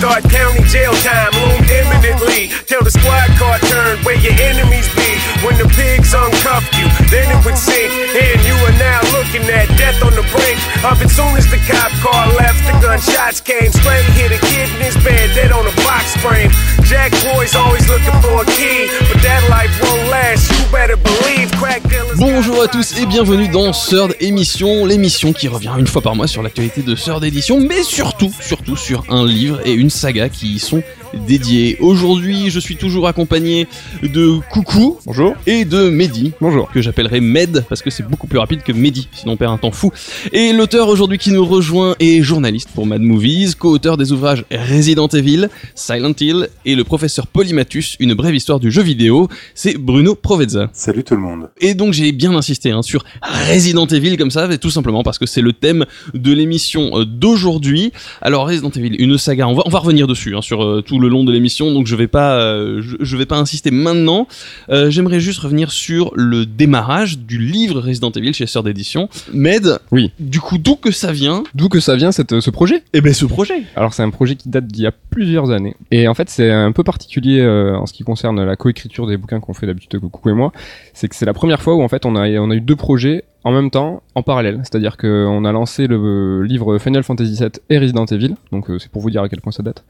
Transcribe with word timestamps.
Thought 0.00 0.24
county 0.32 0.64
jail 0.64 0.96
time 1.04 1.28
loomed 1.44 1.68
imminently. 1.68 2.48
Till 2.64 2.80
the 2.80 2.90
squad 2.90 3.28
car 3.36 3.60
turned 3.68 4.00
where 4.00 4.16
your 4.16 4.32
enemies 4.40 4.88
be. 4.96 5.10
When 5.44 5.60
the 5.60 5.68
pigs 5.76 6.16
uncuffed 6.16 6.72
you, 6.80 6.88
then 7.12 7.28
it 7.28 7.44
would 7.44 7.58
sink. 7.60 7.92
And 8.16 8.40
you 8.40 8.56
are 8.64 8.76
now 8.80 9.04
looking 9.12 9.44
at 9.52 9.68
death 9.76 10.00
on 10.00 10.16
the 10.16 10.24
brink 10.32 10.56
of 10.88 10.96
it. 11.04 11.12
Soon 11.12 11.36
as 11.36 11.44
the 11.52 11.60
cop 11.68 11.92
car 12.00 12.32
left, 12.32 12.64
the 12.64 12.72
gunshots 12.80 13.44
came 13.44 13.68
straight. 13.68 14.08
Hit 14.16 14.32
a 14.32 14.40
kid 14.40 14.72
in 14.72 14.80
his 14.80 14.96
bed, 15.04 15.36
dead 15.36 15.52
on 15.52 15.68
a 15.68 15.74
box 15.84 16.16
frame. 16.24 16.48
Jack 16.88 17.12
boys 17.20 17.54
always 17.54 17.86
looking 17.86 18.16
for 18.24 18.40
a 18.40 18.46
key, 18.56 18.88
but 19.12 19.20
that 19.20 19.44
life 19.52 19.70
won't 19.84 20.08
last. 20.08 20.48
You 20.48 20.64
better 20.72 20.96
believe 20.96 21.52
crack 21.60 21.82
dealers. 21.92 22.16
Bonjour 22.16 22.62
à 22.62 22.68
tous 22.68 22.98
et 22.98 23.04
bienvenue 23.04 23.48
dans 23.48 23.70
Third 23.72 24.16
Émission, 24.20 24.86
l'émission 24.86 25.32
qui 25.32 25.46
revient 25.46 25.72
une 25.78 25.86
fois 25.86 26.00
par 26.00 26.16
mois 26.16 26.26
sur 26.26 26.42
l'actualité 26.42 26.80
de 26.82 26.94
Third 26.94 27.22
Édition, 27.22 27.60
mais 27.60 27.82
surtout, 27.82 28.32
surtout 28.40 28.76
sur 28.76 29.04
un 29.10 29.26
livre 29.26 29.60
et 29.64 29.72
une 29.72 29.89
saga 29.90 30.28
qui 30.28 30.54
y 30.54 30.58
sont 30.58 30.82
dédiés. 31.14 31.76
Aujourd'hui, 31.80 32.50
je 32.50 32.60
suis 32.60 32.76
toujours 32.76 33.06
accompagné 33.08 33.66
de 34.02 34.38
Coucou 34.50 34.98
Bonjour. 35.06 35.34
et 35.46 35.64
de 35.64 35.88
Mehdi, 35.88 36.32
Bonjour. 36.40 36.70
que 36.70 36.80
j'appellerai 36.82 37.20
Med 37.20 37.64
parce 37.68 37.82
que 37.82 37.90
c'est 37.90 38.06
beaucoup 38.08 38.26
plus 38.26 38.38
rapide 38.38 38.62
que 38.62 38.72
Mehdi, 38.72 39.08
sinon 39.12 39.32
on 39.32 39.36
perd 39.36 39.52
un 39.52 39.58
temps 39.58 39.70
fou. 39.72 39.90
Et 40.32 40.52
l'auteur 40.52 40.88
aujourd'hui 40.88 41.18
qui 41.18 41.32
nous 41.32 41.44
rejoint 41.44 41.94
est 42.00 42.22
journaliste 42.22 42.70
pour 42.74 42.86
Mad 42.86 43.00
Movies, 43.02 43.54
co-auteur 43.54 43.96
des 43.96 44.12
ouvrages 44.12 44.44
Resident 44.50 45.08
Evil, 45.08 45.48
Silent 45.74 46.12
Hill 46.20 46.48
et 46.64 46.74
le 46.74 46.84
professeur 46.84 47.26
Polymathus, 47.26 47.96
une 48.00 48.14
brève 48.14 48.34
histoire 48.34 48.60
du 48.60 48.70
jeu 48.70 48.82
vidéo, 48.82 49.28
c'est 49.54 49.76
Bruno 49.76 50.14
Provezza. 50.14 50.70
Salut 50.72 51.04
tout 51.04 51.14
le 51.14 51.20
monde. 51.20 51.50
Et 51.60 51.74
donc 51.74 51.92
j'ai 51.92 52.12
bien 52.12 52.34
insisté 52.34 52.70
hein, 52.70 52.82
sur 52.82 53.04
Resident 53.50 53.86
Evil 53.86 54.16
comme 54.16 54.30
ça, 54.30 54.48
tout 54.58 54.70
simplement 54.70 55.02
parce 55.02 55.18
que 55.18 55.26
c'est 55.26 55.40
le 55.40 55.52
thème 55.52 55.86
de 56.14 56.32
l'émission 56.32 56.90
euh, 57.00 57.04
d'aujourd'hui. 57.04 57.92
Alors 58.22 58.46
Resident 58.46 58.70
Evil, 58.70 58.94
une 58.98 59.18
saga, 59.18 59.48
on 59.48 59.54
va, 59.54 59.62
on 59.66 59.70
va 59.70 59.78
revenir 59.80 60.06
dessus 60.06 60.36
hein, 60.36 60.42
sur 60.42 60.62
euh, 60.64 60.82
tout 60.82 60.99
le 61.00 61.08
long 61.08 61.24
de 61.24 61.32
l'émission, 61.32 61.72
donc 61.72 61.86
je 61.86 61.96
vais 61.96 62.06
pas, 62.06 62.34
euh, 62.40 62.80
je, 62.82 62.96
je 63.00 63.16
vais 63.16 63.26
pas 63.26 63.36
insister 63.38 63.70
maintenant. 63.70 64.26
Euh, 64.68 64.90
J'aimerais 64.90 65.20
juste 65.20 65.40
revenir 65.40 65.70
sur 65.72 66.12
le 66.14 66.46
démarrage 66.46 67.18
du 67.18 67.38
livre 67.38 67.80
Resident 67.80 68.10
Evil 68.12 68.32
chez 68.34 68.46
Sœur 68.46 68.62
d'édition. 68.62 69.08
Med, 69.32 69.78
Oui. 69.90 70.12
du 70.20 70.40
coup 70.40 70.58
d'où 70.58 70.76
que 70.76 70.90
ça 70.90 71.12
vient 71.12 71.42
D'où 71.54 71.68
que 71.68 71.80
ça 71.80 71.96
vient 71.96 72.12
cette, 72.12 72.40
ce 72.40 72.50
projet? 72.50 72.82
Eh 72.92 73.00
ben 73.00 73.12
ce 73.14 73.24
projet. 73.24 73.62
Alors 73.76 73.94
c'est 73.94 74.02
un 74.02 74.10
projet 74.10 74.36
qui 74.36 74.48
date 74.48 74.66
d'il 74.66 74.82
y 74.84 74.86
a 74.86 74.92
plusieurs 75.10 75.50
années. 75.50 75.74
Et 75.90 76.08
en 76.08 76.14
fait 76.14 76.28
c'est 76.28 76.50
un 76.50 76.72
peu 76.72 76.84
particulier 76.84 77.40
euh, 77.40 77.76
en 77.76 77.86
ce 77.86 77.92
qui 77.92 78.02
concerne 78.04 78.44
la 78.44 78.56
coécriture 78.56 79.06
des 79.06 79.16
bouquins 79.16 79.40
qu'on 79.40 79.54
fait 79.54 79.66
d'habitude 79.66 79.98
Coucou 80.00 80.30
et 80.30 80.34
moi. 80.34 80.52
C'est 80.94 81.08
que 81.08 81.14
c'est 81.16 81.26
la 81.26 81.34
première 81.34 81.62
fois 81.62 81.74
où 81.74 81.82
en 81.82 81.88
fait 81.88 82.06
on 82.06 82.16
a, 82.16 82.28
on 82.38 82.50
a 82.50 82.54
eu 82.54 82.60
deux 82.60 82.76
projets 82.76 83.24
en 83.44 83.52
même 83.52 83.70
temps, 83.70 84.02
en 84.14 84.22
parallèle. 84.22 84.60
C'est-à-dire 84.62 84.96
qu'on 84.96 85.44
a 85.44 85.52
lancé 85.52 85.86
le 85.86 86.42
livre 86.42 86.78
Final 86.78 87.02
Fantasy 87.02 87.36
VII 87.36 87.50
et 87.70 87.78
Resident 87.78 88.04
Evil. 88.04 88.34
Donc 88.52 88.70
euh, 88.70 88.78
c'est 88.78 88.90
pour 88.90 89.00
vous 89.00 89.10
dire 89.10 89.22
à 89.22 89.28
quel 89.28 89.40
point 89.40 89.52
ça 89.52 89.62
date. 89.62 89.84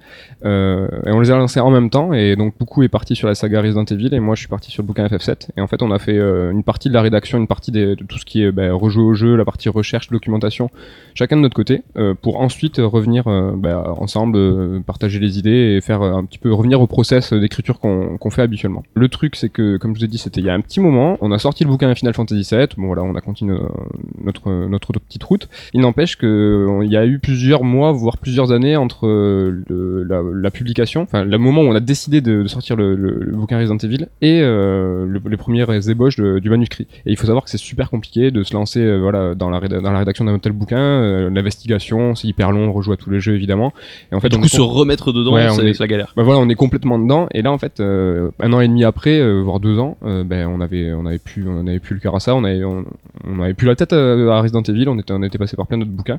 Euh, 0.45 0.89
et 1.06 1.11
on 1.11 1.20
les 1.20 1.31
a 1.31 1.37
lancés 1.37 1.61
en 1.61 1.71
même 1.71 1.91
temps. 1.91 2.12
Et 2.12 2.37
donc 2.37 2.55
beaucoup 2.59 2.83
est 2.83 2.89
parti 2.89 3.17
sur 3.17 3.27
la 3.27 3.34
saga 3.34 3.61
Resident 3.61 3.84
Evil 3.84 4.15
et 4.15 4.21
moi 4.21 4.34
je 4.34 4.41
suis 4.41 4.48
parti 4.48 4.71
sur 4.71 4.83
le 4.83 4.87
bouquin 4.87 5.06
FF7. 5.06 5.48
Et 5.56 5.61
en 5.61 5.67
fait 5.67 5.83
on 5.83 5.91
a 5.91 5.98
fait 5.98 6.17
euh, 6.17 6.53
une 6.53 6.62
partie 6.62 6.89
de 6.89 6.95
la 6.95 7.03
rédaction, 7.03 7.39
une 7.39 7.48
partie 7.48 7.73
de 7.73 7.95
tout 7.95 8.19
ce 8.19 8.25
qui 8.25 8.43
est 8.43 8.53
bah, 8.53 8.75
au 8.75 8.89
jeu, 8.89 9.37
la 9.37 9.45
partie 9.45 9.69
recherche, 9.69 10.11
documentation, 10.11 10.71
chacun 11.15 11.37
de 11.37 11.43
notre 11.43 11.55
côté, 11.55 11.83
pour 12.23 12.41
ensuite 12.41 12.78
revenir 12.78 13.25
bah, 13.56 13.95
ensemble, 13.98 14.83
partager 14.83 15.19
les 15.19 15.39
idées 15.39 15.77
et 15.77 15.81
faire 15.81 16.03
un 16.03 16.25
petit 16.25 16.39
peu 16.39 16.53
revenir 16.53 16.81
au 16.81 16.87
process 16.87 17.33
d'écriture 17.33 17.78
qu'on 17.78 18.17
qu'on 18.19 18.31
fait 18.31 18.43
habituellement. 18.43 18.83
Le 18.95 19.09
truc 19.09 19.37
c'est 19.37 19.48
que, 19.48 19.77
comme 19.77 19.95
je 19.95 20.01
vous 20.01 20.05
ai 20.05 20.09
dit, 20.09 20.19
c'était 20.19 20.41
il 20.41 20.47
y 20.47 20.51
a 20.51 20.55
un 20.55 20.61
petit 20.61 20.81
moment, 20.81 21.17
on 21.21 21.33
a 21.33 21.39
sorti 21.39 21.65
le 21.65 21.71
bouquin 21.71 21.95
Final 21.95 22.15
Fantasy 22.15 22.55
VII, 22.55 22.67
bon 22.77 22.87
voilà, 22.87 23.03
on 23.03 23.15
a 23.15 23.21
continué 23.21 23.39
notre, 23.44 24.50
notre 24.69 24.92
petite 24.92 25.22
route. 25.24 25.48
Il 25.74 25.80
n'empêche 25.80 26.16
que 26.16 26.27
euh, 26.27 26.84
il 26.84 26.91
y 26.91 26.96
a 26.96 27.06
eu 27.06 27.19
plusieurs 27.19 27.64
mois, 27.64 27.92
voire 27.92 28.19
plusieurs 28.19 28.52
années 28.52 28.77
entre 28.77 29.06
le- 29.06 30.02
la, 30.05 30.22
la 30.34 30.50
publication, 30.50 31.02
enfin 31.02 31.24
le 31.24 31.38
moment 31.38 31.62
où 31.62 31.66
on 31.66 31.74
a 31.74 31.80
décidé 31.80 32.20
de, 32.20 32.42
de 32.42 32.48
sortir 32.48 32.77
le, 32.77 32.94
le- 32.94 33.19
le 33.20 33.32
bouquin 33.36 33.58
Resident 33.58 33.77
Evil 33.78 34.06
et 34.22 34.41
euh, 34.42 35.06
le- 35.06 35.20
les 35.28 35.36
premières 35.36 35.70
ébauches 35.88 36.16
de- 36.16 36.38
du 36.38 36.50
manuscrit. 36.50 36.87
Et 37.06 37.12
il 37.12 37.16
faut 37.16 37.26
savoir 37.26 37.44
que 37.44 37.50
c'est 37.50 37.59
super 37.59 37.91
compliqué 37.91 38.31
de 38.31 38.42
se 38.42 38.54
lancer 38.54 38.81
euh, 38.81 38.98
voilà 38.98 39.34
dans 39.34 39.50
la, 39.50 39.59
réda- 39.60 39.81
dans 39.81 39.92
la 39.92 40.00
rédaction 40.00 40.25
d'un 40.25 40.38
tel 40.38 40.53
bouquin, 40.53 40.78
euh, 40.78 41.31
l'investigation, 41.31 42.15
c'est 42.15 42.28
hyper 42.28 42.53
long, 42.53 42.69
on 42.69 42.72
rejoue 42.72 42.92
à 42.92 42.97
tous 42.97 43.10
les 43.10 43.20
jeux 43.20 43.34
évidemment. 43.34 43.72
Et 44.12 44.15
en 44.15 44.20
fait, 44.20 44.28
Du 44.28 44.38
coup 44.38 44.48
se 44.48 44.60
remettre 44.60 45.12
dedans, 45.12 45.34
Ouais, 45.34 45.48
c'est 45.50 45.66
est- 45.66 45.78
la 45.81 45.86
galère. 45.86 46.12
bah 46.16 46.22
voilà, 46.22 46.41
on 46.41 46.48
est 46.48 46.54
complètement 46.54 46.98
dedans. 46.98 47.28
Et 47.32 47.42
là, 47.42 47.53
en 47.53 47.59
fait, 47.59 47.81
un 47.81 48.53
an 48.53 48.60
et 48.60 48.69
demi 48.69 48.84
après, 48.84 49.20
voire 49.42 49.60
deux 49.60 49.78
ans, 49.78 49.97
ben 50.03 50.48
on 50.48 50.60
avait, 50.60 50.92
on 50.92 51.06
avait 51.06 51.19
plus, 51.19 51.47
on 51.48 51.66
avait 51.66 51.78
plus 51.81 51.94
le 51.94 52.00
cœur 52.00 52.15
à 52.15 52.20
ça. 52.20 52.34
On 52.34 52.44
avait, 52.44 52.65
on, 52.65 52.84
on 53.30 53.42
avait 53.42 53.54
plus 53.54 53.66
la 53.66 53.76
tête 53.76 53.92
à, 53.92 53.96
à 53.96 54.41
Resident 54.41 54.62
Evil. 54.62 54.88
On 54.88 54.98
était, 55.22 55.38
passé 55.38 55.56
par 55.56 55.66
plein 55.66 55.78
d'autres 55.78 55.91
bouquins. 55.91 56.18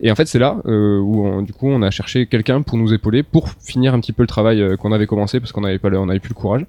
Et 0.00 0.10
en 0.10 0.14
fait, 0.14 0.26
c'est 0.26 0.38
là 0.38 0.56
euh, 0.66 0.98
où, 0.98 1.42
du 1.42 1.52
coup, 1.52 1.68
on 1.68 1.82
a 1.82 1.90
cherché 1.90 2.26
quelqu'un 2.26 2.62
pour 2.62 2.78
nous 2.78 2.92
épauler, 2.92 3.22
pour 3.22 3.48
finir 3.50 3.94
un 3.94 4.00
petit 4.00 4.12
peu 4.12 4.22
le 4.22 4.28
travail 4.28 4.60
euh, 4.60 4.76
qu'on 4.76 4.92
avait 4.92 5.06
commencé, 5.06 5.40
parce 5.40 5.52
qu'on 5.52 5.62
n'avait 5.62 5.78
plus 5.78 6.30
le 6.30 6.34
courage. 6.34 6.66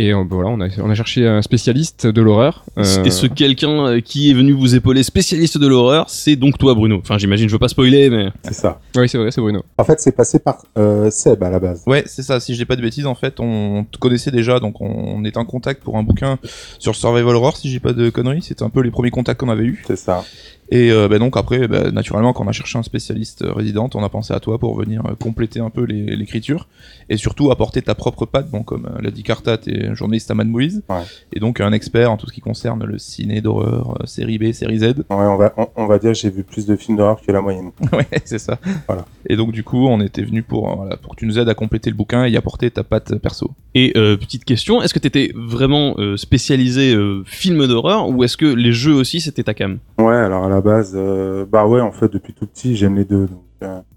Et 0.00 0.14
euh, 0.14 0.22
voilà, 0.30 0.48
on 0.50 0.60
a, 0.60 0.68
on 0.80 0.88
a 0.88 0.94
cherché 0.94 1.26
un 1.26 1.42
spécialiste 1.42 2.06
de 2.06 2.22
l'horreur. 2.22 2.64
euh, 2.78 3.02
Et 3.02 3.10
ce 3.10 3.26
quelqu'un 3.26 3.84
euh, 3.84 4.00
qui 4.00 4.30
est 4.30 4.32
venu 4.32 4.52
vous 4.52 4.76
épauler, 4.76 5.02
spécialiste 5.02 5.58
de 5.58 5.66
l'horreur, 5.66 6.08
c'est 6.08 6.36
donc 6.36 6.56
toi 6.56 6.72
Bruno. 6.74 6.98
Enfin 7.00 7.18
j'imagine, 7.18 7.48
je 7.48 7.52
veux 7.52 7.58
pas 7.58 7.66
spoiler, 7.66 8.08
mais... 8.08 8.28
C'est 8.44 8.54
ça. 8.54 8.80
Oui, 8.94 9.08
c'est 9.08 9.18
vrai, 9.18 9.32
c'est 9.32 9.40
Bruno. 9.40 9.64
En 9.76 9.82
fait, 9.82 9.98
c'est 9.98 10.12
passé 10.12 10.38
par 10.38 10.62
euh, 10.78 11.10
Seb 11.10 11.42
à 11.42 11.50
la 11.50 11.58
base. 11.58 11.82
Ouais, 11.88 12.04
c'est 12.06 12.22
ça. 12.22 12.38
Si 12.38 12.54
je 12.54 12.60
dis 12.60 12.64
pas 12.64 12.76
de 12.76 12.80
bêtises, 12.82 13.06
en 13.06 13.16
fait, 13.16 13.40
on 13.40 13.84
te 13.90 13.98
connaissait 13.98 14.30
déjà, 14.30 14.60
donc 14.60 14.80
on 14.80 15.24
est 15.24 15.36
en 15.36 15.44
contact 15.44 15.82
pour 15.82 15.98
un 15.98 16.04
bouquin 16.04 16.38
sur 16.78 16.94
Survival 16.94 17.34
Horror. 17.34 17.56
Si 17.56 17.68
j'ai 17.68 17.80
pas 17.80 17.92
de 17.92 18.08
conneries, 18.08 18.42
c'était 18.42 18.62
un 18.62 18.70
peu 18.70 18.82
les 18.82 18.92
premiers 18.92 19.10
contacts 19.10 19.40
qu'on 19.40 19.50
avait 19.50 19.64
eu. 19.64 19.82
C'est 19.84 19.96
ça. 19.96 20.24
Et 20.70 20.92
euh, 20.92 21.08
bah, 21.08 21.18
donc 21.18 21.36
après, 21.38 21.66
bah, 21.66 21.90
naturellement, 21.90 22.34
quand 22.34 22.44
on 22.44 22.48
a 22.48 22.52
cherché 22.52 22.78
un 22.78 22.82
spécialiste 22.82 23.40
euh, 23.40 23.52
résident, 23.54 23.88
on 23.94 24.04
a 24.04 24.10
pensé 24.10 24.34
à 24.34 24.38
toi 24.38 24.58
pour 24.58 24.76
venir 24.76 25.02
euh, 25.06 25.14
compléter 25.14 25.60
un 25.60 25.70
peu 25.70 25.82
l'écriture 25.84 26.68
et 27.08 27.16
surtout 27.16 27.50
apporter 27.50 27.80
ta 27.80 27.94
propre 27.94 28.26
patte. 28.26 28.50
Bon, 28.50 28.62
comme 28.62 28.84
euh, 28.84 29.00
l'a 29.00 29.10
dit 29.10 29.22
Carta, 29.22 29.56
t'es 29.56 29.87
journaliste 29.94 30.30
à 30.30 30.34
Mad 30.34 30.48
Movies 30.48 30.82
Ouais. 30.88 31.02
et 31.32 31.40
donc 31.40 31.60
un 31.60 31.72
expert 31.72 32.10
en 32.12 32.16
tout 32.16 32.26
ce 32.26 32.32
qui 32.32 32.40
concerne 32.40 32.84
le 32.84 32.98
ciné 32.98 33.40
d'horreur, 33.40 33.96
euh, 34.00 34.06
série 34.06 34.38
B, 34.38 34.52
série 34.52 34.78
Z. 34.78 34.84
Ouais, 34.84 34.94
on 35.10 35.36
va, 35.36 35.52
on, 35.56 35.68
on 35.76 35.86
va 35.86 35.98
dire 35.98 36.12
que 36.12 36.18
j'ai 36.18 36.30
vu 36.30 36.42
plus 36.44 36.66
de 36.66 36.76
films 36.76 36.96
d'horreur 36.96 37.20
que 37.20 37.30
la 37.32 37.40
moyenne. 37.40 37.70
ouais, 37.92 38.06
c'est 38.24 38.38
ça. 38.38 38.58
Voilà. 38.86 39.04
Et 39.28 39.36
donc 39.36 39.52
du 39.52 39.62
coup, 39.64 39.86
on 39.86 40.00
était 40.00 40.22
venu 40.22 40.42
pour 40.42 40.76
voilà, 40.76 40.96
pour 40.96 41.14
que 41.14 41.20
tu 41.20 41.26
nous 41.26 41.38
aides 41.38 41.48
à 41.48 41.54
compléter 41.54 41.90
le 41.90 41.96
bouquin 41.96 42.24
et 42.24 42.30
y 42.30 42.36
apporter 42.36 42.70
ta 42.70 42.84
patte 42.84 43.16
perso. 43.18 43.50
Et 43.74 43.92
euh, 43.96 44.16
petite 44.16 44.44
question, 44.44 44.82
est-ce 44.82 44.94
que 44.94 44.98
t'étais 44.98 45.32
vraiment 45.34 45.94
euh, 45.98 46.16
spécialisé 46.16 46.94
euh, 46.94 47.22
film 47.26 47.66
d'horreur 47.66 48.08
ou 48.08 48.24
est-ce 48.24 48.36
que 48.36 48.46
les 48.46 48.72
jeux 48.72 48.94
aussi 48.94 49.20
c'était 49.20 49.42
ta 49.42 49.54
cam? 49.54 49.78
Ouais, 49.98 50.14
alors 50.16 50.44
à 50.44 50.48
la 50.48 50.60
base, 50.60 50.92
euh, 50.96 51.44
bah 51.50 51.66
ouais, 51.66 51.80
en 51.80 51.92
fait, 51.92 52.12
depuis 52.12 52.32
tout 52.32 52.46
petit, 52.46 52.76
j'aime 52.76 52.96
les 52.96 53.04
deux. 53.04 53.26
Donc, 53.26 53.42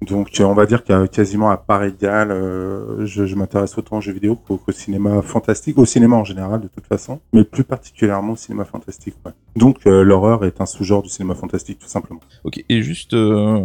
donc, 0.08 0.30
euh, 0.40 0.44
on 0.44 0.54
va 0.54 0.66
dire 0.66 0.84
qu'à 0.84 1.08
quasiment 1.08 1.50
à 1.52 1.58
part 1.58 1.84
égale, 1.84 2.32
euh, 2.32 3.06
je, 3.06 3.26
je 3.26 3.36
m'intéresse 3.36 3.78
autant 3.78 3.98
aux 3.98 4.02
jeux 4.02 4.12
vidéo 4.14 4.36
qu'au 4.36 4.60
cinéma 4.72 5.22
fantastique, 5.22 5.78
au 5.78 5.86
cinéma 5.86 6.16
en 6.16 6.24
général 6.24 6.62
de 6.62 6.68
toute 6.68 6.88
façon, 6.88 7.20
mais 7.34 7.44
plus 7.44 7.64
particulièrement 7.64 8.34
au 8.34 8.36
cinéma 8.36 8.66
fantastique. 8.66 9.16
Ouais. 9.26 9.32
Donc 9.56 9.78
euh, 9.86 10.04
l'horreur 10.04 10.46
est 10.46 10.60
un 10.62 10.66
sous-genre 10.66 11.04
du 11.04 11.10
cinéma 11.10 11.36
fantastique 11.36 11.80
tout 11.80 11.88
simplement. 11.88 12.20
Ok, 12.44 12.64
et 12.70 12.82
juste 12.82 13.14
euh, 13.14 13.60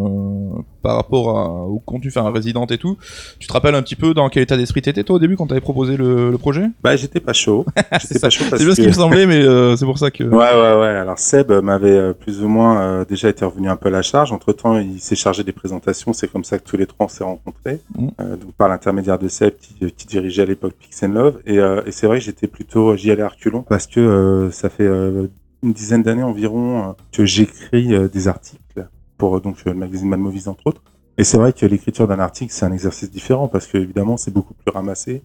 par 0.83 0.97
rapport 0.97 1.39
à, 1.39 1.49
au 1.67 1.79
contenu, 1.79 2.09
enfin 2.15 2.29
Resident 2.31 2.67
et 2.67 2.79
tout, 2.79 2.97
tu 3.39 3.47
te 3.49 3.53
rappelles 3.53 3.75
un 3.75 3.83
petit 3.83 3.97
peu 3.97 4.13
dans 4.13 4.29
quel 4.29 4.43
état 4.43 4.57
d'esprit 4.57 4.83
t'étais 4.83 5.05
toi 5.05 5.17
au 5.17 5.19
début 5.19 5.37
quand 5.37 5.47
t'avais 5.47 5.61
proposé 5.61 5.97
le, 5.97 6.31
le 6.31 6.39
projet? 6.39 6.67
Bah 6.83 6.97
j'étais 6.97 7.21
pas 7.21 7.33
chaud. 7.33 7.65
J'étais 8.01 8.19
pas 8.19 8.31
chaud 8.31 8.45
C'est 8.51 8.65
bien 8.65 8.71
ce 8.71 8.77
qui 8.77 8.83
que- 8.83 8.89
me 8.89 8.93
semblait, 8.93 9.27
mais 9.27 9.43
euh, 9.43 9.77
c'est 9.77 9.87
pour 9.87 9.99
ça 9.99 10.11
que. 10.11 10.25
Ouais, 10.37 10.53
ouais, 10.53 10.81
ouais. 10.81 10.89
Alors 10.89 11.19
Seb 11.19 11.51
m'avait 11.53 11.91
euh, 11.91 12.13
plus 12.13 12.43
ou 12.43 12.49
moins 12.49 12.81
euh, 12.81 13.05
déjà 13.05 13.29
été 13.31 13.45
revenu 13.45 13.69
un 13.71 13.77
peu 13.77 13.89
à 13.89 13.93
la 13.93 14.03
charge. 14.03 14.33
Entre 14.33 14.53
temps, 14.53 14.79
il 14.79 15.01
s'est 15.01 15.17
chargé 15.17 15.43
des 15.45 15.53
présentations. 15.53 15.86
C'est 15.93 16.31
comme 16.31 16.45
ça 16.45 16.59
que 16.59 16.65
tous 16.65 16.77
les 16.77 16.87
trois 16.87 17.07
on 17.07 17.09
s'est 17.09 17.25
rencontrés. 17.25 17.81
Mhm. 17.97 18.11
Euh, 18.21 18.37
donc 18.37 18.53
par 18.55 18.69
l'intermédiaire 18.69 19.19
de 19.19 19.29
Seb 19.29 19.57
qui, 19.57 19.93
qui 19.93 20.07
dirigeait 20.07 20.43
à 20.43 20.47
l'époque 20.47 20.75
Pix 20.79 21.03
and 21.03 21.09
Love. 21.09 21.41
Et, 21.47 21.59
euh, 21.59 21.83
et 21.87 21.93
c'est 21.93 22.07
vrai 22.07 22.19
que 22.19 22.25
j'étais 22.25 22.47
plutôt, 22.47 22.97
j'y 22.97 23.11
allais 23.11 23.23
à 23.23 23.29
reculons 23.29 23.63
parce 23.63 23.87
que 23.87 24.01
euh, 24.01 24.51
ça 24.51 24.69
fait 24.69 24.85
euh, 24.87 25.27
une 25.63 25.73
dizaine 25.73 26.03
d'années 26.03 26.23
environ 26.23 26.91
euh, 26.91 26.93
que 27.13 27.25
j'écris 27.25 27.95
euh, 27.95 28.09
des 28.09 28.29
articles 28.29 28.89
pour 29.19 29.37
euh, 29.37 29.41
donc 29.41 29.57
euh, 29.67 29.71
le 29.71 29.79
magazine 29.79 30.09
Mad 30.09 30.21
Movies 30.21 30.49
entre 30.49 30.67
autres. 30.67 30.83
Et 31.19 31.25
c'est 31.25 31.39
vrai 31.39 31.53
que 31.53 31.65
l'écriture 31.65 32.07
d'un 32.07 32.19
article 32.19 32.53
c'est 32.53 32.67
un 32.67 32.73
exercice 32.73 33.11
différent 33.11 33.49
parce 33.49 33.67
que 33.67 33.79
évidemment 33.79 34.17
c'est 34.17 34.33
beaucoup 34.33 34.55
plus 34.55 34.71
ramassé. 34.71 35.23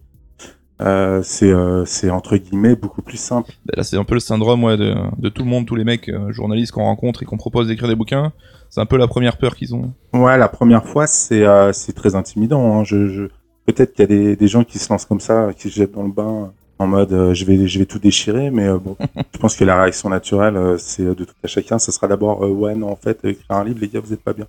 Euh, 0.82 1.22
c'est 1.22 1.50
euh, 1.52 1.84
c'est 1.84 2.10
entre 2.10 2.36
guillemets 2.36 2.74
beaucoup 2.74 3.02
plus 3.02 3.16
simple. 3.16 3.52
Bah, 3.66 3.74
Là, 3.76 3.82
c'est 3.84 3.96
un 3.96 4.04
peu 4.04 4.14
le 4.14 4.20
syndrome 4.20 4.64
ouais, 4.64 4.76
de, 4.76 4.94
de 5.18 5.28
tout 5.28 5.42
le 5.44 5.48
monde, 5.48 5.66
tous 5.66 5.76
les 5.76 5.84
mecs 5.84 6.08
euh, 6.08 6.32
journalistes 6.32 6.72
qu'on 6.72 6.82
rencontre 6.84 7.22
et 7.22 7.26
qu'on 7.26 7.36
propose 7.36 7.68
d'écrire 7.68 7.88
des 7.88 7.94
bouquins. 7.94 8.32
C'est 8.68 8.80
un 8.80 8.86
peu 8.86 8.96
la 8.96 9.06
première 9.06 9.36
peur 9.36 9.54
qu'ils 9.54 9.74
ont. 9.74 9.92
Ouais, 10.12 10.36
la 10.38 10.48
première 10.48 10.84
fois, 10.84 11.06
c'est 11.06 11.44
c'est 11.72 11.92
très 11.92 12.14
intimidant. 12.14 12.80
hein. 12.80 12.84
Je, 12.84 13.06
je... 13.08 13.22
Peut-être 13.66 13.92
qu'il 13.94 14.00
y 14.02 14.04
a 14.04 14.06
des, 14.08 14.36
des 14.36 14.48
gens 14.48 14.64
qui 14.64 14.78
se 14.78 14.92
lancent 14.92 15.04
comme 15.04 15.20
ça, 15.20 15.50
qui 15.56 15.68
se 15.70 15.74
jettent 15.76 15.92
dans 15.92 16.02
le 16.02 16.10
bain 16.12 16.52
en 16.78 16.86
mode 16.88 17.32
je 17.32 17.44
vais 17.44 17.68
je 17.68 17.78
vais 17.78 17.84
tout 17.86 18.00
déchirer, 18.00 18.50
mais 18.50 18.68
bon, 18.72 18.96
je 19.34 19.38
pense 19.38 19.54
que 19.54 19.64
la 19.64 19.80
réaction 19.80 20.08
naturelle, 20.08 20.58
c'est 20.78 21.04
de 21.04 21.12
tout 21.24 21.34
à 21.44 21.46
chacun. 21.46 21.78
Ça 21.78 21.92
sera 21.92 22.08
d'abord 22.08 22.40
ouais 22.40 22.74
non 22.74 22.90
en 22.90 22.96
fait 22.96 23.18
écrire 23.24 23.44
un 23.50 23.62
livre, 23.64 23.78
les 23.80 23.88
gars 23.88 24.00
vous 24.00 24.12
êtes 24.14 24.22
pas 24.22 24.32
bien. 24.32 24.46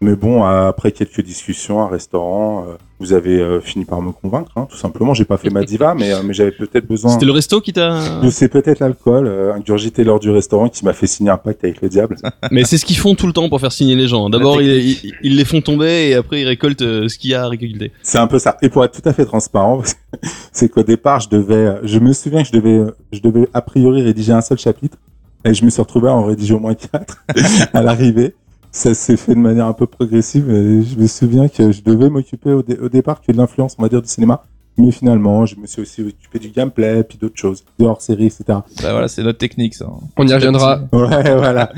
Mais 0.00 0.16
bon, 0.16 0.42
après 0.42 0.90
quelques 0.92 1.20
discussions, 1.22 1.80
un 1.82 1.88
restaurant, 1.88 2.64
Vous 3.00 3.14
avez 3.14 3.40
euh, 3.40 3.60
fini 3.60 3.86
par 3.86 4.02
me 4.02 4.12
convaincre, 4.12 4.50
hein, 4.56 4.66
tout 4.70 4.76
simplement. 4.76 5.14
J'ai 5.14 5.24
pas 5.24 5.38
fait 5.38 5.48
ma 5.48 5.64
diva, 5.64 5.94
mais, 5.94 6.12
euh, 6.12 6.18
mais 6.22 6.34
j'avais 6.34 6.50
peut-être 6.52 6.86
besoin. 6.86 7.10
C'était 7.12 7.24
le 7.24 7.32
resto 7.32 7.60
qui 7.62 7.72
t'a. 7.72 7.98
C'est 8.30 8.48
peut-être 8.48 8.78
l'alcool 8.80 9.26
euh, 9.26 9.54
ingurgité 9.54 10.04
lors 10.04 10.20
du 10.20 10.28
restaurant 10.30 10.68
qui 10.68 10.84
m'a 10.84 10.92
fait 10.92 11.06
signer 11.06 11.30
un 11.30 11.38
pacte 11.38 11.64
avec 11.64 11.80
le 11.80 11.88
diable. 11.88 12.16
Mais 12.50 12.64
c'est 12.64 12.76
ce 12.76 12.84
qu'ils 12.84 12.98
font 12.98 13.14
tout 13.14 13.26
le 13.26 13.32
temps 13.32 13.48
pour 13.48 13.58
faire 13.60 13.72
signer 13.72 13.94
les 13.96 14.06
gens. 14.06 14.28
D'abord, 14.28 14.60
ils, 14.60 14.68
ils- 15.02 15.12
ils 15.22 15.36
les 15.36 15.44
font 15.46 15.60
tomber 15.62 16.10
et 16.10 16.14
après 16.14 16.42
ils 16.42 16.46
récoltent 16.46 16.82
euh, 16.82 17.08
ce 17.08 17.16
qu'il 17.18 17.30
y 17.30 17.34
a 17.34 17.44
à 17.44 17.48
récolter. 17.48 17.90
C'est 18.02 18.18
un 18.18 18.26
peu 18.26 18.38
ça. 18.38 18.58
Et 18.60 18.68
pour 18.68 18.84
être 18.84 19.00
tout 19.00 19.08
à 19.08 19.12
fait 19.14 19.24
transparent, 19.24 19.82
c'est 20.52 20.68
qu'au 20.68 20.82
départ, 20.82 21.20
je 21.20 21.28
devais, 21.30 21.76
je 21.84 21.98
me 21.98 22.12
souviens 22.12 22.42
que 22.42 22.48
je 22.48 22.52
devais, 22.52 22.82
je 23.12 23.20
devais 23.20 23.48
a 23.54 23.62
priori 23.62 24.02
rédiger 24.02 24.32
un 24.32 24.42
seul 24.42 24.58
chapitre, 24.58 24.98
et 25.44 25.54
je 25.54 25.64
me 25.64 25.70
suis 25.70 25.80
retrouvé 25.80 26.08
à 26.08 26.12
en 26.12 26.24
rédiger 26.24 26.52
au 26.52 26.58
moins 26.60 26.74
quatre 26.74 27.24
à 27.72 27.80
l'arrivée. 27.82 28.34
Ça 28.72 28.94
s'est 28.94 29.16
fait 29.16 29.34
de 29.34 29.40
manière 29.40 29.66
un 29.66 29.72
peu 29.72 29.86
progressive. 29.86 30.48
Et 30.50 30.82
je 30.82 30.96
me 30.96 31.06
souviens 31.06 31.48
que 31.48 31.72
je 31.72 31.82
devais 31.82 32.08
m'occuper 32.08 32.52
au, 32.52 32.62
dé- 32.62 32.78
au 32.80 32.88
départ 32.88 33.20
que 33.20 33.32
de 33.32 33.36
l'influence, 33.36 33.74
on 33.78 33.82
va 33.82 33.88
dire, 33.88 34.00
du 34.02 34.08
cinéma. 34.08 34.44
Mais 34.78 34.92
finalement, 34.92 35.44
je 35.44 35.56
me 35.56 35.66
suis 35.66 35.82
aussi 35.82 36.00
occupé 36.02 36.38
du 36.38 36.48
gameplay, 36.50 37.02
puis 37.02 37.18
d'autres 37.18 37.36
choses, 37.36 37.64
de 37.78 37.84
hors-série, 37.84 38.26
etc. 38.26 38.44
Bah 38.48 38.62
voilà, 38.92 39.08
c'est 39.08 39.22
notre 39.22 39.38
technique 39.38 39.74
ça. 39.74 39.86
On 40.16 40.26
y 40.26 40.32
reviendra. 40.32 40.80
Ouais, 40.92 41.34
voilà. 41.36 41.72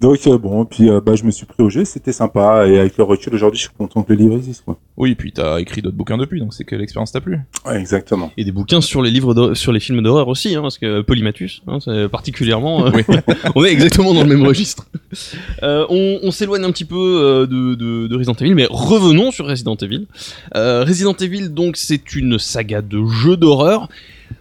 Donc 0.00 0.26
euh, 0.26 0.38
bon, 0.38 0.64
puis 0.64 0.88
euh, 0.88 1.00
bah, 1.00 1.16
je 1.16 1.24
me 1.24 1.30
suis 1.30 1.46
pris 1.46 1.62
au 1.62 1.70
jeu, 1.70 1.84
c'était 1.84 2.12
sympa, 2.12 2.66
et 2.68 2.78
avec 2.78 2.96
le 2.96 3.04
recul 3.04 3.34
aujourd'hui, 3.34 3.58
je 3.58 3.64
suis 3.64 3.74
content 3.76 4.02
que 4.02 4.12
le 4.12 4.18
livre 4.18 4.36
existe. 4.36 4.64
Quoi. 4.64 4.78
Oui, 4.96 5.14
puis 5.14 5.32
t'as 5.32 5.58
écrit 5.58 5.82
d'autres 5.82 5.96
bouquins 5.96 6.18
depuis, 6.18 6.40
donc 6.40 6.54
c'est 6.54 6.64
que 6.64 6.76
l'expérience 6.76 7.12
t'a 7.12 7.20
plu. 7.20 7.40
Ouais, 7.66 7.80
exactement. 7.80 8.30
Et 8.36 8.44
des 8.44 8.52
bouquins 8.52 8.80
sur 8.80 9.02
les 9.02 9.10
livres, 9.10 9.54
sur 9.54 9.72
les 9.72 9.80
films 9.80 10.02
d'horreur 10.02 10.28
aussi, 10.28 10.54
hein, 10.54 10.62
parce 10.62 10.78
que 10.78 11.02
Polymathus, 11.02 11.62
hein, 11.66 11.78
c'est 11.80 12.08
particulièrement, 12.08 12.86
euh, 12.86 12.90
on 13.54 13.64
est 13.64 13.72
exactement 13.72 14.14
dans 14.14 14.22
le 14.22 14.28
même 14.28 14.46
registre. 14.46 14.86
Euh, 15.62 15.86
on 15.88 16.18
on 16.22 16.30
s'éloigne 16.30 16.64
un 16.64 16.70
petit 16.70 16.84
peu 16.84 16.96
euh, 16.96 17.46
de, 17.46 17.74
de, 17.74 18.06
de 18.06 18.16
Resident 18.16 18.34
Evil, 18.34 18.54
mais 18.54 18.66
revenons 18.70 19.30
sur 19.30 19.46
Resident 19.46 19.76
Evil. 19.76 20.06
Euh, 20.54 20.84
Resident 20.84 21.14
Evil, 21.14 21.48
donc, 21.48 21.76
c'est 21.76 22.14
une 22.14 22.38
saga 22.38 22.82
de 22.82 23.04
jeux 23.06 23.36
d'horreur. 23.36 23.88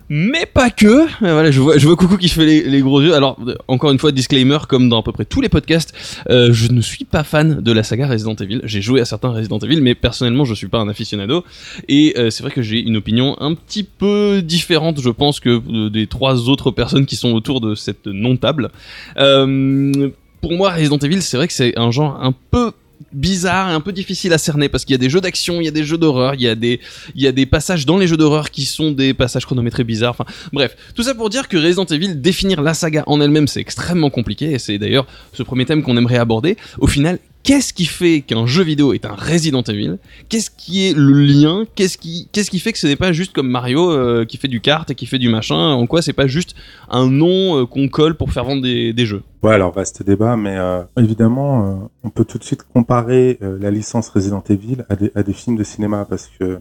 Mais 0.10 0.46
pas 0.46 0.70
que. 0.70 0.86
Euh, 0.86 1.06
Voilà, 1.20 1.52
je 1.52 1.60
vois, 1.60 1.78
je 1.78 1.86
vois 1.86 1.96
Coucou 1.96 2.18
qui 2.18 2.30
fait 2.30 2.46
les, 2.46 2.82
gros 2.82 3.02
yeux. 3.02 3.14
Alors, 3.14 3.38
euh, 3.46 3.56
encore 3.68 3.92
une 3.92 4.00
fois, 4.00 4.12
disclaimer, 4.12 4.60
comme 4.68 4.88
dans 4.90 5.00
à 5.00 5.04
peu 5.04 5.12
près 5.12 5.26
tous 5.26 5.42
les 5.42 5.50
podcasts, 5.50 5.94
euh, 6.30 6.54
je 6.54 6.72
ne 6.72 6.82
suis 6.82 7.06
pas 7.06 7.24
fan 7.24 7.62
de 7.62 7.72
la 7.72 7.84
saga 7.84 8.08
Resident 8.08 8.36
Evil. 8.36 8.62
J'ai 8.64 8.82
joué 8.82 9.02
à 9.02 9.06
certains 9.06 9.30
Resident 9.30 9.60
Evil, 9.60 9.82
mais 9.82 9.96
personnellement, 9.96 10.46
je 10.46 10.54
suis 10.54 10.68
pas 10.68 10.80
un 10.80 10.88
aficionado. 10.88 11.44
Et 11.90 12.16
c'est 12.30 12.42
vrai 12.42 12.52
que 12.52 12.62
j'ai 12.62 12.80
une 12.80 12.98
opinion 12.98 13.36
un 13.40 13.54
petit 13.54 13.84
peu 13.84 14.42
différente, 14.42 15.02
je 15.02 15.10
pense, 15.10 15.40
que 15.40 15.90
des 15.90 16.08
trois 16.08 16.50
autres 16.50 16.72
personnes 16.72 17.06
qui 17.06 17.16
sont 17.16 17.34
autour 17.34 17.62
de 17.62 17.76
cette 17.76 18.08
non-table. 18.08 18.70
Pour 19.16 20.54
moi, 20.54 20.72
Resident 20.72 20.98
Evil, 21.00 21.22
c'est 21.22 21.38
vrai 21.38 21.48
que 21.48 21.54
c'est 21.54 21.78
un 21.78 21.92
genre 21.92 22.20
un 22.22 22.34
peu 22.52 22.67
bizarre 23.14 23.70
et 23.70 23.74
un 23.74 23.82
peu 23.82 23.92
difficile 23.92 24.34
à 24.34 24.38
cerner 24.38 24.70
parce 24.70 24.86
qu'il 24.86 24.94
y 24.94 24.96
a 24.96 25.00
des 25.00 25.10
jeux 25.10 25.22
d'action, 25.22 25.60
il 25.62 25.66
y 25.66 25.68
a 25.68 25.72
des 25.72 25.84
jeux 25.84 25.98
d'horreur, 25.98 26.34
il 26.36 26.42
y 26.42 26.48
a 26.48 26.56
des 26.56 26.80
il 27.16 27.22
y 27.22 27.28
a 27.28 27.32
des 27.32 27.46
passages 27.46 27.86
dans 27.86 27.98
les 27.98 28.08
jeux 28.08 28.18
d'horreur 28.18 28.52
qui 28.52 28.66
sont 28.66 28.92
des 28.92 29.14
passages 29.14 29.46
chronométrés 29.46 29.84
bizarres. 29.84 30.12
Enfin, 30.12 30.26
bref, 30.54 30.76
tout 30.96 31.04
ça 31.04 31.16
pour 31.16 31.30
dire 31.30 31.48
que 31.48 31.58
Resident 31.58 31.86
Evil 31.86 32.16
définir 32.16 32.62
la 32.62 32.74
saga 32.74 33.04
en 33.08 33.22
elle-même, 33.22 33.48
c'est 33.48 33.62
extrêmement 33.62 34.10
compliqué 34.10 34.52
et 34.52 34.60
c'est 34.60 34.78
d'ailleurs 34.78 35.08
ce 35.34 35.44
premier 35.44 35.66
thème 35.66 35.84
qu'on 35.84 35.98
aimerait 35.98 36.18
aborder. 36.18 36.58
Au 36.80 36.88
final, 36.88 37.20
qu'est-ce 37.44 37.74
qui 37.74 37.86
fait 37.86 38.22
qu'un 38.22 38.46
jeu 38.46 38.64
vidéo 38.64 38.94
est 38.94 39.06
un 39.06 39.16
Resident 39.16 39.64
Evil? 39.64 39.98
Qu'est-ce 40.30 40.50
qui 40.50 40.88
est 40.88 40.94
le 40.94 41.14
lien? 41.14 41.66
Qu'est-ce 41.76 41.98
qui 41.98 42.60
fait 42.60 42.74
que 42.74 42.80
ce 42.80 42.88
n'est 42.88 42.96
pas 42.96 43.14
juste 43.14 43.34
comme 43.34 43.50
Mario 43.50 43.92
euh, 43.92 44.26
qui 44.26 44.38
fait 44.38 44.48
du 44.48 44.62
kart 44.62 44.90
et 44.90 44.96
qui 44.96 45.06
fait 45.06 45.20
du 45.20 45.30
machin? 45.30 45.56
En 45.56 45.88
quoi 45.88 46.02
c'est 46.02 46.14
pas 46.14 46.28
juste 46.28 46.56
un 46.90 47.10
nom 47.10 47.58
euh, 47.62 47.66
qu'on 47.66 47.88
colle 47.88 48.16
pour 48.16 48.32
faire 48.32 48.44
vendre 48.44 48.62
des, 48.62 49.06
jeux? 49.06 49.24
Ouais, 49.44 49.54
alors 49.54 49.72
vaste 49.72 50.04
débat, 50.04 50.36
mais 50.36 50.58
euh, 50.58 50.84
évidemment, 51.00 51.90
on 52.04 52.10
peut 52.10 52.26
tout 52.26 52.38
de 52.38 52.44
suite 52.44 52.64
comparer 52.64 53.40
la 53.42 53.72
licence 53.72 54.10
Resident 54.10 54.44
Evil 54.50 54.84
à 54.90 55.24
des, 55.24 55.34
films 55.34 55.58
de 55.58 55.64
cinéma 55.64 56.06
parce 56.10 56.30
que 56.40 56.60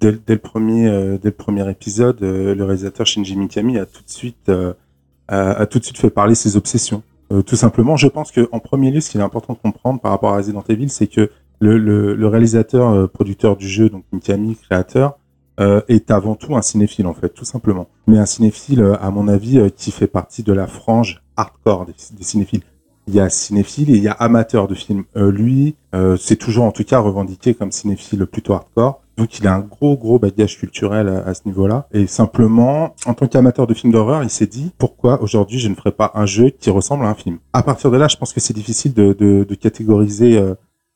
dès, 0.00 0.12
le- 0.12 0.38
premier 0.38 0.88
le 0.88 1.70
épisode, 1.70 2.18
le 2.20 2.64
réalisateur 2.64 3.06
Shinji 3.06 3.36
Mikami 3.36 3.78
a 3.78 3.86
tout 3.86 4.02
de 4.02 4.10
suite 4.10 5.98
fait 5.98 6.10
parler 6.10 6.34
ses 6.34 6.56
obsessions. 6.56 7.02
Euh, 7.32 7.42
tout 7.42 7.56
simplement, 7.56 7.96
je 7.96 8.06
pense 8.08 8.30
que 8.30 8.48
en 8.52 8.60
premier 8.60 8.90
lieu, 8.90 9.00
ce 9.00 9.10
qu'il 9.10 9.20
est 9.20 9.24
important 9.24 9.54
de 9.54 9.58
comprendre 9.58 10.00
par 10.00 10.12
rapport 10.12 10.32
à 10.32 10.36
Resident 10.36 10.64
Evil, 10.68 10.88
c'est 10.88 11.06
que 11.06 11.30
le, 11.60 12.26
réalisateur 12.26 12.90
euh, 12.90 13.06
producteur 13.06 13.56
du 13.56 13.68
jeu, 13.68 13.88
donc 13.88 14.04
Mikami, 14.12 14.56
créateur, 14.56 15.18
euh, 15.58 15.80
est 15.88 16.10
avant 16.10 16.34
tout 16.34 16.54
un 16.54 16.62
cinéphile 16.62 17.06
en 17.06 17.14
fait, 17.14 17.30
tout 17.30 17.44
simplement. 17.44 17.88
Mais 18.06 18.18
un 18.18 18.26
cinéphile, 18.26 18.96
à 19.00 19.10
mon 19.10 19.26
avis, 19.26 19.70
qui 19.72 19.90
fait 19.90 20.06
partie 20.06 20.42
de 20.42 20.52
la 20.52 20.66
frange 20.66 21.22
hardcore 21.36 21.86
des, 21.86 21.94
cinéphiles. 22.24 22.62
Il 23.08 23.14
y 23.14 23.20
a 23.20 23.28
cinéphile 23.28 23.90
et 23.90 23.96
il 23.96 24.02
y 24.02 24.08
a 24.08 24.12
amateur 24.12 24.68
de 24.68 24.74
films. 24.74 25.04
Lui, 25.14 25.76
c'est 26.18 26.36
toujours 26.36 26.64
en 26.64 26.72
tout 26.72 26.84
cas 26.84 26.98
revendiqué 26.98 27.54
comme 27.54 27.72
cinéphile 27.72 28.26
plutôt 28.26 28.52
hardcore. 28.52 29.00
Donc 29.16 29.38
il 29.38 29.46
a 29.46 29.54
un 29.54 29.60
gros 29.60 29.96
gros 29.96 30.18
bagage 30.18 30.58
culturel 30.58 31.08
à, 31.08 31.32
ce 31.32 31.42
niveau-là. 31.46 31.86
Et 31.92 32.06
simplement, 32.06 32.94
en 33.06 33.14
tant 33.14 33.26
qu'amateur 33.26 33.66
de 33.66 33.74
films 33.74 33.92
d'horreur, 33.92 34.22
il 34.22 34.30
s'est 34.30 34.46
dit 34.46 34.72
pourquoi 34.78 35.22
aujourd'hui 35.22 35.58
je 35.58 35.68
ne 35.68 35.74
ferais 35.74 35.92
pas 35.92 36.12
un 36.14 36.26
jeu 36.26 36.50
qui 36.50 36.70
ressemble 36.70 37.04
à 37.06 37.08
un 37.08 37.14
film? 37.14 37.38
À 37.52 37.62
partir 37.62 37.90
de 37.90 37.96
là, 37.96 38.08
je 38.08 38.16
pense 38.16 38.32
que 38.32 38.40
c'est 38.40 38.54
difficile 38.54 38.92
de, 38.92 39.12
de, 39.12 39.54
catégoriser 39.54 40.36
euh, 40.36 40.54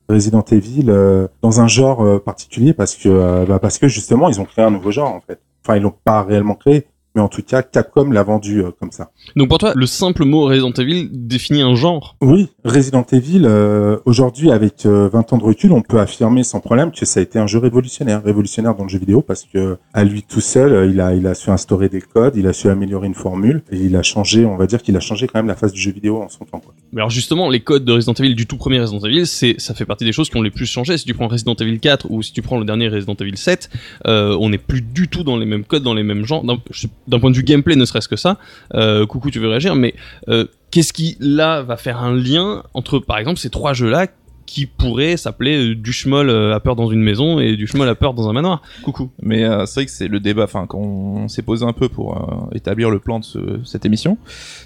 Resident 0.08 0.44
Evil 0.50 0.86
euh, 0.88 1.28
dans 1.40 1.60
un 1.60 1.66
genre 1.66 2.04
euh, 2.04 2.18
particulier 2.18 2.74
parce 2.74 2.94
que 2.94 3.46
bah, 3.46 3.58
parce 3.58 3.78
que 3.78 3.88
justement 3.88 4.28
ils 4.28 4.40
ont 4.40 4.44
créé 4.44 4.64
un 4.64 4.70
nouveau 4.70 4.90
genre 4.90 5.14
en 5.14 5.20
fait. 5.20 5.40
Enfin 5.64 5.76
ils 5.76 5.82
l'ont 5.82 5.94
pas 6.04 6.22
réellement 6.22 6.54
créé, 6.54 6.86
mais 7.14 7.20
en 7.20 7.28
tout 7.28 7.42
cas 7.42 7.62
Capcom 7.62 8.10
l'a 8.10 8.22
vendu 8.22 8.60
euh, 8.62 8.70
comme 8.78 8.92
ça. 8.92 9.10
Donc 9.36 9.48
pour 9.48 9.58
toi, 9.58 9.72
le 9.74 9.86
simple 9.86 10.24
mot 10.24 10.44
Resident 10.46 10.72
Evil 10.72 11.08
définit 11.12 11.62
un 11.62 11.74
genre. 11.74 12.16
Oui, 12.20 12.48
Resident 12.64 13.04
Evil, 13.12 13.42
euh, 13.44 13.98
aujourd'hui, 14.04 14.50
avec 14.50 14.86
euh, 14.86 15.08
20 15.12 15.32
ans 15.32 15.38
de 15.38 15.42
recul, 15.44 15.72
on 15.72 15.82
peut 15.82 15.98
affirmer 15.98 16.42
sans 16.44 16.60
problème 16.60 16.90
que 16.92 17.04
ça 17.04 17.20
a 17.20 17.22
été 17.22 17.38
un 17.38 17.46
jeu 17.46 17.58
révolutionnaire, 17.58 18.22
révolutionnaire 18.22 18.74
dans 18.74 18.84
le 18.84 18.88
jeu 18.88 18.98
vidéo, 18.98 19.22
parce 19.22 19.44
que 19.44 19.76
à 19.92 20.04
lui 20.04 20.22
tout 20.22 20.40
seul, 20.40 20.72
euh, 20.72 20.86
il 20.86 21.00
a, 21.00 21.14
il 21.14 21.26
a 21.26 21.34
su 21.34 21.50
instaurer 21.50 21.88
des 21.88 22.00
codes, 22.00 22.36
il 22.36 22.46
a 22.46 22.52
su 22.52 22.68
améliorer 22.68 23.06
une 23.06 23.14
formule, 23.14 23.62
et 23.72 23.76
il 23.78 23.96
a 23.96 24.02
changé, 24.02 24.44
on 24.44 24.56
va 24.56 24.66
dire 24.66 24.82
qu'il 24.82 24.96
a 24.96 25.00
changé 25.00 25.26
quand 25.26 25.38
même 25.38 25.48
la 25.48 25.56
face 25.56 25.72
du 25.72 25.80
jeu 25.80 25.90
vidéo 25.92 26.22
en 26.22 26.28
son 26.28 26.44
temps. 26.44 26.60
Quoi. 26.60 26.74
Mais 26.92 27.00
alors 27.00 27.10
justement, 27.10 27.48
les 27.48 27.60
codes 27.60 27.84
de 27.84 27.92
Resident 27.92 28.14
Evil, 28.14 28.34
du 28.34 28.46
tout 28.46 28.56
premier 28.56 28.80
Resident 28.80 29.00
Evil, 29.06 29.26
c'est, 29.26 29.56
ça 29.58 29.74
fait 29.74 29.84
partie 29.84 30.04
des 30.04 30.12
choses 30.12 30.30
qui 30.30 30.36
ont 30.36 30.42
les 30.42 30.50
plus 30.50 30.66
changé. 30.66 30.96
Si 30.98 31.04
tu 31.04 31.14
prends 31.14 31.28
Resident 31.28 31.54
Evil 31.54 31.78
4 31.80 32.06
ou 32.10 32.22
si 32.22 32.32
tu 32.32 32.42
prends 32.42 32.58
le 32.58 32.64
dernier 32.64 32.88
Resident 32.88 33.14
Evil 33.20 33.36
7, 33.36 33.70
euh, 34.06 34.36
on 34.40 34.50
n'est 34.50 34.58
plus 34.58 34.82
du 34.82 35.08
tout 35.08 35.22
dans 35.24 35.36
les 35.36 35.46
mêmes 35.46 35.64
codes, 35.64 35.82
dans 35.82 35.94
les 35.94 36.02
mêmes 36.02 36.24
genres. 36.24 36.44
Je- 36.70 36.86
d'un 37.10 37.20
point 37.20 37.30
de 37.30 37.36
vue 37.36 37.42
gameplay, 37.42 37.76
ne 37.76 37.84
serait-ce 37.84 38.08
que 38.08 38.16
ça. 38.16 38.38
Euh, 38.74 39.04
coucou, 39.06 39.30
tu 39.30 39.38
veux 39.38 39.48
réagir, 39.48 39.74
mais 39.74 39.94
euh, 40.28 40.46
qu'est-ce 40.70 40.92
qui 40.92 41.16
là 41.20 41.62
va 41.62 41.76
faire 41.76 41.98
un 41.98 42.14
lien 42.14 42.62
entre, 42.74 42.98
par 42.98 43.18
exemple, 43.18 43.38
ces 43.38 43.50
trois 43.50 43.72
jeux-là 43.74 44.06
qui 44.46 44.66
pourraient 44.66 45.16
s'appeler 45.16 45.56
euh, 45.70 45.74
du 45.76 45.92
schmoll 45.92 46.28
euh, 46.28 46.52
à 46.56 46.58
peur 46.58 46.74
dans 46.74 46.90
une 46.90 47.00
maison 47.02 47.38
et 47.38 47.54
du 47.54 47.68
schmoll 47.68 47.88
à 47.88 47.94
peur 47.94 48.14
dans 48.14 48.28
un 48.28 48.32
manoir? 48.32 48.62
Coucou. 48.82 49.08
Mais 49.22 49.44
euh, 49.44 49.64
c'est 49.64 49.74
vrai 49.74 49.86
que 49.86 49.92
c'est 49.92 50.08
le 50.08 50.18
débat, 50.18 50.42
enfin, 50.42 50.66
quand 50.66 50.78
on 50.78 51.28
s'est 51.28 51.42
posé 51.42 51.64
un 51.64 51.72
peu 51.72 51.88
pour 51.88 52.16
euh, 52.16 52.56
établir 52.56 52.90
le 52.90 52.98
plan 52.98 53.20
de 53.20 53.24
ce- 53.24 53.60
cette 53.64 53.86
émission, 53.86 54.18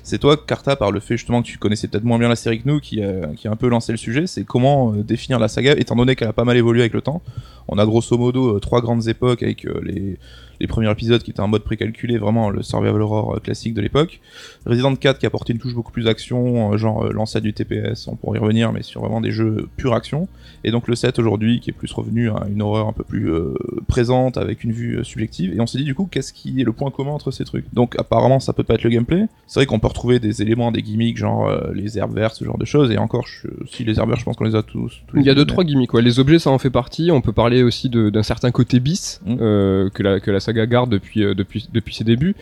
c'est 0.02 0.18
toi, 0.18 0.38
Carta, 0.38 0.74
par 0.76 0.90
le 0.90 1.00
fait 1.00 1.18
justement 1.18 1.42
que 1.42 1.48
tu 1.48 1.58
connaissais 1.58 1.86
peut-être 1.88 2.04
moins 2.04 2.18
bien 2.18 2.30
la 2.30 2.36
série 2.36 2.62
que 2.62 2.66
nous, 2.68 2.80
qui 2.80 3.02
a, 3.02 3.26
qui 3.36 3.46
a 3.46 3.50
un 3.50 3.56
peu 3.56 3.68
lancé 3.68 3.92
le 3.92 3.98
sujet, 3.98 4.26
c'est 4.26 4.44
comment 4.44 4.94
euh, 4.94 5.02
définir 5.02 5.38
la 5.38 5.48
saga, 5.48 5.72
étant 5.76 5.96
donné 5.96 6.16
qu'elle 6.16 6.28
a 6.28 6.32
pas 6.32 6.44
mal 6.44 6.56
évolué 6.56 6.80
avec 6.80 6.94
le 6.94 7.02
temps. 7.02 7.20
On 7.68 7.76
a 7.76 7.84
grosso 7.84 8.16
modo 8.16 8.56
euh, 8.56 8.60
trois 8.60 8.80
grandes 8.80 9.06
époques 9.08 9.42
avec 9.42 9.66
euh, 9.66 9.82
les, 9.82 10.16
les 10.60 10.66
premiers 10.66 10.90
épisodes 10.90 11.22
qui 11.22 11.30
étaient 11.30 11.40
en 11.40 11.48
mode 11.48 11.62
précalculé, 11.64 12.18
vraiment 12.18 12.50
le 12.50 12.62
survival 12.62 13.02
horror 13.02 13.34
euh, 13.36 13.38
classique 13.40 13.74
de 13.74 13.80
l'époque. 13.80 14.20
Resident 14.66 14.94
4 14.94 15.18
qui 15.18 15.26
apportait 15.26 15.52
une 15.52 15.58
touche 15.58 15.74
beaucoup 15.74 15.92
plus 15.92 16.06
action, 16.08 16.72
euh, 16.72 16.76
genre 16.76 17.04
euh, 17.04 17.12
l'ancêtre 17.12 17.44
du 17.44 17.52
TPS, 17.52 18.08
on 18.08 18.16
pourrait 18.16 18.38
y 18.38 18.40
revenir, 18.42 18.72
mais 18.72 18.82
sur 18.82 19.00
vraiment 19.02 19.20
des 19.20 19.30
jeux 19.32 19.68
pure 19.76 19.94
action. 19.94 20.28
Et 20.64 20.70
donc 20.70 20.88
le 20.88 20.94
7 20.94 21.18
aujourd'hui 21.18 21.60
qui 21.60 21.70
est 21.70 21.74
plus 21.74 21.92
revenu 21.92 22.30
à 22.30 22.46
une 22.50 22.62
horreur 22.62 22.88
un 22.88 22.92
peu 22.92 23.04
plus 23.04 23.30
euh, 23.30 23.54
présente 23.88 24.36
avec 24.38 24.64
une 24.64 24.72
vue 24.72 25.04
subjective. 25.04 25.52
Et 25.54 25.60
on 25.60 25.66
s'est 25.66 25.78
dit 25.78 25.84
du 25.84 25.94
coup 25.94 26.08
qu'est-ce 26.10 26.32
qui 26.32 26.60
est 26.60 26.64
le 26.64 26.72
point 26.72 26.90
commun 26.90 27.10
entre 27.12 27.30
ces 27.30 27.44
trucs? 27.44 27.66
Donc 27.74 27.96
apparemment 27.98 28.40
ça 28.40 28.52
peut 28.52 28.62
pas 28.64 28.74
être 28.74 28.84
le 28.84 28.90
gameplay. 28.90 29.26
C'est 29.46 29.60
vrai 29.60 29.66
qu'on 29.66 29.78
peut 29.78 29.88
retrouver 29.88 30.18
des 30.20 30.42
éléments, 30.42 30.72
des 30.72 30.82
gimmicks 30.82 31.16
genre 31.18 31.48
euh, 31.48 31.72
les 31.74 31.98
herbes 31.98 32.14
vertes, 32.14 32.34
ce 32.36 32.44
genre 32.44 32.58
de 32.58 32.64
choses. 32.64 32.90
Et 32.90 32.98
encore, 32.98 33.26
je- 33.26 33.48
si 33.70 33.84
les 33.84 33.98
herbes 33.98 34.08
vertes, 34.08 34.20
je 34.20 34.24
pense 34.24 34.36
qu'on 34.36 34.44
les 34.44 34.54
a 34.54 34.62
tous. 34.62 35.02
tous 35.06 35.16
Il 35.18 35.24
y 35.24 35.30
a 35.30 35.34
deux 35.34 35.44
trois 35.44 35.64
gimmicks. 35.64 35.92
Ouais. 35.94 36.02
Les 36.02 36.18
objets, 36.18 36.38
ça 36.38 36.50
en 36.50 36.58
fait 36.58 36.70
partie. 36.70 37.10
On 37.10 37.20
peut 37.20 37.32
parler 37.32 37.62
aussi 37.62 37.88
d'un 37.90 38.22
certain 38.22 38.50
côté 38.50 38.80
bis 38.80 39.20
Mm. 39.26 39.36
euh, 39.40 39.90
que 39.90 40.02
la 40.02 40.20
que 40.20 40.30
la 40.30 40.40
saga 40.44 40.66
garde 40.66 40.90
depuis 40.90 41.24
euh, 41.24 41.34
depuis 41.34 41.68
depuis 41.72 41.94
ses 41.94 42.04
débuts. 42.04 42.34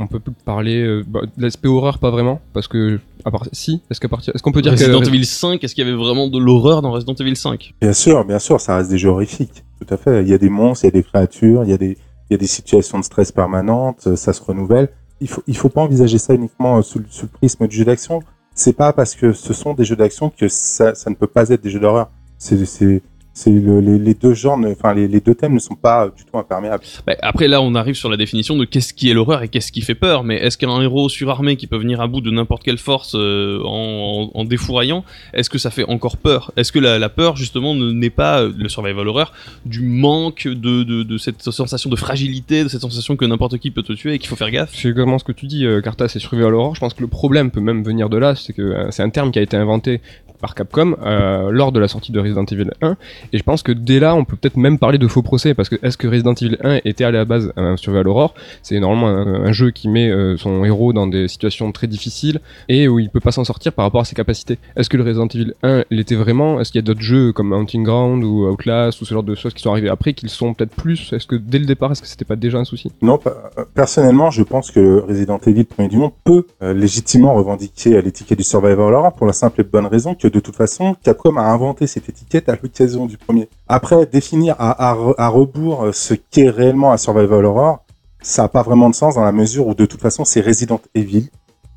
On 0.00 0.06
peut 0.06 0.20
plus 0.20 0.32
parler 0.44 0.80
euh, 0.80 1.02
bah, 1.06 1.22
de 1.36 1.42
l'aspect 1.42 1.66
horreur, 1.66 1.98
pas 1.98 2.10
vraiment, 2.10 2.40
parce 2.52 2.68
que 2.68 3.00
à 3.24 3.32
part 3.32 3.46
si, 3.52 3.82
est-ce 3.90 4.00
qu'à 4.00 4.08
partir, 4.08 4.32
est-ce 4.34 4.42
qu'on 4.44 4.52
peut 4.52 4.62
dire 4.62 4.70
Resident 4.72 5.00
que 5.00 5.08
Evil 5.08 5.24
5, 5.26 5.64
est-ce 5.64 5.74
qu'il 5.74 5.84
y 5.84 5.88
avait 5.88 5.96
vraiment 5.96 6.28
de 6.28 6.38
l'horreur 6.38 6.82
dans 6.82 6.92
Resident 6.92 7.14
Evil 7.14 7.34
5 7.34 7.74
Bien 7.80 7.92
sûr, 7.92 8.24
bien 8.24 8.38
sûr, 8.38 8.60
ça 8.60 8.76
reste 8.76 8.90
des 8.90 8.98
jeux 8.98 9.08
horrifiques. 9.08 9.64
Tout 9.80 9.92
à 9.92 9.96
fait. 9.96 10.22
Il 10.22 10.28
y 10.28 10.34
a 10.34 10.38
des 10.38 10.50
monstres, 10.50 10.84
il 10.84 10.88
y 10.88 10.90
a 10.90 10.92
des 10.92 11.02
créatures, 11.02 11.64
il 11.64 11.70
y 11.70 11.72
a 11.72 11.78
des, 11.78 11.98
il 12.30 12.32
y 12.32 12.34
a 12.34 12.38
des 12.38 12.46
situations 12.46 13.00
de 13.00 13.04
stress 13.04 13.32
permanentes, 13.32 14.06
euh, 14.06 14.14
ça 14.14 14.32
se 14.32 14.40
renouvelle. 14.42 14.88
Il 15.20 15.28
faut, 15.28 15.42
il 15.48 15.56
faut 15.56 15.68
pas 15.68 15.80
envisager 15.80 16.18
ça 16.18 16.32
uniquement 16.34 16.80
sous, 16.82 17.00
le- 17.00 17.06
sous 17.10 17.22
le 17.26 17.30
prisme 17.30 17.66
du 17.66 17.76
jeu 17.76 17.84
d'action. 17.84 18.22
C'est 18.54 18.76
pas 18.76 18.92
parce 18.92 19.16
que 19.16 19.32
ce 19.32 19.52
sont 19.52 19.74
des 19.74 19.84
jeux 19.84 19.96
d'action 19.96 20.30
que 20.30 20.46
ça, 20.46 20.94
ça 20.94 21.10
ne 21.10 21.16
peut 21.16 21.26
pas 21.26 21.48
être 21.48 21.62
des 21.62 21.70
jeux 21.70 21.80
d'horreur. 21.80 22.08
C'est, 22.38 22.64
c'est, 22.66 23.02
C'est 23.40 23.52
le- 23.52 23.80
les, 23.80 23.98
les 24.00 24.14
deux 24.14 24.34
genres, 24.34 24.58
enfin 24.66 24.94
les, 24.94 25.06
les 25.06 25.20
deux 25.20 25.34
thèmes 25.40 25.54
ne 25.54 25.60
sont 25.60 25.76
pas 25.76 26.08
du 26.08 26.24
tout 26.24 26.36
imperméables. 26.36 26.82
Bah, 27.06 27.14
après 27.22 27.46
là, 27.46 27.62
on 27.62 27.76
arrive 27.76 27.94
sur 27.94 28.08
la 28.10 28.16
définition 28.16 28.56
de 28.56 28.64
qu'est-ce 28.64 28.92
qui 28.92 29.08
est 29.10 29.14
l'horreur 29.14 29.44
et 29.44 29.48
qu'est-ce 29.48 29.70
qui 29.70 29.80
fait 29.80 29.94
peur. 29.94 30.24
Mais 30.24 30.36
est-ce 30.38 30.58
qu'un 30.58 30.80
héros 30.82 31.08
surarmé 31.08 31.54
qui 31.56 31.68
peut 31.68 31.76
venir 31.78 32.00
à 32.00 32.08
bout 32.08 32.20
de 32.20 32.32
n'importe 32.32 32.64
quelle 32.64 32.78
force 32.78 33.14
euh, 33.14 33.60
en, 33.64 34.30
en, 34.34 34.40
en 34.40 34.44
défouraillant, 34.44 35.04
est-ce 35.34 35.50
que 35.50 35.58
ça 35.58 35.70
fait 35.70 35.84
encore 35.84 36.16
peur? 36.16 36.50
Est-ce 36.56 36.72
que 36.72 36.80
la, 36.80 36.98
la 36.98 37.08
peur 37.08 37.36
justement 37.36 37.76
ne- 37.76 37.92
n'est 37.92 38.10
pas 38.10 38.40
euh, 38.42 38.52
le 38.58 38.68
survival 38.68 39.06
horror 39.06 39.32
du 39.64 39.82
manque 39.82 40.48
de, 40.48 40.82
de, 40.82 41.04
de 41.04 41.18
cette 41.18 41.40
sensation 41.42 41.90
de 41.90 41.96
fragilité, 41.96 42.64
de 42.64 42.68
cette 42.68 42.80
sensation 42.80 43.14
que 43.14 43.24
n'importe 43.24 43.58
qui 43.58 43.70
peut 43.70 43.84
te 43.84 43.92
tuer 43.92 44.14
et 44.14 44.18
qu'il 44.18 44.28
faut 44.28 44.36
faire 44.36 44.50
gaffe? 44.50 44.70
C'est 44.74 44.88
exactement 44.88 45.18
ce 45.20 45.24
que 45.24 45.32
tu 45.32 45.46
dis, 45.46 45.64
euh, 45.64 45.80
Carta, 45.80 46.08
c'est 46.08 46.18
survival 46.18 46.54
horror. 46.54 46.74
Je 46.74 46.80
pense 46.80 46.92
que 46.94 47.02
le 47.02 47.06
problème 47.08 47.52
peut 47.52 47.60
même 47.60 47.84
venir 47.84 48.08
de 48.08 48.16
là, 48.16 48.34
c'est 48.34 48.52
que 48.52 48.62
euh, 48.62 48.90
c'est 48.90 49.04
un 49.04 49.10
terme 49.10 49.30
qui 49.30 49.38
a 49.38 49.42
été 49.42 49.56
inventé 49.56 50.00
par 50.40 50.54
Capcom 50.54 50.96
euh, 51.02 51.50
lors 51.50 51.72
de 51.72 51.80
la 51.80 51.88
sortie 51.88 52.12
de 52.12 52.20
Resident 52.20 52.44
Evil 52.44 52.70
1 52.80 52.96
et 53.32 53.38
je 53.38 53.42
pense 53.42 53.62
que 53.62 53.72
dès 53.72 54.00
là 54.00 54.14
on 54.14 54.24
peut 54.24 54.36
peut-être 54.36 54.56
même 54.56 54.78
parler 54.78 54.98
de 54.98 55.08
faux 55.08 55.22
procès 55.22 55.54
parce 55.54 55.68
que 55.68 55.76
est-ce 55.82 55.96
que 55.96 56.06
Resident 56.06 56.34
Evil 56.34 56.56
1 56.62 56.80
était 56.84 57.04
à 57.04 57.10
la 57.10 57.24
base 57.24 57.52
un 57.56 57.76
survival 57.76 58.08
horror 58.08 58.34
c'est 58.62 58.78
normalement 58.80 59.08
un, 59.08 59.52
jeu 59.52 59.70
qui 59.70 59.88
met 59.88 60.10
euh, 60.10 60.36
son 60.36 60.64
héros 60.64 60.92
dans 60.92 61.06
des 61.06 61.28
situations 61.28 61.72
très 61.72 61.86
difficiles 61.86 62.40
et 62.68 62.88
où 62.88 62.98
il 62.98 63.10
peut 63.10 63.20
pas 63.20 63.32
s'en 63.32 63.44
sortir 63.44 63.72
par 63.72 63.84
rapport 63.84 64.02
à 64.02 64.04
ses 64.04 64.14
capacités. 64.14 64.58
Est-ce 64.76 64.88
que 64.88 64.96
le 64.96 65.02
Resident 65.02 65.26
Evil 65.26 65.54
1 65.62 65.84
l'était 65.90 66.14
vraiment? 66.14 66.60
Est-ce 66.60 66.70
qu'il 66.70 66.78
y 66.78 66.84
a 66.84 66.86
d'autres 66.86 67.00
jeux 67.00 67.32
comme 67.32 67.52
Hunting 67.52 67.82
Ground 67.82 68.22
ou 68.24 68.46
Outlast 68.46 69.00
ou 69.00 69.04
ce 69.04 69.14
genre 69.14 69.22
de 69.22 69.34
choses 69.34 69.54
qui 69.54 69.62
sont 69.62 69.70
arrivés 69.70 69.88
après 69.88 70.12
qu'ils 70.12 70.28
sont 70.28 70.54
peut-être 70.54 70.74
plus? 70.74 71.12
Est-ce 71.12 71.26
que 71.26 71.36
dès 71.36 71.58
le 71.58 71.66
départ 71.66 71.92
est-ce 71.92 72.02
que 72.02 72.08
c'était 72.08 72.24
pas 72.24 72.36
déjà 72.36 72.58
un 72.58 72.64
souci? 72.64 72.92
Non, 73.02 73.18
euh, 73.26 73.64
personnellement, 73.74 74.30
je 74.30 74.42
pense 74.42 74.70
que 74.70 75.00
Resident 75.00 75.38
Evil 75.46 75.64
Premier 75.64 75.88
du 75.88 75.96
nom 75.96 76.12
peut 76.24 76.46
euh, 76.62 76.72
légitimement 76.72 77.34
revendiquer 77.34 77.96
euh, 77.96 78.02
l'étiquette 78.02 78.38
du 78.38 78.44
survival 78.44 78.94
horror 78.94 79.12
pour 79.14 79.26
la 79.26 79.32
simple 79.32 79.60
et 79.60 79.64
bonne 79.64 79.86
raison 79.86 80.14
que 80.14 80.27
de 80.28 80.40
toute 80.40 80.56
façon, 80.56 80.96
Capcom 81.02 81.36
a 81.36 81.42
inventé 81.42 81.86
cette 81.86 82.08
étiquette 82.08 82.48
à 82.48 82.56
l'occasion 82.62 83.06
du 83.06 83.16
premier. 83.18 83.48
Après, 83.68 84.06
définir 84.06 84.54
à, 84.58 84.90
à, 84.90 84.94
re- 84.94 85.14
à 85.18 85.28
rebours 85.28 85.84
euh, 85.86 85.92
ce 85.92 86.14
qu'est 86.14 86.50
réellement 86.50 86.92
un 86.92 86.96
survival 86.96 87.44
horror, 87.44 87.84
ça 88.20 88.42
n'a 88.42 88.48
pas 88.48 88.62
vraiment 88.62 88.90
de 88.90 88.94
sens 88.94 89.14
dans 89.14 89.24
la 89.24 89.32
mesure 89.32 89.66
où 89.66 89.74
de 89.74 89.86
toute 89.86 90.00
façon, 90.00 90.24
c'est 90.24 90.40
Resident 90.40 90.80
Evil, 90.94 91.28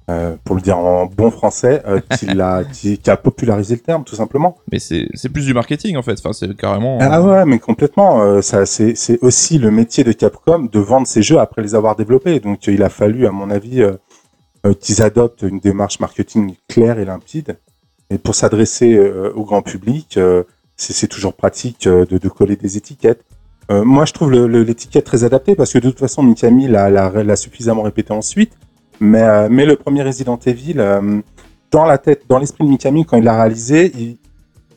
euh, 0.10 0.36
pour 0.43 0.55
le 0.55 0.62
dire 0.62 0.77
en 0.79 1.05
bon 1.05 1.29
français, 1.31 1.81
euh, 1.88 2.00
qui, 2.17 2.25
l'a- 2.25 2.63
qui, 2.63 2.98
qui 2.98 3.10
a 3.10 3.17
popularisé 3.17 3.75
le 3.75 3.81
terme, 3.81 4.03
tout 4.03 4.15
simplement. 4.15 4.58
Mais 4.72 4.79
c'est 4.79 5.08
plus 5.31 5.46
du 5.46 5.53
marketing 5.53 5.96
en 5.98 6.01
fait. 6.01 6.17
Enfin, 6.20 6.34
c'est 6.34 6.55
carrément. 6.58 6.98
Ah 7.00 7.22
ouais, 7.22 7.46
mais 7.46 7.60
complètement. 7.60 8.41
ça, 8.41 8.65
c'est, 8.65 8.96
aussi 9.22 9.60
le 9.60 9.70
métier 9.72 10.03
de 10.03 10.12
Capcom 10.12 10.67
de 10.72 10.79
vendre 10.79 11.05
ses 11.08 11.22
jeux 11.22 11.38
après 11.39 11.62
les 11.62 11.75
avoir 11.75 11.96
développés. 11.96 12.39
Donc, 12.39 12.65
il 12.67 12.81
a 12.84 12.89
fallu, 12.89 13.27
à 13.27 13.31
mon 13.31 13.50
avis, 13.51 13.84
qu'ils 14.79 15.01
adoptent 15.01 15.43
une 15.43 15.60
démarche 15.60 16.00
marketing 16.00 16.55
claire 16.67 17.00
et 17.00 17.05
limpide. 17.05 17.58
Et 18.11 18.17
pour 18.17 18.35
s'adresser 18.35 18.93
euh, 18.93 19.31
au 19.35 19.45
grand 19.45 19.61
public, 19.61 20.17
euh, 20.17 20.43
c'est, 20.75 21.07
toujours 21.07 21.33
pratique 21.33 21.87
euh, 21.87 22.05
de, 22.05 22.17
de 22.17 22.29
coller 22.29 22.55
des 22.57 22.77
étiquettes. 22.77 23.23
Moi, 23.69 24.03
je 24.03 24.11
trouve 24.11 24.33
l'étiquette 24.33 25.05
très 25.05 25.23
adaptée 25.23 25.55
parce 25.55 25.71
que 25.71 25.79
de 25.79 25.89
toute 25.89 25.99
façon, 25.99 26.23
Mikami 26.23 26.67
l'a, 26.67 27.35
suffisamment 27.37 27.83
répété 27.83 28.11
ensuite. 28.11 28.51
Mais, 28.99 29.47
mais 29.47 29.65
le 29.65 29.77
premier 29.77 30.03
Resident 30.03 30.37
Evil, 30.45 30.73
dans 31.71 31.85
la 31.85 31.97
tête, 31.97 32.23
dans 32.27 32.37
l'esprit 32.37 32.65
de 32.65 32.69
Mikami, 32.69 33.05
quand 33.05 33.15
il 33.15 33.23
l'a 33.23 33.37
réalisé, 33.37 33.93
il- 33.97 34.17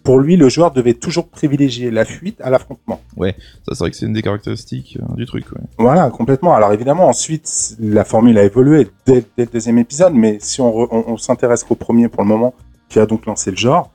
pour 0.04 0.20
lui, 0.20 0.36
le 0.36 0.48
joueur 0.48 0.70
devait 0.70 0.94
toujours 0.94 1.26
privilégier 1.26 1.90
la 1.90 2.04
fuite 2.04 2.40
à 2.40 2.50
l'affrontement. 2.50 3.00
Ça, 3.66 3.74
c'est 3.74 3.78
vrai 3.78 3.90
que 3.90 3.96
c'est 3.96 4.06
une 4.06 4.12
des 4.12 4.22
caractéristiques 4.22 4.98
euh, 5.02 5.14
du 5.16 5.26
truc. 5.26 5.50
Ouais. 5.50 5.62
Voilà, 5.78 6.10
complètement. 6.10 6.54
Alors 6.54 6.72
évidemment, 6.72 7.08
ensuite, 7.08 7.74
la 7.80 8.04
formule 8.04 8.38
a 8.38 8.44
évolué 8.44 8.86
dès, 9.06 9.24
dès 9.36 9.46
le 9.46 9.50
deuxième 9.50 9.78
épisode, 9.78 10.12
mais 10.14 10.36
si 10.40 10.60
on, 10.60 11.10
on 11.10 11.16
s'intéresse 11.16 11.64
qu'au 11.64 11.74
premier 11.74 12.08
pour 12.08 12.22
le 12.22 12.28
moment, 12.28 12.54
qui 12.88 12.98
a 12.98 13.06
donc 13.06 13.26
lancé 13.26 13.50
le 13.50 13.56
genre, 13.56 13.90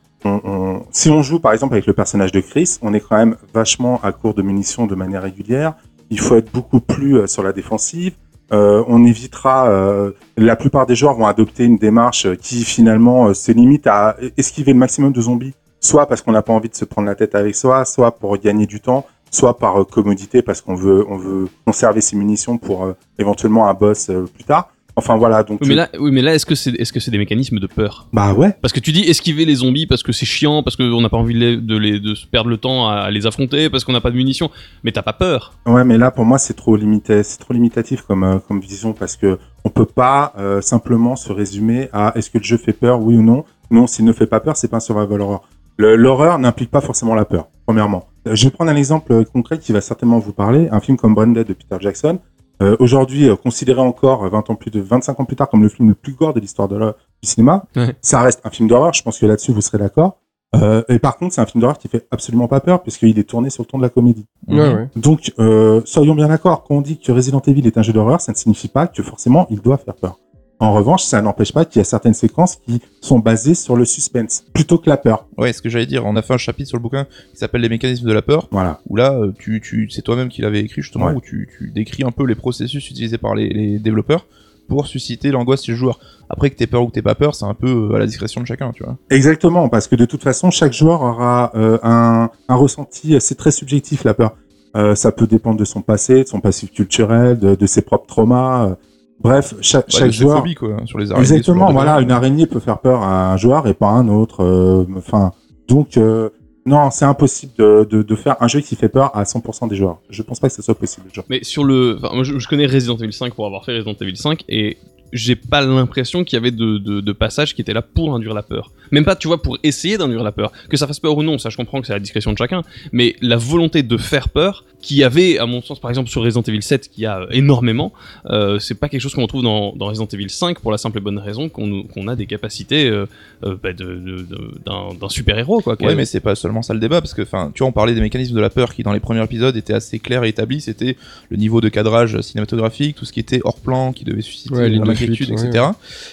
si 0.92 1.10
on 1.10 1.24
joue 1.24 1.40
par 1.40 1.54
exemple 1.54 1.74
avec 1.74 1.86
le 1.86 1.94
personnage 1.94 2.32
de 2.32 2.42
Chris, 2.42 2.78
on 2.82 2.94
est 2.94 3.00
quand 3.00 3.18
même 3.18 3.38
vachement 3.54 4.00
à 4.04 4.12
court 4.12 4.34
de 4.34 4.42
munitions 4.42 4.86
de 4.86 4.96
manière 4.96 5.22
régulière. 5.22 5.76
Il 6.10 6.20
faut 6.20 6.36
être 6.36 6.52
beaucoup 6.52 6.82
plus 6.82 7.18
euh, 7.18 7.28
sur 7.28 7.44
la 7.44 7.54
défensive. 7.54 8.14
Euh, 8.52 8.84
on 8.88 9.06
évitera. 9.06 9.70
euh, 9.70 10.12
la 10.36 10.56
plupart 10.56 10.88
des 10.88 10.96
joueurs 10.96 11.14
vont 11.14 11.28
adopter 11.28 11.66
une 11.66 11.78
démarche 11.78 12.26
euh, 12.26 12.36
qui 12.36 12.64
finalement 12.64 13.28
euh, 13.28 13.34
se 13.34 13.52
limite 13.52 13.86
à 13.86 14.18
esquiver 14.38 14.74
le 14.74 14.80
maximum 14.80 15.14
de 15.14 15.22
zombies, 15.22 15.54
soit 15.80 16.08
parce 16.08 16.22
qu'on 16.22 16.32
n'a 16.32 16.42
pas 16.42 16.54
envie 16.54 16.70
de 16.70 16.76
se 16.76 16.84
prendre 16.84 17.08
la 17.08 17.16
tête 17.16 17.36
avec 17.36 17.56
soi, 17.56 17.86
soit 17.86 18.12
pour 18.12 18.36
gagner 18.40 18.66
du 18.66 18.82
temps, 18.82 19.06
soit 19.30 19.58
par 19.58 19.86
commodité 19.86 20.42
parce 20.42 20.62
qu'on 20.62 20.74
veut 20.76 21.06
on 21.08 21.18
veut 21.18 21.48
conserver 21.66 22.02
ses 22.02 22.16
munitions 22.16 22.58
pour 22.58 22.92
éventuellement 23.20 23.68
un 23.70 23.76
boss 23.76 24.10
plus 24.34 24.44
tard. 24.44 24.72
Enfin 25.00 25.16
voilà 25.18 25.44
donc. 25.44 25.60
Oui, 25.62 25.70
mais 25.70 25.76
là, 25.76 25.90
oui, 26.00 26.12
mais 26.12 26.22
là, 26.22 26.36
est-ce 26.36 26.46
que 26.46 26.56
c'est 26.56 26.72
est-ce 26.80 26.94
que 26.94 27.00
c'est 27.00 27.10
des 27.12 27.18
mécanismes 27.18 27.58
de 27.60 27.68
peur? 27.68 28.08
Bah 28.14 28.34
ouais. 28.34 28.56
Parce 28.62 28.74
que 28.74 28.80
tu 28.80 28.92
dis 28.92 29.02
esquiver 29.02 29.46
les 29.46 29.56
zombies 29.56 29.88
parce 29.88 30.04
que 30.04 30.12
c'est 30.12 30.26
chiant, 30.26 30.62
parce 30.62 30.76
qu'on 30.76 31.02
n'a 31.02 31.10
pas 31.10 31.18
envie 31.18 31.34
de, 31.34 31.40
les, 31.40 31.58
de, 31.58 31.78
les, 31.78 32.00
de 32.00 32.14
perdre 32.32 32.50
le 32.50 32.58
temps 32.58 32.88
à, 32.88 33.10
les 33.10 33.26
affronter, 33.26 33.70
parce 33.70 33.84
qu'on 33.84 33.94
n'a 33.94 34.02
pas 34.02 34.12
de 34.12 34.18
munitions. 34.18 34.52
Mais 34.84 34.92
t'as 34.92 35.02
pas 35.02 35.14
peur. 35.14 35.54
Ouais, 35.66 35.84
mais 35.84 35.98
là 35.98 36.12
pour 36.12 36.26
moi 36.26 36.38
c'est 36.38 36.54
trop 36.54 36.76
limité, 36.76 37.24
c'est 37.24 37.40
trop 37.40 37.54
limitatif 37.54 38.02
comme 38.02 38.24
euh, 38.24 38.38
comme 38.48 38.60
vision 38.60 38.94
parce 38.94 39.16
que 39.16 39.40
on 39.66 39.70
peut 39.70 39.86
pas 39.86 40.34
euh, 40.38 40.62
simplement 40.62 41.16
se 41.16 41.32
résumer 41.32 41.90
à 41.94 42.14
est-ce 42.16 42.30
que 42.30 42.38
le 42.38 42.44
jeu 42.44 42.58
fait 42.58 42.74
peur, 42.74 43.02
oui 43.02 43.16
ou 43.16 43.24
non. 43.24 43.46
Non, 43.72 43.88
s'il 43.88 44.06
ne 44.06 44.14
fait 44.14 44.28
pas 44.28 44.40
peur, 44.40 44.58
c'est 44.58 44.68
pas 44.68 44.78
un 44.78 44.82
survival 44.82 45.22
horror. 45.22 45.48
L'horreur 45.78 46.40
n'implique 46.40 46.72
pas 46.72 46.82
forcément 46.82 47.16
la 47.16 47.24
peur. 47.24 47.48
Premièrement, 47.66 48.08
Euh, 48.28 48.36
je 48.36 48.44
vais 48.46 48.52
prendre 48.52 48.70
un 48.70 48.76
exemple 48.76 49.14
euh, 49.14 49.24
concret 49.24 49.60
qui 49.60 49.72
va 49.72 49.80
certainement 49.80 50.20
vous 50.20 50.34
parler. 50.34 50.68
Un 50.72 50.82
film 50.82 50.98
comme 50.98 51.16
Branded 51.16 51.48
de 51.48 51.54
Peter 51.54 51.78
Jackson, 51.80 52.20
euh, 52.62 52.76
aujourd'hui 52.80 53.30
euh, 53.30 53.36
considéré 53.36 53.80
encore 53.82 54.26
euh, 54.26 54.30
20 54.30 54.50
ans 54.50 54.56
plus 54.56 54.72
de 54.72 54.80
25 54.82 55.20
ans 55.20 55.26
plus 55.26 55.36
tard 55.36 55.50
comme 55.50 55.64
le 55.64 55.70
film 55.70 55.90
le 55.90 55.96
plus 55.96 56.14
gore 56.14 56.34
de 56.34 56.40
l'histoire 56.40 56.68
de 56.68 56.78
la- 56.78 56.96
du 57.24 57.30
cinéma. 57.30 57.64
Ouais. 57.76 57.96
Ça 58.02 58.22
reste 58.22 58.42
un 58.46 58.50
film 58.50 58.68
d'horreur. 58.70 58.94
Je 58.94 59.02
pense 59.04 59.18
que 59.20 59.26
là-dessus 59.26 59.52
vous 59.52 59.62
serez 59.62 59.78
d'accord. 59.78 60.18
Euh, 60.56 60.82
et 60.90 60.98
par 60.98 61.18
contre, 61.18 61.36
c'est 61.36 61.42
un 61.42 61.46
film 61.46 61.62
d'horreur 61.62 61.78
qui 61.78 61.88
fait 61.88 62.08
absolument 62.10 62.48
pas 62.48 62.60
peur 62.60 62.82
puisqu'il 62.82 63.20
est 63.20 63.24
tourné 63.24 63.50
sur 63.52 63.62
le 63.64 63.68
ton 63.68 63.78
de 63.78 63.84
la 63.84 63.90
comédie. 63.90 64.26
Ouais, 64.48 64.58
ouais. 64.74 64.90
Donc, 64.96 65.32
euh, 65.38 65.82
soyons 65.86 66.16
bien 66.16 66.28
d'accord, 66.28 66.64
quand 66.64 66.76
on 66.76 66.82
dit 66.82 66.98
que 67.00 67.12
Resident 67.12 67.40
Evil 67.46 67.68
est 67.68 67.78
un 67.78 67.84
jeu 67.84 67.94
d'horreur, 67.94 68.20
ça 68.20 68.32
ne 68.32 68.38
signifie 68.38 68.68
pas 68.68 68.88
que 68.88 69.04
forcément 69.04 69.46
il 69.52 69.62
doit 69.62 69.78
faire 69.78 69.94
peur. 69.94 70.18
En 70.62 70.74
revanche, 70.74 71.04
ça 71.04 71.22
n'empêche 71.22 71.54
pas 71.54 71.64
qu'il 71.64 71.80
y 71.80 71.82
a 71.82 71.86
certaines 71.86 72.14
séquences 72.14 72.58
qui 72.68 72.82
sont 73.00 73.20
basées 73.20 73.56
sur 73.56 73.78
le 73.78 73.86
suspense, 73.86 74.44
plutôt 74.54 74.78
que 74.78 74.90
la 74.90 74.98
peur. 74.98 75.26
Ouais, 75.38 75.54
ce 75.54 75.62
que 75.62 75.70
j'allais 75.70 75.86
dire, 75.86 76.06
on 76.06 76.16
a 76.18 76.22
fait 76.22 76.34
un 76.34 76.38
chapitre 76.38 76.68
sur 76.68 76.78
le 76.78 76.82
bouquin 76.84 77.06
qui 77.32 77.38
s'appelle 77.38 77.62
Les 77.62 77.70
mécanismes 77.70 78.06
de 78.08 78.12
la 78.14 78.22
peur, 78.22 78.48
Voilà. 78.52 78.82
où 78.90 78.98
là, 78.98 79.14
euh, 79.14 79.32
tu, 79.40 79.62
tu, 79.62 79.90
c'est 79.90 80.02
toi-même 80.02 80.28
qui 80.28 80.42
l'avais 80.42 80.60
écrit 80.60 80.82
justement, 80.82 81.06
Ouais. 81.08 81.14
où 81.14 81.22
tu, 81.22 81.48
tu 81.58 81.72
décris 81.72 82.04
un 82.04 82.12
peu 82.12 82.26
les 82.26 82.36
processus 82.36 82.90
utilisés 82.90 83.18
par 83.18 83.36
les, 83.36 83.48
les 83.50 83.80
développeurs 83.80 84.26
pour 84.68 84.86
susciter 84.86 85.32
l'angoisse 85.32 85.66
le 85.68 85.76
joueur. 85.76 85.98
Après 86.30 86.50
que 86.50 86.56
t'aies 86.58 86.68
peur 86.68 86.84
ou 86.84 86.88
que 86.88 86.92
t'aies 86.92 87.02
pas 87.02 87.16
peur, 87.16 87.36
c'est 87.36 87.46
un 87.46 87.54
peu 87.54 87.90
euh, 87.92 87.96
à 87.96 88.00
la 88.00 88.06
discrétion 88.06 88.42
de 88.42 88.46
chacun, 88.46 88.72
tu 88.74 88.84
vois. 88.84 88.98
Exactement, 89.10 89.70
parce 89.70 89.88
que 89.88 89.96
de 89.96 90.04
toute 90.06 90.22
façon, 90.24 90.52
chaque 90.52 90.74
joueur 90.74 91.02
aura 91.02 91.52
euh, 91.56 91.80
un, 91.84 92.30
un 92.50 92.56
ressenti, 92.56 93.16
euh, 93.16 93.20
c'est 93.22 93.36
très 93.36 93.52
subjectif 93.52 94.04
la 94.04 94.14
peur. 94.14 94.36
Euh, 94.76 94.94
ça 94.94 95.12
peut 95.14 95.26
dépendre 95.26 95.58
de 95.58 95.66
son 95.66 95.82
passé, 95.82 96.24
de 96.24 96.28
son 96.28 96.42
passif 96.42 96.72
culturel, 96.72 97.40
de, 97.40 97.56
de 97.56 97.66
ses 97.66 97.82
propres 97.82 98.06
traumas. 98.08 98.76
Bref, 99.22 99.54
chaque, 99.62 99.88
Bah, 100.00 100.10
joueur... 100.10 100.38
phobies, 100.38 100.56
quoi, 100.56 100.78
sur 100.86 100.98
les 100.98 101.12
araignées. 101.12 101.28
Exactement, 101.28 101.72
voilà, 101.74 102.00
une 102.00 102.12
araignée 102.12 102.46
peut 102.46 102.60
faire 102.60 102.80
peur 102.80 103.02
à 103.04 103.34
un 103.34 103.38
joueur 103.38 103.68
et 103.68 103.74
pas 103.74 103.90
à 103.90 103.94
un 103.94 104.08
autre. 104.08 104.44
euh, 104.44 104.86
Enfin, 104.98 105.32
donc 105.68 105.98
euh, 105.98 106.30
non, 106.66 106.90
c'est 106.92 107.06
impossible 107.06 107.52
de, 107.58 107.88
de, 107.90 108.02
de 108.04 108.16
faire 108.16 108.38
un 108.40 108.48
jeu 108.48 108.62
qui 108.62 108.76
fait 108.76 108.90
peur 108.90 109.16
à 109.18 109.24
100% 109.24 109.68
des 109.70 109.76
joueurs. 109.76 110.00
Je 110.10 110.22
pense 110.24 110.40
pas 110.40 110.48
que 110.48 110.54
ce 110.54 110.62
soit 110.62 110.76
possible. 110.76 111.08
Genre. 111.14 111.26
Mais 111.30 111.44
sur 111.44 111.64
le. 111.64 111.98
Enfin, 112.02 112.14
moi, 112.16 112.24
je, 112.24 112.40
je 112.40 112.48
connais 112.48 112.66
Resident 112.66 112.96
Evil 112.98 113.12
5 113.14 113.34
pour 113.34 113.46
avoir 113.46 113.66
fait 113.66 113.74
Resident 113.76 113.96
Evil 114.00 114.16
5 114.16 114.44
et 114.48 114.78
j'ai 115.14 115.36
pas 115.36 115.62
l'impression 115.62 116.24
qu'il 116.24 116.36
y 116.36 116.40
avait 116.40 116.52
de, 116.52 116.78
de, 116.78 117.02
de 117.02 117.12
passages 117.12 117.56
qui 117.56 117.62
étaient 117.62 117.74
là 117.74 117.82
pour 117.82 118.14
induire 118.16 118.34
la 118.34 118.44
peur. 118.44 118.72
Même 118.92 119.06
pas, 119.06 119.16
tu 119.16 119.28
vois, 119.28 119.42
pour 119.42 119.58
essayer 119.64 119.98
d'induire 119.98 120.24
la 120.24 120.32
peur. 120.32 120.52
Que 120.70 120.78
ça 120.78 120.88
fasse 120.88 121.00
peur 121.00 121.16
ou 121.18 121.24
non, 121.24 121.38
ça 121.38 121.50
je 121.50 121.58
comprends 121.58 121.80
que 121.82 121.88
c'est 121.88 121.94
à 121.94 121.98
la 121.98 122.00
discrétion 122.00 122.32
de 122.34 122.38
chacun. 122.38 122.64
Mais 122.92 123.16
la 123.22 123.38
volonté 123.38 123.84
de 123.84 123.98
faire 123.98 124.30
peur, 124.30 124.66
qui 124.82 124.96
y 124.96 125.04
avait, 125.04 125.38
à 125.38 125.46
mon 125.46 125.62
sens, 125.62 125.80
par 125.80 125.92
exemple 125.92 126.10
sur 126.10 126.24
Resident 126.24 126.42
Evil 126.44 126.62
7, 126.62 126.90
qui 126.90 127.06
a 127.06 127.28
énormément, 127.32 127.92
euh, 128.28 128.60
c'est 128.60 128.76
pas 128.76 128.88
quelque 128.88 129.02
chose 129.02 129.14
qu'on 129.14 129.24
retrouve 129.24 129.44
dans, 129.44 129.74
dans 129.76 129.88
Resident 129.88 130.08
Evil 130.14 130.30
5 130.30 130.60
pour 130.60 130.72
la 130.72 130.78
simple 130.78 130.98
et 131.00 131.02
bonne 131.02 131.18
raison 131.20 131.50
qu'on 131.50 131.84
qu'on 131.84 132.08
a 132.08 132.16
des 132.16 132.26
capacités 132.26 132.90
euh, 132.90 133.06
euh, 133.44 133.56
bah, 133.62 133.74
de, 133.74 133.84
de- 133.86 134.22
de- 134.24 134.52
d'un 134.66 134.94
d'un 135.00 135.10
super-héros, 135.10 135.60
quoi. 135.62 135.76
Ouais, 135.88 135.96
mais 135.96 136.06
c'est 136.06 136.20
pas 136.22 136.36
seulement 136.36 136.62
ça 136.62 136.74
le 136.74 136.80
débat, 136.80 137.02
parce 137.02 137.14
que, 137.14 137.22
enfin, 137.24 137.52
tu 137.54 137.60
vois, 137.60 137.68
on 137.68 137.72
parlait 137.74 137.94
des 137.94 138.02
mécanismes 138.02 138.36
de 138.36 138.42
la 138.42 138.50
peur 138.50 138.74
qui, 138.74 138.84
dans 138.84 138.94
les 138.94 139.00
premiers 139.02 139.24
épisodes, 139.24 139.56
étaient 139.58 139.74
assez 139.74 140.00
clairs 140.00 140.24
et 140.24 140.30
établis. 140.30 140.62
C'était 140.62 140.96
le 141.30 141.38
niveau 141.38 141.60
de 141.62 141.68
cadrage 141.70 142.20
cinématographique, 142.22 142.96
tout 142.96 143.06
ce 143.06 143.12
qui 143.12 143.20
était 143.20 143.42
hors 143.44 143.60
plan, 143.60 143.92
qui 143.92 144.06
devait 144.06 144.22
susciter 144.22 144.54
Ouais, 144.56 144.70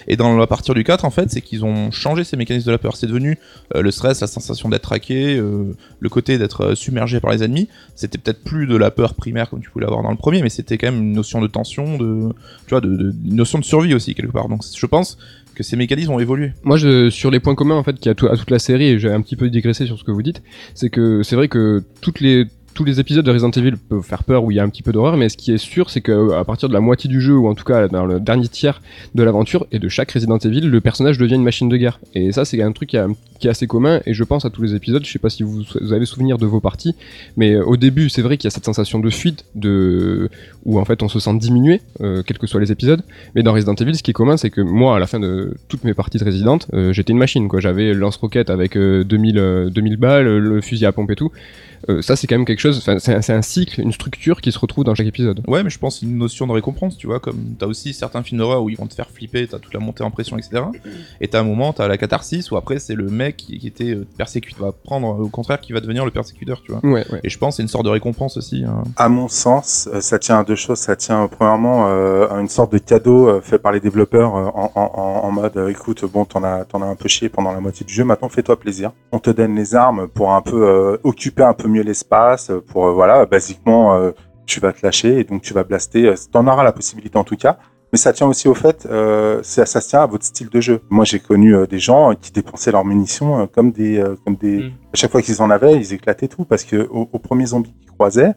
Et 0.09 0.17
dans 0.17 0.37
la 0.37 0.47
partir 0.47 0.75
du 0.75 0.85
4, 0.85 1.05
en 1.05 1.11
fait, 1.11 1.31
c'est 1.31 1.41
qu'ils 1.41 1.65
ont 1.65 1.91
changé 1.91 2.25
ces 2.25 2.37
mécanismes 2.37 2.67
de 2.67 2.73
la 2.73 2.79
peur. 2.79 2.97
C'est 2.97 3.07
devenu 3.07 3.39
euh, 3.75 3.83
le 3.83 3.91
stress, 3.91 4.21
la 4.21 4.27
sensation 4.27 4.69
d'être 4.69 4.83
traqué, 4.83 5.37
euh, 5.37 5.75
le 6.01 6.09
côté 6.09 6.39
d'être 6.39 6.61
euh, 6.63 6.75
submergé 6.75 7.21
par 7.21 7.31
les 7.33 7.43
ennemis. 7.43 7.69
C'était 7.95 8.19
peut-être 8.19 8.43
plus 8.45 8.67
de 8.67 8.77
la 8.77 8.91
peur 8.91 9.15
primaire 9.15 9.51
comme 9.51 9.61
tu 9.61 9.71
pouvais 9.71 9.85
l'avoir 9.85 10.03
dans 10.03 10.11
le 10.11 10.17
premier, 10.17 10.43
mais 10.43 10.49
c'était 10.51 10.79
quand 10.79 10.91
même 10.91 11.01
une 11.03 11.13
notion 11.13 11.41
de 11.41 11.47
tension, 11.47 11.97
de, 11.99 12.29
tu 12.67 12.71
vois, 12.71 12.81
de, 12.81 12.95
de- 12.97 13.15
une 13.25 13.37
notion 13.37 13.59
de 13.59 13.65
survie 13.65 13.95
aussi 13.95 14.15
quelque 14.15 14.33
part. 14.33 14.49
Donc, 14.49 14.63
je 14.77 14.87
pense 14.87 15.19
que 15.55 15.63
ces 15.63 15.77
mécanismes 15.77 16.13
ont 16.13 16.21
évolué. 16.21 16.53
Moi, 16.65 16.77
je, 16.77 17.09
sur 17.09 17.31
les 17.31 17.41
points 17.41 17.55
communs 17.55 17.77
en 17.77 17.83
fait 17.83 17.95
qu'il 17.95 18.07
y 18.07 18.11
a 18.11 18.15
tout- 18.15 18.27
à 18.29 18.37
toute 18.37 18.51
la 18.51 18.59
série, 18.59 18.89
et 18.89 18.99
j'ai 18.99 19.11
un 19.11 19.23
petit 19.23 19.37
peu 19.37 19.49
digressé 19.49 19.87
sur 19.87 19.99
ce 19.99 20.05
que 20.05 20.11
vous 20.11 20.23
dites, 20.23 20.43
c'est 20.75 20.91
que 20.91 21.23
c'est 21.23 21.35
vrai 21.37 21.49
que 21.49 21.83
toutes 22.03 22.21
les 22.21 22.45
tous 22.77 22.85
les 22.85 23.01
épisodes 23.01 23.25
de 23.25 23.31
Resident 23.31 23.51
Evil 23.51 23.73
peuvent 23.89 24.03
faire 24.03 24.23
peur 24.23 24.45
où 24.45 24.51
il 24.51 24.59
y 24.59 24.61
a 24.61 24.63
un 24.63 24.69
petit 24.69 24.83
peu 24.83 24.93
d'horreur, 24.93 25.17
mais 25.17 25.31
ce 25.31 25.37
qui 25.39 25.51
est 25.51 25.59
sûr, 25.59 25.89
c'est 25.89 26.03
que 26.03 26.33
à 26.35 26.45
partir 26.45 26.69
de 26.69 26.75
la 26.75 26.81
moitié 26.81 27.09
du 27.09 27.23
jeu, 27.23 27.35
ou 27.35 27.49
en 27.49 27.55
tout 27.55 27.65
cas 27.65 27.89
dans 27.89 28.05
le 28.05 28.21
dernier 28.21 28.49
tiers 28.49 28.83
de 29.15 29.23
l'aventure 29.23 29.67
et 29.73 29.79
de 29.79 29.89
chaque 29.89 30.13
Resident 30.13 30.37
Evil, 30.37 30.61
le 30.61 30.81
personnage 30.83 31.17
devient 31.17 31.37
une 31.37 31.43
machine 31.43 31.71
de 31.71 31.77
guerre. 31.79 31.99
Et 32.15 32.33
ça, 32.33 32.45
c'est 32.45 32.63
un 32.63 32.73
truc 32.73 32.91
qui, 32.91 32.97
est 32.97 33.49
assez 33.49 33.67
commun, 33.67 34.03
et 34.05 34.13
je 34.13 34.25
pense 34.25 34.45
à 34.45 34.51
tous 34.51 34.61
les 34.61 34.75
épisodes. 34.75 35.05
Je 35.05 35.11
sais 35.11 35.19
pas 35.19 35.31
si 35.31 35.43
vous, 35.43 35.65
avez 35.91 36.05
souvenir 36.05 36.37
de 36.37 36.45
vos 36.45 36.61
parties, 36.61 36.95
mais 37.39 37.55
euh, 37.55 37.65
au 37.65 37.79
début, 37.79 38.11
c'est 38.11 38.23
vrai 38.23 38.37
qu'il 38.37 38.45
y 38.45 38.49
a 38.49 38.51
cette 38.51 38.67
sensation 38.67 38.99
de 38.99 39.09
fuite, 39.09 39.47
de 39.55 40.29
où 40.67 40.79
en 40.79 40.85
fait 40.85 41.03
on 41.03 41.09
se 41.09 41.19
sent 41.19 41.39
diminué, 41.39 41.81
euh, 42.03 42.23
quels 42.27 42.39
que 42.39 42.47
soient 42.47 42.61
les 42.61 42.73
épisodes. 42.73 43.03
Mais 43.35 43.43
dans 43.43 43.55
Resident 43.55 43.75
Evil, 43.75 43.97
ce 43.97 44.03
qui 44.03 44.11
est 44.11 44.15
commun, 44.15 44.37
c'est 44.37 44.51
que 44.51 44.61
moi, 44.61 44.97
à 44.97 44.99
la 44.99 45.07
fin 45.07 45.19
de 45.19 45.55
toutes 45.69 45.85
mes 45.85 45.95
parties 45.95 46.19
de 46.19 46.25
Resident, 46.25 46.59
euh, 46.75 46.93
j'étais 46.93 47.13
une 47.13 47.19
machine. 47.19 47.49
quoi. 47.49 47.61
J'avais 47.61 47.95
lance-roquette 47.95 48.51
avec 48.51 48.77
euh, 48.77 49.03
2000, 49.03 49.39
euh, 49.39 49.71
2000 49.71 49.97
balles, 49.97 50.27
le 50.27 50.61
fusil 50.61 50.85
à 50.85 50.93
pompe 50.93 51.11
et 51.11 51.17
tout. 51.17 51.33
Euh, 51.89 52.03
ça, 52.03 52.17
c'est 52.17 52.27
quand 52.27 52.37
même 52.37 52.45
quelque 52.45 52.61
chose. 52.61 52.79
enfin, 52.79 52.99
C'est 52.99 53.33
un, 53.33 53.43
cycle, 53.43 53.81
une 53.81 53.93
structure 53.93 54.41
qui 54.41 54.53
se 54.53 54.59
retrouve 54.59 54.85
dans 54.85 54.95
chaque 54.95 55.07
épisode. 55.07 55.43
Ouais, 55.47 55.63
mais 55.63 55.71
je 55.71 55.79
pense 55.79 56.03
une 56.03 56.19
notion 56.19 56.47
de 56.47 56.53
récompense, 56.53 56.97
tu 56.97 57.07
vois, 57.07 57.21
comme 57.21 57.55
t'as 57.59 57.67
aussi 57.67 57.93
certains 57.95 58.23
films 58.23 58.39
d'horreur 58.39 58.63
où 58.63 58.71
ils 58.71 58.77
vont 58.77 58.87
te 58.87 58.95
faire 58.95 59.11
flipper, 59.11 59.47
t'as 59.47 59.59
toute 59.59 59.75
la 59.75 59.81
montée 59.81 60.03
en 60.05 60.11
pression, 60.11 60.37
etc. 60.39 60.63
Et 61.21 61.29
t'as 61.29 61.41
un 61.41 61.45
moment, 61.45 61.73
t'as 61.73 61.89
la 61.89 61.97
catharsis 61.99 62.51
où 62.51 62.57
après 62.57 62.79
c'est 62.79 62.95
le 62.95 63.09
mec 63.09 63.37
qui, 63.37 63.59
qui 63.59 63.67
était 63.67 63.91
euh, 63.95 64.07
persécuteur, 64.17 64.67
va 64.67 64.73
prendre 64.73 65.09
au 65.21 65.29
contraire 65.29 65.61
qui 65.61 65.73
va 65.73 65.81
devenir 65.81 66.05
le 66.05 66.11
persécuteur, 66.11 66.61
tu 66.65 66.73
vois. 66.73 66.81
Ouais, 66.85 67.05
ouais. 67.13 67.21
Et 67.25 67.29
je 67.29 67.39
pense 67.39 67.55
que 67.55 67.57
c'est 67.57 67.63
une 67.63 67.69
sorte 67.69 67.85
de 67.85 67.91
récompense 67.91 68.37
aussi. 68.37 68.65
hein. 68.65 68.83
À 68.97 69.09
mon 69.09 69.29
sens, 69.29 69.89
euh, 69.93 70.01
ça 70.01 70.19
tient 70.19 70.39
à 70.39 70.45
deux 70.45 70.55
choses. 70.57 70.79
Ça 70.79 70.97
tient 70.97 71.27
premièrement 71.29 71.89
euh, 71.89 72.29
à 72.31 72.41
une 72.41 72.49
sorte 72.49 72.73
de 72.73 72.79
cadeau 72.79 73.29
euh, 73.29 73.41
fait 73.41 73.59
par 73.59 73.73
les 73.73 73.81
développeurs 73.81 74.37
euh, 74.37 74.45
en, 74.55 74.73
en, 74.75 74.91
en- 74.95 75.27
en 75.27 75.31
mode 75.33 75.57
euh, 75.57 75.69
écoute, 75.69 76.05
bon, 76.05 76.25
t'en 76.25 76.43
as, 76.45 76.65
t'en 76.65 76.83
as 76.83 76.87
un 76.87 76.95
peu 76.95 77.09
chié 77.09 77.29
pendant 77.29 77.53
la 77.53 77.61
moitié 77.61 77.85
du 77.87 77.93
jeu, 77.93 78.05
maintenant 78.05 78.29
fais-toi 78.29 78.59
plaisir. 78.59 78.93
On 79.13 79.19
te 79.19 79.31
donne 79.31 79.55
les 79.57 79.75
armes 79.75 80.09
pour 80.09 80.33
un 80.33 80.43
peu 80.43 80.67
euh, 80.69 80.97
occuper 81.05 81.43
un 81.43 81.53
peu 81.55 81.66
mieux 81.69 81.83
l'espace, 81.83 82.51
euh, 82.51 82.61
pour 82.61 82.87
euh, 82.87 82.93
voilà, 82.93 83.27
basiquement, 83.27 83.95
euh, 83.95 84.11
tu 84.47 84.61
vas 84.61 84.73
te 84.73 84.85
lâcher 84.85 85.19
et 85.21 85.25
donc 85.25 85.43
tu 85.43 85.53
vas 85.55 85.65
blaster. 85.65 86.07
Euh, 86.07 86.15
T'en 86.31 86.47
auras 86.47 86.65
la 86.65 86.73
possibilité 86.73 87.17
en 87.19 87.25
tout 87.25 87.37
cas. 87.37 87.59
Mais 87.93 87.99
ça 87.99 88.13
tient 88.13 88.27
aussi 88.27 88.49
au 88.49 88.55
fait, 88.55 88.87
euh, 88.91 89.39
ça, 89.45 89.65
ça 89.65 89.81
tient 89.81 90.03
à 90.03 90.07
votre 90.07 90.25
style 90.25 90.49
de 90.49 90.61
jeu. 90.61 90.81
Moi, 90.91 91.05
j'ai 91.05 91.21
connu 91.21 91.55
euh, 91.55 91.67
des 91.67 91.79
gens 91.79 92.15
qui 92.21 92.33
dépensaient 92.33 92.73
leurs 92.73 92.85
munitions 92.85 93.43
euh, 93.43 93.47
comme 93.47 93.71
des, 93.71 94.03
comme 94.25 94.35
des. 94.35 94.59
Mm. 94.59 94.73
À 94.93 94.97
chaque 94.97 95.13
fois 95.13 95.23
qu'ils 95.23 95.41
en 95.41 95.51
avaient, 95.51 95.77
ils 95.77 95.93
éclataient 95.93 96.27
tout 96.27 96.45
parce 96.45 96.65
que 96.65 96.89
au, 96.91 97.09
au 97.13 97.19
premier 97.21 97.47
zombie 97.47 97.73
qu'ils 97.81 97.93
croisaient, 97.93 98.35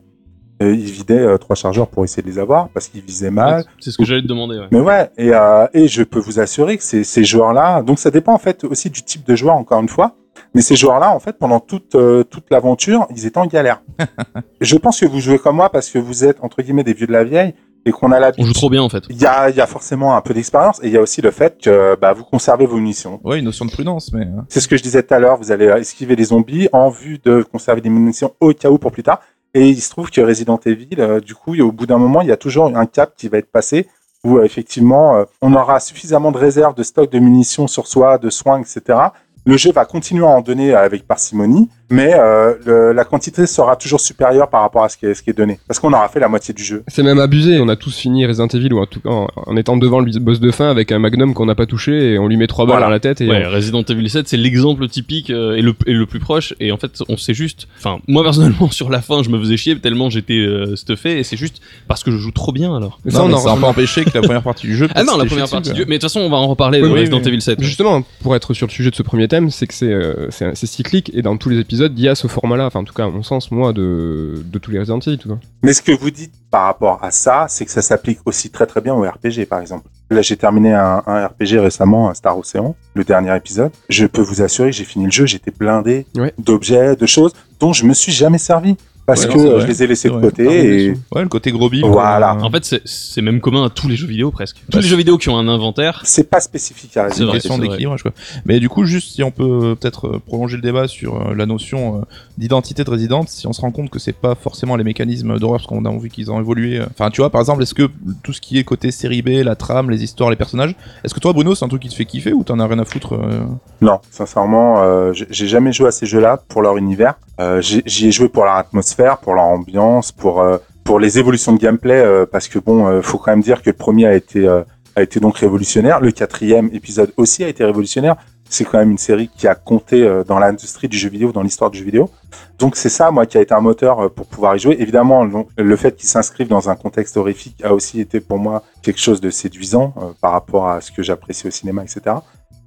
ils 0.61 0.91
vidaient 0.91 1.37
trois 1.37 1.55
chargeurs 1.55 1.87
pour 1.87 2.03
essayer 2.03 2.21
de 2.21 2.27
les 2.27 2.37
avoir 2.37 2.67
parce 2.69 2.89
qu'ils 2.89 3.01
visaient 3.01 3.31
mal. 3.31 3.63
C'est 3.79 3.91
ce 3.91 3.97
que 3.97 4.03
j'allais 4.03 4.21
te 4.21 4.27
demander. 4.27 4.59
Ouais. 4.59 4.67
Mais 4.71 4.81
ouais, 4.81 5.09
et, 5.17 5.31
et 5.73 5.87
je 5.87 6.03
peux 6.03 6.19
vous 6.19 6.41
assurer 6.41 6.77
que 6.77 6.83
ces, 6.83 7.05
ces 7.05 7.23
joueurs-là, 7.23 7.81
donc 7.81 7.97
ça 7.97 8.11
dépend 8.11 8.33
en 8.33 8.37
fait 8.37 8.65
aussi 8.65 8.89
du 8.89 9.01
type 9.01 9.25
de 9.25 9.35
joueur 9.37 9.55
encore 9.55 9.79
une 9.79 9.87
fois, 9.87 10.15
mais 10.53 10.61
ces 10.61 10.75
joueurs-là, 10.75 11.11
en 11.11 11.19
fait, 11.19 11.33
pendant 11.37 11.59
toute, 11.59 11.95
euh, 11.95 12.23
toute 12.23 12.45
l'aventure, 12.49 13.07
ils 13.15 13.25
étaient 13.25 13.37
en 13.37 13.45
galère. 13.45 13.81
je 14.61 14.75
pense 14.77 14.99
que 14.99 15.05
vous 15.05 15.19
jouez 15.19 15.39
comme 15.39 15.57
moi 15.57 15.69
parce 15.69 15.89
que 15.89 15.99
vous 15.99 16.23
êtes, 16.25 16.37
entre 16.41 16.61
guillemets, 16.61 16.83
des 16.83 16.93
vieux 16.93 17.07
de 17.07 17.11
la 17.11 17.23
vieille 17.23 17.53
et 17.85 17.91
qu'on 17.91 18.11
a 18.11 18.17
On 18.17 18.19
l'habitude. 18.19 18.45
joue 18.45 18.53
trop 18.53 18.69
bien 18.69 18.81
en 18.81 18.89
fait. 18.89 19.03
Il 19.09 19.21
y 19.21 19.25
a, 19.25 19.49
y 19.49 19.61
a 19.61 19.67
forcément 19.67 20.15
un 20.15 20.21
peu 20.21 20.33
d'expérience 20.33 20.79
et 20.83 20.87
il 20.87 20.93
y 20.93 20.97
a 20.97 21.01
aussi 21.01 21.21
le 21.21 21.31
fait 21.31 21.57
que 21.61 21.95
bah, 21.99 22.13
vous 22.13 22.23
conservez 22.23 22.65
vos 22.65 22.75
munitions. 22.75 23.19
Ouais, 23.23 23.39
une 23.39 23.45
notion 23.45 23.65
de 23.65 23.71
prudence, 23.71 24.11
mais. 24.13 24.23
euh, 24.25 24.41
C'est 24.49 24.59
ce 24.59 24.67
que 24.67 24.75
je 24.75 24.83
disais 24.83 25.01
tout 25.03 25.13
à 25.13 25.19
l'heure, 25.19 25.37
vous 25.37 25.51
allez 25.51 25.67
euh, 25.67 25.77
esquiver 25.77 26.15
les 26.15 26.25
zombies 26.25 26.67
en 26.73 26.89
vue 26.89 27.19
de 27.23 27.41
conserver 27.43 27.81
des 27.81 27.89
munitions 27.89 28.33
au 28.41 28.53
cas 28.53 28.69
où 28.69 28.77
pour 28.77 28.91
plus 28.91 29.03
tard. 29.03 29.21
Et 29.53 29.67
il 29.69 29.81
se 29.81 29.89
trouve 29.89 30.11
que 30.11 30.21
Resident 30.21 30.59
Evil, 30.65 30.89
euh, 30.99 31.19
du 31.21 31.33
coup, 31.35 31.55
au 31.59 31.71
bout 31.71 31.85
d'un 31.87 31.97
moment, 31.97 32.21
il 32.21 32.27
y 32.27 32.31
a 32.31 32.37
toujours 32.37 32.65
un 32.77 32.85
cap 32.85 33.13
qui 33.17 33.29
va 33.29 33.37
être 33.37 33.51
passé 33.51 33.87
où 34.25 34.37
euh, 34.37 34.43
effectivement, 34.43 35.23
on 35.41 35.53
aura 35.55 35.79
suffisamment 35.79 36.31
de 36.33 36.37
réserves, 36.37 36.75
de 36.75 36.83
stock 36.83 37.09
de 37.09 37.19
munitions 37.19 37.67
sur 37.67 37.87
soi, 37.87 38.17
de 38.17 38.29
soins, 38.29 38.59
etc. 38.59 38.99
Le 39.49 39.57
jeu 39.57 39.71
va 39.71 39.83
continuer 39.83 40.25
à 40.25 40.27
en 40.27 40.41
donner 40.41 40.75
avec 40.75 41.07
parcimonie, 41.07 41.69
mais 41.89 42.13
euh, 42.13 42.53
le- 42.65 42.91
la 42.93 43.03
quantité 43.05 43.45
sera 43.47 43.75
toujours 43.75 43.99
supérieure 43.99 44.49
par 44.49 44.61
rapport 44.61 44.83
à 44.83 44.89
ce 44.89 44.97
qui 44.97 45.05
est, 45.05 45.13
ce 45.13 45.23
qui 45.23 45.29
est 45.29 45.33
donné. 45.37 45.59
Parce 45.67 45.79
qu'on 45.79 45.91
aura 45.93 46.07
fait 46.09 46.19
la 46.19 46.27
moitié 46.27 46.53
du 46.53 46.63
jeu. 46.63 46.83
C'est 46.87 47.03
même 47.03 47.19
abusé. 47.19 47.59
On 47.59 47.67
a 47.69 47.75
tous 47.75 47.97
fini 47.97 48.25
Resident 48.25 48.47
Evil 48.47 48.73
ou 48.73 48.79
en, 48.79 48.85
tout, 48.85 49.01
en, 49.05 49.27
en 49.35 49.57
étant 49.57 49.77
devant 49.77 49.99
le 49.99 50.11
boss 50.19 50.39
de 50.39 50.51
fin 50.51 50.69
avec 50.69 50.91
un 50.91 50.99
magnum 50.99 51.33
qu'on 51.33 51.45
n'a 51.45 51.55
pas 51.55 51.65
touché 51.65 52.13
et 52.13 52.19
on 52.19 52.27
lui 52.27 52.37
met 52.37 52.47
trois 52.47 52.65
balles 52.65 52.73
Voilà. 52.75 52.87
à 52.87 52.89
la 52.91 52.99
tête 52.99 53.21
et 53.21 53.27
Ouais, 53.29 53.45
Resident 53.45 53.83
Evil 53.83 54.09
7, 54.09 54.27
c'est 54.27 54.37
l'exemple 54.37 54.87
typique 54.87 55.29
euh, 55.29 55.55
et, 55.55 55.61
le, 55.61 55.73
et 55.85 55.93
le 55.93 56.05
plus 56.05 56.19
proche. 56.19 56.53
Et 56.59 56.71
en 56.71 56.77
fait, 56.77 56.91
on 57.09 57.17
sait 57.17 57.33
juste. 57.33 57.67
Enfin, 57.79 57.99
moi 58.07 58.23
personnellement, 58.23 58.69
sur 58.71 58.89
la 58.89 59.01
fin, 59.01 59.23
je 59.23 59.29
me 59.29 59.39
faisais 59.39 59.57
chier 59.57 59.77
tellement 59.79 60.09
j'étais 60.09 60.33
euh, 60.33 60.75
stuffé. 60.75 61.19
Et 61.19 61.23
c'est 61.23 61.37
juste 61.37 61.61
parce 61.87 62.03
que 62.03 62.11
je 62.11 62.17
joue 62.17 62.31
trop 62.31 62.51
bien 62.51 62.75
alors. 62.75 62.99
Mais 63.05 63.11
non, 63.11 63.17
ça, 63.19 63.23
on 63.25 63.27
mais 63.29 63.37
ça 63.37 63.55
pas 63.61 63.67
empêché 63.67 64.03
que 64.05 64.11
la 64.13 64.21
première 64.21 64.43
partie 64.43 64.67
du 64.67 64.75
jeu. 64.75 64.87
Ah 64.95 65.03
non, 65.03 65.17
la 65.17 65.25
première 65.25 65.49
partie 65.49 65.71
du. 65.71 65.81
Mais 65.85 65.95
de 65.97 66.01
toute 66.01 66.03
façon, 66.03 66.19
on 66.19 66.29
va 66.29 66.37
en 66.37 66.47
reparler 66.47 66.81
Oui, 66.81 66.89
de 66.89 66.93
oui, 66.93 66.99
Resident 67.01 67.19
oui. 67.19 67.27
Evil 67.27 67.41
7. 67.41 67.61
Justement, 67.61 68.03
pour 68.21 68.35
être 68.35 68.53
sur 68.53 68.67
le 68.67 68.71
sujet 68.71 68.89
de 68.91 68.95
ce 68.95 69.03
premier 69.03 69.27
thème, 69.27 69.49
c'est 69.49 69.65
que 69.67 69.73
c'est 69.73 69.91
euh, 69.93 70.27
c'est 70.29 70.65
cyclique 70.65 71.11
et 71.13 71.21
dans 71.21 71.37
tous 71.37 71.49
les 71.49 71.57
épisodes, 71.59 71.78
il 71.87 71.99
y 71.99 72.07
a 72.09 72.15
ce 72.15 72.27
format-là. 72.27 72.65
Enfin, 72.67 72.79
en 72.79 72.83
tout 72.83 72.93
cas, 72.93 73.05
à 73.05 73.09
mon 73.09 73.23
sens, 73.23 73.51
moi, 73.51 73.73
de, 73.73 74.43
de 74.45 74.59
tous 74.59 74.71
les 74.71 74.79
Resident 74.79 74.99
Evil, 74.99 75.19
vois. 75.25 75.39
Mais 75.63 75.73
ce 75.73 75.81
que 75.81 75.91
vous 75.91 76.11
dites 76.11 76.33
par 76.51 76.63
rapport 76.65 77.03
à 77.03 77.11
ça, 77.11 77.45
c'est 77.49 77.65
que 77.65 77.71
ça 77.71 77.81
s'applique 77.81 78.19
aussi 78.25 78.49
très 78.49 78.65
très 78.65 78.81
bien 78.81 78.93
au 78.95 79.01
RPG, 79.01 79.45
par 79.49 79.59
exemple. 79.61 79.87
Là, 80.11 80.21
j'ai 80.23 80.37
terminé 80.37 80.73
un, 80.73 81.03
un 81.05 81.27
RPG 81.27 81.59
récemment, 81.59 82.09
un 82.09 82.13
Star 82.15 82.37
Ocean, 82.37 82.75
le 82.95 83.03
dernier 83.03 83.35
épisode. 83.35 83.71
Je 83.89 84.05
peux 84.07 84.21
vous 84.21 84.41
assurer 84.41 84.71
que 84.71 84.75
j'ai 84.75 84.83
fini 84.83 85.05
le 85.05 85.11
jeu, 85.11 85.25
j'étais 85.27 85.51
blindé 85.51 86.07
Ouais. 86.17 86.33
d'objets, 86.39 86.95
de 86.95 87.05
choses 87.05 87.33
dont 87.59 87.73
je 87.73 87.85
me 87.85 87.93
suis 87.93 88.11
jamais 88.11 88.37
servi. 88.39 88.75
Parce 89.09 89.25
Ouais, 89.25 89.33
que 89.33 89.37
non, 89.39 89.59
je 89.59 89.65
les 89.67 89.83
ai 89.83 89.87
laissés 89.87 90.09
de 90.09 90.19
côté 90.19 90.45
Ah, 90.47 90.53
et. 90.53 90.93
Ouais, 91.15 91.21
le 91.23 91.27
côté 91.27 91.51
gros 91.51 91.69
bille. 91.69 91.83
Voilà. 91.85 92.35
En 92.41 92.51
fait, 92.51 92.63
c'est- 92.65 92.81
c'est 92.85 93.21
même 93.21 93.41
commun 93.41 93.65
à 93.65 93.69
tous 93.69 93.87
les 93.87 93.95
jeux 93.95 94.07
vidéo 94.07 94.31
presque. 94.31 94.57
Tous 94.69 94.77
Bah, 94.77 94.81
les 94.81 94.87
jeux 94.87 94.97
vidéo 94.97 95.17
qui 95.17 95.29
ont 95.29 95.37
un 95.37 95.47
inventaire. 95.47 96.01
c'est 96.05 96.29
pas 96.29 96.39
spécifique 96.39 96.95
à 96.97 97.09
C'est 97.09 97.17
C'est 97.17 97.23
une 97.23 97.31
question 97.31 97.57
d'équilibrage 97.57 98.03
quoi. 98.03 98.11
Mais 98.45 98.59
du 98.59 98.69
coup, 98.69 98.85
juste 98.85 99.13
si 99.15 99.23
on 99.23 99.31
peut 99.31 99.43
euh, 99.63 99.75
peut-être 99.75 100.07
euh, 100.07 100.19
prolonger 100.25 100.55
le 100.57 100.61
débat 100.61 100.87
sur 100.87 101.15
euh, 101.15 101.33
la 101.35 101.45
notion 101.45 102.03
d'identité 102.37 102.83
de 102.83 102.89
résidente, 102.89 103.29
si 103.29 103.47
on 103.47 103.53
se 103.53 103.61
rend 103.61 103.71
compte 103.71 103.89
que 103.89 103.99
c'est 103.99 104.13
pas 104.13 104.35
forcément 104.35 104.75
les 104.75 104.83
mécanismes 104.83 105.39
d'horreur 105.39 105.57
parce 105.59 105.67
qu'on 105.67 105.83
a 105.85 105.97
vu 105.99 106.09
qu'ils 106.09 106.31
ont 106.31 106.39
évolué. 106.39 106.79
Enfin, 106.91 107.09
tu 107.09 107.21
vois, 107.21 107.29
par 107.29 107.41
exemple, 107.41 107.63
est-ce 107.63 107.73
que 107.73 107.89
tout 108.23 108.33
ce 108.33 108.39
qui 108.41 108.57
est 108.57 108.63
côté 108.63 108.91
série 108.91 109.21
B, 109.21 109.29
la 109.43 109.55
trame, 109.55 109.89
les 109.89 110.03
histoires, 110.03 110.29
les 110.29 110.35
personnages, 110.35 110.75
est-ce 111.03 111.13
que 111.13 111.19
toi, 111.19 111.33
Bruno, 111.33 111.55
c'est 111.55 111.65
un 111.65 111.67
truc 111.67 111.81
qui 111.81 111.89
te 111.89 111.95
fait 111.95 112.05
kiffer 112.05 112.31
ou 112.33 112.43
t'en 112.43 112.59
as 112.59 112.67
rien 112.67 112.79
à 112.79 112.85
foutre 112.85 113.13
euh? 113.15 113.41
Non, 113.81 113.99
sincèrement, 114.11 114.81
euh, 114.83 115.11
j'ai 115.13 115.47
jamais 115.47 115.73
joué 115.73 115.87
à 115.87 115.91
ces 115.91 116.05
jeux-là 116.05 116.39
pour 116.47 116.61
leur 116.61 116.77
univers. 116.77 117.15
Euh, 117.39 117.61
J'y 117.61 118.07
ai, 118.07 118.11
joué 118.11 118.27
pour 118.27 118.43
leur 118.43 118.55
atmosphère, 118.55 118.98
pour 119.21 119.33
leur 119.33 119.45
ambiance, 119.45 120.11
pour 120.11 120.41
euh, 120.41 120.57
pour 120.83 120.99
les 120.99 121.19
évolutions 121.19 121.53
de 121.53 121.59
gameplay, 121.59 121.99
euh, 121.99 122.25
parce 122.25 122.47
que 122.47 122.59
bon, 122.59 122.87
euh, 122.87 123.01
faut 123.01 123.17
quand 123.17 123.31
même 123.31 123.41
dire 123.41 123.61
que 123.61 123.69
le 123.69 123.75
premier 123.75 124.07
a 124.07 124.15
été 124.15 124.47
a 124.95 125.01
été 125.01 125.19
donc 125.19 125.37
révolutionnaire. 125.37 125.99
Le 126.01 126.11
quatrième 126.11 126.69
épisode 126.73 127.13
aussi 127.17 127.43
a 127.43 127.47
été 127.47 127.63
révolutionnaire. 127.63 128.15
C'est 128.51 128.65
quand 128.65 128.79
même 128.79 128.91
une 128.91 128.97
série 128.97 129.29
qui 129.29 129.47
a 129.47 129.53
compté 129.53 130.23
dans 130.27 130.39
l'industrie 130.39 130.87
du 130.87 130.97
jeu 130.97 131.07
vidéo, 131.07 131.31
dans 131.31 131.43
l'histoire 131.43 131.69
du 131.69 131.77
jeu 131.77 131.85
vidéo. 131.85 132.09
Donc 132.57 132.75
c'est 132.75 132.89
ça, 132.89 133.11
moi, 133.11 133.27
qui 133.27 133.37
a 133.37 133.41
été 133.41 133.53
un 133.53 133.61
moteur 133.61 134.11
pour 134.11 134.25
pouvoir 134.25 134.55
y 134.55 134.59
jouer. 134.59 134.75
Évidemment, 134.79 135.29
le, 135.55 135.75
fait 135.75 135.95
qu'il 135.95 136.09
s'inscrive 136.09 136.47
dans 136.47 136.67
un 136.67 136.75
contexte 136.75 137.15
horrifique 137.15 137.63
a 137.63 137.75
aussi 137.75 138.01
été 138.01 138.19
pour 138.19 138.39
moi 138.39 138.63
quelque 138.81 138.99
chose 138.99 139.21
de 139.21 139.29
séduisant 139.29 139.93
par 140.19 140.31
rapport 140.31 140.67
à 140.67 140.81
ce 140.81 140.91
que 140.91 141.03
j'apprécie 141.03 141.47
au 141.47 141.51
cinéma, 141.51 141.83
etc. 141.83 142.15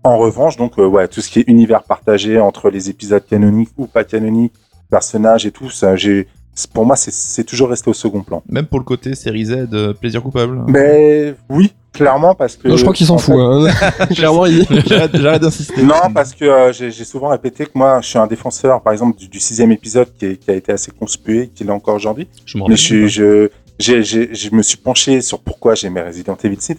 En 0.04 0.16
revanche, 0.18 0.56
donc, 0.56 0.76
tout 0.76 1.20
ce 1.20 1.28
qui 1.28 1.40
est 1.40 1.48
univers 1.48 1.82
partagé 1.82 2.38
entre 2.38 2.70
les 2.70 2.88
épisodes 2.88 3.26
canoniques 3.26 3.72
ou 3.76 3.88
pas 3.88 4.04
canoniques, 4.04 4.54
personnages 4.96 5.44
et 5.46 5.50
tout, 5.50 5.70
ça, 5.70 5.96
j'ai, 5.96 6.28
pour 6.74 6.84
moi, 6.86 6.96
c'est- 6.96 7.14
c'est 7.34 7.44
toujours 7.44 7.70
resté 7.70 7.88
au 7.90 7.94
second 7.94 8.22
plan. 8.22 8.42
Même 8.48 8.66
pour 8.66 8.78
le 8.78 8.84
côté 8.84 9.14
série 9.14 9.46
Z, 9.46 9.52
euh, 9.72 9.94
plaisir 9.94 10.22
coupable. 10.22 10.62
Mais 10.68 11.34
oui, 11.48 11.72
clairement, 11.92 12.34
parce 12.34 12.54
que. 12.56 12.68
Non, 12.68 12.76
je 12.76 12.82
crois 12.82 12.94
qu'il 12.94 13.06
s'en 13.06 13.14
en 13.14 13.18
fout. 13.18 13.34
fait- 13.34 13.40
Hein. 13.40 14.06
Clairement, 14.18 14.46
il... 14.46 14.66
J'arrête 14.86 15.16
j'arrête 15.16 15.42
d'insister. 15.42 15.82
Non, 15.82 16.02
parce 16.14 16.32
que 16.34 16.44
euh, 16.44 16.72
j'ai 16.72 17.04
souvent 17.12 17.28
répété 17.28 17.64
que 17.64 17.72
moi, 17.74 18.00
je 18.02 18.08
suis 18.10 18.18
un 18.18 18.26
défenseur, 18.26 18.82
par 18.82 18.92
exemple, 18.92 19.18
du, 19.18 19.28
du 19.28 19.40
sixième 19.40 19.72
épisode 19.72 20.08
qui, 20.18 20.26
est- 20.26 20.36
qui 20.36 20.50
a 20.50 20.54
été 20.54 20.70
assez 20.72 20.90
conspué, 20.92 21.50
qui 21.54 21.64
l'est 21.64 21.72
encore 21.80 21.94
aujourd'hui. 21.96 22.28
Je 22.44 22.58
Mais 22.58 22.76
je, 22.76 22.82
suis- 22.88 23.08
je, 23.08 23.48
j'ai- 23.78 24.02
j'ai- 24.02 24.34
je 24.34 24.54
me 24.54 24.62
suis 24.62 24.76
penché 24.76 25.22
sur 25.22 25.38
pourquoi 25.40 25.74
j'aimais 25.74 26.02
Resident 26.02 26.36
Evil 26.44 26.60
6. 26.60 26.76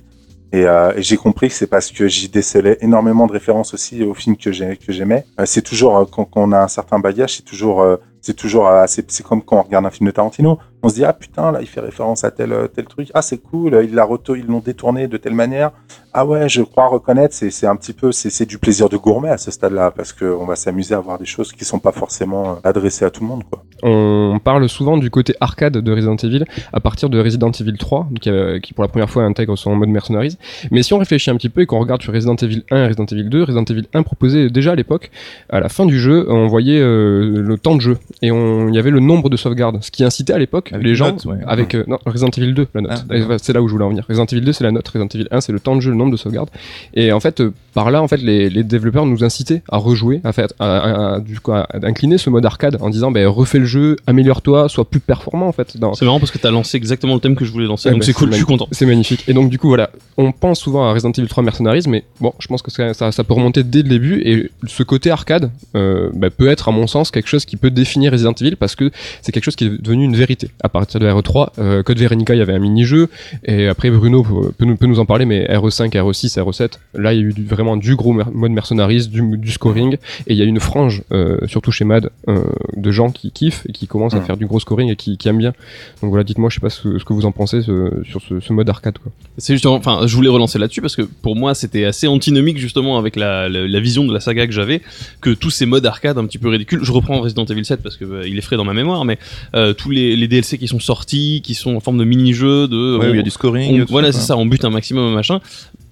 Et, 0.54 0.66
euh, 0.66 0.94
et 0.96 1.02
j'ai 1.02 1.18
compris 1.18 1.48
que 1.50 1.56
c'est 1.56 1.68
parce 1.68 1.92
que 1.92 2.08
j'y 2.08 2.30
décelais 2.30 2.78
énormément 2.82 3.26
de 3.26 3.34
références 3.34 3.74
aussi 3.74 4.04
aux 4.04 4.14
films 4.14 4.38
que 4.38 4.52
j'ai- 4.52 4.78
que 4.78 4.94
j'aimais. 4.94 5.26
Euh, 5.40 5.46
c'est 5.46 5.64
toujours, 5.64 5.98
euh, 5.98 6.06
quand, 6.06 6.30
on 6.36 6.52
a 6.52 6.60
un 6.60 6.68
certain 6.68 7.00
bagage, 7.00 7.38
c'est 7.38 7.44
toujours, 7.44 7.84
c'est 8.22 8.36
toujours 8.36 8.70
c'est 8.88 9.24
comme 9.24 9.42
quand 9.42 9.58
on 9.58 9.64
regarde 9.64 9.86
un 9.86 9.90
film 9.90 10.08
de 10.08 10.12
Tarantino. 10.12 10.60
On 10.84 10.90
se 10.90 10.96
dit, 10.96 11.04
ah 11.04 11.12
putain, 11.14 11.52
là, 11.52 11.60
il 11.60 11.68
fait 11.68 11.80
référence 11.82 12.24
à 12.24 12.32
tel, 12.32 12.56
tel 12.74 12.86
truc. 12.86 13.10
Ah, 13.16 13.22
c'est 13.24 13.40
cool, 13.40 13.82
il 13.84 13.96
l'a 13.96 14.08
ils 14.38 14.46
l'ont 14.46 14.60
détourné 14.60 15.08
de 15.08 15.18
telle 15.18 15.34
manière. 15.34 15.72
Ah 16.16 16.26
ouais, 16.26 16.48
je 16.48 16.62
crois 16.62 16.88
reconnaître, 16.88 17.34
c'est, 17.34 17.50
c'est 17.50 17.66
un 17.66 17.76
petit 17.76 17.94
peu, 17.94 18.12
c'est, 18.12 18.30
c'est 18.30 18.46
du 18.46 18.60
plaisir 18.60 18.88
de 18.88 18.98
gourmet 18.98 19.30
à 19.30 19.38
ce 19.38 19.50
stade-là, 19.50 19.92
parce 19.92 20.14
que 20.14 20.26
on 20.26 20.46
va 20.46 20.56
s'amuser 20.56 20.94
à 20.94 21.00
voir 21.00 21.18
des 21.18 21.26
choses 21.26 21.52
qui 21.52 21.66
sont 21.66 21.80
pas 21.80 21.92
forcément 21.92 22.52
euh, 22.52 22.56
adressées 22.64 23.06
à 23.06 23.10
tout 23.10 23.22
le 23.22 23.28
monde, 23.28 23.44
quoi. 23.50 23.64
On 23.86 24.40
parle 24.42 24.70
souvent 24.70 24.98
du 24.98 25.10
côté 25.10 25.36
arcade 25.42 25.78
de 25.78 25.92
Resident 25.92 26.16
Evil 26.16 26.46
à 26.72 26.80
partir 26.80 27.10
de 27.10 27.20
Resident 27.20 27.52
Evil 27.52 27.78
3, 27.78 28.08
qui, 28.22 28.30
euh, 28.30 28.60
qui 28.60 28.74
pour 28.74 28.84
la 28.84 28.88
première 28.88 29.10
fois 29.10 29.24
intègre 29.24 29.58
son 29.58 29.76
mode 29.76 29.90
mercenaries. 29.90 30.38
Mais 30.72 30.84
si 30.84 30.94
on 30.94 31.00
réfléchit 31.00 31.30
un 31.32 31.36
petit 31.36 31.50
peu 31.50 31.62
et 31.62 31.66
qu'on 31.66 31.80
regarde 31.80 32.02
sur 32.02 32.14
Resident 32.14 32.36
Evil 32.36 32.64
1 32.72 32.78
et 32.78 32.88
Resident 32.88 33.06
Evil 33.06 33.26
2, 33.26 33.44
Resident 33.44 33.66
Evil 33.66 33.84
1 33.94 34.04
proposait 34.04 34.50
déjà 34.50 34.72
à 34.72 34.76
l'époque, 34.76 35.12
à 35.50 35.60
la 35.60 35.68
fin 35.68 35.86
du 35.86 36.00
jeu, 36.00 36.26
on 36.30 36.48
voyait 36.48 36.80
euh, 36.80 37.42
le 37.42 37.58
temps 37.58 37.76
de 37.76 37.82
jeu 37.82 37.98
et 38.22 38.32
on, 38.32 38.70
il 38.70 38.76
y 38.76 38.80
avait 38.80 38.90
le 38.90 39.02
nombre 39.02 39.30
de 39.30 39.36
sauvegardes, 39.36 39.84
ce 39.84 39.92
qui 39.92 40.06
incitait 40.06 40.34
à 40.34 40.40
l'époque 40.40 40.72
Avec 40.72 40.86
les 40.86 40.96
gens 40.96 41.08
note, 41.08 41.26
ouais. 41.26 41.38
avec 41.46 41.76
euh, 41.76 41.84
non 41.88 41.98
Resident 42.06 42.30
Evil 42.30 42.54
2 42.54 42.68
la 42.76 42.82
note. 42.82 43.06
Ah. 43.10 43.16
Et 43.16 43.24
c'est 43.40 43.52
là 43.52 43.62
où 43.62 43.68
je 43.68 43.74
voulais 43.74 43.86
en 43.86 43.90
venir. 43.90 44.06
Resident 44.08 44.26
Evil 44.26 44.46
2 44.46 44.54
c'est 44.54 44.64
la 44.64 44.72
note, 44.72 44.88
Resident 44.88 45.10
Evil 45.14 45.28
1 45.30 45.42
c'est 45.42 45.52
le 45.52 45.60
temps 45.60 45.76
de 45.76 45.82
jeu, 45.82 45.92
le 45.92 45.98
nombre 46.04 46.12
de 46.12 46.18
sauvegardes. 46.18 46.50
Et 46.94 47.12
en 47.12 47.20
fait, 47.20 47.42
euh, 47.42 47.52
par 47.74 47.90
là, 47.92 48.02
en 48.02 48.08
fait, 48.08 48.18
les, 48.18 48.50
les 48.50 48.64
développeurs 48.64 49.06
nous 49.06 49.24
incitaient 49.24 49.64
à 49.70 49.78
rejouer, 49.78 50.22
à 50.24 50.32
faire, 50.32 50.48
à, 50.60 50.78
à- 50.78 51.16
à- 51.16 51.20
du 51.20 51.40
coup, 51.40 51.52
à, 51.52 51.68
incliner 51.84 52.18
ce 52.18 52.30
mode 52.30 52.46
arcade 52.46 52.78
en 52.82 52.90
disant, 52.90 53.12
ben, 53.12 53.28
refais 53.28 53.60
le 53.60 53.66
jeu 53.66 53.96
améliore-toi, 54.06 54.70
sois 54.70 54.86
plus 54.86 55.00
performant 55.00 55.48
en 55.48 55.52
fait. 55.52 55.78
Dans... 55.78 55.94
C'est 55.94 56.06
marrant 56.06 56.20
parce 56.20 56.32
que 56.32 56.38
t'as 56.38 56.52
lancé 56.52 56.78
exactement 56.78 57.16
le 57.16 57.20
thème 57.20 57.36
que 57.36 57.46
je 57.46 57.52
voulais 57.52 57.66
lancer, 57.66 57.90
Ouais, 57.90 57.94
donc 57.94 58.02
bah, 58.02 58.06
c'est 58.06 58.14
cool, 58.14 58.28
c'est 58.28 58.34
je 58.34 58.38
suis 58.38 58.46
content. 58.46 58.68
C'est 58.72 58.86
magnifique. 58.86 59.24
Et 59.28 59.34
donc 59.34 59.50
du 59.50 59.58
coup 59.58 59.68
voilà, 59.68 59.90
on 60.18 60.32
pense 60.32 60.60
souvent 60.60 60.86
à 60.88 60.94
Resident 60.94 61.12
Evil 61.12 61.28
3 61.28 61.44
Mercenaries, 61.44 61.84
mais 61.88 62.04
bon, 62.22 62.34
je 62.40 62.48
pense 62.48 62.62
que 62.62 62.72
ça, 62.72 62.94
ça, 62.94 63.12
ça 63.12 63.24
peut 63.24 63.34
remonter 63.34 63.64
dès 63.64 63.82
le 63.82 63.90
début. 63.90 64.22
Et 64.26 64.52
ce 64.68 64.84
côté 64.84 65.10
arcade 65.12 65.50
euh, 65.76 66.10
bah, 66.14 66.30
peut 66.30 66.50
être 66.50 66.70
à 66.70 66.72
mon 66.72 66.86
sens 66.88 67.10
quelque 67.12 67.28
chose 67.28 67.46
qui 67.46 67.58
peut 67.58 67.72
définir 67.72 68.12
Resident 68.12 68.34
Evil 68.40 68.56
parce 68.56 68.76
que 68.76 68.92
c'est 69.22 69.32
quelque 69.32 69.44
chose 69.44 69.56
qui 69.56 69.66
est 69.66 69.82
devenu 69.82 70.04
une 70.06 70.16
vérité. 70.16 70.50
À 70.64 70.70
partir 70.70 71.00
de 71.00 71.08
RE3, 71.10 71.50
euh, 71.60 71.84
Code 71.84 71.98
Veronica, 71.98 72.36
il 72.36 72.40
y 72.40 72.42
avait 72.42 72.54
un 72.54 72.60
mini-jeu, 72.60 73.10
et 73.46 73.68
après 73.68 73.90
Bruno 73.90 74.24
peut, 74.24 74.52
peut 74.58 74.66
nous, 74.66 74.76
peut 74.78 74.86
nous 74.86 75.00
en 75.00 75.06
parler, 75.06 75.26
mais 75.26 75.46
RE5, 75.46 75.93
RE6, 76.00 76.38
RE7, 76.40 76.72
là 76.94 77.14
il 77.14 77.20
y 77.20 77.24
a 77.24 77.26
eu 77.28 77.34
du- 77.34 77.46
vraiment 77.46 77.78
du 77.78 77.96
gros 77.96 78.14
mer- 78.14 78.32
mode 78.32 78.52
Mercenaries, 78.52 79.08
du, 79.08 79.38
du 79.38 79.52
scoring, 79.52 79.94
et 80.28 80.34
il 80.34 80.38
y 80.38 80.42
a 80.42 80.46
une 80.46 80.60
frange, 80.60 81.04
euh, 81.12 81.38
surtout 81.48 81.72
chez 81.72 81.86
Mad, 81.86 82.10
euh, 82.28 82.44
de 82.76 82.92
gens 82.92 83.12
qui 83.12 83.32
kiffent 83.32 83.66
et 83.68 83.72
qui 83.72 83.88
commencent 83.88 84.14
à 84.14 84.20
Mm. 84.20 84.26
faire 84.26 84.38
du 84.38 84.46
gros 84.46 84.60
scoring 84.60 84.90
et 84.90 84.96
qui, 84.96 85.18
qui 85.18 85.28
aiment 85.28 85.38
bien. 85.38 85.54
Donc 86.02 86.10
voilà, 86.10 86.24
dites-moi, 86.24 86.50
je 86.50 86.56
sais 86.56 86.62
pas 86.62 86.70
ce, 86.70 86.98
ce 87.00 87.06
que 87.06 87.14
vous 87.14 87.26
en 87.26 87.32
pensez 87.32 87.62
ce- 87.62 88.02
sur 88.06 88.22
ce, 88.22 88.40
ce 88.40 88.54
mode 88.54 88.70
arcade. 88.70 88.98
Quoi. 88.98 89.12
C'est 89.38 89.54
justement, 89.54 89.76
enfin, 89.76 90.02
je 90.06 90.16
voulais 90.16 90.30
relancer 90.30 90.60
là-dessus 90.60 90.82
parce 90.82 90.96
que 90.96 91.02
pour 91.04 91.36
moi 91.36 91.54
c'était 91.56 91.86
assez 91.86 92.08
antinomique 92.08 92.58
justement 92.58 92.98
avec 92.98 93.16
la, 93.16 93.50
la, 93.50 93.68
la 93.68 93.80
vision 93.80 94.06
de 94.06 94.14
la 94.14 94.20
saga 94.20 94.46
que 94.48 94.54
j'avais, 94.54 94.82
que 95.22 95.30
tous 95.32 95.50
ces 95.50 95.66
modes 95.66 95.86
arcade 95.86 96.18
un 96.18 96.26
petit 96.26 96.38
peu 96.38 96.50
ridicules. 96.50 96.80
Je 96.84 96.92
reprends 96.92 97.20
Resident 97.22 97.46
Evil 97.46 97.66
7 97.66 97.82
parce 97.82 97.98
que 97.98 98.06
euh, 98.06 98.28
il 98.28 98.38
est 98.38 98.42
frais 98.42 98.58
dans 98.58 98.64
ma 98.66 98.74
mémoire, 98.74 99.06
mais 99.06 99.18
euh, 99.56 99.74
tous 99.74 99.90
les, 99.90 100.16
les 100.16 100.28
DLC 100.28 100.58
qui 100.58 100.68
sont 100.68 100.80
sortis, 100.80 101.42
qui 101.44 101.54
sont 101.56 101.76
en 101.76 101.80
forme 101.80 101.98
de 101.98 102.04
mini-jeux, 102.04 102.68
de 102.68 102.98
Ouais, 102.98 103.08
on- 103.08 103.14
il 103.14 103.18
y 103.18 103.20
a 103.20 103.24
du 103.24 103.30
scoring. 103.30 103.82
on- 103.82 103.86
voilà, 103.86 104.12
c'est 104.12 104.22
ça, 104.22 104.38
on 104.38 104.46
bute 104.46 104.66
un 104.66 104.70
maximum 104.70 105.14
machin. 105.14 105.40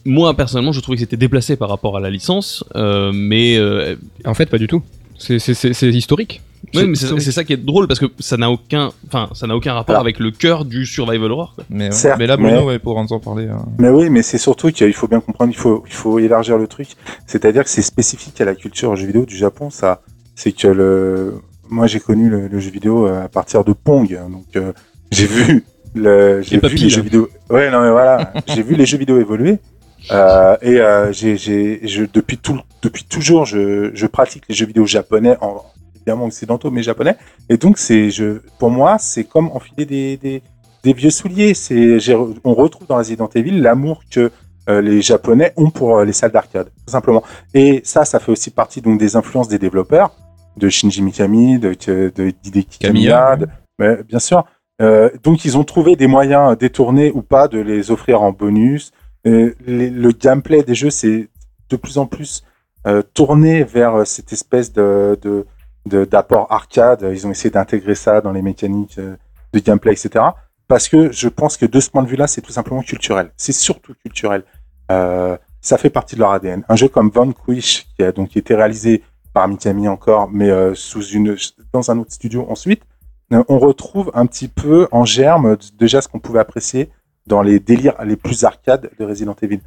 Moi 0.06 0.34
personnellement, 0.36 0.72
je 0.72 0.80
trouvais 0.82 0.96
que 0.98 1.02
c'était 1.02 1.18
déplacé 1.18 1.56
par 1.56 1.70
rapport 1.70 1.96
à 1.98 2.00
la 2.00 2.10
licence, 2.10 2.64
euh, 2.76 3.12
mais 3.14 3.58
euh, 3.58 3.96
En 4.26 4.34
fait, 4.34 4.48
pas 4.48 4.58
du 4.58 4.68
tout. 4.68 4.82
C'est- 5.18 5.38
C'est 5.40 5.54
c'est- 5.54 5.74
c'est 5.74 5.90
historique. 5.90 6.42
ouais, 6.74 6.88
mais 6.88 6.96
c'est 6.96 7.04
historique. 7.04 7.22
c'est 7.24 7.32
ça 7.32 7.44
qui 7.44 7.54
est 7.54 7.58
drôle 7.58 7.88
parce 7.88 8.00
que 8.00 8.08
ça 8.18 8.38
n'a 8.38 8.50
aucun, 8.50 8.90
enfin, 9.08 9.30
ça 9.34 9.46
n'a 9.46 9.56
aucun 9.56 9.74
rapport 9.74 9.94
Alors. 9.94 10.02
avec 10.02 10.18
le 10.20 10.32
cœur 10.32 10.66
du 10.66 10.88
survival 10.88 11.32
horror. 11.32 11.54
quoi. 11.56 11.64
Mais, 11.70 11.86
ouais. 11.86 11.92
Certes, 11.92 12.18
mais 12.18 12.26
là, 12.26 12.38
Bruno, 12.38 12.62
mais- 12.62 12.66
ouais, 12.66 12.80
pour 12.80 12.98
en 12.98 13.06
parler. 13.20 13.46
euh, 13.46 13.54
Mais 13.78 13.90
oui, 13.90 14.10
mais 14.10 14.24
c'est 14.24 14.40
surtout 14.40 14.72
qu'il 14.72 14.94
faut 14.94 15.08
bien 15.08 15.20
comprendre, 15.20 15.52
il 15.52 15.58
faut, 15.58 15.84
il 15.88 15.94
faut 15.94 16.18
élargir 16.18 16.58
le 16.58 16.66
truc. 16.68 16.88
C'est-à-dire 17.28 17.64
que 17.64 17.70
c'est 17.70 17.84
spécifique 17.84 18.42
à 18.42 18.46
la 18.46 18.56
culture 18.56 18.96
jeu 18.96 19.06
vidéo 19.06 19.26
du 19.26 19.36
Japon, 19.38 19.70
ça. 19.70 20.02
C'est 20.34 20.54
que 20.54 20.68
le, 20.68 21.36
moi 21.70 21.86
j'ai 21.86 22.00
connu 22.00 22.28
le, 22.30 22.48
le 22.48 22.60
jeu 22.60 22.72
vidéo 22.72 23.06
euh, 23.06 23.26
à 23.26 23.30
partir 23.30 23.64
de 23.64 23.74
Pong, 23.74 24.10
donc 24.32 24.46
euh, 24.56 24.72
j'ai 25.12 25.28
vu 25.28 25.64
le, 25.94 26.42
j'ai 26.42 26.56
vu 26.56 26.62
papilles, 26.62 26.78
les 26.80 26.84
là. 26.90 26.96
jeux 26.96 27.02
vidéo. 27.04 27.30
Ouais, 27.52 27.70
non 27.70 27.82
mais 27.82 27.92
voilà, 27.92 28.34
j'ai 28.48 28.64
vu 28.64 28.74
les 28.76 28.88
jeux 28.88 28.98
vidéo 28.98 29.20
évoluer. 29.20 29.60
Euh, 30.12 30.58
et 30.62 30.80
euh, 30.80 31.12
j'ai, 31.12 31.38
j'ai, 31.38 31.88
je, 31.88 32.06
depuis 32.12 32.38
tout, 32.38 32.60
depuis 32.82 33.04
toujours, 33.04 33.46
je, 33.46 33.92
je 33.94 34.08
pratique 34.08 34.44
les 34.50 34.56
jeux 34.56 34.66
vidéo 34.66 34.86
japonais, 34.86 35.38
en, 35.42 35.64
évidemment 35.96 36.26
occidentaux, 36.26 36.72
mais 36.72 36.82
japonais. 36.84 37.16
Et 37.50 37.58
donc 37.58 37.78
c'est, 37.78 38.10
je, 38.10 38.40
pour 38.58 38.72
moi, 38.72 38.98
c'est 39.00 39.24
comme 39.24 39.48
enfiler 39.50 39.86
des, 39.86 40.18
des, 40.18 40.42
des 40.84 40.94
vieux 40.94 41.12
souliers. 41.12 41.54
C'est, 41.54 42.00
j'ai- 42.00 42.16
on 42.16 42.54
retrouve 42.56 42.88
dans 42.88 42.98
Resident 42.98 43.30
Evil 43.36 43.60
l'amour 43.62 44.02
que 44.10 44.32
euh, 44.70 44.82
les 44.82 45.02
Japonais 45.02 45.54
ont 45.58 45.70
pour 45.70 45.98
euh, 46.00 46.06
les 46.06 46.14
salles 46.14 46.32
d'arcade, 46.32 46.68
tout 46.86 46.92
simplement. 46.92 47.24
Et 47.54 47.82
ça, 47.84 48.06
ça 48.06 48.20
fait 48.20 48.32
aussi 48.32 48.50
partie 48.52 48.82
donc 48.82 49.00
des 49.00 49.16
influences 49.16 49.48
des 49.48 49.60
développeurs, 49.60 50.16
de 50.58 50.70
Shinji 50.70 51.02
Mikami, 51.02 51.60
de, 51.60 51.76
de, 51.88 52.12
de 52.16 52.34
Hideki 52.44 52.80
Kamiya, 52.80 53.12
Kamiya, 53.32 53.36
de- 53.38 53.48
mais 53.80 54.04
bien 54.04 54.20
sûr. 54.20 54.44
Euh, 54.82 55.10
donc 55.24 55.46
ils 55.46 55.58
ont 55.60 55.64
trouvé 55.64 55.96
des 55.96 56.08
moyens 56.08 56.58
détournés 56.58 57.12
ou 57.14 57.22
pas 57.22 57.48
de 57.48 57.60
les 57.60 57.92
offrir 57.92 58.22
en 58.24 58.32
bonus. 58.32 58.92
Euh, 59.28 59.54
le 59.66 60.12
gameplay 60.12 60.64
des 60.64 60.76
jeux, 60.76 60.90
c'est 60.90 61.30
de 61.70 61.76
plus 61.76 61.98
en 61.98 62.06
plus 62.06 62.44
euh, 62.88 63.02
tourné 63.14 63.64
vers 63.64 63.96
euh, 63.96 64.06
cette 64.06 64.34
espèce 64.34 64.74
d'apport 64.74 66.52
arcade. 66.52 67.08
Ils 67.12 67.28
ont 67.28 67.32
essayé 67.32 67.50
d'intégrer 67.50 67.96
ça 67.96 68.22
dans 68.22 68.32
les 68.32 68.42
mécaniques 68.42 69.00
de 69.00 69.60
gameplay, 69.60 69.94
etc. 69.94 70.26
Parce 70.68 70.88
que 70.88 71.12
je 71.12 71.28
pense 71.28 71.58
que 71.58 71.66
de 71.66 71.80
ce 71.80 71.90
point 71.90 72.04
de 72.04 72.08
vue-là, 72.08 72.28
c'est 72.28 72.42
tout 72.42 72.52
simplement 72.52 72.82
culturel. 72.82 73.32
C'est 73.38 73.52
surtout 73.52 73.94
culturel. 74.02 74.44
Ça 74.90 75.78
fait 75.78 75.90
partie 75.90 76.16
de 76.16 76.22
leur 76.22 76.32
ADN. 76.32 76.64
Un 76.68 76.76
jeu 76.76 76.88
comme 76.88 77.10
Vanquish, 77.10 77.88
qui 77.96 78.04
a 78.04 78.12
donc 78.12 78.36
été 78.36 78.56
réalisé 78.56 79.04
par 79.34 79.48
Mikami 79.48 79.88
encore, 79.88 80.30
mais 80.32 80.50
sous 80.76 81.04
une, 81.04 81.38
dans 81.72 81.92
un 81.92 82.00
autre 82.00 82.12
studio 82.12 82.46
ensuite, 82.50 82.84
on 83.32 83.60
retrouve 83.60 84.12
un 84.14 84.26
petit 84.26 84.48
peu 84.48 84.88
en 84.92 85.06
germe 85.06 85.58
déjà 85.78 86.02
ce 86.02 86.08
qu'on 86.08 86.20
pouvait 86.20 86.40
apprécier 86.40 86.90
dans 87.28 87.42
les 87.42 87.60
délires 87.60 87.96
les 88.04 88.16
plus 88.16 88.44
arcades 88.44 88.90
de 89.00 89.06
Resident 89.06 89.36
Evil. 89.42 89.62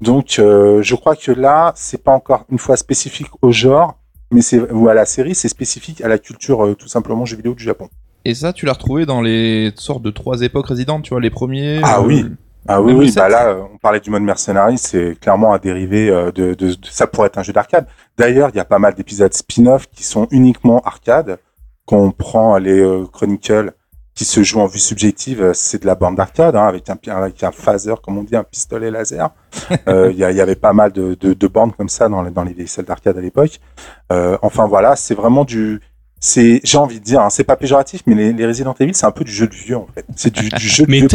Donc, 0.00 0.36
euh, 0.38 0.82
je 0.82 0.94
crois 0.94 1.16
que 1.16 1.32
là, 1.32 1.72
c'est 1.76 2.02
pas 2.02 2.12
encore 2.12 2.44
une 2.50 2.58
fois 2.58 2.76
spécifique 2.76 3.28
au 3.42 3.52
genre, 3.52 3.96
mais 4.30 4.40
c'est 4.42 4.70
ou 4.72 4.88
à 4.88 4.94
la 4.94 5.04
série, 5.04 5.34
c'est 5.34 5.48
spécifique 5.48 6.00
à 6.00 6.08
la 6.08 6.18
culture 6.18 6.64
euh, 6.64 6.74
tout 6.74 6.88
simplement 6.88 7.24
jeux 7.24 7.36
vidéo 7.36 7.54
du 7.54 7.62
Japon. 7.62 7.88
Et 8.24 8.34
ça, 8.34 8.52
tu 8.52 8.66
l'as 8.66 8.72
retrouvé 8.72 9.06
dans 9.06 9.20
les 9.20 9.72
sortes 9.76 10.02
de 10.02 10.10
trois 10.10 10.40
époques 10.42 10.66
résidentes, 10.66 11.02
tu 11.04 11.10
vois, 11.10 11.20
les 11.20 11.30
premiers. 11.30 11.80
Ah 11.82 12.00
euh, 12.00 12.06
oui. 12.06 12.26
Ah 12.66 12.80
oui, 12.80 13.12
bah 13.14 13.28
là, 13.28 13.58
on 13.74 13.76
parlait 13.76 14.00
du 14.00 14.08
mode 14.08 14.22
mercenary, 14.22 14.78
c'est 14.78 15.20
clairement 15.20 15.52
un 15.52 15.58
dérivé 15.58 16.08
de, 16.08 16.30
de, 16.30 16.54
de- 16.54 16.76
ça 16.90 17.06
pourrait 17.06 17.26
être 17.26 17.36
un 17.36 17.42
jeu 17.42 17.52
d'arcade. 17.52 17.86
D'ailleurs, 18.16 18.48
il 18.54 18.56
y 18.56 18.60
a 18.60 18.64
pas 18.64 18.78
mal 18.78 18.94
d'épisodes 18.94 19.34
spin-off 19.34 19.86
qui 19.90 20.02
sont 20.02 20.26
uniquement 20.30 20.80
arcade. 20.80 21.38
Quand 21.84 21.98
on 21.98 22.10
prend 22.10 22.56
les 22.56 22.82
Chronicles 23.12 23.74
qui 24.14 24.24
se 24.24 24.42
jouent 24.44 24.60
en 24.60 24.66
vue 24.66 24.78
subjective, 24.78 25.42
euh, 25.42 25.52
c'est 25.54 25.82
de 25.82 25.86
la 25.86 25.94
bande 25.96 26.16
d'arcade, 26.16 26.54
hein, 26.56 26.66
avec 26.66 26.88
un 26.88 26.96
avec 27.12 27.42
un 27.42 27.50
phaser, 27.50 27.94
comme 28.02 28.16
on 28.18 28.22
dit, 28.22 28.36
un 28.36 28.44
pistolet 28.44 28.90
laser. 28.90 29.30
Euh, 29.88 30.10
Il 30.12 30.18
y, 30.18 30.24
a- 30.24 30.30
il 30.30 30.36
y 30.36 30.40
avait 30.40 30.56
pas 30.56 30.72
mal 30.72 30.92
de, 30.92 31.16
de, 31.20 31.32
de 31.32 31.46
bandes 31.48 31.74
comme 31.76 31.88
ça 31.88 32.08
dans, 32.08 32.22
les- 32.22 32.30
dans 32.30 32.42
les 32.44 32.52
vieilles 32.52 32.68
salles 32.68 32.84
d'arcade 32.84 33.16
à 33.16 33.20
l'époque. 33.20 33.60
Euh, 34.12 34.36
enfin 34.42 34.66
voilà, 34.66 34.94
c'est 34.96 35.14
vraiment 35.14 35.44
du, 35.44 35.80
c'est, 36.20 36.60
j'ai 36.64 36.78
envie 36.78 37.00
de 37.00 37.04
dire, 37.04 37.20
hein, 37.20 37.30
c'est 37.30 37.44
pas 37.44 37.56
péjoratif, 37.56 38.02
mais 38.06 38.14
les, 38.14 38.32
les 38.32 38.46
Resident 38.46 38.74
Evil, 38.80 38.94
c'est 38.94 39.06
un 39.06 39.10
peu 39.10 39.24
du 39.24 39.32
jeu 39.32 39.46
de 39.46 39.54
vieux 39.54 39.76
en 39.76 39.86
fait. 39.94 40.04
C'est 40.16 40.32
du, 40.32 40.48
du 40.48 40.68
jeu 40.68 40.84
de 40.84 40.90
Mais 40.90 40.98
vieux 41.00 41.08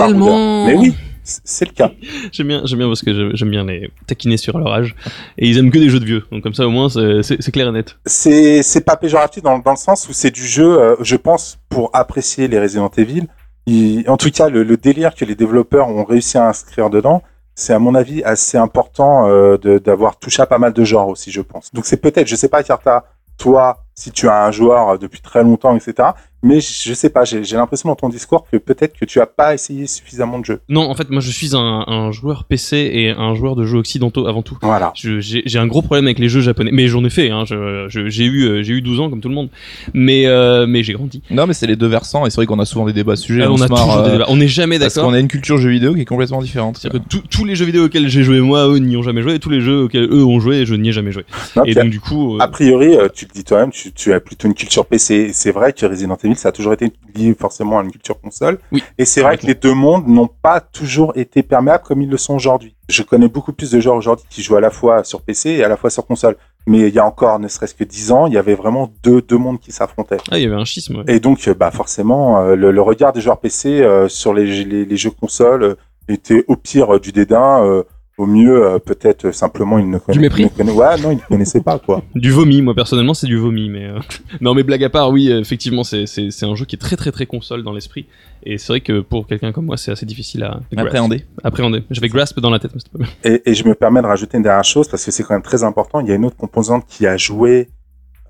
Mais 0.67 0.75
oui, 0.75 0.95
c'est 1.44 1.65
le 1.65 1.72
cas. 1.74 1.92
J'aime 2.32 2.48
bien, 2.48 2.62
j'aime 2.65 2.80
bien 2.80 2.88
parce 2.88 3.02
que 3.04 3.36
j'aime 3.36 3.50
bien 3.50 3.65
les 3.65 3.89
taquiner 4.08 4.38
sur 4.38 4.58
leur 4.58 4.72
âge 4.74 4.96
et 5.38 5.48
ils 5.48 5.58
aiment 5.58 5.72
que 5.72 5.78
des 5.80 5.89
jeux 5.89 6.00
de 6.00 6.06
vieux. 6.06 6.24
Donc 6.32 6.44
comme 6.44 6.54
ça 6.54 6.68
au 6.68 6.72
moins 6.72 6.89
c'est 6.89 7.52
clair 7.52 7.68
et 7.68 7.72
net. 7.72 7.98
c'est 8.06 8.63
c'est 8.63 8.82
pas 8.82 8.96
péjoratif 8.98 9.44
dans, 9.44 9.60
dans 9.60 9.72
le 9.72 9.78
sens 9.78 10.08
où 10.10 10.13
c'est 10.13 10.32
du 10.32 10.46
jeu, 10.46 10.80
euh, 10.80 10.96
je 11.02 11.15
pense, 11.15 11.60
pour 11.70 11.89
apprécier 11.94 12.48
les 12.48 12.60
Resident 12.60 12.92
Evil. 12.98 13.28
Il- 13.65 14.10
en 14.10 14.18
tout 14.18 14.32
cas, 14.32 14.50
le, 14.50 14.63
le 14.63 14.78
délire 14.78 15.13
que 15.15 15.26
les 15.26 15.36
développeurs 15.36 15.89
ont 15.89 16.04
réussi 16.04 16.38
à 16.38 16.48
inscrire 16.48 16.89
dedans, 16.89 17.22
c'est 17.56 17.74
à 17.74 17.80
mon 17.80 17.94
avis 17.94 18.24
assez 18.24 18.58
important 18.58 19.28
euh, 19.28 19.58
d'avoir 19.80 20.18
touché 20.18 20.42
à 20.42 20.46
pas 20.46 20.58
mal 20.60 20.74
de 20.74 20.84
genres 20.84 21.10
aussi, 21.10 21.30
je 21.32 21.42
pense. 21.42 21.74
Donc 21.74 21.86
c'est 21.86 21.98
peut-être, 21.98 22.28
je 22.28 22.36
sais 22.36 22.48
pas, 22.50 22.63
Carta, 22.63 23.06
toi, 23.38 23.80
si 23.96 24.12
tu 24.12 24.28
as 24.30 24.46
un 24.46 24.52
joueur 24.52 24.89
euh, 24.89 24.98
depuis 24.98 25.22
très 25.22 25.44
longtemps, 25.44 25.76
etc. 25.76 26.10
Mais 26.41 26.62
je 26.62 26.89
je 26.89 26.93
sais 26.93 27.10
pas, 27.10 27.25
j'ai 27.25 27.41
l'impression 27.56 27.89
dans 27.89 27.95
ton 27.95 28.08
discours 28.10 28.45
que 28.49 28.58
peut-être 28.58 28.97
que 28.97 29.04
tu 29.06 29.19
as 29.19 29.25
pas 29.25 29.54
essayé 29.54 29.88
suffisamment 29.88 30.39
de 30.39 30.45
jeux. 30.45 30.60
Non, 30.69 30.89
en 30.89 30.95
fait 30.95 31.10
moi 31.10 31.19
je 31.21 31.32
suis 31.32 31.56
un, 31.56 31.84
un 31.88 32.12
joueur 32.12 32.45
PC 32.45 32.78
et 32.93 33.10
un 33.10 33.36
joueur 33.36 33.56
de 33.56 33.65
jeux 33.65 33.78
occidentaux 33.80 34.25
avant 34.28 34.41
tout. 34.41 34.58
Voilà. 34.62 34.91
J'ai 34.95 35.60
un 35.60 35.67
gros 35.67 35.82
problème 35.82 36.06
avec 36.06 36.17
les 36.19 36.30
jeux 36.30 36.39
japonais, 36.41 36.71
mais 36.73 36.88
j'en 36.88 37.04
ai 37.04 37.10
fait. 37.10 37.30
Hein, 37.30 37.43
j'ai 37.89 38.25
eu 38.25 38.45
euh, 38.47 38.63
j'ai 38.63 38.73
eu 38.73 38.82
12 38.82 38.99
ans 39.02 39.10
comme 39.10 39.19
tout 39.21 39.30
le 39.30 39.36
monde, 39.36 39.49
mais 39.93 40.28
euh, 40.28 40.65
mais 40.67 40.84
j'ai 40.84 40.93
grandi. 40.93 41.21
Non, 41.30 41.45
mais 41.45 41.54
c'est 41.54 41.67
les 41.67 41.75
deux 41.75 41.88
versants, 41.88 42.25
et 42.25 42.30
c'est 42.30 42.38
vrai 42.38 42.45
qu'on 42.45 42.60
a 42.60 42.65
souvent 42.65 42.86
des 42.86 42.93
débats 42.93 43.13
à 43.13 43.15
ce 43.17 43.23
sujet. 43.23 43.41
Euh, 43.41 43.52
on, 43.52 43.58
se 43.58 43.63
a 43.63 43.67
marre, 43.67 43.80
toujours 43.86 44.04
des 44.04 44.10
euh, 44.10 44.12
débats. 44.13 44.25
On 44.30 44.38
n'est 44.38 44.47
jamais 44.47 44.80
Parce 44.80 44.95
d'accord. 44.95 45.10
qu'on 45.10 45.15
a 45.15 45.19
une 45.19 45.28
culture 45.28 45.58
jeu 45.58 45.69
vidéo 45.69 45.93
qui 45.93 46.02
est 46.02 46.06
complètement 46.06 46.41
différente. 46.41 46.78
C'est-à-dire 46.78 47.02
que 47.02 47.08
tous- 47.10 47.23
tous 47.30 47.45
les 47.45 47.56
jeux 47.56 47.65
vidéo 47.65 47.86
auxquels 47.86 48.08
j'ai 48.08 48.23
joué 48.23 48.39
moi, 48.39 48.67
eux 48.67 48.78
n'y 48.80 48.95
ont 48.95 49.04
jamais 49.04 49.21
joué, 49.21 49.36
et 49.36 49.39
tous 49.39 49.49
les 49.49 49.62
jeux 49.62 49.84
auxquels 49.84 50.08
eux 50.10 50.23
ont 50.25 50.39
joué, 50.39 50.65
je 50.65 50.75
n'y 50.75 50.89
ai 50.89 50.91
jamais 50.93 51.12
joué. 51.12 51.25
Et 51.65 51.73
donc 51.75 51.89
du 51.89 51.99
coup, 51.99 52.36
euh, 52.36 52.39
A 52.39 52.47
priori, 52.47 52.95
euh, 52.95 53.10
tu 53.13 53.25
le 53.25 53.32
dis 53.34 53.43
toi-même, 53.43 53.71
tu, 53.71 53.91
tu 53.91 54.13
as 54.13 54.19
plutôt 54.19 54.47
une 54.47 54.54
culture 54.54 54.86
PC. 54.86 55.32
C'est 55.34 55.52
vrai 55.52 55.73
que 55.73 55.86
Resident 55.86 56.17
Evil, 56.23 56.29
ça 56.36 56.50
a 56.50 56.52
toujours 56.52 56.74
été 56.74 56.92
lié 57.15 57.36
forcément 57.39 57.80
à 57.80 57.84
une 57.84 57.92
culture 57.92 58.20
console. 58.20 58.60
Oui, 58.72 58.84
Et 58.98 59.06
c'est 59.06 59.22
vrai 59.22 59.38
que 59.38 59.46
les 59.48 59.56
deux 59.56 59.74
mondes 59.74 60.08
n'ont 60.08 60.30
pas 60.42 60.60
toujours 60.62 61.13
été 61.15 61.44
perméables 61.44 61.84
comme 61.84 62.02
ils 62.02 62.10
le 62.10 62.18
sont 62.18 62.36
aujourd'hui. 62.36 62.76
Je 62.89 63.04
connais 63.04 63.28
beaucoup 63.28 63.54
plus 63.54 63.72
de 63.72 63.80
joueurs 63.80 63.96
aujourd'hui 63.96 64.26
qui 64.30 64.42
jouent 64.44 64.56
à 64.56 64.62
la 64.62 64.70
fois 64.72 65.04
sur 65.04 65.22
PC 65.22 65.50
et 65.52 65.63
à 65.63 65.68
la 65.68 65.78
fois 65.78 65.89
sur 65.89 66.06
console. 66.06 66.36
Mais 66.68 66.80
il 66.89 66.94
y 66.94 67.00
a 67.00 67.06
encore 67.06 67.39
ne 67.39 67.48
serait-ce 67.48 67.74
que 67.74 67.84
dix 67.84 68.12
ans, 68.12 68.28
il 68.28 68.34
y 68.34 68.38
avait 68.38 68.54
vraiment 68.56 68.92
deux, 69.04 69.22
deux 69.22 69.38
mondes 69.38 69.60
qui 69.60 69.72
s'affrontaient. 69.72 70.18
ah, 70.30 70.38
il 70.38 70.44
y 70.44 70.46
avait 70.46 70.56
un 70.56 70.65
schisme. 70.65 70.98
ouais. 70.98 71.04
Et 71.08 71.20
donc, 71.20 71.48
bah, 71.50 71.72
forcément, 71.72 72.39
euh, 72.42 72.56
le, 72.56 72.72
le 72.72 72.82
regard 72.82 73.13
des 73.13 73.22
joueurs 73.22 73.39
PC 73.39 73.82
euh, 73.82 74.08
sur 74.08 74.34
les, 74.34 74.65
les, 74.65 74.86
les 74.86 74.98
jeux 74.98 75.12
consoles 75.12 75.63
euh, 75.63 75.76
était 76.08 76.44
au 76.48 76.56
pire 76.56 77.00
du 77.00 77.12
dédain, 77.12 77.63
euh, 77.63 77.84
au 78.19 78.25
mieux 78.27 78.63
euh, 78.65 78.79
peut-être 78.79 79.32
simplement 79.32 79.79
ils 79.79 79.89
ne 79.89 79.97
connaissaient 79.97 80.21
mépris 80.21 80.43
ne 80.43 80.49
conna- 80.49 80.73
Ouais, 80.73 81.01
non, 81.01 81.12
ils 81.12 81.15
ne 81.15 81.21
connaissaient 81.21 81.62
pas 81.62 81.79
quoi. 81.79 82.03
Du 82.15 82.32
vomi, 82.32 82.62
moi 82.62 82.75
personnellement, 82.75 83.13
c'est 83.15 83.27
du 83.27 83.38
vomi, 83.38 83.69
mais 83.69 83.86
euh, 83.86 83.99
non, 84.41 84.53
mais 84.53 84.63
blague 84.63 84.84
à 84.84 84.89
part, 84.89 85.10
oui, 85.10 85.32
effectivement, 85.32 85.84
c'est 85.84 86.05
c'est 86.05 86.29
c'est 86.29 86.45
un 86.45 86.53
jeu 86.55 86.65
qui 86.65 86.75
est 86.75 86.79
très 86.79 86.95
très 86.97 87.12
très 87.12 87.25
console 87.25 87.63
dans 87.63 87.73
l'esprit, 87.73 88.05
et 88.43 88.58
c'est 88.58 88.67
vrai 88.73 88.82
que 88.82 88.99
pour 88.99 89.25
quelqu'un 89.25 89.51
comme 89.51 89.65
moi, 89.65 89.77
c'est 89.77 89.91
assez 89.91 90.05
difficile 90.05 90.43
à. 90.43 90.60
Appréhender. 90.77 91.25
Appréhender. 91.43 91.84
J'avais 91.89 92.10
grasp 92.10 92.39
dans 92.39 92.49
la 92.49 92.60
tête, 92.60 92.71
mais 92.73 92.79
c'était 92.82 92.97
pas 92.97 93.03
bien. 93.05 93.34
Et, 93.34 93.49
et 93.49 93.53
je 93.53 93.67
me 93.67 93.73
permets 93.73 94.01
de 94.01 94.08
rajouter 94.08 94.38
une 94.38 94.43
dernière 94.43 94.63
chose 94.63 94.88
parce 94.88 95.03
que 95.05 95.12
c'est 95.12 95.23
quand 95.23 95.34
même 95.34 95.41
très 95.41 95.63
important. 95.63 95.99
Il 96.01 96.08
y 96.08 96.12
a 96.12 96.15
une 96.15 96.25
autre 96.25 96.38
composante 96.38 96.86
qui 96.88 97.08
a 97.08 97.15
joué 97.17 97.69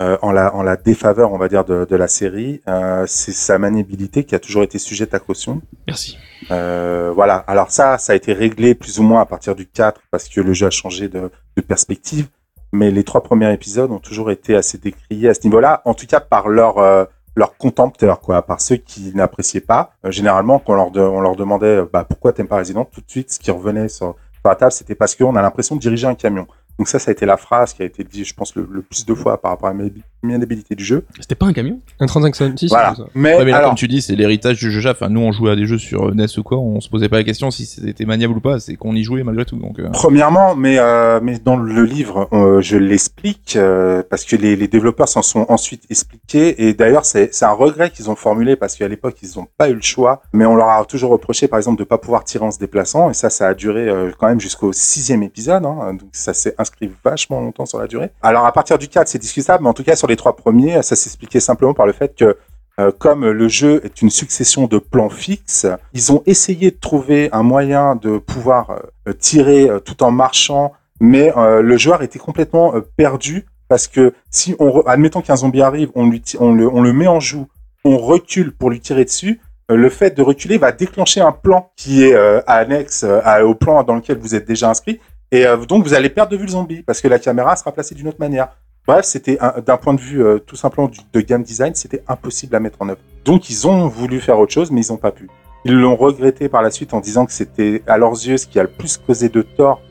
euh, 0.02 0.18
en, 0.22 0.32
la, 0.32 0.56
en 0.56 0.64
la 0.64 0.76
défaveur, 0.78 1.34
on 1.34 1.38
va 1.38 1.48
dire, 1.50 1.66
de, 1.66 1.86
de 1.86 1.96
la 1.96 2.08
série. 2.08 2.62
Euh, 2.68 3.04
c'est 3.08 3.32
sa 3.34 3.58
maniabilité 3.58 4.24
qui 4.24 4.36
a 4.36 4.40
toujours 4.40 4.64
été 4.64 4.80
sujette 4.80 5.14
à 5.14 5.20
caution. 5.20 5.62
Merci. 5.88 6.18
Euh, 6.52 7.12
voilà. 7.14 7.36
Alors 7.48 7.72
ça, 7.72 7.98
ça 7.98 8.14
a 8.14 8.16
été 8.16 8.34
réglé 8.34 8.76
plus 8.76 9.00
ou 9.00 9.04
moins 9.04 9.22
à 9.22 9.26
partir 9.26 9.56
du 9.56 9.66
4 9.68 10.02
parce 10.12 10.30
que 10.30 10.42
le 10.42 10.54
jeu 10.54 10.68
a 10.68 10.72
changé 10.72 11.10
de, 11.10 11.30
de 11.58 11.62
perspective. 11.62 12.28
Mais 12.72 12.92
les 12.92 13.04
trois 13.04 13.24
premiers 13.24 13.52
épisodes 13.52 13.92
ont 13.92 14.00
toujours 14.00 14.30
été 14.32 14.56
assez 14.56 14.78
décriés 14.78 15.30
à 15.30 15.34
ce 15.34 15.42
niveau-là, 15.44 15.82
en 15.86 15.96
tout 15.96 16.06
cas 16.06 16.20
par 16.20 16.50
leur, 16.50 16.78
euh, 16.78 17.04
leurs 17.36 17.58
contempteurs, 17.58 18.20
quoi, 18.20 18.44
par 18.44 18.62
ceux 18.62 18.76
qui 18.78 19.12
n'appréciaient 19.16 19.60
pas. 19.60 19.94
Euh, 20.06 20.12
généralement, 20.12 20.60
quand 20.60 20.74
on 20.74 20.76
leur, 20.76 20.92
de- 20.92 21.00
on 21.02 21.20
leur 21.20 21.36
demandait 21.36 21.82
bah, 21.92 22.06
pourquoi 22.08 22.32
t'aimes 22.32 22.48
pas 22.48 22.58
Resident, 22.58 22.86
tout 22.86 23.02
de 23.02 23.10
suite, 23.10 23.32
ce 23.34 23.40
qui 23.40 23.50
revenait 23.50 23.90
sur, 23.90 24.16
sur 24.34 24.50
la 24.50 24.56
table, 24.56 24.72
c'était 24.72 24.94
parce 24.94 25.16
qu'on 25.16 25.36
a 25.36 25.42
l'impression 25.42 25.76
de 25.76 25.82
diriger 25.82 26.06
un 26.06 26.14
camion. 26.16 26.46
Donc 26.80 26.88
ça, 26.88 26.98
ça 26.98 27.12
a 27.12 27.13
été 27.13 27.26
la 27.28 27.38
phrase 27.38 27.74
qui 27.74 27.84
a 27.84 27.86
été 27.86 28.04
dit, 28.04 28.24
je 28.26 28.34
pense, 28.34 28.56
le, 28.56 28.68
le 28.72 28.82
plus 28.82 29.06
de 29.06 29.13
fois 29.13 29.39
par 29.39 29.52
rapport 29.52 29.70
à 29.70 29.74
la 29.74 29.84
mé- 29.84 29.92
maniabilité 30.24 30.76
du 30.76 30.84
jeu. 30.84 31.06
C'était 31.20 31.36
pas 31.36 31.46
un 31.46 31.54
camion? 31.54 31.80
Un 32.00 32.08
35 32.08 32.36
Voilà. 32.70 32.96
ça. 32.96 33.04
Mais, 33.13 33.36
Ouais, 33.38 33.46
mais 33.46 33.52
là, 33.52 33.58
alors, 33.58 33.70
comme 33.72 33.78
tu 33.78 33.88
dis, 33.88 34.02
c'est 34.02 34.15
l'héritage 34.15 34.58
du 34.58 34.72
jeu 34.72 34.80
Jaf. 34.82 34.98
Enfin, 35.02 35.10
nous, 35.10 35.20
on 35.22 35.32
jouait 35.32 35.52
à 35.52 35.56
des 35.56 35.65
jeux 35.65 35.78
sur 35.78 36.13
NES 36.15 36.26
ou 36.38 36.44
quoi, 36.44 36.58
on 36.58 36.80
se 36.82 36.89
posait 36.89 37.10
pas 37.10 37.18
la 37.18 37.24
question 37.24 37.52
si 37.52 37.65
c'était 37.65 38.06
maniable 38.06 38.36
ou 38.38 38.39
pas, 38.42 38.60
c'est 38.60 38.76
qu'on 38.76 38.96
y 38.96 39.04
jouait 39.04 39.24
malgré 39.24 39.46
tout. 39.46 39.58
Donc, 39.58 39.78
euh, 39.80 39.89
Premièrement, 39.92 40.56
mais 40.56 40.78
euh, 40.80 41.20
mais 41.22 41.38
dans 41.39 41.58
le 41.58 41.84
livre, 41.84 42.28
euh, 42.34 42.62
je 42.62 42.78
l'explique 42.78 43.56
euh, 43.58 44.02
parce 44.10 44.24
que 44.26 44.36
les, 44.38 44.56
les 44.56 44.68
développeurs 44.68 45.08
s'en 45.10 45.22
sont 45.22 45.46
ensuite 45.50 45.84
expliqués 45.89 46.68
et 46.68 46.74
d'ailleurs 46.74 47.06
c'est 47.06 47.34
c'est 47.34 47.46
un 47.46 47.52
regret 47.52 47.89
qu'ils 47.92 48.10
ont 48.10 48.15
formulé 48.15 48.56
parce 48.56 48.76
qu'à 48.76 48.88
l'époque 48.88 49.18
ils 49.22 49.38
n'ont 49.38 49.48
pas 49.58 49.70
eu 49.70 49.74
le 49.74 49.82
choix, 49.82 50.22
mais 50.34 50.46
on 50.46 50.56
leur 50.56 50.70
a 50.70 50.86
toujours 50.86 51.12
reproché 51.12 51.48
par 51.48 51.60
exemple 51.60 51.80
de 51.80 51.84
pas 51.84 51.98
pouvoir 51.98 52.24
tirer 52.24 52.46
en 52.46 52.52
se 52.52 52.60
déplaçant 52.60 53.10
et 53.10 53.13
ça 53.13 53.30
ça 53.30 53.48
a 53.50 53.54
duré 53.54 53.88
euh, 53.89 54.12
quand 54.18 54.28
même 54.28 54.39
jusqu'au 54.39 54.72
sixième 54.74 55.24
épisode, 55.24 55.65
hein, 55.65 55.94
donc 55.94 56.10
ça 56.13 56.34
s'est 56.34 56.56
inscrit 56.69 56.91
vachement 57.03 57.41
longtemps 57.41 57.65
sur 57.65 57.79
la 57.79 57.88
durée. 57.88 58.12
Alors 58.21 58.45
à 58.45 58.51
partir 58.51 58.77
du 58.77 58.88
4 58.88 59.08
c'est 59.08 59.19
discutable, 59.19 59.63
mais 59.63 59.69
en 59.69 59.73
tout 59.73 59.84
cas 59.84 59.95
sur 59.95 60.08
les 60.08 60.15
trois 60.15 60.36
premiers 60.36 60.82
ça 60.84 60.95
s'expliquait 60.95 61.39
simplement 61.39 61.73
par 61.73 61.86
le 61.86 61.93
fait 61.93 62.15
que 62.15 62.38
euh, 62.79 62.91
comme 62.97 63.29
le 63.29 63.47
jeu 63.49 63.82
est 63.84 64.01
une 64.01 64.10
succession 64.10 64.65
de 64.65 64.77
plans 64.77 65.10
fixes, 65.10 65.67
ils 65.93 66.13
ont 66.13 66.23
essayé 66.25 66.71
de 66.71 66.77
trouver 66.77 67.29
un 67.34 67.43
moyen 67.43 67.95
de 67.95 68.19
pouvoir 68.19 68.79
euh, 69.08 69.12
tirer 69.12 69.69
euh, 69.69 69.79
tout 69.79 70.01
en 70.01 70.12
marchant, 70.12 70.71
mais 71.01 71.32
le 71.36 71.77
joueur 71.77 72.01
était 72.03 72.19
complètement 72.19 72.73
perdu 72.97 73.45
parce 73.69 73.88
que 73.88 74.13
si 74.29 74.53
on, 74.60 74.82
admettons 74.82 75.21
qu'un 75.21 75.38
zombie 75.38 75.62
arrive, 75.62 75.91
on, 75.95 76.10
le, 76.10 76.93
met 76.93 77.08
en 77.08 77.21
joue, 77.21 77.47
on 77.86 77.97
recule 77.97 78.51
pour 78.53 78.69
lui 78.69 78.82
tirer 78.82 79.05
dessus. 79.05 79.39
Le 79.69 79.89
fait 79.89 80.12
de 80.17 80.21
reculer 80.21 80.58
va 80.58 80.73
déclencher 80.73 81.21
un 81.21 81.32
plan 81.32 81.71
qui 81.77 82.03
est 82.03 82.13
annexe 82.47 83.05
au 83.43 83.55
plan 83.55 83.84
dans 83.84 83.95
lequel 83.95 84.17
vous 84.17 84.36
êtes 84.36 84.45
déjà 84.45 84.69
inscrit. 84.69 84.99
Et 85.32 85.46
euh, 85.46 85.58
donc 85.58 85.84
vous 85.84 85.94
allez 85.94 86.10
perdre 86.10 86.32
de 86.32 86.38
vue 86.38 86.46
le 86.46 86.52
zombie 86.52 86.82
parce 86.82 87.02
que 87.02 87.08
la 87.08 87.20
caméra 87.20 87.56
sera 87.56 87.72
placée 87.72 87.94
d'une 87.96 88.08
autre 88.08 88.20
manière. 88.20 88.50
Bref, 88.88 89.06
c'était 89.06 89.38
un- 89.39 89.62
d'un 89.63 89.78
point 89.78 89.94
de 89.94 90.00
vue 90.02 90.24
euh, 90.24 90.39
tout 90.39 90.56
simplement 90.56 90.89
de 91.13 91.22
game 91.22 91.44
design, 91.44 91.76
c'était 91.76 92.04
impossible 92.08 92.56
à 92.56 92.60
mettre 92.60 92.78
en 92.82 92.89
œuvre. 92.89 93.00
Donc 93.26 93.50
ils 93.50 93.68
ont 93.68 93.88
voulu 93.88 94.20
faire 94.20 94.39
autre 94.39 94.52
chose, 94.54 94.72
mais 94.72 94.82
ils 94.84 94.92
n'ont 94.92 94.98
pas 94.98 95.12
pu. 95.12 95.30
Ils 95.65 95.76
l'ont 95.76 95.96
regretté 95.96 96.50
par 96.50 96.62
la 96.62 96.72
suite 96.72 96.94
en 96.94 97.00
disant 97.00 97.26
que 97.26 97.32
c'était 97.34 97.84
à 97.86 97.98
leurs 97.98 98.13
yeux 98.13 98.38
ce 98.38 98.48
qui 98.48 98.60
a 98.60 98.63
le 98.63 98.70
plus 98.70 98.98
causé 98.98 99.30
de 99.30 99.42
tort 99.42 99.82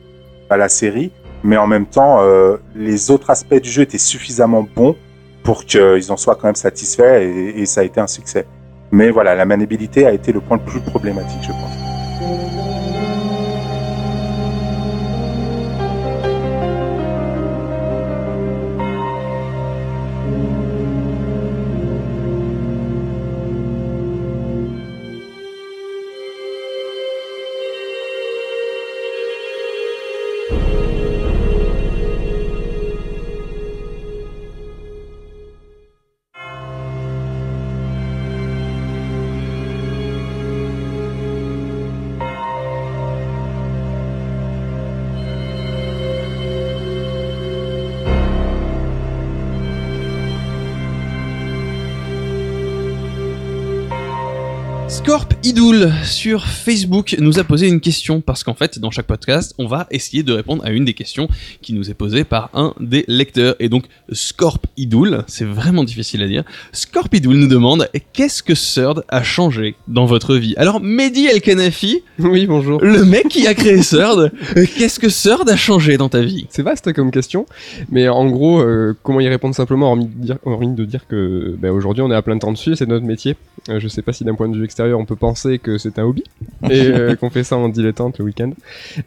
à 0.49 0.57
la 0.57 0.67
série, 0.67 1.11
mais 1.43 1.55
en 1.57 1.67
même 1.67 1.85
temps, 1.85 2.21
euh, 2.21 2.57
les 2.75 3.11
autres 3.11 3.29
aspects 3.29 3.53
du 3.61 3.69
jeu 3.69 3.83
étaient 3.83 3.97
suffisamment 3.99 4.65
bons 4.75 4.95
pour 5.43 5.63
qu'ils 5.63 6.11
en 6.11 6.17
soient 6.17 6.35
quand 6.35 6.47
même 6.47 6.55
satisfaits 6.55 7.21
et, 7.21 7.61
et 7.61 7.65
ça 7.65 7.81
a 7.81 7.83
été 7.85 8.01
un 8.01 8.07
succès. 8.07 8.45
Mais 8.91 9.11
voilà, 9.11 9.35
la 9.35 9.45
maniabilité 9.45 10.05
a 10.05 10.11
été 10.11 10.33
le 10.33 10.41
point 10.41 10.57
le 10.57 10.63
plus 10.63 10.81
problématique, 10.81 11.43
je 11.43 11.51
pense. 11.51 11.88
Idoul 55.59 55.91
sur 56.05 56.45
Facebook 56.45 57.17
nous 57.19 57.37
a 57.37 57.43
posé 57.43 57.67
une 57.67 57.81
question 57.81 58.21
parce 58.21 58.45
qu'en 58.45 58.53
fait 58.53 58.79
dans 58.79 58.91
chaque 58.91 59.07
podcast 59.07 59.53
on 59.57 59.67
va 59.67 59.87
essayer 59.91 60.23
de 60.23 60.31
répondre 60.31 60.63
à 60.63 60.71
une 60.71 60.85
des 60.85 60.93
questions 60.93 61.27
qui 61.61 61.73
nous 61.73 61.89
est 61.91 61.95
posée 61.95 62.23
par 62.23 62.49
un 62.53 62.73
des 62.79 63.03
lecteurs 63.09 63.57
et 63.59 63.67
donc 63.67 63.83
Scorp 64.13 64.59
Idoul 64.77 65.25
c'est 65.27 65.43
vraiment 65.43 65.83
difficile 65.83 66.23
à 66.23 66.29
dire 66.29 66.45
Scorp 66.71 67.09
Idoul 67.11 67.35
nous 67.35 67.49
demande 67.49 67.89
qu'est-ce 68.13 68.41
que 68.41 68.53
Third 68.53 69.03
a 69.09 69.21
changé 69.21 69.75
dans 69.89 70.05
votre 70.05 70.37
vie? 70.37 70.53
Alors 70.55 70.79
Mehdi 70.79 71.27
El 71.27 71.41
Kanafi 71.41 72.03
Oui, 72.19 72.47
bonjour. 72.47 72.79
le 72.81 73.03
mec 73.03 73.27
qui 73.27 73.45
a 73.45 73.53
créé 73.53 73.81
euh, 73.93 74.29
qu'est-ce 74.77 74.97
que 74.97 75.07
Third 75.07 75.49
a 75.49 75.57
changé 75.57 75.97
dans 75.97 76.07
ta 76.07 76.21
vie? 76.21 76.47
C'est 76.49 76.63
vaste 76.63 76.93
comme 76.93 77.11
question, 77.11 77.45
mais 77.89 78.07
en 78.07 78.29
gros, 78.29 78.61
euh, 78.61 78.95
comment 79.03 79.19
y 79.19 79.27
répondre 79.27 79.55
simplement, 79.55 79.87
hormis 79.87 80.07
de 80.07 80.13
dire, 80.13 80.37
hormis 80.45 80.73
de 80.73 80.85
dire 80.85 81.05
que 81.07 81.55
ben, 81.59 81.71
aujourd'hui 81.71 82.01
on 82.01 82.11
est 82.11 82.15
à 82.15 82.21
plein 82.21 82.37
temps 82.37 82.53
dessus, 82.53 82.77
c'est 82.77 82.87
notre 82.87 83.05
métier. 83.05 83.35
Euh, 83.67 83.79
je 83.81 83.87
sais 83.89 84.01
pas 84.01 84.13
si 84.13 84.23
d'un 84.23 84.35
point 84.35 84.47
de 84.47 84.55
vue 84.55 84.63
extérieur 84.63 84.99
on 84.99 85.05
peut 85.05 85.15
penser 85.17 85.48
que 85.57 85.77
c'est 85.79 85.97
un 85.97 86.03
hobby 86.03 86.23
et 86.69 86.81
euh, 86.87 87.15
qu'on 87.19 87.29
fait 87.29 87.43
ça 87.43 87.57
en 87.57 87.69
dilettante 87.69 88.19
le 88.19 88.25
week-end, 88.25 88.51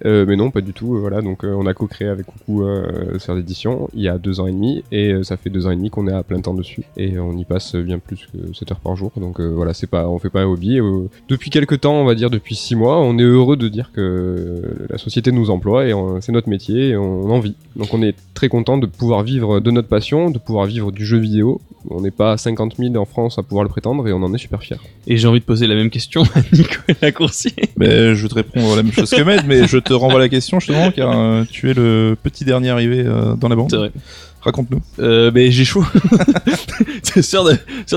Euh, 0.05 0.24
mais 0.26 0.37
non, 0.37 0.50
pas 0.50 0.61
du 0.62 0.72
tout. 0.72 0.96
euh, 0.96 1.00
voilà, 1.00 1.20
donc 1.22 1.44
euh, 1.44 1.55
on 1.57 1.66
a 1.66 1.74
co-créé 1.74 2.09
avec 2.09 2.26
Coucou 2.26 2.62
euh, 2.64 3.18
sur 3.18 3.35
l'édition 3.35 3.88
il 3.94 4.02
y 4.02 4.09
a 4.09 4.18
deux 4.18 4.40
ans 4.40 4.46
et 4.46 4.52
demi, 4.52 4.83
et 4.90 5.12
euh, 5.12 5.22
ça 5.22 5.37
fait 5.37 5.50
deux 5.50 5.66
ans 5.66 5.70
et 5.70 5.76
demi 5.76 5.90
qu'on 5.90 6.09
est 6.09 6.12
à 6.12 6.22
plein 6.22 6.40
temps 6.40 6.55
dessus, 6.55 6.83
et 6.96 7.18
on 7.18 7.37
y 7.37 7.44
passe 7.44 7.76
bien 7.76 7.98
plus 7.98 8.26
que 8.33 8.52
7 8.55 8.72
heures 8.72 8.81
par 8.81 8.96
jour. 8.96 9.12
Donc 9.16 9.38
euh, 9.40 9.48
voilà, 9.55 9.74
c'est 9.74 9.87
pas, 9.87 10.09
on 10.09 10.18
fait 10.18 10.31
pas 10.31 10.40
un 10.40 10.46
hobby. 10.46 10.81
Euh, 10.81 11.09
depuis 11.28 11.50
quelques 11.50 11.81
temps, 11.83 11.94
on 11.94 12.05
va 12.05 12.14
dire 12.14 12.31
depuis 12.31 12.55
six 12.57 12.74
mois, 12.74 12.98
on 13.00 13.18
est 13.18 13.22
heureux 13.22 13.57
de 13.57 13.68
dire 13.68 13.90
que 13.94 14.62
la 14.88 14.98
société 14.98 15.31
nous 15.31 15.50
emploie 15.50 15.87
et 15.87 15.92
c'est 16.20 16.33
notre 16.33 16.48
métier 16.48 16.88
et 16.90 16.96
on 16.96 17.31
en 17.31 17.38
vit. 17.40 17.55
Donc 17.76 17.92
on 17.94 18.02
est 18.02 18.14
très 18.35 18.48
content 18.48 18.78
de 18.78 18.87
pouvoir 18.87 19.22
vivre 19.22 19.61
de 19.61 19.70
notre 19.70 19.88
passion, 19.88 20.31
de 20.31 20.38
pouvoir 20.38 20.66
vivre 20.66 20.90
du 20.90 21.05
jeu 21.05 21.18
vidéo. 21.18 21.61
On 21.90 22.00
n'est 22.00 22.11
pas 22.12 22.37
50 22.37 22.76
000 22.78 22.94
en 22.96 23.05
France 23.05 23.38
à 23.38 23.42
pouvoir 23.42 23.64
le 23.64 23.68
prétendre 23.68 24.07
et 24.07 24.12
on 24.12 24.22
en 24.22 24.33
est 24.33 24.38
super 24.38 24.62
fiers. 24.62 24.76
et 25.09 25.16
j'ai 25.16 25.26
envie 25.28 25.40
de 25.40 25.44
poser 25.44 25.66
la 25.66 25.74
même 25.74 25.90
question 25.90 26.21
à 26.22 26.40
Nicolas 26.52 27.12
Coursier 27.14 27.52
ben, 27.76 28.14
je 28.14 28.22
vais 28.22 28.28
te 28.28 28.35
répondre 28.35 28.76
la 28.76 28.82
même 28.82 28.92
chose 28.92 29.11
que 29.11 29.22
Med, 29.22 29.44
mais 29.46 29.66
je 29.66 29.78
te 29.78 29.92
renvoie 29.92 30.20
la 30.20 30.28
question 30.28 30.61
justement, 30.61 30.90
car 30.90 31.18
euh, 31.18 31.44
tu 31.50 31.70
es 31.70 31.74
le 31.74 32.16
petit 32.20 32.44
dernier 32.44 32.70
arrivé 32.70 33.02
euh, 33.04 33.35
dans 33.35 33.48
la 33.48 33.56
bande. 33.56 33.70
c'est 33.70 33.76
vrai 33.76 33.92
Raconte-nous. 34.42 34.81
euh, 34.98 35.31
mais 35.33 35.50
j'ai 35.50 35.64
chaud. 35.64 35.85
Sœur 37.20 37.44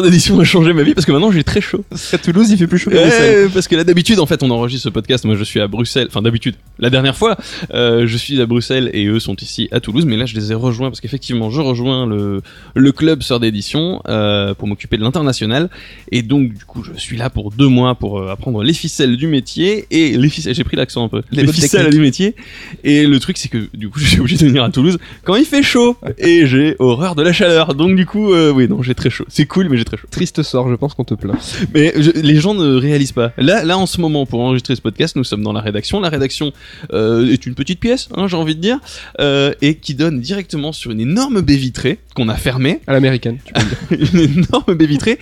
d'édition 0.03 0.39
a 0.39 0.43
changé 0.43 0.73
ma 0.73 0.83
vie 0.83 0.93
parce 0.93 1.05
que 1.05 1.11
maintenant 1.11 1.31
j'ai 1.31 1.43
très 1.43 1.61
chaud. 1.61 1.83
À 2.13 2.17
Toulouse, 2.17 2.49
il 2.51 2.57
fait 2.57 2.67
plus 2.67 2.77
chaud 2.79 2.89
que 2.91 2.95
Bruxelles. 2.95 3.45
Ouais, 3.45 3.51
parce 3.53 3.67
que 3.67 3.75
là 3.75 3.83
d'habitude 3.83 4.19
en 4.19 4.25
fait 4.25 4.43
on 4.43 4.49
enregistre 4.51 4.83
ce 4.83 4.89
podcast. 4.89 5.25
Moi 5.25 5.35
je 5.35 5.43
suis 5.43 5.59
à 5.59 5.67
Bruxelles. 5.67 6.07
Enfin 6.09 6.21
d'habitude. 6.21 6.55
La 6.79 6.89
dernière 6.89 7.15
fois 7.15 7.37
euh, 7.73 8.05
je 8.07 8.17
suis 8.17 8.39
à 8.41 8.45
Bruxelles 8.45 8.89
et 8.93 9.05
eux 9.07 9.19
sont 9.19 9.35
ici 9.37 9.67
à 9.71 9.79
Toulouse. 9.79 10.05
Mais 10.05 10.17
là 10.17 10.25
je 10.25 10.35
les 10.35 10.51
ai 10.51 10.55
rejoints 10.55 10.89
parce 10.89 11.01
qu'effectivement 11.01 11.49
je 11.49 11.61
rejoins 11.61 12.05
le, 12.05 12.41
le 12.75 12.91
club 12.91 13.23
sœur 13.23 13.39
d'édition 13.39 14.01
euh, 14.07 14.53
pour 14.53 14.67
m'occuper 14.67 14.97
de 14.97 15.03
l'international. 15.03 15.69
Et 16.11 16.21
donc 16.21 16.53
du 16.53 16.65
coup 16.65 16.83
je 16.83 16.99
suis 16.99 17.17
là 17.17 17.29
pour 17.29 17.51
deux 17.51 17.67
mois 17.69 17.95
pour 17.95 18.29
apprendre 18.29 18.63
les 18.63 18.73
ficelles 18.73 19.17
du 19.17 19.27
métier 19.27 19.85
et 19.91 20.17
les 20.17 20.29
ficelles. 20.29 20.55
J'ai 20.55 20.63
pris 20.63 20.77
l'accent 20.77 21.05
un 21.05 21.09
peu. 21.09 21.21
Les 21.31 21.47
ficelles 21.47 21.69
techniques. 21.85 21.91
du 21.93 21.99
métier. 21.99 22.35
Et 22.83 23.05
le 23.07 23.19
truc 23.19 23.37
c'est 23.37 23.49
que 23.49 23.67
du 23.73 23.89
coup 23.89 23.99
je 24.05 24.05
suis 24.05 24.19
obligé 24.19 24.37
de 24.37 24.45
venir 24.45 24.63
à 24.63 24.69
Toulouse 24.69 24.97
quand 25.23 25.35
il 25.35 25.45
fait 25.45 25.63
chaud. 25.63 25.97
Et 26.17 26.34
j'ai 26.45 26.75
horreur 26.79 27.15
de 27.15 27.23
la 27.23 27.31
chaleur 27.33 27.73
donc 27.75 27.95
du 27.95 28.05
coup 28.05 28.33
euh, 28.33 28.51
oui 28.51 28.67
non 28.67 28.81
j'ai 28.83 28.93
très 28.95 29.09
chaud 29.09 29.25
c'est 29.27 29.45
cool 29.45 29.69
mais 29.69 29.77
j'ai 29.77 29.85
très 29.85 29.97
chaud 29.97 30.07
Triste 30.11 30.43
sort, 30.43 30.69
je 30.69 30.75
pense 30.75 30.93
qu'on 30.93 31.03
te 31.03 31.13
plaint. 31.13 31.37
mais 31.73 31.93
je- 31.97 32.11
les 32.11 32.35
gens 32.37 32.53
ne 32.53 32.75
réalisent 32.75 33.11
pas. 33.11 33.31
Là, 33.37 33.63
là, 33.63 33.77
en 33.77 33.85
ce 33.85 33.99
moment, 34.01 34.25
pour 34.25 34.39
enregistrer 34.41 34.75
ce 34.75 34.81
podcast, 34.81 35.15
nous 35.15 35.23
sommes 35.23 35.43
dans 35.43 35.51
la 35.53 35.61
rédaction. 35.61 35.99
La 35.99 36.09
rédaction 36.09 36.51
euh, 36.93 37.31
est 37.31 37.45
une 37.45 37.53
petite 37.55 37.79
pièce, 37.79 38.07
hein, 38.15 38.27
j'ai 38.27 38.37
envie 38.37 38.55
de 38.55 38.61
dire, 38.61 38.79
euh, 39.19 39.53
et 39.61 39.75
qui 39.75 39.93
donne 39.95 40.19
directement 40.21 40.71
sur 40.71 40.91
une 40.91 40.99
énorme 41.01 41.41
baie 41.41 41.55
vitrée 41.57 41.99
qu'on 42.15 42.29
a 42.29 42.35
fermée, 42.35 42.79
À 42.87 42.93
l'américaine, 42.93 43.37
tu 43.43 43.53
peux 43.53 43.61
le 43.61 43.97
dire. 43.97 44.07
une 44.13 44.43
énorme 44.45 44.73
baie 44.75 44.85
vitrée. 44.87 45.19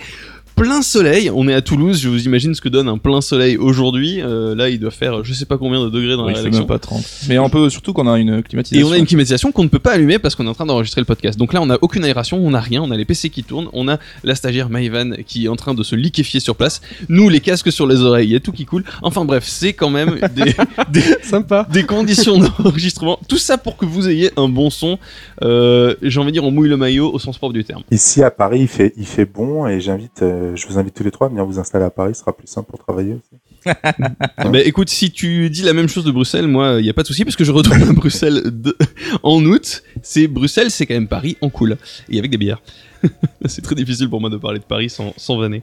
Plein 0.56 0.82
soleil, 0.82 1.30
on 1.34 1.48
est 1.48 1.54
à 1.54 1.62
Toulouse, 1.62 2.00
je 2.00 2.08
vous 2.08 2.26
imagine 2.26 2.54
ce 2.54 2.60
que 2.60 2.68
donne 2.68 2.88
un 2.88 2.96
plein 2.96 3.20
soleil 3.20 3.56
aujourd'hui. 3.56 4.22
Euh, 4.22 4.54
là, 4.54 4.68
il 4.68 4.78
doit 4.78 4.92
faire 4.92 5.24
je 5.24 5.32
sais 5.34 5.46
pas 5.46 5.58
combien 5.58 5.82
de 5.84 5.90
degrés 5.90 6.16
dans 6.16 6.26
Oui, 6.26 6.32
la 6.32 6.38
rédaction. 6.38 6.60
même 6.60 6.68
pas 6.68 6.78
30. 6.78 7.02
Mais 7.28 7.38
on 7.40 7.50
peut 7.50 7.68
surtout 7.70 7.92
qu'on 7.92 8.06
a 8.06 8.16
une 8.20 8.38
Et 8.38 8.42
climatisation. 8.44 8.86
on 8.88 8.92
a 8.92 8.96
une 8.98 9.06
climatisation 9.06 9.50
qu'on 9.50 9.64
ne 9.64 9.68
peut 9.68 9.80
pas 9.80 9.92
allumer 9.94 10.20
parce 10.20 10.36
qu'on 10.36 10.46
est 10.46 10.48
en 10.48 10.54
train 10.54 10.64
d'enregistrer 10.66 11.00
le 11.00 11.06
podcast. 11.06 11.36
Donc 11.36 11.52
là, 11.54 11.60
on 11.60 11.66
n'a 11.66 11.78
aucune 11.82 12.04
aération, 12.04 12.38
on 12.38 12.50
n'a 12.50 12.60
rien, 12.60 12.82
on 12.82 12.92
a 12.92 12.96
les 12.96 13.04
PC 13.04 13.30
qui 13.30 13.42
tournent, 13.42 13.68
on 13.72 13.88
a 13.88 13.98
la 14.22 14.36
stagiaire 14.36 14.70
Maïvan 14.70 15.14
qui 15.26 15.46
est 15.46 15.48
en 15.48 15.56
train 15.56 15.74
de 15.74 15.82
se 15.82 15.96
liquéfier 15.96 16.38
sur 16.38 16.54
place. 16.54 16.82
Nous, 17.08 17.28
les 17.28 17.40
casques 17.40 17.72
sur 17.72 17.88
les 17.88 18.00
oreilles, 18.02 18.28
il 18.28 18.32
y 18.32 18.36
a 18.36 18.40
tout 18.40 18.52
qui 18.52 18.64
coule. 18.64 18.84
Enfin 19.02 19.24
bref, 19.24 19.42
c'est 19.48 19.72
quand 19.72 19.90
même 19.90 20.20
des, 20.36 20.54
des, 20.92 21.02
Sympa. 21.24 21.66
des 21.72 21.82
conditions 21.82 22.38
d'enregistrement. 22.38 23.18
Tout 23.28 23.38
ça 23.38 23.58
pour 23.58 23.76
que 23.76 23.86
vous 23.86 24.08
ayez 24.08 24.30
un 24.36 24.48
bon 24.48 24.70
son. 24.70 24.98
Euh, 25.42 25.96
J'ai 26.00 26.20
envie 26.20 26.28
de 26.28 26.34
dire, 26.34 26.44
on 26.44 26.52
mouille 26.52 26.68
le 26.68 26.76
maillot 26.76 27.12
au 27.12 27.18
sens 27.18 27.38
propre 27.38 27.54
du 27.54 27.64
terme. 27.64 27.82
Ici 27.90 28.22
à 28.22 28.30
Paris, 28.30 28.60
il 28.60 28.68
fait, 28.68 28.92
il 28.96 29.06
fait 29.06 29.24
bon 29.24 29.66
et 29.66 29.80
j'invite, 29.80 30.22
euh, 30.22 30.42
je 30.54 30.66
vous 30.66 30.78
invite 30.78 30.94
tous 30.94 31.04
les 31.04 31.10
trois 31.10 31.26
à 31.26 31.30
venir 31.30 31.44
vous 31.44 31.58
installer 31.58 31.84
à 31.84 31.90
Paris, 31.90 32.14
ce 32.14 32.20
sera 32.20 32.36
plus 32.36 32.46
simple 32.46 32.70
pour 32.70 32.78
travailler 32.78 33.14
aussi. 33.14 33.40
Bah 34.52 34.60
écoute, 34.60 34.90
si 34.90 35.10
tu 35.10 35.48
dis 35.48 35.62
la 35.62 35.72
même 35.72 35.88
chose 35.88 36.04
de 36.04 36.10
Bruxelles, 36.10 36.46
moi, 36.46 36.76
il 36.78 36.86
y 36.86 36.90
a 36.90 36.92
pas 36.92 37.02
de 37.02 37.06
souci 37.06 37.24
parce 37.24 37.36
que 37.36 37.44
je 37.44 37.52
retourne 37.52 37.82
à 37.82 37.92
Bruxelles 37.92 38.42
en 39.22 39.44
août. 39.44 39.82
C'est 40.02 40.26
Bruxelles, 40.26 40.70
c'est 40.70 40.86
quand 40.86 40.94
même 40.94 41.08
Paris 41.08 41.36
en 41.40 41.48
cool 41.48 41.78
et 42.10 42.18
avec 42.18 42.30
des 42.30 42.36
bières. 42.38 42.60
C'est 43.46 43.62
très 43.62 43.74
difficile 43.74 44.08
pour 44.08 44.20
moi 44.20 44.30
de 44.30 44.36
parler 44.36 44.58
de 44.58 44.64
Paris 44.64 44.88
sans, 44.88 45.12
sans 45.16 45.36
vanner. 45.36 45.62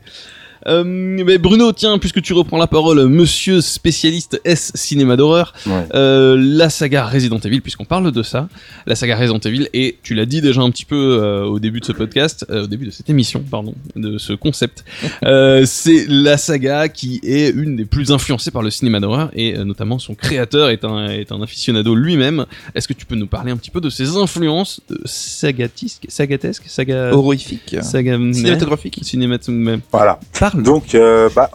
Euh, 0.68 0.84
mais 0.86 1.38
Bruno, 1.38 1.72
tiens, 1.72 1.98
puisque 1.98 2.22
tu 2.22 2.34
reprends 2.34 2.58
la 2.58 2.68
parole, 2.68 3.08
monsieur 3.08 3.62
spécialiste 3.62 4.40
S 4.46 4.72
cinéma 4.76 5.16
d'horreur, 5.16 5.54
Ouais. 5.66 5.86
euh, 5.96 6.36
la 6.40 6.70
saga 6.70 7.06
Resident 7.06 7.40
Evil, 7.40 7.62
puisqu'on 7.62 7.86
parle 7.86 8.12
de 8.12 8.24
ça, 8.24 8.48
la 8.86 8.96
saga 8.96 9.16
Resident 9.18 9.40
Evil, 9.40 9.68
et 9.74 9.98
tu 10.04 10.14
l'as 10.14 10.26
dit 10.26 10.42
déjà 10.42 10.62
un 10.62 10.72
petit 10.72 10.86
peu 10.86 10.96
euh, 11.22 11.44
au 11.46 11.60
début 11.60 11.80
de 11.80 11.86
ce 11.86 11.92
podcast, 11.92 12.46
au 12.50 12.68
début 12.68 12.86
de 12.86 12.92
cette 12.92 13.10
émission, 13.10 13.44
pardon, 13.50 13.74
de 13.96 14.18
ce 14.18 14.34
concept, 14.34 14.84
c'est 15.66 16.06
la 16.08 16.38
saga 16.38 16.90
qui 16.90 17.20
est 17.24 17.50
une 17.50 17.76
des 17.76 17.86
plus 17.86 18.12
influencées 18.12 18.52
par 18.52 18.62
le 18.62 18.70
cinéma 18.72 19.00
d'horreur, 19.00 19.30
et 19.34 19.58
notamment 19.64 20.00
son 20.00 20.16
créateur 20.16 20.70
est 20.70 20.84
un, 20.86 21.08
est 21.10 21.32
un 21.32 21.42
aficionado 21.42 21.96
lui-même. 21.96 22.46
Est-ce 22.76 22.88
que 22.88 22.94
tu 22.94 23.06
peux 23.06 23.16
nous 23.16 23.28
parler 23.28 23.52
un 23.52 23.58
petit 23.58 23.72
peu 23.72 23.82
de 23.82 23.90
ses 23.90 24.16
influences 24.18 24.82
sagatisques, 25.06 26.06
sagatesques, 26.10 26.64
saga... 26.68 27.12
Horrifique. 27.14 27.76
saga 27.82 28.18
Cinématographique. 28.34 29.00
cinématographique. 29.02 29.84
Voilà. 29.92 30.20
Donc, 30.54 30.96
euh, 30.96 31.30
bah, 31.36 31.50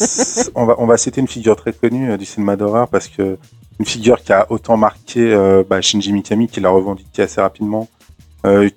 on 0.54 0.86
va 0.86 0.96
citer 0.96 1.20
une 1.20 1.28
figure 1.28 1.56
très 1.56 1.72
connue 1.72 2.12
euh, 2.12 2.16
du 2.16 2.24
cinéma 2.24 2.56
d'horreur 2.56 2.88
parce 2.88 3.08
que 3.08 3.38
une 3.78 3.86
figure 3.86 4.22
qui 4.22 4.32
a 4.32 4.46
autant 4.50 4.76
marqué 4.76 5.32
euh, 5.32 5.64
bah, 5.68 5.80
Shinji 5.80 6.12
Mikami, 6.12 6.48
qui 6.48 6.60
l'a 6.60 6.70
revendiqué 6.70 7.22
assez 7.22 7.40
rapidement, 7.40 7.88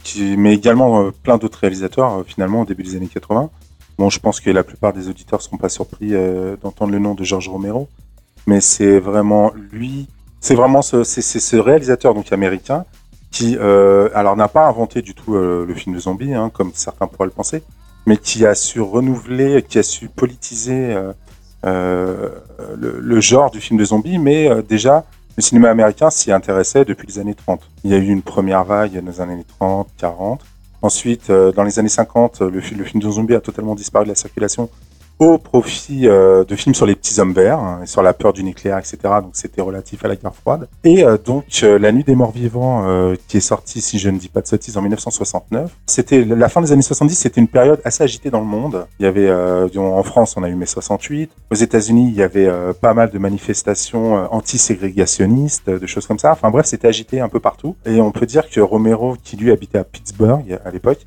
qui, 0.04 0.36
mais 0.38 0.54
également 0.54 1.10
plein 1.24 1.38
d'autres 1.38 1.60
réalisateurs 1.60 2.24
finalement 2.26 2.62
au 2.62 2.66
début 2.66 2.84
des 2.84 2.98
années 2.98 3.08
80. 3.08 3.50
Bon, 3.98 4.10
je 4.10 4.20
pense 4.20 4.42
que 4.42 4.50
la 4.50 4.64
plupart 4.64 4.92
des 4.92 5.08
auditeurs 5.08 5.42
seront 5.42 5.58
pas 5.58 5.70
surpris 5.70 6.12
d'entendre 6.62 6.92
le 6.92 7.00
nom 7.00 7.14
de 7.16 7.24
George 7.24 7.48
Romero, 7.48 7.88
mais 8.46 8.60
c'est 8.60 9.00
vraiment 9.00 9.54
lui, 9.72 10.08
c'est 10.42 10.56
vraiment 10.56 10.82
ce, 10.82 11.56
réalisateur 11.56 12.14
donc 12.14 12.34
américain 12.34 12.84
qui, 13.32 13.58
alors 13.58 14.36
n'a 14.36 14.50
pas 14.50 14.68
inventé 14.68 15.02
du 15.02 15.14
tout 15.16 15.34
le 15.34 15.74
film 15.76 15.96
de 15.96 16.00
zombie, 16.02 16.34
hein, 16.34 16.52
comme 16.54 16.72
certains 16.74 17.08
pourraient 17.08 17.28
le 17.28 17.32
penser, 17.32 17.64
mais 18.06 18.18
qui 18.18 18.46
a 18.46 18.56
su 18.56 18.82
renouveler, 18.82 19.64
qui 19.64 19.80
a 19.80 19.84
su 19.84 20.10
politiser 20.10 20.94
euh, 20.94 21.14
euh, 21.66 22.30
le, 22.78 23.22
genre 23.22 23.50
du 23.52 23.62
film 23.62 23.80
de 23.80 23.86
zombie, 23.86 24.18
mais 24.18 24.50
euh, 24.50 24.62
déjà 24.62 25.06
le 25.38 25.42
cinéma 25.42 25.70
américain 25.70 26.10
s'y 26.10 26.32
intéressait 26.32 26.86
depuis 26.86 27.08
les 27.08 27.20
années 27.20 27.36
30. 27.36 27.62
Il 27.84 27.92
y 27.92 27.94
a 27.94 27.98
eu 27.98 28.08
une 28.08 28.22
première 28.22 28.64
vague 28.66 29.02
dans 29.02 29.12
les 29.12 29.22
années 29.22 29.44
30, 29.60 29.88
40. 29.98 30.42
Ensuite, 30.82 31.32
dans 31.32 31.64
les 31.64 31.80
années 31.80 31.90
50, 31.90 32.42
le, 32.42 32.50
le 32.50 32.62
film 32.62 33.02
de 33.02 33.10
zombie 33.10 33.34
a 33.36 33.40
totalement 33.40 33.74
disparu 33.74 34.04
de 34.04 34.10
la 34.10 34.16
circulation 34.16 34.70
au 35.24 35.38
profit 35.38 36.08
euh, 36.08 36.44
de 36.44 36.56
films 36.56 36.76
sur 36.76 36.86
les 36.86 36.96
petits 36.96 37.20
hommes 37.20 37.34
verts, 37.34 37.60
hein, 37.60 37.80
et 37.84 37.86
sur 37.88 38.02
la 38.04 38.14
peur 38.14 38.34
du 38.34 38.44
nucléaire, 38.44 38.78
etc. 38.78 38.98
Donc 39.22 39.32
c'était 39.34 39.62
relatif 39.62 40.04
à 40.06 40.08
la 40.08 40.16
guerre 40.16 40.34
froide. 40.36 40.68
Et 40.84 41.04
euh, 41.04 41.18
donc 41.24 41.46
euh, 41.64 41.78
La 41.80 41.92
Nuit 41.92 42.04
des 42.04 42.16
Morts 42.16 42.32
Vivants, 42.32 43.14
qui 43.28 43.38
est 43.38 43.42
sorti, 43.42 43.82
si 43.82 44.00
je 44.00 44.10
ne 44.10 44.18
dis 44.18 44.30
pas 44.30 44.42
de 44.42 44.48
sottises, 44.48 44.78
en 44.78 44.82
1969. 44.82 45.72
C'était 45.88 46.24
la 46.26 46.50
fin 46.50 46.62
des 46.62 46.72
années 46.72 46.82
70, 46.82 47.16
c'était 47.16 47.42
une 47.42 47.48
période 47.48 47.80
assez 47.84 48.04
agitée 48.04 48.30
dans 48.30 48.40
le 48.40 48.46
monde. 48.46 48.86
Il 49.00 49.04
y 49.04 49.08
avait, 49.08 49.32
en 49.78 50.04
France, 50.04 50.36
on 50.38 50.44
a 50.44 50.50
eu 50.50 50.56
mai 50.56 50.66
68. 50.66 51.32
Aux 51.52 51.56
États-Unis, 51.56 52.10
il 52.10 52.16
y 52.16 52.24
avait 52.24 52.50
pas 52.82 52.94
mal 52.94 53.10
de 53.12 53.18
manifestations 53.18 54.28
anti-ségrégationnistes, 54.34 55.70
de 55.70 55.88
choses 55.88 56.08
comme 56.08 56.20
ça. 56.20 56.32
Enfin 56.32 56.50
bref, 56.50 56.66
c'était 56.66 56.88
agité 56.88 57.20
un 57.20 57.30
peu 57.30 57.40
partout. 57.40 57.76
Et 57.86 58.02
on 58.02 58.12
peut 58.12 58.26
dire 58.26 58.50
que 58.50 58.60
Romero, 58.60 59.16
qui 59.24 59.38
lui 59.38 59.52
habitait 59.52 59.78
à 59.80 59.84
Pittsburgh 59.84 60.60
à 60.66 60.72
l'époque, 60.72 61.00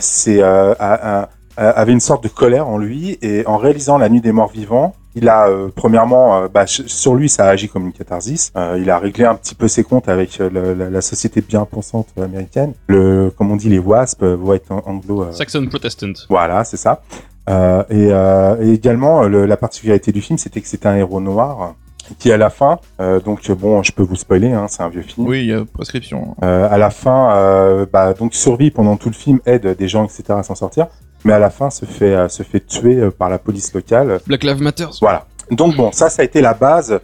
c'est 0.00 0.42
a- 0.42 0.72
a- 0.78 1.28
avait 1.56 1.92
une 1.92 2.00
sorte 2.00 2.22
de 2.22 2.28
colère 2.28 2.68
en 2.68 2.78
lui 2.78 3.18
et 3.22 3.46
en 3.46 3.56
réalisant 3.56 3.98
La 3.98 4.08
Nuit 4.08 4.20
des 4.20 4.32
Morts 4.32 4.50
Vivants, 4.52 4.94
il 5.14 5.28
a 5.30 5.48
euh, 5.48 5.68
premièrement, 5.74 6.36
euh, 6.42 6.48
bah, 6.52 6.64
sur 6.66 7.14
lui, 7.14 7.28
ça 7.30 7.46
a 7.46 7.48
agi 7.48 7.68
comme 7.70 7.86
une 7.86 7.92
catharsis. 7.92 8.52
Euh, 8.56 8.78
il 8.78 8.90
a 8.90 8.98
réglé 8.98 9.24
un 9.24 9.34
petit 9.34 9.54
peu 9.54 9.66
ses 9.66 9.82
comptes 9.82 10.08
avec 10.10 10.38
euh, 10.40 10.50
le- 10.52 10.74
la, 10.74 10.90
la 10.90 11.00
société 11.00 11.40
bien 11.40 11.64
pensante 11.64 12.08
américaine, 12.22 12.74
le, 12.88 13.30
comme 13.36 13.50
on 13.50 13.56
dit, 13.56 13.70
les 13.70 13.78
WASP, 13.78 14.22
euh, 14.22 14.36
White 14.36 14.64
Anglo. 14.70 15.22
euh, 15.22 15.32
Saxon 15.32 15.64
Protestant. 15.70 16.12
voilà, 16.28 16.64
c'est 16.64 16.76
ça. 16.76 17.00
Euh, 17.48 17.82
et, 17.88 18.08
euh, 18.10 18.56
et 18.60 18.72
également, 18.72 19.22
euh, 19.22 19.28
le- 19.28 19.46
la 19.46 19.56
particularité 19.56 20.12
du 20.12 20.20
film, 20.20 20.36
c'était 20.36 20.60
que 20.60 20.68
c'était 20.68 20.88
un 20.88 20.96
héros 20.96 21.20
noir 21.20 21.74
qui, 22.18 22.30
à 22.30 22.36
la 22.36 22.50
fin, 22.50 22.78
euh, 23.00 23.18
donc 23.18 23.50
bon, 23.52 23.82
je 23.82 23.90
peux 23.92 24.02
vous 24.02 24.14
spoiler, 24.16 24.52
hein, 24.52 24.66
c'est 24.68 24.82
un 24.82 24.88
vieux 24.88 25.02
film. 25.02 25.26
Oui, 25.26 25.40
il 25.40 25.46
y 25.46 25.52
a 25.52 25.64
prescription. 25.64 26.36
Euh, 26.44 26.68
à 26.70 26.76
la 26.78 26.90
fin, 26.90 27.34
euh, 27.36 27.86
bah, 27.90 28.12
donc 28.12 28.34
survit 28.34 28.70
pendant 28.70 28.96
tout 28.96 29.08
le 29.08 29.14
film, 29.14 29.40
aide 29.46 29.76
des 29.76 29.88
gens, 29.88 30.04
etc. 30.04 30.22
à 30.28 30.42
s'en 30.44 30.54
sortir, 30.54 30.86
mais 31.26 31.32
à 31.32 31.38
la 31.40 31.50
fin 31.50 31.70
se 31.70 31.84
fait 31.84 32.14
euh, 32.14 32.28
se 32.28 32.44
fait 32.44 32.64
tuer 32.64 33.00
euh, 33.00 33.10
par 33.10 33.28
la 33.28 33.38
police 33.38 33.74
locale. 33.74 34.20
Black 34.26 34.44
Lives 34.44 34.62
Matter. 34.62 34.86
Voilà. 35.00 35.26
Donc 35.50 35.76
bon, 35.76 35.90
ça, 35.92 36.08
ça 36.08 36.22
a 36.22 36.24
été 36.24 36.40
la 36.40 36.54
base, 36.54 37.00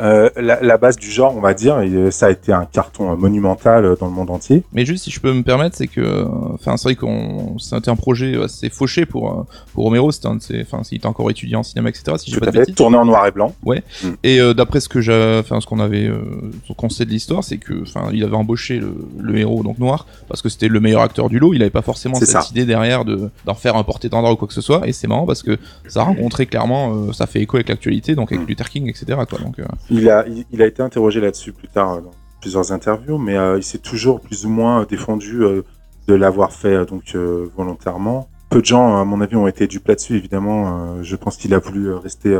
euh, 0.00 0.28
la, 0.36 0.60
la 0.60 0.76
base 0.76 0.96
du 0.96 1.10
genre, 1.10 1.36
on 1.36 1.40
va 1.40 1.54
dire, 1.54 1.80
et 1.80 1.88
euh, 1.90 2.10
ça 2.10 2.26
a 2.26 2.30
été 2.30 2.52
un 2.52 2.64
carton 2.64 3.12
euh, 3.12 3.16
monumental 3.16 3.96
dans 3.98 4.06
le 4.06 4.12
monde 4.12 4.30
entier. 4.30 4.64
Mais 4.72 4.84
juste 4.84 5.04
si 5.04 5.10
je 5.10 5.20
peux 5.20 5.32
me 5.32 5.42
permettre, 5.42 5.76
c'est 5.76 5.86
que, 5.86 6.26
enfin, 6.54 6.76
c'est 6.76 6.84
vrai 6.88 6.94
qu'on, 6.96 7.58
c'était 7.58 7.90
un 7.90 7.96
projet 7.96 8.42
assez 8.42 8.70
fauché 8.70 9.06
pour 9.06 9.46
pour 9.72 9.84
Romero. 9.84 10.10
C'était 10.12 10.28
un 10.28 10.36
de 10.36 10.42
ses, 10.42 10.62
enfin, 10.62 10.82
il 10.90 10.96
était 10.96 11.06
encore 11.06 11.30
étudiant 11.30 11.60
en 11.60 11.62
cinéma, 11.62 11.88
etc. 11.90 12.16
Si 12.18 12.30
je 12.30 12.38
pas 12.40 12.50
de. 12.50 12.64
Tourné 12.72 12.96
en 12.96 13.04
noir 13.04 13.26
et 13.26 13.30
blanc. 13.30 13.52
Et 14.22 14.40
euh, 14.40 14.54
d'après 14.54 14.80
ce 14.80 14.88
que 14.88 15.00
j'ai, 15.00 15.38
enfin, 15.40 15.60
ce 15.60 15.66
qu'on 15.66 15.78
avait, 15.80 16.06
euh, 16.06 16.18
ce 16.66 16.72
qu'on 16.72 16.88
sait 16.88 17.04
de 17.04 17.10
l'histoire, 17.10 17.44
c'est 17.44 17.58
que, 17.58 17.82
enfin, 17.82 18.08
il 18.12 18.22
avait 18.24 18.34
embauché 18.36 18.78
le, 18.78 18.94
le 19.20 19.36
héros 19.38 19.62
donc 19.62 19.78
noir 19.78 20.06
parce 20.28 20.42
que 20.42 20.48
c'était 20.48 20.68
le 20.68 20.80
meilleur 20.80 21.02
acteur 21.02 21.28
du 21.28 21.38
lot. 21.38 21.54
Il 21.54 21.62
avait 21.62 21.70
pas 21.70 21.82
forcément 21.82 22.16
cette 22.16 22.28
ça. 22.28 22.46
idée 22.50 22.64
derrière 22.64 23.04
de 23.04 23.30
d'en 23.44 23.54
faire 23.54 23.76
un 23.76 23.84
porte-étendard 23.84 24.32
ou 24.32 24.36
quoi 24.36 24.48
que 24.48 24.54
ce 24.54 24.60
soit. 24.60 24.88
Et 24.88 24.92
c'est 24.92 25.06
marrant 25.06 25.26
parce 25.26 25.42
que 25.42 25.58
ça 25.88 26.00
a 26.00 26.04
rencontré 26.04 26.46
clairement, 26.46 26.94
euh, 26.94 27.12
ça 27.12 27.26
fait 27.26 27.40
écho 27.40 27.56
avec 27.56 27.68
l'actualité, 27.68 28.14
donc 28.14 28.32
avec 28.32 28.44
Mm. 28.44 28.48
Luther 28.48 28.68
King, 28.70 28.88
etc. 28.88 29.04
Quoi. 29.28 29.38
Donc, 29.38 29.60
Il 29.90 30.08
a, 30.08 30.24
il, 30.50 30.62
a 30.62 30.66
été 30.66 30.82
interrogé 30.82 31.20
là-dessus 31.20 31.52
plus 31.52 31.68
tard 31.68 31.92
euh, 31.92 32.00
dans 32.00 32.10
plusieurs 32.40 32.72
interviews, 32.72 33.18
mais 33.18 33.36
euh, 33.36 33.58
il 33.58 33.62
s'est 33.62 33.78
toujours 33.78 34.20
plus 34.20 34.46
ou 34.46 34.48
moins 34.48 34.82
euh, 34.82 34.86
défendu 34.86 35.42
de 36.06 36.14
l'avoir 36.14 36.52
fait 36.52 36.84
donc 36.86 37.16
volontairement. 37.56 38.28
Peu 38.50 38.60
de 38.60 38.66
gens, 38.66 39.00
à 39.00 39.04
mon 39.04 39.20
avis, 39.20 39.36
ont 39.36 39.48
été 39.48 39.66
dupes 39.66 39.88
là-dessus. 39.88 40.16
Évidemment, 40.16 41.02
je 41.02 41.16
pense 41.16 41.36
qu'il 41.36 41.54
a 41.54 41.58
voulu 41.58 41.94
rester 41.94 42.38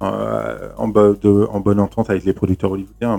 en, 0.00 0.88
bonne 0.88 1.80
entente 1.80 2.10
avec 2.10 2.24
les 2.24 2.34
producteurs 2.34 2.72
hollywoodiens, 2.72 3.18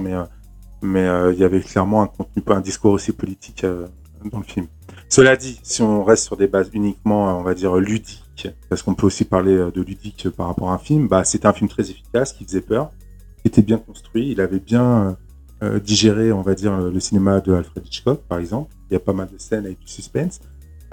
mais 0.83 1.07
il 1.33 1.39
y 1.39 1.43
avait 1.43 1.61
clairement 1.61 2.03
un 2.03 2.07
contenu, 2.07 2.43
un 2.47 2.61
discours 2.61 2.93
aussi 2.93 3.11
politique 3.13 3.65
dans 4.31 4.37
le 4.37 4.43
film. 4.43 4.67
Cela 5.09 5.35
dit, 5.35 5.59
si 5.63 5.81
on 5.81 6.03
reste 6.03 6.25
sur 6.25 6.37
des 6.37 6.47
bases 6.47 6.69
uniquement, 6.73 7.39
on 7.39 7.41
va 7.41 7.55
dire 7.55 7.75
ludiques, 7.77 8.47
parce 8.69 8.83
qu'on 8.83 8.93
peut 8.93 9.07
aussi 9.07 9.25
parler 9.25 9.57
de 9.73 9.81
ludique 9.81 10.29
par 10.29 10.45
rapport 10.45 10.69
à 10.69 10.75
un 10.75 10.77
film, 10.77 11.07
bah 11.07 11.23
c'était 11.23 11.47
un 11.47 11.53
film 11.53 11.67
très 11.67 11.89
efficace 11.89 12.31
qui 12.31 12.45
faisait 12.45 12.61
peur 12.61 12.91
était 13.45 13.61
bien 13.61 13.77
construit. 13.77 14.31
Il 14.31 14.41
avait 14.41 14.59
bien 14.59 15.17
euh, 15.63 15.79
digéré, 15.79 16.31
on 16.31 16.41
va 16.41 16.55
dire, 16.55 16.77
le, 16.77 16.99
cinéma 16.99 17.41
de 17.41 17.53
Alfred 17.53 17.85
Hitchcock, 17.85 18.21
par 18.27 18.39
exemple. 18.39 18.73
Il 18.89 18.93
y 18.93 18.97
a 18.97 18.99
pas 18.99 19.13
mal 19.13 19.27
de 19.31 19.37
scènes 19.37 19.65
avec 19.65 19.79
du 19.79 19.87
suspense. 19.87 20.39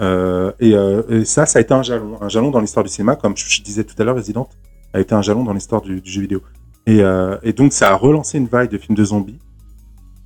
Euh, 0.01 0.51
et, 0.59 0.75
euh, 0.75 1.23
ça, 1.25 1.45
ça 1.45 1.59
a 1.59 1.61
été 1.61 1.73
un 1.73 1.83
jalon, 1.83 2.21
un 2.21 2.29
jalon 2.29 2.51
dans 2.51 2.59
l'histoire 2.59 2.83
du 2.83 2.91
cinéma, 2.91 3.15
comme 3.15 3.35
je, 3.35 3.61
disais 3.61 3.83
tout 3.83 3.95
à 3.97 4.03
l'heure, 4.03 4.15
Resident 4.15 4.47
a 4.93 4.99
été 4.99 5.13
un 5.15 5.21
jalon 5.21 5.43
dans 5.43 5.53
l'histoire 5.53 5.81
du, 5.81 6.01
jeu 6.03 6.21
vidéo. 6.21 6.41
Et, 6.85 7.01
euh, 7.01 7.37
donc, 7.55 7.73
ça 7.73 7.91
a 7.91 7.95
relancé 7.95 8.37
une 8.37 8.47
vague 8.47 8.69
de 8.69 8.77
films 8.77 8.95
de 8.95 9.03
zombies, 9.03 9.39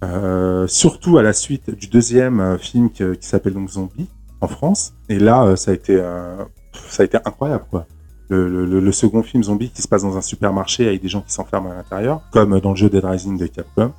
euh, 0.03 0.67
surtout 0.67 1.17
à 1.17 1.23
la 1.23 1.33
suite 1.33 1.69
du 1.69 1.87
deuxième 1.87 2.39
euh, 2.39 2.57
film 2.57 2.89
qui 2.91 3.03
s'appelle 3.21 3.53
donc 3.53 3.69
Zombie 3.69 4.07
en 4.41 4.47
France. 4.47 4.93
Et 5.07 5.19
là, 5.19 5.43
euh, 5.43 5.55
ça 5.55 5.71
a 5.71 5.73
été, 5.73 5.95
euh, 5.95 6.43
ça 6.89 7.03
a 7.03 7.05
été 7.05 7.17
incroyable, 7.23 7.65
quoi. 7.69 7.85
Le, 8.31 8.47
le- 8.47 8.65
le- 8.65 8.79
le 8.79 8.91
second 8.93 9.23
film 9.23 9.43
zombie 9.43 9.69
qui 9.71 9.81
se 9.81 9.89
passe 9.89 10.03
dans 10.03 10.15
un 10.15 10.21
supermarché 10.21 10.87
avec 10.87 11.01
des 11.01 11.09
gens 11.09 11.19
qui 11.19 11.33
s'enferment 11.33 11.69
à 11.71 11.75
l'intérieur, 11.75 12.21
comme 12.31 12.59
dans 12.61 12.69
le 12.71 12.75
jeu 12.77 12.89
Dead 12.89 13.03
Rising 13.03 13.37
de 13.37 13.45
Capcom. 13.47 13.91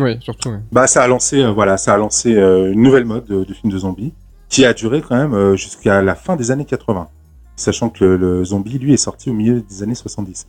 Oui, 0.00 0.16
surtout. 0.20 0.50
Bah, 0.72 0.88
ça 0.88 1.02
a 1.04 1.06
lancé, 1.06 1.40
euh, 1.42 1.52
voilà, 1.52 1.76
ça 1.76 1.94
a 1.94 1.96
lancé 1.96 2.34
euh, 2.34 2.72
une 2.72 2.82
nouvelle 2.82 3.04
mode 3.04 3.26
de, 3.26 3.44
de 3.44 3.54
film 3.54 3.72
de 3.72 3.78
zombies 3.78 4.12
qui 4.48 4.64
a 4.64 4.74
duré 4.74 5.02
quand 5.02 5.16
même 5.16 5.34
euh, 5.34 5.54
jusqu'à 5.56 6.02
la 6.02 6.14
fin 6.16 6.34
des 6.34 6.50
années 6.50 6.64
80. 6.64 7.06
Sachant 7.54 7.88
que 7.88 8.04
le, 8.04 8.16
le 8.16 8.44
zombie, 8.44 8.78
lui, 8.78 8.92
est 8.92 8.96
sorti 8.98 9.30
au 9.30 9.34
milieu 9.34 9.60
des 9.62 9.82
années 9.84 9.94
70. 9.94 10.46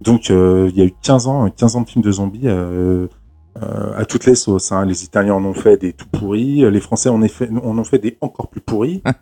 Donc, 0.00 0.30
euh, 0.30 0.68
il 0.72 0.76
y 0.78 0.82
a 0.82 0.84
eu 0.84 0.92
15 1.02 1.26
ans, 1.28 1.48
15 1.48 1.76
ans 1.76 1.80
de 1.82 1.88
films 1.88 2.04
de 2.04 2.10
zombies 2.12 2.48
euh, 3.56 3.80
euh, 3.80 3.92
à 3.96 4.04
toutes 4.04 4.26
les 4.26 4.34
sauces. 4.34 4.72
Hein. 4.72 4.84
Les 4.84 5.04
Italiens 5.04 5.34
en 5.34 5.44
ont 5.44 5.54
fait 5.54 5.76
des 5.76 5.92
tout 5.92 6.06
pourris, 6.06 6.70
les 6.70 6.80
Français 6.80 7.08
en, 7.08 7.22
effet, 7.22 7.48
en 7.50 7.76
ont 7.78 7.84
fait 7.84 7.98
des 7.98 8.16
encore 8.20 8.48
plus 8.48 8.60
pourris. 8.60 9.02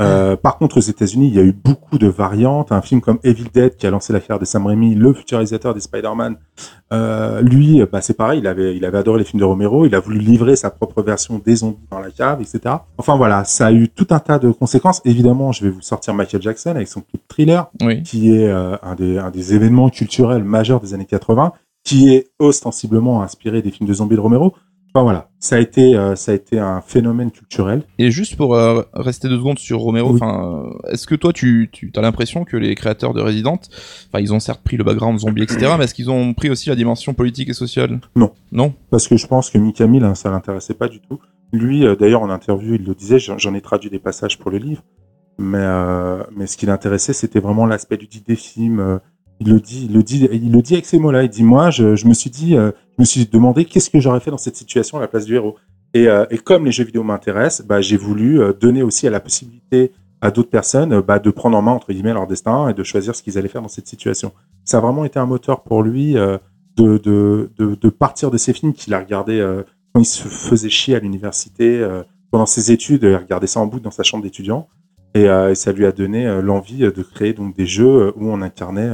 Euh, 0.00 0.36
par 0.36 0.58
contre, 0.58 0.76
aux 0.76 0.80
États-Unis, 0.80 1.28
il 1.28 1.34
y 1.34 1.38
a 1.38 1.42
eu 1.42 1.52
beaucoup 1.52 1.98
de 1.98 2.06
variantes. 2.06 2.70
Un 2.72 2.82
film 2.82 3.00
comme 3.00 3.18
Evil 3.24 3.48
Dead 3.52 3.76
qui 3.76 3.86
a 3.86 3.90
lancé 3.90 4.12
l'affaire 4.12 4.38
de 4.38 4.44
Sam 4.44 4.66
Raimi, 4.66 4.94
le 4.94 5.12
futur 5.14 5.38
réalisateur 5.38 5.74
des 5.74 5.80
Spider-Man, 5.80 6.36
euh, 6.92 7.40
lui, 7.40 7.82
bah, 7.90 8.00
c'est 8.00 8.14
pareil, 8.14 8.40
il 8.40 8.46
avait, 8.46 8.76
il 8.76 8.84
avait 8.84 8.98
adoré 8.98 9.18
les 9.18 9.24
films 9.24 9.40
de 9.40 9.44
Romero, 9.44 9.86
il 9.86 9.94
a 9.94 10.00
voulu 10.00 10.18
livrer 10.18 10.54
sa 10.54 10.70
propre 10.70 11.02
version 11.02 11.40
des 11.44 11.56
zombies 11.56 11.78
dans 11.90 11.98
la 11.98 12.10
cave, 12.10 12.40
etc. 12.40 12.76
Enfin 12.98 13.16
voilà, 13.16 13.44
ça 13.44 13.66
a 13.66 13.72
eu 13.72 13.88
tout 13.88 14.06
un 14.10 14.18
tas 14.18 14.38
de 14.38 14.50
conséquences. 14.50 15.00
Évidemment, 15.04 15.52
je 15.52 15.64
vais 15.64 15.70
vous 15.70 15.82
sortir 15.82 16.14
Michael 16.14 16.42
Jackson 16.42 16.70
avec 16.70 16.88
son 16.88 17.00
clip 17.00 17.22
Thriller, 17.28 17.70
oui. 17.82 18.02
qui 18.02 18.34
est 18.34 18.48
euh, 18.48 18.76
un, 18.82 18.94
des, 18.94 19.18
un 19.18 19.30
des 19.30 19.54
événements 19.54 19.88
culturels 19.88 20.44
majeurs 20.44 20.80
des 20.80 20.94
années 20.94 21.06
80, 21.06 21.52
qui 21.86 22.12
est 22.12 22.26
ostensiblement 22.40 23.22
inspiré 23.22 23.62
des 23.62 23.70
films 23.70 23.88
de 23.88 23.94
zombies 23.94 24.16
de 24.16 24.20
Romero. 24.20 24.52
Enfin 24.92 25.04
voilà, 25.04 25.28
ça 25.38 25.56
a 25.56 25.58
été, 25.60 25.94
euh, 25.94 26.16
ça 26.16 26.32
a 26.32 26.34
été 26.34 26.58
un 26.58 26.80
phénomène 26.80 27.30
culturel. 27.30 27.84
Et 27.98 28.10
juste 28.10 28.34
pour 28.36 28.54
euh, 28.56 28.82
rester 28.94 29.28
deux 29.28 29.36
secondes 29.36 29.58
sur 29.58 29.78
Romero, 29.78 30.14
Oui. 30.14 30.20
euh, 30.22 30.90
est-ce 30.90 31.06
que 31.06 31.14
toi 31.14 31.32
tu, 31.32 31.68
tu 31.70 31.92
as 31.94 32.00
l'impression 32.00 32.44
que 32.44 32.56
les 32.56 32.74
créateurs 32.74 33.12
de 33.14 33.20
Resident, 33.20 33.60
enfin, 34.08 34.20
ils 34.20 34.32
ont 34.34 34.40
certes 34.40 34.62
pris 34.64 34.76
le 34.76 34.84
background 34.84 35.18
zombie, 35.20 35.42
etc., 35.42 35.74
mais 35.78 35.84
est-ce 35.84 35.94
qu'ils 35.94 36.10
ont 36.10 36.34
pris 36.34 36.50
aussi 36.50 36.70
la 36.70 36.74
dimension 36.76 37.14
politique 37.14 37.50
et 37.50 37.52
sociale? 37.52 38.00
Non. 38.16 38.32
Non? 38.52 38.74
Parce 38.90 39.06
que 39.06 39.16
je 39.16 39.26
pense 39.28 39.50
que 39.50 39.58
Mikami, 39.58 40.00
là, 40.00 40.14
ça 40.16 40.30
l'intéressait 40.30 40.74
pas 40.74 40.88
du 40.88 41.00
tout. 41.00 41.20
lui, 41.52 41.84
d'ailleurs, 42.00 42.22
en 42.22 42.30
interview, 42.30 42.74
il 42.74 42.84
le 42.84 42.94
disait, 42.94 43.18
j'en 43.20 43.54
ai 43.54 43.60
traduit 43.60 43.90
des 43.90 43.98
passages 44.00 44.38
pour 44.38 44.50
le 44.50 44.58
livre, 44.58 44.82
mais, 45.38 45.64
mais 46.34 46.46
ce 46.46 46.56
qui 46.56 46.64
l'intéressait, 46.66 47.12
c'était 47.12 47.40
vraiment 47.40 47.66
l'aspect 47.66 47.96
ludique 47.98 48.26
des 48.26 48.34
films. 48.36 48.98
Il 49.40 49.50
le 49.50 49.60
dit, 49.60 49.86
il 49.88 49.94
le 49.94 50.02
dit, 50.02 50.28
il 50.32 50.52
le 50.52 50.62
dit 50.62 50.74
avec 50.74 50.86
ces 50.86 50.98
mots-là. 50.98 51.24
Il 51.24 51.28
dit, 51.28 51.44
moi, 51.44 51.70
je, 51.70 51.96
je 51.96 52.06
me 52.06 52.14
suis 52.14 52.30
dit, 52.30 52.56
euh, 52.56 52.70
je 52.96 53.02
me 53.02 53.04
suis 53.04 53.26
demandé 53.26 53.64
qu'est-ce 53.64 53.90
que 53.90 54.00
j'aurais 54.00 54.20
fait 54.20 54.30
dans 54.30 54.38
cette 54.38 54.56
situation 54.56 54.98
à 54.98 55.00
la 55.00 55.08
place 55.08 55.24
du 55.24 55.34
héros. 55.34 55.56
Et, 55.94 56.08
euh, 56.08 56.26
et 56.30 56.38
comme 56.38 56.64
les 56.64 56.72
jeux 56.72 56.84
vidéo 56.84 57.02
m'intéressent, 57.02 57.66
bah, 57.66 57.80
j'ai 57.80 57.96
voulu 57.96 58.40
euh, 58.40 58.52
donner 58.52 58.82
aussi 58.82 59.06
à 59.06 59.10
la 59.10 59.20
possibilité 59.20 59.92
à 60.20 60.30
d'autres 60.30 60.50
personnes 60.50 60.92
euh, 60.92 61.02
bah, 61.02 61.18
de 61.18 61.30
prendre 61.30 61.56
en 61.56 61.62
main 61.62 61.72
entre 61.72 61.92
guillemets 61.92 62.12
leur 62.12 62.26
destin 62.26 62.68
et 62.68 62.74
de 62.74 62.82
choisir 62.82 63.14
ce 63.14 63.22
qu'ils 63.22 63.38
allaient 63.38 63.48
faire 63.48 63.62
dans 63.62 63.68
cette 63.68 63.86
situation. 63.86 64.32
Ça 64.64 64.78
a 64.78 64.80
vraiment 64.80 65.04
été 65.04 65.18
un 65.18 65.26
moteur 65.26 65.62
pour 65.62 65.82
lui 65.82 66.16
euh, 66.16 66.38
de, 66.76 66.98
de, 66.98 67.50
de, 67.58 67.88
partir 67.88 68.30
de 68.30 68.36
ces 68.36 68.52
films 68.52 68.72
qu'il 68.72 68.92
a 68.94 68.98
regardé 68.98 69.38
euh, 69.38 69.62
quand 69.92 70.00
il 70.00 70.06
se 70.06 70.28
faisait 70.28 70.68
chier 70.68 70.96
à 70.96 70.98
l'université 70.98 71.86
pendant 72.30 72.44
ses 72.44 72.70
études. 72.70 73.04
Il 73.04 73.16
regardait 73.16 73.46
ça 73.46 73.60
en 73.60 73.66
boucle 73.66 73.84
dans 73.84 73.90
sa 73.90 74.02
chambre 74.02 74.22
d'étudiant 74.24 74.68
et, 75.14 75.22
et 75.22 75.54
ça 75.54 75.72
lui 75.72 75.86
a 75.86 75.92
donné 75.92 76.42
l'envie 76.42 76.80
de 76.80 77.02
créer 77.02 77.32
donc 77.32 77.56
des 77.56 77.64
jeux 77.64 78.12
où 78.14 78.30
on 78.30 78.42
incarnait 78.42 78.90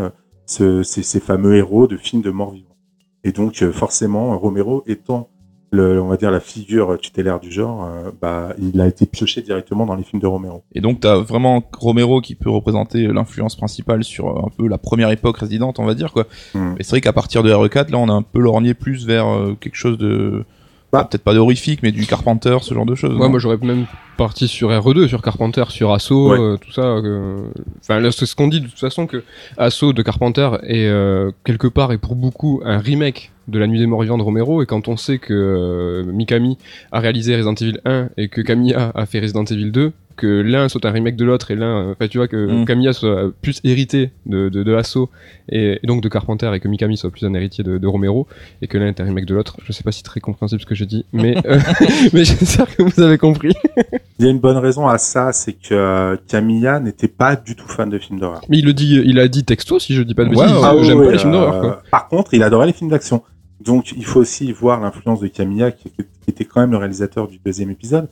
ce- 0.52 0.82
ces, 0.82 1.02
ces 1.02 1.20
fameux 1.20 1.56
héros 1.56 1.86
de 1.86 1.96
films 1.96 2.22
de 2.22 2.30
morts 2.30 2.52
vivants. 2.52 2.76
Et 3.24 3.32
donc 3.32 3.62
euh, 3.62 3.72
forcément 3.72 4.38
Romero 4.38 4.82
étant 4.86 5.28
le, 5.74 6.02
on 6.02 6.08
va 6.08 6.18
dire 6.18 6.30
la 6.30 6.40
figure 6.40 6.98
tutélaire 7.00 7.40
du 7.40 7.50
genre, 7.50 7.86
euh, 7.86 8.10
bah, 8.20 8.52
il 8.58 8.78
a 8.80 8.86
été 8.86 9.06
pioché 9.06 9.40
directement 9.40 9.86
dans 9.86 9.94
les 9.94 10.02
films 10.02 10.20
de 10.20 10.26
Romero. 10.26 10.64
Et 10.74 10.82
donc 10.82 11.00
t'as 11.00 11.16
vraiment 11.16 11.62
Romero 11.78 12.20
qui 12.20 12.34
peut 12.34 12.50
représenter 12.50 13.06
l'influence 13.06 13.56
principale 13.56 14.04
sur 14.04 14.28
euh, 14.28 14.46
un 14.46 14.50
peu 14.54 14.68
la 14.68 14.76
première 14.76 15.10
époque 15.10 15.38
résidente, 15.38 15.78
on 15.78 15.86
va 15.86 15.94
dire 15.94 16.12
quoi. 16.12 16.26
Hmm. 16.54 16.74
Et 16.78 16.82
c'est 16.82 16.90
vrai 16.90 17.00
qu'à 17.00 17.14
partir 17.14 17.42
de 17.42 17.50
RE4, 17.50 17.90
là 17.90 17.96
on 17.98 18.08
a 18.10 18.12
un 18.12 18.20
peu 18.22 18.40
lorgné 18.40 18.74
plus 18.74 19.06
vers 19.06 19.26
euh, 19.28 19.54
quelque 19.58 19.76
chose 19.76 19.96
de... 19.96 20.44
Bah. 20.92 21.06
Peut-être 21.10 21.22
pas 21.24 21.32
d'horrifique, 21.34 21.80
mais 21.82 21.90
du 21.90 22.04
Carpenter, 22.06 22.58
ce 22.60 22.74
genre 22.74 22.84
de 22.84 22.94
choses. 22.94 23.16
Ouais, 23.18 23.28
moi 23.28 23.38
j'aurais 23.38 23.56
même 23.62 23.86
parti 24.18 24.46
sur 24.46 24.68
RE2, 24.70 25.08
sur 25.08 25.22
Carpenter, 25.22 25.64
sur 25.70 25.92
Assaut, 25.92 26.30
Ouais. 26.32 26.38
euh, 26.38 26.56
tout 26.58 26.70
ça. 26.70 26.82
euh, 26.82 27.44
Enfin, 27.80 27.98
là, 27.98 28.12
c'est 28.12 28.26
ce 28.26 28.36
qu'on 28.36 28.48
dit 28.48 28.60
de 28.60 28.66
toute 28.68 28.78
façon 28.78 29.06
que 29.06 29.24
Assaut 29.56 29.94
de 29.94 30.02
Carpenter 30.02 30.50
est 30.64 30.86
euh, 30.86 31.30
quelque 31.44 31.66
part 31.66 31.92
et 31.92 31.98
pour 31.98 32.14
beaucoup 32.14 32.60
un 32.64 32.76
remake 32.78 33.32
de 33.48 33.58
La 33.58 33.66
Nuit 33.66 33.78
des 33.78 33.86
Morts 33.86 34.02
Vivants 34.02 34.18
de 34.18 34.22
Romero. 34.22 34.62
Et 34.62 34.66
quand 34.66 34.86
on 34.88 34.96
sait 34.98 35.16
que 35.18 35.32
euh, 35.32 36.04
Mikami 36.12 36.58
a 36.92 37.00
réalisé 37.00 37.34
Resident 37.36 37.54
Evil 37.54 37.78
1 37.86 38.08
et 38.18 38.28
que 38.28 38.40
Kamiya 38.42 38.92
a 38.94 39.06
fait 39.06 39.18
Resident 39.20 39.44
Evil 39.44 39.70
2, 39.72 39.92
que 40.16 40.26
l'un 40.26 40.68
soit 40.68 40.84
un 40.86 40.90
remake 40.90 41.16
de 41.16 41.24
l'autre 41.24 41.50
et 41.50 41.56
l'un, 41.56 41.88
euh, 41.88 41.92
enfin 41.92 42.08
tu 42.08 42.18
vois 42.18 42.28
que 42.28 42.42
Mm. 42.52 42.64
Kamiya 42.64 42.92
soit 42.92 43.32
plus 43.40 43.60
hérité 43.64 44.10
de, 44.26 44.48
de, 44.48 44.62
de 44.62 44.74
Assaut 44.74 45.10
et, 45.48 45.78
et 45.82 45.86
donc 45.86 46.02
de 46.02 46.08
Carpenter 46.08 46.50
et 46.54 46.60
que 46.60 46.68
Mikami 46.68 46.96
soit 46.96 47.10
plus 47.10 47.24
un 47.24 47.34
héritier 47.34 47.64
de, 47.64 47.78
de 47.78 47.86
Romero 47.86 48.26
et 48.60 48.66
que 48.66 48.78
l'un 48.78 48.88
est 48.88 49.00
un 49.00 49.04
remake 49.04 49.26
de 49.26 49.34
l'autre. 49.34 49.56
Je 49.64 49.72
sais 49.72 49.82
pas 49.82 49.92
si 49.92 49.98
c'est 49.98 50.04
très 50.04 50.20
compréhensible 50.20 50.60
ce 50.60 50.66
que 50.66 50.74
j'ai 50.74 50.86
dit, 50.86 51.04
mais 51.12 51.36
euh, 51.46 51.58
mais 52.12 52.24
j'espère 52.24 52.74
que 52.74 52.82
vous 52.82 53.00
avez 53.00 53.18
compris. 53.18 53.52
Il 54.18 54.24
y 54.26 54.28
a 54.28 54.30
une 54.30 54.38
bonne 54.40 54.58
raison 54.58 54.86
à 54.86 54.98
ça, 54.98 55.32
c'est 55.32 55.54
que 55.54 55.74
euh, 55.74 56.16
Camilla 56.28 56.78
n'était 56.80 57.08
pas 57.08 57.34
du 57.36 57.56
tout 57.56 57.66
fan 57.66 57.90
de 57.90 57.98
films 57.98 58.20
d'horreur. 58.20 58.42
Mais 58.48 58.58
il 58.58 58.64
le 58.64 58.72
dit, 58.72 59.00
il 59.04 59.18
a 59.18 59.26
dit 59.26 59.44
texto 59.44 59.78
si 59.78 59.94
je 59.94 60.02
dis 60.02 60.14
pas 60.14 60.24
de 60.24 60.30
bêtises. 60.30 60.44
ouais, 60.44 60.52
euh, 60.52 60.74
ouais, 60.74 60.84
J'aime 60.84 60.98
oui, 60.98 61.06
pas 61.06 61.12
les 61.12 61.18
films 61.18 61.30
euh, 61.30 61.38
d'horreur 61.40 61.60
quoi. 61.60 61.82
Par 61.90 62.08
contre, 62.08 62.34
il 62.34 62.42
adorait 62.42 62.66
les 62.66 62.72
films 62.72 62.90
d'action. 62.90 63.22
Donc, 63.60 63.92
il 63.96 64.04
faut 64.04 64.20
aussi 64.20 64.50
voir 64.52 64.80
l'influence 64.80 65.20
de 65.20 65.28
Camilla, 65.28 65.70
qui 65.70 65.88
était 66.26 66.44
quand 66.44 66.60
même 66.60 66.72
le 66.72 66.78
réalisateur 66.78 67.28
du 67.28 67.38
deuxième 67.44 67.70
épisode. 67.70 68.08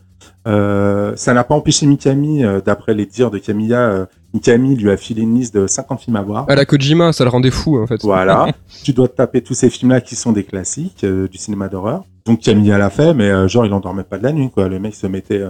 Euh, 0.47 1.13
ça 1.17 1.35
n'a 1.35 1.45
pas 1.45 1.55
empêché 1.55 1.87
Mikami, 1.87 2.45
euh, 2.45 2.61
d'après 2.61 2.95
les 2.95 3.07
dires 3.07 3.31
de 3.31 3.39
Camilla, 3.39 3.81
euh, 3.81 4.07
Mikami 4.33 4.77
lui 4.77 4.91
a 4.91 4.97
filé 4.97 5.23
une 5.23 5.35
liste 5.35 5.55
de 5.55 5.67
50 5.67 6.01
films 6.01 6.17
à 6.17 6.23
voir. 6.23 6.47
À 6.49 6.55
la 6.55 6.65
Kojima, 6.65 7.13
ça 7.13 7.25
le 7.25 7.31
rendait 7.31 7.51
fou 7.51 7.79
en 7.79 7.87
fait. 7.87 8.01
Voilà. 8.03 8.49
tu 8.85 8.93
dois 8.93 9.09
te 9.09 9.17
taper 9.17 9.43
tous 9.43 9.55
ces 9.55 9.71
films-là 9.71 10.01
qui 10.01 10.17
sont 10.17 10.33
des 10.33 10.45
classiques 10.45 11.05
du 11.05 11.39
cinéma 11.39 11.69
d'horreur. 11.69 12.05
Donc 12.27 12.41
Camilla 12.41 12.79
l'a 12.79 12.91
fait, 12.91 13.13
mais 13.15 13.49
genre 13.49 13.67
il 13.67 13.73
en 13.73 13.81
dormait 13.81 14.05
pas 14.05 14.19
de 14.19 14.23
la 14.23 14.33
nuit, 14.33 14.51
quoi. 14.51 14.69
Le 14.69 14.79
mec 14.79 14.95
se 14.95 15.07
mettait 15.07 15.43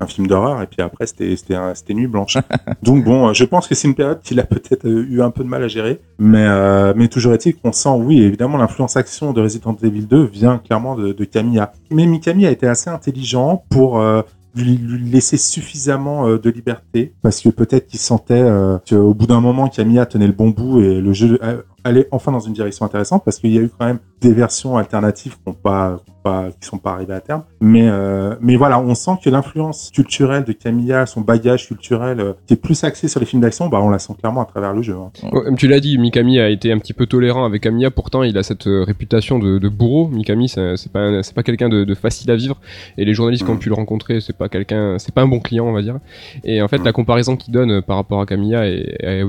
un 0.00 0.06
film 0.06 0.26
d'horreur 0.26 0.60
et 0.62 0.66
puis 0.66 0.82
après 0.82 1.06
c'était 1.06 1.94
nuit 1.94 2.06
blanche. 2.06 2.38
Donc 2.82 3.04
bon, 3.04 3.32
je 3.32 3.44
pense 3.44 3.68
que 3.68 3.74
c'est 3.74 3.88
une 3.88 3.94
période 3.94 4.20
qu'il 4.22 4.40
a 4.40 4.44
peut-être 4.44 4.86
euh, 4.86 5.06
eu 5.08 5.22
un 5.22 5.30
peu 5.30 5.44
de 5.44 5.48
mal 5.48 5.62
à 5.62 5.68
gérer, 5.68 6.00
mais 6.18 6.44
euh, 6.46 6.92
mais 6.96 7.08
toujours 7.08 7.32
est-il 7.32 7.56
qu'on 7.56 7.72
sent, 7.72 7.90
oui, 7.96 8.20
évidemment 8.22 8.58
l'influence 8.58 8.96
action 8.96 9.32
de 9.32 9.40
Resident 9.40 9.76
Evil 9.82 10.06
2 10.06 10.24
vient 10.24 10.58
clairement 10.58 10.96
de, 10.96 11.12
Camilla. 11.24 11.72
Mais 11.90 12.06
Mikami 12.06 12.46
a 12.46 12.50
été 12.50 12.66
assez 12.66 12.90
intelligent 12.90 13.64
pour 13.70 13.98
euh, 13.98 14.22
lui, 14.54 14.78
laisser 15.10 15.36
suffisamment 15.36 16.28
de 16.28 16.50
liberté 16.50 17.14
parce 17.22 17.40
que 17.40 17.48
peut-être 17.48 17.86
qu'il 17.86 17.98
sentait 17.98 18.44
qu'au 18.88 19.14
bout 19.14 19.26
d'un 19.26 19.40
moment 19.40 19.68
Camilla 19.68 20.06
tenait 20.06 20.26
le 20.26 20.32
bon 20.32 20.50
bout 20.50 20.80
et 20.80 21.00
le 21.00 21.12
jeu 21.12 21.40
allait 21.84 22.08
enfin 22.10 22.32
dans 22.32 22.40
une 22.40 22.52
direction 22.52 22.84
intéressante 22.84 23.22
parce 23.24 23.38
qu'il 23.38 23.52
y 23.54 23.58
a 23.58 23.60
eu 23.60 23.70
quand 23.78 23.86
même 23.86 23.98
des 24.20 24.32
versions 24.32 24.76
alternatives 24.76 25.36
qui 25.46 25.52
pas, 25.62 26.00
pas 26.22 26.48
qui 26.60 26.66
sont 26.66 26.78
pas 26.78 26.92
arrivées 26.92 27.14
à 27.14 27.20
terme 27.20 27.42
mais 27.60 27.88
euh, 27.88 28.34
mais 28.40 28.56
voilà 28.56 28.80
on 28.80 28.94
sent 28.94 29.12
que 29.22 29.30
l'influence 29.30 29.90
culturelle 29.92 30.44
de 30.44 30.52
Camilla 30.52 31.06
son 31.06 31.20
bagage 31.20 31.66
culturel 31.66 32.20
euh, 32.20 32.32
qui 32.46 32.54
est 32.54 32.56
plus 32.58 32.82
axé 32.84 33.08
sur 33.08 33.20
les 33.20 33.26
films 33.26 33.42
d'action 33.42 33.68
bah 33.68 33.80
on 33.82 33.90
la 33.90 33.98
sent 33.98 34.14
clairement 34.18 34.42
à 34.42 34.46
travers 34.46 34.72
le 34.72 34.82
jeu 34.82 34.94
hein. 34.94 35.10
Ouais, 35.32 35.42
comme 35.44 35.56
tu 35.56 35.68
l'as 35.68 35.80
dit, 35.80 35.98
Mikami 35.98 36.38
a 36.38 36.48
été 36.48 36.72
un 36.72 36.78
petit 36.78 36.92
peu 36.92 37.06
tolérant 37.06 37.44
avec 37.44 37.62
Kamiya, 37.62 37.90
pourtant 37.90 38.22
il 38.22 38.36
a 38.38 38.42
cette 38.42 38.66
euh, 38.66 38.84
réputation 38.84 39.38
de, 39.38 39.58
de 39.58 39.68
bourreau. 39.68 40.08
Mikami, 40.08 40.48
c'est 40.48 40.92
pas, 40.92 41.22
c'est 41.22 41.34
pas 41.34 41.42
quelqu'un 41.42 41.68
de, 41.68 41.84
de 41.84 41.94
facile 41.94 42.30
à 42.30 42.36
vivre, 42.36 42.60
et 42.98 43.04
les 43.04 43.14
journalistes 43.14 43.44
qui 43.44 43.50
ont 43.50 43.54
Mm. 43.54 43.58
pu 43.58 43.68
le 43.68 43.74
rencontrer, 43.74 44.20
c'est 44.20 44.36
pas 44.36 44.48
quelqu'un, 44.48 44.98
c'est 44.98 45.14
pas 45.14 45.22
un 45.22 45.28
bon 45.28 45.40
client, 45.40 45.66
on 45.66 45.72
va 45.72 45.82
dire. 45.82 45.98
Et 46.44 46.60
en 46.62 46.68
fait, 46.68 46.78
Mm. 46.78 46.84
la 46.84 46.92
comparaison 46.92 47.36
qu'il 47.36 47.52
donne 47.52 47.70
euh, 47.70 47.80
par 47.82 47.96
rapport 47.96 48.20
à 48.20 48.26
Kamiya 48.26 48.66
et, 48.66 49.22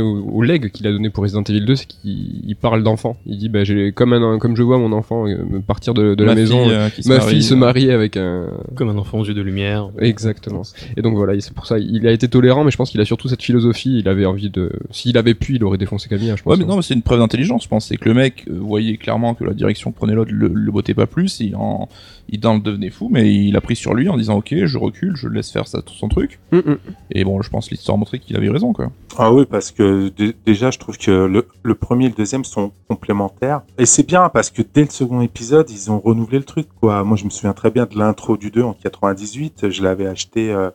au 0.00 0.42
leg 0.42 0.70
qu'il 0.70 0.86
a 0.86 0.92
donné 0.92 1.10
pour 1.10 1.22
Resident 1.24 1.42
Evil 1.50 1.64
2, 1.64 1.76
c'est 1.76 1.86
qu'il 1.86 2.42
il 2.46 2.56
parle 2.56 2.82
d'enfant. 2.82 3.16
Il 3.26 3.38
dit, 3.38 3.48
bah, 3.48 3.64
j'ai 3.64 3.92
comme 3.92 4.12
un, 4.12 4.38
comme 4.38 4.56
je 4.56 4.62
vois 4.62 4.78
mon 4.78 4.92
enfant 4.92 5.26
euh, 5.26 5.44
me 5.48 5.60
partir 5.60 5.94
de, 5.94 6.14
de 6.14 6.24
la 6.24 6.34
Ma 6.34 6.40
maison, 6.40 6.64
fille, 6.64 6.72
euh, 6.72 6.90
qui 6.90 7.02
se 7.02 7.08
ma 7.08 7.18
marie, 7.18 7.30
fille 7.30 7.42
se 7.42 7.54
euh, 7.54 7.56
marier 7.56 7.92
avec 7.92 8.16
un, 8.16 8.48
Comme 8.74 8.88
un 8.88 8.98
enfant 8.98 9.18
aux 9.18 9.24
yeux 9.24 9.34
de 9.34 9.42
lumière. 9.42 9.90
Exactement. 9.98 10.62
Et 10.96 11.02
donc 11.02 11.14
voilà, 11.14 11.38
c'est 11.40 11.54
pour 11.54 11.66
ça, 11.66 11.78
il 11.78 12.06
a 12.06 12.12
été 12.12 12.28
tolérant, 12.28 12.64
mais 12.64 12.70
je 12.70 12.76
pense 12.76 12.90
qu'il 12.90 13.00
a 13.00 13.04
surtout 13.04 13.28
cette 13.28 13.42
philosophie. 13.42 13.98
Il 13.98 14.08
avait 14.08 14.26
envie 14.26 14.50
de, 14.50 14.72
s'il 14.90 15.18
avait 15.18 15.34
pu, 15.34 15.56
il 15.56 15.64
aurait 15.64 15.78
défoncé 15.78 16.08
Camille, 16.08 16.32
je 16.36 16.42
pense. 16.42 16.52
Ouais, 16.52 16.58
mais 16.58 16.68
non, 16.68 16.76
mais 16.76 16.82
c'est 16.82 16.94
une 16.94 17.02
preuve 17.02 17.20
d'intelligence, 17.20 17.64
je 17.64 17.68
pense. 17.68 17.86
C'est 17.86 17.96
que 17.96 18.08
le 18.08 18.14
mec 18.14 18.44
voyait 18.48 18.96
clairement 18.96 19.34
que 19.34 19.44
la 19.44 19.52
direction 19.52 19.92
que 19.92 19.96
prenait 19.96 20.14
l'autre 20.14 20.32
le, 20.32 20.48
le 20.52 20.72
bottait 20.72 20.94
pas 20.94 21.06
plus. 21.06 21.40
Il 21.40 21.56
en, 21.56 21.88
il 22.32 22.46
en 22.46 22.58
devenait 22.58 22.90
fou, 22.90 23.08
mais 23.10 23.32
il 23.34 23.56
a 23.56 23.60
pris 23.60 23.76
sur 23.76 23.94
lui 23.94 24.08
en 24.08 24.16
disant 24.16 24.38
ok, 24.38 24.54
je 24.64 24.78
recule, 24.78 25.16
je 25.16 25.28
laisse 25.28 25.50
faire 25.50 25.66
ça 25.68 25.80
son 25.86 26.08
truc. 26.08 26.38
Mm, 26.52 26.58
mm. 26.58 26.78
Et 27.12 27.24
bon, 27.24 27.42
je 27.42 27.50
pense 27.50 27.70
l'histoire 27.70 27.96
a 27.96 27.98
montré 27.98 28.18
qu'il 28.18 28.36
avait 28.36 28.48
raison, 28.50 28.72
quoi. 28.72 28.90
Ah 29.18 29.32
oui, 29.32 29.44
parce 29.48 29.70
que 29.70 30.08
dé- 30.08 30.34
déjà, 30.46 30.70
je 30.70 30.78
trouve 30.78 30.96
que 30.98 31.10
le, 31.10 31.46
le 31.62 31.74
premier 31.74 32.06
et 32.06 32.08
le 32.08 32.14
deuxième 32.14 32.44
sont 32.44 32.72
complémentaires. 32.88 33.62
Et 33.78 33.86
c'est 33.86 34.06
bien 34.06 34.28
parce 34.28 34.50
que 34.50 34.62
dès 34.62 34.84
le 34.84 34.90
second 34.90 35.20
épisode, 35.20 35.68
ils 35.70 35.90
ont 35.90 35.98
renouvelé 35.98 36.38
le 36.38 36.44
truc, 36.44 36.68
quoi. 36.80 37.02
Moi, 37.04 37.16
je 37.16 37.24
me 37.24 37.30
souviens 37.30 37.52
très 37.52 37.70
bien 37.70 37.86
de 37.86 37.98
l'intro 37.98 38.36
du 38.36 38.50
2 38.50 38.62
en 38.62 38.72
98. 38.74 39.68
Je 39.70 39.82
l'avais 39.82 40.06
acheté 40.06 40.52
euh, 40.52 40.70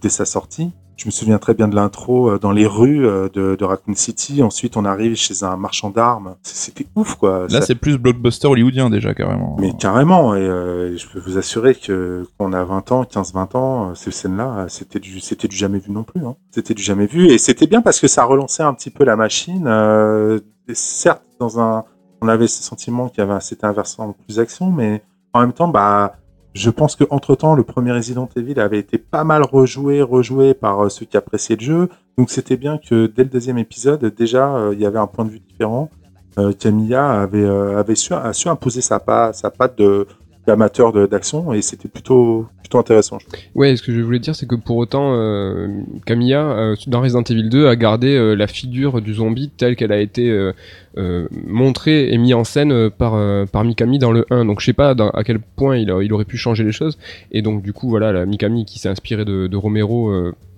dès 0.00 0.08
sa 0.08 0.24
sortie. 0.24 0.70
Je 1.02 1.08
me 1.08 1.10
souviens 1.10 1.38
très 1.38 1.52
bien 1.54 1.66
de 1.66 1.74
l'intro 1.74 2.30
euh, 2.30 2.38
dans 2.38 2.52
les 2.52 2.64
rues 2.64 3.04
euh, 3.04 3.28
de, 3.32 3.56
de 3.56 3.64
Raccoon 3.64 3.94
City. 3.96 4.40
Ensuite, 4.40 4.76
on 4.76 4.84
arrive 4.84 5.16
chez 5.16 5.42
un 5.42 5.56
marchand 5.56 5.90
d'armes. 5.90 6.36
C'était 6.44 6.86
ouf, 6.94 7.16
quoi. 7.16 7.40
Là, 7.50 7.60
Ça- 7.60 7.62
c'est 7.62 7.74
plus 7.74 7.98
blockbuster 7.98 8.46
hollywoodien 8.46 8.88
déjà, 8.88 9.12
carrément. 9.12 9.56
mais 9.58 9.72
carrément, 9.76 10.36
et 10.36 10.38
euh, 10.40 10.96
je 10.96 11.08
peux 11.08 11.18
vous 11.18 11.38
assurer 11.38 11.74
que 11.74 12.24
quand 12.38 12.46
on 12.50 12.52
a 12.52 12.62
20 12.62 12.92
ans, 12.92 13.02
15-20 13.02 13.56
ans, 13.56 13.90
euh, 13.90 13.94
ces 13.96 14.12
scènes-là, 14.12 14.66
c'était 14.68 15.00
du, 15.00 15.18
c'était 15.18 15.48
du 15.48 15.56
jamais 15.56 15.80
vu 15.80 15.90
non 15.90 16.04
plus. 16.04 16.24
Hein. 16.24 16.36
C'était 16.52 16.74
du 16.74 16.84
jamais 16.84 17.06
vu, 17.06 17.26
et 17.32 17.38
c'était 17.38 17.66
bien 17.66 17.82
parce 17.82 17.98
que 17.98 18.06
ça 18.06 18.22
relançait 18.22 18.62
un 18.62 18.72
petit 18.74 18.90
peu 18.90 19.02
la 19.04 19.16
machine. 19.16 19.64
Euh, 19.66 20.38
certes, 20.72 21.24
dans 21.40 21.58
un, 21.60 21.82
on 22.20 22.28
avait 22.28 22.46
ce 22.46 22.62
sentiment 22.62 23.08
qu'il 23.08 23.18
y 23.18 23.22
avait, 23.28 23.40
c'était 23.40 23.64
un 23.66 23.72
versant 23.72 24.14
plus 24.24 24.38
action, 24.38 24.70
mais 24.70 25.02
en 25.32 25.40
même 25.40 25.52
temps, 25.52 25.66
bah, 25.66 26.14
je 26.54 26.70
pense 26.70 26.96
que 26.96 27.04
entre 27.10 27.34
temps, 27.34 27.54
le 27.54 27.62
premier 27.62 27.92
Resident 27.92 28.28
Evil 28.36 28.58
avait 28.60 28.78
été 28.78 28.98
pas 28.98 29.24
mal 29.24 29.42
rejoué, 29.42 30.02
rejoué 30.02 30.54
par 30.54 30.84
euh, 30.84 30.88
ceux 30.88 31.06
qui 31.06 31.16
appréciaient 31.16 31.56
le 31.56 31.62
jeu. 31.62 31.88
Donc 32.18 32.30
c'était 32.30 32.56
bien 32.56 32.78
que 32.78 33.06
dès 33.06 33.24
le 33.24 33.30
deuxième 33.30 33.58
épisode, 33.58 34.04
déjà, 34.14 34.54
euh, 34.54 34.70
il 34.74 34.80
y 34.80 34.86
avait 34.86 34.98
un 34.98 35.06
point 35.06 35.24
de 35.24 35.30
vue 35.30 35.40
différent 35.40 35.90
euh, 36.38 36.52
Camilla 36.52 37.20
avait, 37.22 37.42
euh, 37.44 37.78
avait 37.78 37.94
su, 37.94 38.14
imposer 38.46 38.80
sa, 38.80 38.98
pa- 38.98 39.32
sa 39.32 39.50
patte 39.50 39.76
de 39.78 40.06
d'amateur 40.46 40.92
de- 40.92 41.06
d'action 41.06 41.52
et 41.52 41.62
c'était 41.62 41.88
plutôt 41.88 42.46
plutôt 42.60 42.78
intéressant. 42.78 43.18
Je. 43.18 43.26
Ouais, 43.54 43.76
ce 43.76 43.82
que 43.82 43.92
je 43.92 44.00
voulais 44.00 44.18
dire, 44.18 44.34
c'est 44.34 44.46
que 44.46 44.54
pour 44.54 44.76
autant, 44.76 45.14
euh, 45.14 45.68
Camilla, 46.06 46.42
euh, 46.52 46.76
dans 46.86 47.00
Resident 47.00 47.22
Evil 47.22 47.48
2, 47.48 47.66
a 47.68 47.76
gardé 47.76 48.16
euh, 48.16 48.34
la 48.34 48.46
figure 48.46 49.00
du 49.00 49.14
zombie 49.14 49.50
telle 49.56 49.76
qu'elle 49.76 49.92
a 49.92 50.00
été 50.00 50.30
euh, 50.30 50.52
euh, 50.96 51.28
montrée 51.46 52.12
et 52.12 52.18
mise 52.18 52.34
en 52.34 52.44
scène 52.44 52.72
euh, 52.72 52.90
par, 52.90 53.12
par 53.48 53.64
Mikami 53.64 53.98
dans 53.98 54.12
le 54.12 54.26
1. 54.30 54.44
Donc 54.46 54.60
je 54.60 54.66
sais 54.66 54.72
pas 54.72 54.90
à 55.14 55.24
quel 55.24 55.38
point 55.38 55.76
il, 55.76 55.90
aurait 55.90 56.24
pu 56.24 56.36
changer 56.36 56.64
les 56.64 56.72
choses. 56.72 56.98
Et 57.30 57.42
donc 57.42 57.62
du 57.62 57.72
coup, 57.72 57.88
voilà, 57.88 58.12
la 58.12 58.26
Mikami 58.26 58.64
qui 58.64 58.78
s'est 58.78 58.88
inspirée 58.88 59.24
de, 59.24 59.46
de 59.46 59.56
Romero 59.56 60.10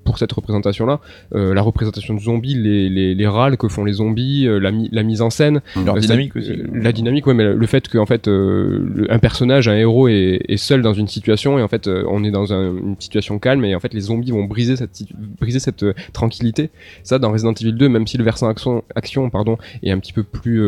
pour 0.05 0.19
cette 0.19 0.33
représentation-là, 0.33 1.01
euh, 1.35 1.55
la 1.55 1.63
représentation 1.63 2.15
du 2.15 2.25
zombie, 2.25 2.55
les, 2.55 2.89
les, 2.89 3.15
les 3.15 3.27
râles 3.27 3.57
que 3.57 3.69
font 3.69 3.85
les 3.85 3.95
zombies, 3.95 4.47
euh, 4.47 4.59
la, 4.59 4.71
mi- 4.71 4.89
la 4.93 5.03
mise 5.03 5.23
en 5.23 5.31
scène, 5.31 5.61
Leur 5.85 5.97
euh, 5.97 6.01
dynamique 6.01 6.37
aussi. 6.37 6.53
la 6.73 6.93
dynamique, 6.93 7.27
ouais, 7.27 7.35
mais 7.35 7.53
le 7.55 7.67
fait 7.67 7.89
que 7.89 7.99
en 7.99 8.07
fait 8.07 8.27
le- 8.27 9.07
un 9.11 9.19
personnage, 9.19 9.69
un 9.69 9.77
héros 9.77 10.09
est, 10.09 10.41
est 10.49 10.57
seul 10.57 10.83
dans 10.83 10.95
une 10.95 11.09
situation 11.09 11.59
et 11.59 11.63
en 11.63 11.69
fait 11.69 11.89
on 11.89 12.23
est 12.25 12.31
dans 12.31 12.53
un- 12.53 12.77
une 12.77 12.97
situation 12.99 13.39
calme 13.39 13.65
et 13.65 13.75
en 13.75 13.81
fait 13.81 13.95
les 13.95 14.01
zombies 14.03 14.31
vont 14.31 14.45
briser 14.45 14.77
cette 14.77 15.03
briser 15.41 15.59
cette 15.59 15.85
tranquillité. 16.13 16.71
Ça 17.03 17.19
dans 17.19 17.33
Resident 17.33 17.53
Evil 17.55 17.73
2, 17.73 17.89
même 17.89 18.07
si 18.07 18.17
le 18.19 18.25
versant 18.25 18.49
action, 18.49 18.85
action 18.95 19.31
pardon 19.31 19.57
est 19.83 19.91
un 19.91 19.99
petit 19.99 20.13
peu 20.13 20.23
plus 20.23 20.63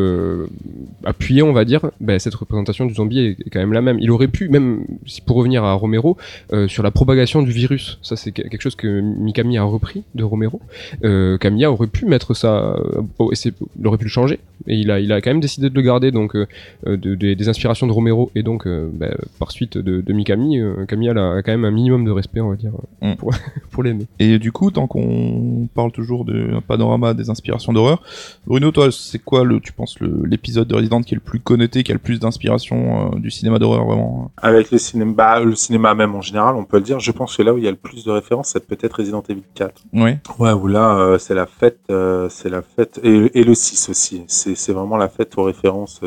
appuyé, 1.04 1.42
on 1.42 1.52
va 1.52 1.64
dire, 1.64 1.90
ben, 2.00 2.18
cette 2.18 2.34
représentation 2.34 2.86
du 2.86 2.94
zombie 2.94 3.18
est, 3.20 3.36
est 3.46 3.50
quand 3.50 3.58
même 3.60 3.72
la 3.72 3.82
même. 3.82 3.98
Il 4.00 4.10
aurait 4.10 4.28
pu, 4.28 4.48
même 4.48 4.84
pour 5.26 5.36
revenir 5.36 5.64
à 5.64 5.72
Romero, 5.74 6.16
euh, 6.52 6.68
sur 6.68 6.82
la 6.82 6.90
propagation 6.90 7.42
du 7.42 7.50
virus, 7.52 7.98
ça 8.02 8.16
c'est 8.16 8.32
que- 8.32 8.42
quelque 8.42 8.60
chose 8.62 8.76
que 8.76 9.00
Mikami 9.26 9.58
a 9.58 9.64
repris 9.64 10.04
de 10.14 10.24
Romero. 10.24 10.60
Euh, 11.04 11.36
Camilla 11.38 11.70
aurait 11.70 11.86
pu 11.88 12.06
mettre 12.06 12.32
ça, 12.34 12.74
euh, 12.76 13.02
oh, 13.18 13.30
et 13.32 13.36
il 13.78 13.86
aurait 13.86 13.98
pu 13.98 14.04
le 14.04 14.10
changer, 14.10 14.38
et 14.66 14.74
il 14.76 14.90
a, 14.90 15.00
il 15.00 15.12
a 15.12 15.20
quand 15.20 15.30
même 15.30 15.40
décidé 15.40 15.68
de 15.68 15.74
le 15.74 15.82
garder, 15.82 16.10
donc 16.12 16.34
euh, 16.34 16.46
euh, 16.86 16.96
de- 16.96 17.14
de- 17.14 17.34
des 17.34 17.48
inspirations 17.48 17.86
de 17.86 17.92
Romero 17.92 18.30
et 18.34 18.42
donc 18.42 18.66
euh, 18.66 18.88
ben, 18.92 19.14
par 19.38 19.50
suite 19.50 19.76
de, 19.76 20.00
de 20.00 20.12
Mikami, 20.12 20.58
euh, 20.60 20.86
Camilla 20.86 21.10
a 21.36 21.42
quand 21.42 21.52
même 21.52 21.64
un 21.64 21.70
minimum 21.70 22.04
de 22.04 22.10
respect, 22.10 22.40
on 22.40 22.50
va 22.50 22.56
dire, 22.56 22.72
Mm. 23.02 23.14
pour, 23.16 23.32
pour 23.70 23.82
l'aimer. 23.82 24.06
Et 24.18 24.38
du 24.38 24.52
coup, 24.52 24.70
tant 24.70 24.86
qu'on 24.86 25.68
parle 25.74 25.92
toujours 25.92 26.24
de 26.24 26.60
panorama 26.66 27.12
des 27.14 27.28
inspirations 27.30 27.72
d'horreur, 27.72 28.02
Bruno, 28.46 28.70
toi, 28.70 28.88
c'est 28.90 29.18
quoi 29.18 29.44
le, 29.44 29.60
tu 29.60 29.72
penses, 29.72 29.96
l'épisode 30.00 30.68
de 30.68 30.74
Resident 30.74 31.02
qui 31.02 31.14
est 31.14 31.16
le 31.16 31.20
plus 31.20 31.40
connoté, 31.40 31.82
qui 31.82 31.90
a 31.92 31.94
le 31.94 31.98
plus 32.00 32.20
d'inspiration 32.20 33.12
euh, 33.14 33.18
du 33.18 33.30
cinéma 33.30 33.58
d'horreur 33.58 33.84
vraiment? 33.84 34.30
Avec 34.38 34.70
le 34.70 34.78
cinéma, 34.78 35.12
bah, 35.12 35.40
le 35.40 35.54
cinéma 35.56 35.94
même 35.94 36.14
en 36.14 36.22
général, 36.22 36.54
on 36.56 36.64
peut 36.64 36.76
le 36.78 36.82
dire. 36.84 37.00
Je 37.00 37.10
pense 37.12 37.36
que 37.36 37.42
là 37.42 37.52
où 37.54 37.58
il 37.58 37.64
y 37.64 37.68
a 37.68 37.70
le 37.70 37.76
plus 37.76 38.04
de 38.04 38.10
références, 38.10 38.50
c'est 38.52 38.66
peut-être 38.66 38.94
Resident 38.94 39.15
Evil 39.28 39.42
4. 39.54 39.82
Ouais. 39.92 40.18
Ouais, 40.38 40.52
où 40.52 40.66
là, 40.66 40.96
euh, 40.98 41.18
c'est 41.18 41.34
la 41.34 41.46
fête, 41.46 41.78
euh, 41.90 42.28
c'est 42.28 42.48
la 42.48 42.62
fête, 42.62 43.00
et, 43.02 43.38
et 43.38 43.44
le 43.44 43.54
6 43.54 43.88
aussi. 43.88 44.24
C'est, 44.28 44.54
c'est 44.54 44.72
vraiment 44.72 44.96
la 44.96 45.08
fête 45.08 45.36
aux 45.38 45.44
références. 45.44 46.00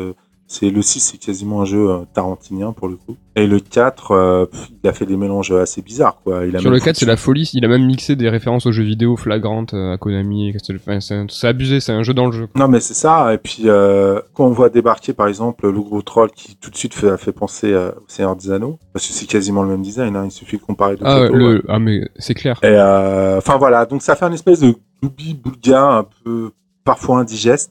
Euh, 0.50 0.52
c'est 0.52 0.70
le 0.70 0.82
6, 0.82 1.00
c'est 1.00 1.18
quasiment 1.18 1.62
un 1.62 1.64
jeu 1.64 1.90
euh, 1.90 1.98
tarantinien 2.12 2.72
pour 2.72 2.88
le 2.88 2.96
coup. 2.96 3.16
Et 3.36 3.46
le 3.46 3.60
4, 3.60 4.10
euh, 4.10 4.46
pff, 4.46 4.68
il 4.82 4.88
a 4.88 4.92
fait 4.92 5.06
des 5.06 5.16
mélanges 5.16 5.52
assez 5.52 5.80
bizarres, 5.80 6.20
quoi. 6.24 6.44
Il 6.44 6.56
a 6.56 6.58
Sur 6.58 6.70
le 6.70 6.78
4, 6.80 6.88
foutu- 6.96 6.98
c'est 7.00 7.06
la 7.06 7.16
folie, 7.16 7.48
il 7.54 7.64
a 7.64 7.68
même 7.68 7.86
mixé 7.86 8.16
des 8.16 8.28
références 8.28 8.66
aux 8.66 8.72
jeux 8.72 8.82
vidéo 8.82 9.16
flagrantes 9.16 9.74
euh, 9.74 9.92
à 9.94 9.96
Konami, 9.98 10.52
enfin, 10.76 10.98
c'est 11.00 11.46
abusé, 11.46 11.78
c'est 11.80 11.92
un 11.92 12.02
jeu 12.02 12.12
dans 12.14 12.26
le 12.26 12.32
jeu. 12.32 12.48
Non, 12.56 12.66
mais 12.68 12.80
c'est 12.80 12.94
ça. 12.94 13.32
Et 13.32 13.38
puis, 13.38 13.62
euh, 13.66 14.20
quand 14.34 14.46
on 14.46 14.50
voit 14.50 14.68
débarquer, 14.68 15.12
par 15.12 15.28
exemple, 15.28 15.70
le 15.70 15.80
gros 15.80 16.02
troll 16.02 16.30
qui 16.32 16.56
tout 16.56 16.70
de 16.70 16.76
suite 16.76 16.94
fait, 16.94 17.08
a 17.10 17.16
fait 17.16 17.32
penser 17.32 17.72
euh, 17.72 17.90
au 17.92 18.04
Seigneur 18.08 18.34
des 18.36 18.50
Anneaux, 18.50 18.78
parce 18.92 19.06
que 19.06 19.12
c'est 19.12 19.26
quasiment 19.26 19.62
le 19.62 19.68
même 19.70 19.82
design, 19.82 20.16
hein, 20.16 20.24
il 20.24 20.30
suffit 20.32 20.56
de 20.56 20.62
comparer 20.62 20.96
deux 20.96 21.04
Ah, 21.06 21.20
photos, 21.26 21.36
le, 21.38 21.62
ah 21.68 21.78
mais 21.78 22.08
c'est 22.16 22.34
clair. 22.34 22.58
Et 22.62 22.66
euh, 22.68 23.38
enfin 23.38 23.56
voilà, 23.56 23.86
donc 23.86 24.02
ça 24.02 24.16
fait 24.16 24.24
un 24.24 24.32
espèce 24.32 24.60
de 24.60 24.74
gloubi 25.00 25.34
boulga 25.34 25.82
un 25.84 26.06
peu 26.24 26.50
parfois 26.84 27.20
indigeste. 27.20 27.70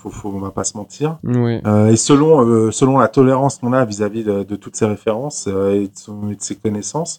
Faut, 0.00 0.10
faut, 0.10 0.30
on 0.32 0.38
va 0.38 0.50
pas 0.52 0.62
se 0.64 0.76
mentir. 0.76 1.18
Euh, 1.66 1.88
et 1.88 1.96
selon 1.96 2.46
euh, 2.46 2.70
selon 2.70 2.98
la 2.98 3.08
tolérance 3.08 3.58
qu'on 3.58 3.72
a 3.72 3.84
vis-à-vis 3.84 4.22
de, 4.24 4.44
de 4.44 4.56
toutes 4.56 4.76
ces 4.76 4.86
références 4.86 5.46
euh, 5.48 5.74
et, 5.74 5.88
de 5.88 5.96
son- 5.96 6.30
et 6.30 6.36
de 6.36 6.42
ses 6.42 6.54
connaissances, 6.54 7.18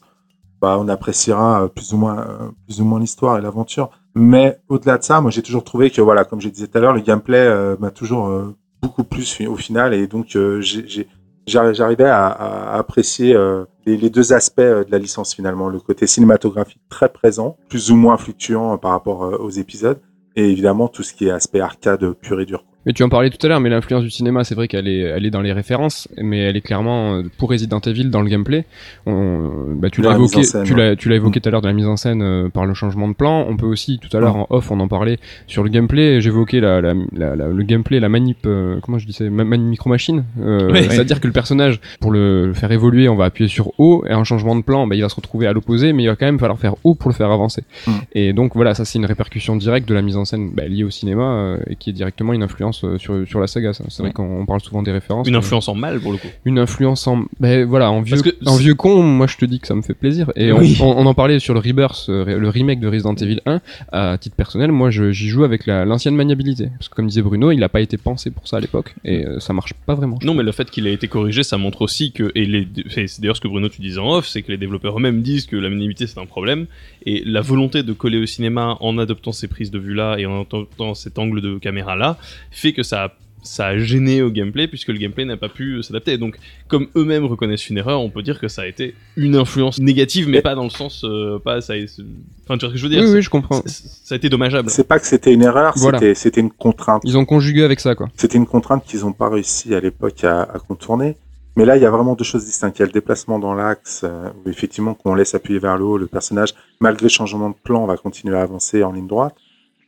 bah 0.62 0.78
on 0.80 0.88
appréciera 0.88 1.68
plus 1.76 1.94
ou 1.94 1.98
moins 1.98 2.52
plus 2.66 2.80
ou 2.82 2.86
moins 2.86 3.00
l'histoire 3.00 3.38
et 3.38 3.42
l'aventure. 3.42 3.90
Mais 4.16 4.60
au-delà 4.70 4.98
de 4.98 5.04
ça, 5.04 5.20
moi 5.22 5.30
j'ai 5.32 5.42
toujours 5.42 5.64
trouvé 5.66 5.90
que 5.92 6.02
voilà, 6.02 6.24
comme 6.24 6.40
je 6.42 6.48
disais 6.50 6.68
tout 6.68 6.78
à 6.78 6.82
l'heure, 6.82 6.94
le 6.94 7.02
gameplay 7.02 7.76
m'a 7.80 7.92
toujours 7.92 8.32
beaucoup 8.82 9.04
plus 9.04 9.42
au 9.48 9.56
final 9.58 9.94
et 9.94 10.08
donc 10.08 10.38
j'arrivais 11.48 12.06
à, 12.06 12.28
à 12.28 12.78
apprécier 12.78 13.38
les, 13.86 13.98
les 13.98 14.10
deux 14.10 14.34
aspects 14.34 14.60
de 14.62 14.86
la 14.90 14.98
licence 15.00 15.34
finalement, 15.34 15.68
le 15.70 15.80
côté 15.80 16.08
cinématographique 16.08 16.82
très 16.90 17.10
présent, 17.10 17.58
plus 17.70 17.92
ou 17.92 17.96
moins 17.96 18.18
fluctuant 18.18 18.78
par 18.78 18.92
rapport 18.92 19.22
aux 19.42 19.50
épisodes, 19.50 20.00
et 20.36 20.50
évidemment 20.50 20.88
tout 20.88 21.04
ce 21.04 21.14
qui 21.14 21.28
est 21.28 21.32
aspect 21.32 21.60
arcade 21.60 22.12
pur 22.14 22.40
et 22.40 22.46
dur. 22.46 22.64
Mais 22.86 22.94
tu 22.94 23.04
en 23.04 23.10
parlais 23.10 23.30
tout 23.30 23.46
à 23.46 23.50
l'heure, 23.50 23.60
mais 23.60 23.70
l'influence 23.70 24.04
du 24.04 24.10
cinéma, 24.10 24.44
c'est 24.46 24.56
vrai 24.56 24.68
qu'elle 24.70 24.88
est, 24.88 25.00
elle 25.00 25.26
est 25.26 25.30
dans 25.32 25.42
les 25.42 25.52
références, 25.52 26.08
mais 26.18 26.40
elle 26.40 26.56
est 26.56 26.62
clairement 26.62 27.16
euh, 27.16 27.24
pour 27.38 27.50
Resident 27.50 27.80
Evil 27.82 28.06
dans 28.10 28.22
le 28.22 28.30
gameplay. 28.30 28.66
On, 29.06 29.76
bah, 29.76 29.90
tu 29.90 30.02
l'as 30.02 30.14
évoqué, 30.14 30.44
scène, 30.44 30.64
tu 30.64 30.74
l'as, 30.76 30.96
tu 30.96 31.10
l'as 31.10 31.16
évoqué 31.18 31.42
tout 31.42 31.50
à 31.50 31.52
l'heure 31.52 31.62
de 31.62 31.68
la 31.68 31.74
mise 31.74 31.88
en 31.88 31.98
scène 31.98 32.22
euh, 32.22 32.48
par 32.50 32.66
le 32.66 32.74
changement 32.74 33.08
de 33.10 33.14
plan. 33.14 33.46
On 33.50 33.58
peut 33.58 33.66
aussi 33.66 34.00
tout 34.00 34.16
à 34.16 34.20
l'heure 34.22 34.36
en 34.38 34.48
off, 34.50 34.72
on 34.72 34.80
en 34.80 34.88
parlait 34.88 35.20
sur 35.48 35.64
le 35.64 35.70
gameplay. 35.70 36.22
J'évoquais 36.22 36.62
la, 36.62 36.80
la, 36.82 36.94
la, 37.14 37.36
la- 37.36 37.48
le 37.50 37.64
gameplay, 37.64 38.00
la 38.00 38.08
manip, 38.10 38.40
euh, 38.46 38.80
comment 38.82 38.98
je 38.98 39.06
disais, 39.06 39.30
ma- 39.30 39.44
manip 39.44 39.68
micro 39.70 39.90
machine. 39.90 40.24
Euh, 40.42 40.72
Ouais. 40.72 40.84
C'est-à-dire 40.84 41.20
que 41.20 41.28
le 41.28 41.34
personnage, 41.34 41.80
pour 42.00 42.12
le, 42.12 42.48
le 42.48 42.54
faire 42.54 42.72
évoluer, 42.72 43.10
on 43.10 43.16
va 43.16 43.26
appuyer 43.26 43.50
sur 43.50 43.74
O 43.80 44.04
et 44.08 44.14
en 44.14 44.24
changement 44.24 44.56
de 44.56 44.62
plan, 44.62 44.88
bah, 44.88 44.96
il 44.96 45.02
va 45.02 45.10
se 45.10 45.16
retrouver 45.16 45.48
à 45.48 45.54
l'opposé, 45.54 45.94
mais 45.94 46.04
il 46.04 46.08
va 46.08 46.16
quand 46.16 46.26
même 46.28 46.40
falloir 46.40 46.60
faire 46.60 46.76
O 46.84 46.96
pour 46.96 47.10
le 47.10 47.16
faire 47.16 47.32
avancer. 47.32 47.64
Mm. 47.88 47.92
Et 48.14 48.34
donc 48.34 48.56
voilà, 48.56 48.74
ça 48.74 48.86
c'est 48.86 49.00
une 49.00 49.06
répercussion 49.06 49.56
directe 49.56 49.88
de 49.90 49.94
la 49.94 50.02
mise 50.02 50.16
en 50.18 50.26
scène 50.26 50.52
bah, 50.54 50.66
liée 50.68 50.84
au 50.84 50.90
cinéma 50.90 51.24
euh, 51.24 51.58
et 51.68 51.76
qui 51.76 51.90
est 51.90 51.94
directement 51.94 52.34
une 52.34 52.44
influence 52.44 52.68
euh, 52.84 52.97
sur, 52.97 53.28
sur 53.28 53.39
la 53.39 53.47
saga. 53.47 53.74
ça. 53.74 53.84
C'est 53.89 54.03
vrai 54.03 54.11
qu'on 54.11 54.41
on 54.41 54.45
parle 54.45 54.61
souvent 54.61 54.82
des 54.84 54.91
références. 54.91 55.28
Une 55.28 55.36
influence 55.36 55.67
en 55.67 55.76
mal 55.76 55.99
pour 55.99 56.11
le 56.11 56.17
coup. 56.17 56.28
une 56.45 56.59
influence 56.59 57.05
en 57.07 57.24
ben 57.39 57.65
voilà 57.65 57.91
en 57.91 58.01
vieux 58.01 58.17
en 58.45 58.55
vieux 58.55 58.76
con 58.76 59.01
moi 59.03 59.28
je 59.28 59.38
te 59.38 59.45
dis 59.45 59.59
que 59.59 59.67
ça 59.67 59.76
me 59.76 59.82
fait 59.82 59.93
plaisir 59.93 60.32
et 60.36 60.51
on- 60.51 60.59
Oui. 60.59 60.78
on, 60.82 60.86
on 60.97 61.05
en 61.05 61.13
parlait 61.13 61.39
sur 61.39 61.53
le 61.53 61.59
Rebirth 61.59 62.05
euh, 62.09 62.38
le 62.38 62.49
remake 62.49 62.80
de 62.80 62.88
Resident 62.88 63.15
Evil 63.15 63.39
1 63.45 63.61
à 63.91 64.17
titre 64.17 64.36
personnel 64.36 64.72
moi 64.72 64.89
je- 64.89 65.11
j'y 65.11 65.28
joue 65.30 65.43
avec 65.43 65.65
la- 65.65 65.86
l'ancienne 65.86 66.15
maniabilité 66.15 66.70
parce 66.78 66.89
que 66.89 66.95
comme 66.95 67.07
disait 67.07 67.22
Bruno 67.22 67.51
il 67.51 67.63
a 67.63 67.70
pas 67.70 67.82
été 67.82 67.97
pensé 67.97 68.32
pour 68.32 68.47
ça 68.47 68.57
à 68.57 68.59
l'époque 68.59 68.95
et 69.03 69.26
euh, 69.26 69.39
ça 69.39 69.53
marche 69.53 69.74
pas 69.86 69.95
vraiment 69.95 70.20
Non, 70.24 70.34
mais 70.34 70.43
le 70.43 70.51
fait 70.51 70.70
qu'il 70.70 70.86
ait 70.88 70.93
été 70.93 71.07
corrigé, 71.07 71.43
ça 71.43 71.57
montre 71.57 71.82
aussi 71.82 72.11
que, 72.11 72.32
et 72.36 72.45
les, 72.45 72.67
c'est 72.89 73.20
d'ailleurs 73.22 73.36
ce 73.36 73.41
que 73.41 73.47
Bruno 73.47 73.70
tu 73.70 73.82
disais 73.82 73.99
en 73.99 74.09
off, 74.11 74.28
c'est 74.28 74.41
que 74.41 74.51
les 74.51 74.57
développeurs 74.57 74.97
eux-mêmes 74.97 75.22
disent 75.22 75.45
que 75.45 75.55
la 75.55 75.70
maniabilité 75.70 76.07
c'est 76.07 76.20
un 76.20 76.26
problème, 76.26 76.65
et 77.05 77.24
la 77.26 77.41
volonté 77.41 77.84
de 77.84 77.93
coller 77.93 78.17
au 78.20 78.26
cinéma 78.26 78.78
en 78.82 78.97
adoptant 78.97 79.32
ces 79.32 79.47
prises 79.47 79.72
de 79.72 79.80
vue 79.80 79.93
là 79.93 80.17
et 80.17 80.26
en 80.26 80.41
adoptant 80.41 80.93
cet 80.93 81.17
angle 81.20 81.41
de 81.41 81.57
caméra 81.57 81.95
là, 81.95 82.17
fait 82.60 82.74
que 82.74 82.84
ça 82.84 83.03
a 83.05 83.12
ça 83.41 83.68
a 83.68 83.78
gêné 83.78 84.22
au 84.22 84.30
gameplay 84.30 84.68
puisque 84.68 84.89
le 84.89 84.97
gameplay 84.97 85.24
n'a 85.24 85.38
pas 85.38 85.47
pu 85.47 85.82
s'adapter. 85.82 86.18
Donc, 86.18 86.38
comme 86.68 86.88
eux-mêmes 86.97 87.24
reconnaissent 87.26 87.70
une 87.70 87.78
erreur, 87.78 88.01
on 88.01 88.10
peut 88.10 88.22
dire 88.22 88.38
que 88.38 88.49
ça 88.49 88.64
a 88.64 88.68
été 88.68 88.95
une 89.16 89.38
influence 89.38 89.80
négative, 89.80 90.28
mais 90.28 90.41
pas 90.41 90.55
dans 90.55 90.66
le 90.66 90.70
sens, 90.70 91.05
euh, 91.05 91.39
pas 91.39 91.62
ça. 91.62 91.74
Enfin, 92.43 92.57
tu 92.57 92.66
vois 92.66 92.70
ce 92.70 92.74
que 92.74 92.78
je 92.78 92.84
veux 92.84 92.89
dire? 92.89 93.01
Oui 93.10 93.22
je 93.22 93.30
comprends 93.30 93.62
Ça 93.66 94.16
a 94.16 94.18
été 94.18 94.28
dommageable. 94.28 94.70
C'est 94.70 94.88
pas 94.88 94.99
que 94.99 95.07
c'était 95.07 95.34
une 95.34 95.43
erreur, 95.43 95.74
Voilà. 95.78 95.99
c'était 95.99 96.16
c'était 96.16 96.41
une 96.41 96.51
contrainte. 96.51 97.01
ils 97.05 97.18
ont 97.18 97.24
conjugué 97.24 97.64
avec 97.64 97.80
ça 97.80 97.95
quoi 97.95 98.10
C'était 98.18 98.38
une 98.38 98.45
contrainte 98.45 98.84
qu'ils 98.86 99.01
n'ont 99.01 99.14
pas 99.14 99.30
réussi 99.30 99.74
à 99.74 99.80
l'époque 99.80 100.22
à, 100.26 100.41
à 100.41 100.60
contourner. 100.60 101.16
Mais 101.55 101.66
là, 101.66 101.78
il 101.78 101.82
y 101.82 101.86
a 101.86 101.89
vraiment 101.91 102.16
deux 102.16 102.24
choses 102.26 102.45
distinctes. 102.45 102.78
Il 102.78 102.82
y 102.82 102.84
a 102.84 102.88
le 102.88 102.91
déplacement 102.91 103.39
dans 103.39 103.53
l'axe, 103.53 104.01
euh, 104.03 104.30
où 104.45 104.49
effectivement, 104.49 104.93
qu'on 104.93 105.14
laisse 105.16 105.34
appuyer 105.34 105.60
vers 105.60 105.78
le 105.78 105.84
haut, 105.86 105.97
le 105.97 106.07
personnage, 106.07 106.53
malgré 106.80 107.05
le 107.05 107.10
changement 107.10 107.49
de 107.49 107.55
plan, 107.64 107.86
va 107.86 107.97
continuer 107.97 108.38
à 108.38 108.41
avancer 108.41 108.84
en 108.84 108.91
ligne 108.91 109.07
droite. 109.07 109.36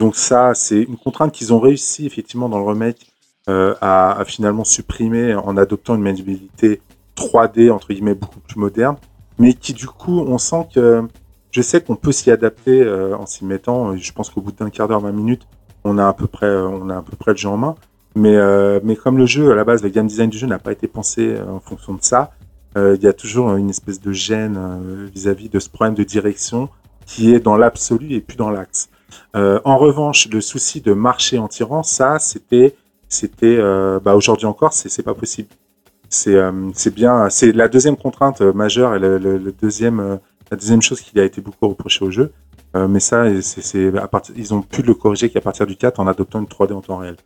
Donc 0.01 0.15
ça, 0.15 0.55
c'est 0.55 0.81
une 0.81 0.97
contrainte 0.97 1.31
qu'ils 1.31 1.53
ont 1.53 1.59
réussi 1.59 2.07
effectivement 2.07 2.49
dans 2.49 2.57
le 2.57 2.65
remake 2.65 3.11
euh, 3.47 3.75
à, 3.81 4.23
finalement 4.25 4.63
supprimer 4.63 5.35
en 5.35 5.55
adoptant 5.57 5.93
une 5.93 6.01
maniabilité 6.01 6.81
3D 7.15 7.69
entre 7.69 7.93
guillemets 7.93 8.15
beaucoup 8.15 8.39
plus 8.39 8.59
moderne, 8.59 8.95
mais 9.37 9.53
qui 9.53 9.73
du 9.73 9.85
coup, 9.85 10.21
on 10.21 10.39
sent 10.39 10.69
que 10.73 11.03
je 11.51 11.61
sais 11.61 11.81
qu'on 11.81 11.95
peut 11.95 12.11
s'y 12.11 12.31
adapter 12.31 12.81
euh, 12.81 13.15
en 13.15 13.27
s'y 13.27 13.45
mettant. 13.45 13.95
Je 13.95 14.11
pense 14.11 14.31
qu'au 14.31 14.41
bout 14.41 14.51
d'un 14.51 14.71
quart 14.71 14.87
d'heure, 14.87 15.01
20 15.01 15.11
minutes, 15.11 15.43
on 15.83 15.99
a 15.99 16.07
à 16.07 16.13
peu 16.13 16.25
près, 16.25 16.47
euh, 16.47 16.67
on 16.67 16.89
a 16.89 16.97
à 16.97 17.01
peu 17.03 17.15
près 17.15 17.33
le 17.33 17.37
jeu 17.37 17.49
en 17.49 17.57
main. 17.57 17.75
Mais, 18.15 18.35
mais 18.83 18.95
comme 18.95 19.19
le 19.19 19.27
jeu, 19.27 19.51
à 19.51 19.55
la 19.55 19.63
base, 19.63 19.83
le 19.83 19.89
game 19.89 20.07
design 20.07 20.31
du 20.31 20.39
jeu 20.39 20.47
n'a 20.47 20.57
pas 20.57 20.71
été 20.71 20.87
pensé 20.87 21.39
en 21.47 21.59
fonction 21.59 21.93
de 21.93 22.01
ça, 22.01 22.31
il 22.75 23.01
y 23.01 23.07
a 23.07 23.13
toujours 23.13 23.55
une 23.55 23.69
espèce 23.69 24.01
de 24.01 24.11
gêne 24.11 24.59
vis-à-vis 25.13 25.47
de 25.47 25.59
ce 25.59 25.69
problème 25.69 25.93
de 25.93 26.03
direction 26.03 26.67
qui 27.05 27.33
est 27.33 27.39
dans 27.39 27.55
l'absolu 27.55 28.13
et 28.13 28.19
plus 28.19 28.35
dans 28.35 28.49
l'axe. 28.49 28.89
Euh, 29.35 29.59
en 29.65 29.77
revanche, 29.77 30.27
le 30.29 30.41
souci 30.41 30.81
de 30.81 30.93
marcher 30.93 31.37
en 31.37 31.47
tirant, 31.47 31.83
ça, 31.83 32.19
c'était, 32.19 32.75
c'était, 33.07 33.57
euh, 33.57 33.99
bah, 33.99 34.15
aujourd'hui 34.15 34.45
encore, 34.45 34.73
c'est, 34.73 34.89
c'est 34.89 35.03
pas 35.03 35.13
possible. 35.13 35.49
C'est, 36.09 36.35
euh, 36.35 36.51
c'est 36.73 36.93
bien, 36.93 37.29
c'est 37.29 37.51
la 37.51 37.67
deuxième 37.67 37.95
contrainte 37.95 38.41
majeure 38.41 38.95
et 38.95 38.99
le, 38.99 39.53
deuxième, 39.61 40.19
la 40.49 40.57
deuxième 40.57 40.81
chose 40.81 41.01
qui 41.01 41.17
a 41.19 41.23
été 41.23 41.41
beaucoup 41.41 41.67
reprochée 41.67 42.03
au 42.03 42.11
jeu. 42.11 42.31
Mais 42.73 43.01
ça, 43.01 43.25
c'est, 43.41 43.61
c'est 43.61 43.97
à 43.97 44.07
partir, 44.07 44.33
ils 44.37 44.53
ont 44.53 44.61
pu 44.61 44.81
le 44.81 44.93
corriger 44.93 45.29
qu'à 45.29 45.41
partir 45.41 45.67
du 45.67 45.75
4 45.75 45.99
en 45.99 46.07
adoptant 46.07 46.39
une 46.39 46.45
3D 46.45 46.73
en 46.73 46.81
temps 46.81 46.97
réel. 46.97 47.17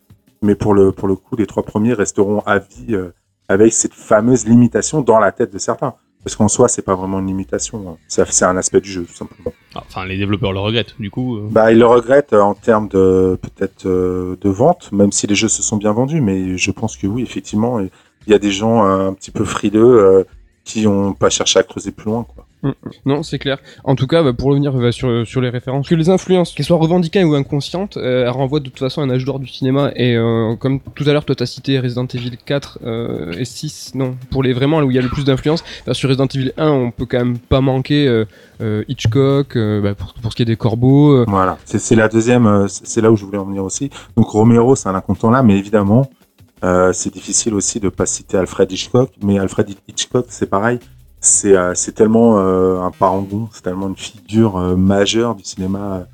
Mais 0.41 0.55
pour 0.55 0.73
le, 0.73 0.91
pour 0.91 1.07
le 1.07 1.15
coup, 1.15 1.35
les 1.35 1.45
trois 1.45 1.63
premiers 1.63 1.93
resteront 1.93 2.41
à 2.47 2.57
vie 2.59 2.97
avec 3.47 3.73
cette 3.73 3.93
fameuse 3.93 4.47
limitation 4.47 5.01
dans 5.01 5.19
la 5.19 5.31
tête 5.31 5.53
de 5.53 5.59
certains. 5.59 5.95
Parce 6.25 6.35
qu'en 6.35 6.47
soi, 6.47 6.67
c'est 6.67 6.81
pas 6.81 6.95
vraiment 6.95 7.19
une 7.19 7.27
limitation. 7.27 7.87
hein. 7.87 7.97
C'est, 8.07 8.43
un 8.43 8.57
aspect 8.57 8.81
du 8.81 8.89
jeu, 8.91 9.03
tout 9.03 9.13
simplement. 9.13 9.53
Ah, 9.75 9.83
Enfin, 9.87 10.05
les 10.07 10.17
développeurs 10.17 10.51
le 10.53 10.59
regrettent, 10.59 10.95
du 10.99 11.11
coup. 11.11 11.37
euh. 11.37 11.47
Bah, 11.51 11.71
ils 11.71 11.77
le 11.77 11.85
regrettent 11.85 12.33
euh, 12.33 12.41
en 12.41 12.55
termes 12.55 12.87
de 12.87 13.37
peut-être 13.39 13.85
euh, 13.85 14.35
de 14.41 14.49
vente, 14.49 14.91
même 14.91 15.11
si 15.11 15.27
les 15.27 15.35
jeux 15.35 15.49
se 15.49 15.61
sont 15.61 15.77
bien 15.77 15.91
vendus. 15.93 16.21
Mais 16.21 16.57
je 16.57 16.71
pense 16.71 16.97
que 16.97 17.05
oui, 17.05 17.21
effectivement, 17.21 17.79
il 17.79 17.89
y 18.27 18.33
a 18.33 18.39
des 18.39 18.49
gens 18.49 18.83
un 18.83 19.13
petit 19.13 19.29
peu 19.29 19.45
frileux 19.45 19.99
euh, 20.03 20.23
qui 20.63 20.87
ont 20.87 21.13
pas 21.13 21.29
cherché 21.29 21.59
à 21.59 21.63
creuser 21.63 21.91
plus 21.91 22.05
loin. 22.07 22.25
Quoi. 22.35 22.47
Non, 23.05 23.23
c'est 23.23 23.39
clair. 23.39 23.57
En 23.83 23.95
tout 23.95 24.07
cas, 24.07 24.23
bah, 24.23 24.33
pour 24.33 24.49
revenir 24.49 24.73
bah, 24.73 24.91
sur, 24.91 25.41
les 25.41 25.49
références, 25.49 25.87
que 25.87 25.95
les 25.95 26.09
influences, 26.09 26.53
qu'elles 26.53 26.65
soient 26.65 26.77
revendiquées 26.77 27.23
ou 27.23 27.35
inconscientes, 27.35 27.97
euh, 27.97 28.23
elles 28.23 28.29
renvoient 28.29 28.59
de 28.59 28.65
toute 28.65 28.79
façon 28.79 29.01
à 29.01 29.05
un 29.05 29.09
âge 29.09 29.25
d'or 29.25 29.39
du 29.39 29.47
cinéma. 29.47 29.91
Et 29.95 30.15
euh, 30.15 30.55
comme 30.55 30.79
tout 30.79 31.03
à 31.07 31.13
l'heure, 31.13 31.25
toi, 31.25 31.35
t'as 31.35 31.45
cité 31.45 31.79
Resident 31.79 32.07
Evil 32.07 32.37
4 32.43 32.79
euh, 32.83 33.33
et 33.33 33.45
6, 33.45 33.93
non, 33.95 34.15
pour 34.31 34.43
les 34.43 34.53
vraiment 34.53 34.79
là 34.79 34.85
où 34.85 34.91
il 34.91 34.95
y 34.95 34.99
a 34.99 35.01
le 35.01 35.09
plus 35.09 35.25
d'influence. 35.25 35.63
bah, 35.85 35.93
sur 35.93 36.09
Resident 36.09 36.27
Evil 36.27 36.53
1, 36.57 36.69
on 36.69 36.91
peut 36.91 37.05
quand 37.05 37.19
même 37.19 37.37
pas 37.37 37.61
manquer 37.61 38.23
Hitchcock, 38.87 39.57
pour, 39.97 40.13
pour 40.13 40.31
ce 40.31 40.35
qui 40.35 40.41
est 40.41 40.45
des 40.45 40.55
corbeaux. 40.55 41.25
Voilà, 41.25 41.57
c'est 41.65 41.95
la 41.95 42.07
deuxième, 42.07 42.67
c'est 42.67 43.01
là 43.01 43.11
où 43.11 43.15
je 43.15 43.25
voulais 43.25 43.37
en 43.37 43.45
venir 43.45 43.63
aussi. 43.63 43.89
Donc 44.15 44.27
Romero, 44.27 44.75
c'est 44.75 44.89
un 44.89 44.95
incontournable, 44.95 45.47
mais 45.47 45.57
évidemment, 45.57 46.09
c'est 46.93 47.13
difficile 47.13 47.53
aussi 47.53 47.79
de 47.79 47.89
pas 47.89 48.05
citer 48.05 48.37
Alfred 48.37 48.71
Hitchcock. 48.71 49.11
Mais 49.23 49.39
Alfred 49.39 49.69
Hitchcock, 49.87 50.25
c'est 50.29 50.49
pareil, 50.49 50.79
c'est 51.25 51.55
euh, 51.55 51.73
c'est 51.75 51.93
tellement 51.93 52.39
euh, 52.39 52.81
un 52.81 52.91
parangon, 52.91 53.49
c'est 53.51 53.63
tellement 53.63 53.87
une 53.87 53.95
figure 53.95 54.57
euh, 54.57 54.75
majeure 54.75 55.35
du 55.35 55.43
cinéma 55.43 56.05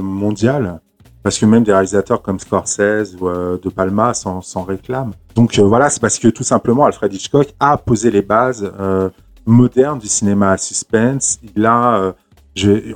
mondial, 0.00 0.80
parce 1.22 1.38
que 1.38 1.46
même 1.46 1.62
des 1.62 1.70
réalisateurs 1.72 2.22
comme 2.22 2.40
Scorsese 2.40 3.14
ou 3.20 3.28
De 3.28 3.68
Palma 3.68 4.12
s'en 4.12 4.64
réclament. 4.64 5.12
Donc 5.36 5.56
voilà, 5.60 5.90
c'est 5.90 6.00
parce 6.00 6.18
que 6.18 6.26
tout 6.26 6.42
simplement 6.42 6.86
Alfred 6.86 7.14
Hitchcock 7.14 7.54
a 7.60 7.76
posé 7.76 8.10
les 8.10 8.22
bases 8.22 8.68
modernes 9.46 10.00
du 10.00 10.08
cinéma 10.08 10.50
à 10.50 10.56
suspense. 10.56 11.38
Il 11.54 11.64
a 11.66 12.14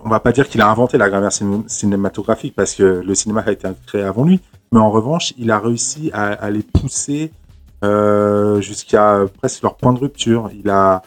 on 0.05 0.09
va 0.09 0.19
pas 0.19 0.33
dire 0.33 0.49
qu'il 0.49 0.61
a 0.61 0.69
inventé 0.69 0.99
la 0.99 1.09
grammaire 1.09 1.31
ciné- 1.31 1.63
cinématographique 1.69 2.55
parce 2.57 2.75
que 2.75 3.03
le 3.07 3.15
cinéma 3.15 3.45
a 3.47 3.53
été 3.53 3.69
créé 3.87 4.03
avant 4.03 4.25
lui, 4.25 4.41
mais 4.73 4.81
en 4.81 4.91
revanche, 4.91 5.35
il 5.39 5.51
a 5.51 5.59
réussi 5.59 6.11
à, 6.15 6.51
les 6.51 6.63
pousser 6.63 7.31
jusqu'à 8.61 9.25
presque 9.39 9.63
leur 9.63 9.77
point 9.77 9.93
de 9.93 9.99
rupture. 9.99 10.51
Il 10.59 10.69
a, 10.71 11.03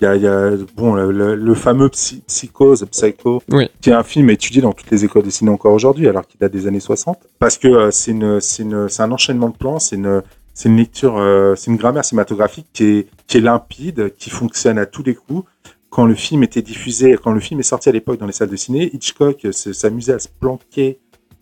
il 0.00 0.04
y 0.04 0.06
a, 0.06 0.16
il 0.16 0.22
y 0.22 0.26
a 0.26 0.50
bon, 0.76 0.94
le, 0.94 1.54
fameux 1.54 1.88
psy- 1.88 2.22
Psychose, 2.26 2.84
Psycho, 2.90 3.42
Oui. 3.50 3.68
qui 3.80 3.90
est 3.90 3.94
un 3.94 4.02
film 4.02 4.30
étudié 4.30 4.60
dans 4.62 4.72
toutes 4.72 4.90
les 4.90 5.04
écoles 5.04 5.22
de 5.22 5.30
cinéma 5.30 5.54
encore 5.54 5.72
aujourd'hui, 5.72 6.08
alors 6.08 6.26
qu'il 6.26 6.38
date 6.40 6.52
des 6.52 6.66
années 6.66 6.80
60, 6.80 7.18
parce 7.38 7.58
que 7.58 7.68
euh, 7.68 7.90
c'est 7.90 8.10
une, 8.12 8.88
un 8.98 9.12
enchaînement 9.12 9.48
de 9.50 9.56
plans, 9.56 9.78
c'est 9.78 9.96
une, 9.96 10.22
c'est 10.52 10.68
une 10.68 10.76
lecture, 10.76 11.16
euh, 11.18 11.54
c'est 11.56 11.70
une 11.70 11.76
grammaire 11.76 12.04
cinématographique 12.04 12.66
qui 12.72 12.84
est, 12.84 13.08
qui 13.26 13.38
est 13.38 13.40
limpide, 13.40 14.14
qui 14.16 14.30
fonctionne 14.30 14.78
à 14.78 14.86
tous 14.86 15.02
les 15.02 15.14
coups 15.14 15.44
quand 15.90 16.06
le 16.06 16.14
film 16.16 16.42
était 16.42 16.60
diffusé, 16.62 17.16
quand 17.22 17.30
le 17.30 17.38
film 17.38 17.60
est 17.60 17.62
sorti 17.64 17.88
à 17.88 17.92
l'époque 17.92 18.18
dans 18.18 18.26
les 18.26 18.32
salles 18.32 18.48
de 18.50 18.56
ciné, 18.56 18.90
Hitchcock 18.92 19.44
euh, 19.44 19.52
s'amusait 19.52 20.14
à 20.14 20.18
se 20.18 20.26
planquer 20.40 20.98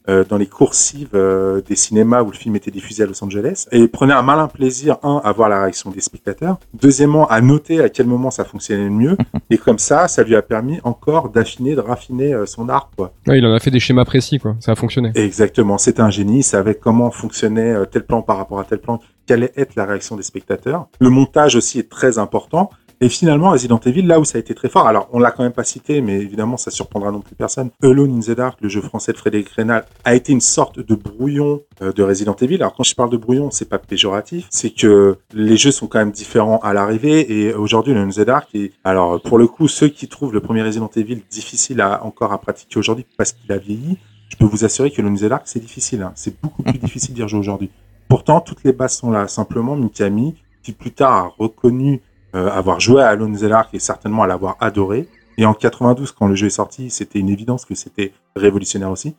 euh, 0.08 0.24
dans 0.28 0.36
les 0.36 0.46
coursives 0.46 1.10
euh, 1.14 1.60
des 1.60 1.76
cinémas 1.76 2.22
où 2.22 2.30
le 2.30 2.36
film 2.36 2.56
était 2.56 2.72
diffusé 2.72 3.04
à 3.04 3.06
Los 3.06 3.22
Angeles 3.22 3.66
et 3.70 3.86
prenait 3.86 4.12
un 4.12 4.22
malin 4.22 4.48
plaisir, 4.48 4.96
un, 5.04 5.20
à 5.22 5.30
voir 5.30 5.48
la 5.48 5.62
réaction 5.62 5.90
des 5.90 6.00
spectateurs, 6.00 6.58
deuxièmement, 6.74 7.28
à 7.28 7.40
noter 7.40 7.80
à 7.80 7.88
quel 7.88 8.06
moment 8.06 8.32
ça 8.32 8.44
fonctionnait 8.44 8.84
le 8.84 8.90
mieux, 8.90 9.16
et 9.50 9.58
comme 9.58 9.78
ça, 9.78 10.08
ça 10.08 10.24
lui 10.24 10.34
a 10.34 10.42
permis 10.42 10.80
encore 10.82 11.28
d'affiner, 11.28 11.76
de 11.76 11.80
raffiner 11.80 12.34
euh, 12.34 12.46
son 12.46 12.68
art, 12.68 12.90
quoi. 12.96 13.12
Ouais, 13.28 13.38
il 13.38 13.46
en 13.46 13.54
a 13.54 13.60
fait 13.60 13.70
des 13.70 13.78
schémas 13.78 14.04
précis, 14.04 14.38
quoi. 14.38 14.56
Ça 14.58 14.72
a 14.72 14.74
fonctionné. 14.74 15.12
Exactement, 15.14 15.78
c'est 15.78 16.00
un 16.00 16.10
génie, 16.10 16.38
il 16.38 16.44
savait 16.44 16.74
comment 16.74 17.10
fonctionnait 17.12 17.74
tel 17.90 18.04
plan 18.04 18.22
par 18.22 18.38
rapport 18.38 18.58
à 18.58 18.64
tel 18.64 18.78
plan, 18.78 18.98
quelle 19.26 19.44
allait 19.44 19.52
être 19.56 19.76
la 19.76 19.84
réaction 19.84 20.16
des 20.16 20.22
spectateurs. 20.22 20.88
Le 21.00 21.10
montage 21.10 21.56
aussi 21.56 21.78
est 21.78 21.88
très 21.88 22.18
important. 22.18 22.70
Et 23.02 23.08
finalement, 23.08 23.50
Resident 23.50 23.80
Evil, 23.84 24.02
là 24.02 24.20
où 24.20 24.24
ça 24.24 24.38
a 24.38 24.40
été 24.40 24.54
très 24.54 24.68
fort, 24.68 24.86
alors 24.86 25.08
on 25.12 25.18
l'a 25.18 25.32
quand 25.32 25.42
même 25.42 25.52
pas 25.52 25.64
cité, 25.64 26.00
mais 26.00 26.20
évidemment 26.20 26.56
ça 26.56 26.70
surprendra 26.70 27.10
non 27.10 27.20
plus 27.20 27.34
personne. 27.34 27.70
Alone 27.82 28.16
in 28.16 28.20
the 28.20 28.30
Dark, 28.36 28.60
le 28.62 28.68
jeu 28.68 28.80
français 28.80 29.10
de 29.10 29.16
Frédéric 29.16 29.48
Rénal, 29.48 29.86
a 30.04 30.14
été 30.14 30.32
une 30.32 30.40
sorte 30.40 30.78
de 30.78 30.94
brouillon 30.94 31.62
euh, 31.82 31.92
de 31.92 32.04
Resident 32.04 32.36
Evil. 32.40 32.58
Alors 32.58 32.76
quand 32.76 32.84
je 32.84 32.94
parle 32.94 33.10
de 33.10 33.16
brouillon, 33.16 33.50
c'est 33.50 33.68
pas 33.68 33.80
péjoratif, 33.80 34.46
c'est 34.50 34.70
que 34.70 35.16
les 35.34 35.56
jeux 35.56 35.72
sont 35.72 35.88
quand 35.88 35.98
même 35.98 36.12
différents 36.12 36.60
à 36.60 36.72
l'arrivée. 36.74 37.26
Et 37.32 37.52
aujourd'hui, 37.52 37.92
Alone 37.92 38.06
in 38.06 38.10
the 38.10 38.24
Dark, 38.24 38.54
est... 38.54 38.70
alors 38.84 39.20
pour 39.20 39.36
le 39.36 39.48
coup, 39.48 39.66
ceux 39.66 39.88
qui 39.88 40.06
trouvent 40.06 40.32
le 40.32 40.40
premier 40.40 40.62
Resident 40.62 40.90
Evil 40.94 41.22
difficile 41.28 41.80
à, 41.80 42.04
encore 42.04 42.32
à 42.32 42.40
pratiquer 42.40 42.78
aujourd'hui 42.78 43.04
parce 43.16 43.32
qu'il 43.32 43.50
a 43.50 43.58
vieilli, 43.58 43.98
je 44.28 44.36
peux 44.36 44.44
vous 44.44 44.64
assurer 44.64 44.92
que 44.92 45.02
le 45.02 45.10
New 45.10 45.32
Ark, 45.32 45.42
c'est 45.46 45.58
difficile. 45.58 46.02
hein. 46.02 46.12
C'est 46.14 46.40
beaucoup 46.40 46.62
plus 46.62 46.78
difficile 46.78 47.16
d'y 47.16 47.24
rejouer 47.24 47.40
aujourd'hui. 47.40 47.70
Pourtant, 48.06 48.40
toutes 48.40 48.62
les 48.62 48.72
bases 48.72 48.96
sont 48.96 49.10
là. 49.10 49.26
Simplement, 49.26 49.74
Mikami, 49.74 50.36
qui 50.62 50.70
plus 50.70 50.92
tard 50.92 51.12
a 51.12 51.32
reconnu 51.36 52.00
euh, 52.34 52.50
avoir 52.50 52.80
joué 52.80 53.02
à 53.02 53.08
Alone 53.08 53.34
in 53.34 53.38
the 53.38 53.44
Dark 53.44 53.74
et 53.74 53.78
certainement 53.78 54.22
à 54.22 54.26
l'avoir 54.26 54.56
adoré. 54.60 55.06
Et 55.36 55.44
en 55.44 55.52
92, 55.52 56.12
quand 56.12 56.26
le 56.26 56.34
jeu 56.34 56.46
est 56.46 56.50
sorti, 56.50 56.88
c'était 56.88 57.18
une 57.18 57.28
évidence 57.28 57.66
que 57.66 57.74
c'était 57.74 58.12
révolutionnaire 58.36 58.90
aussi. 58.90 59.14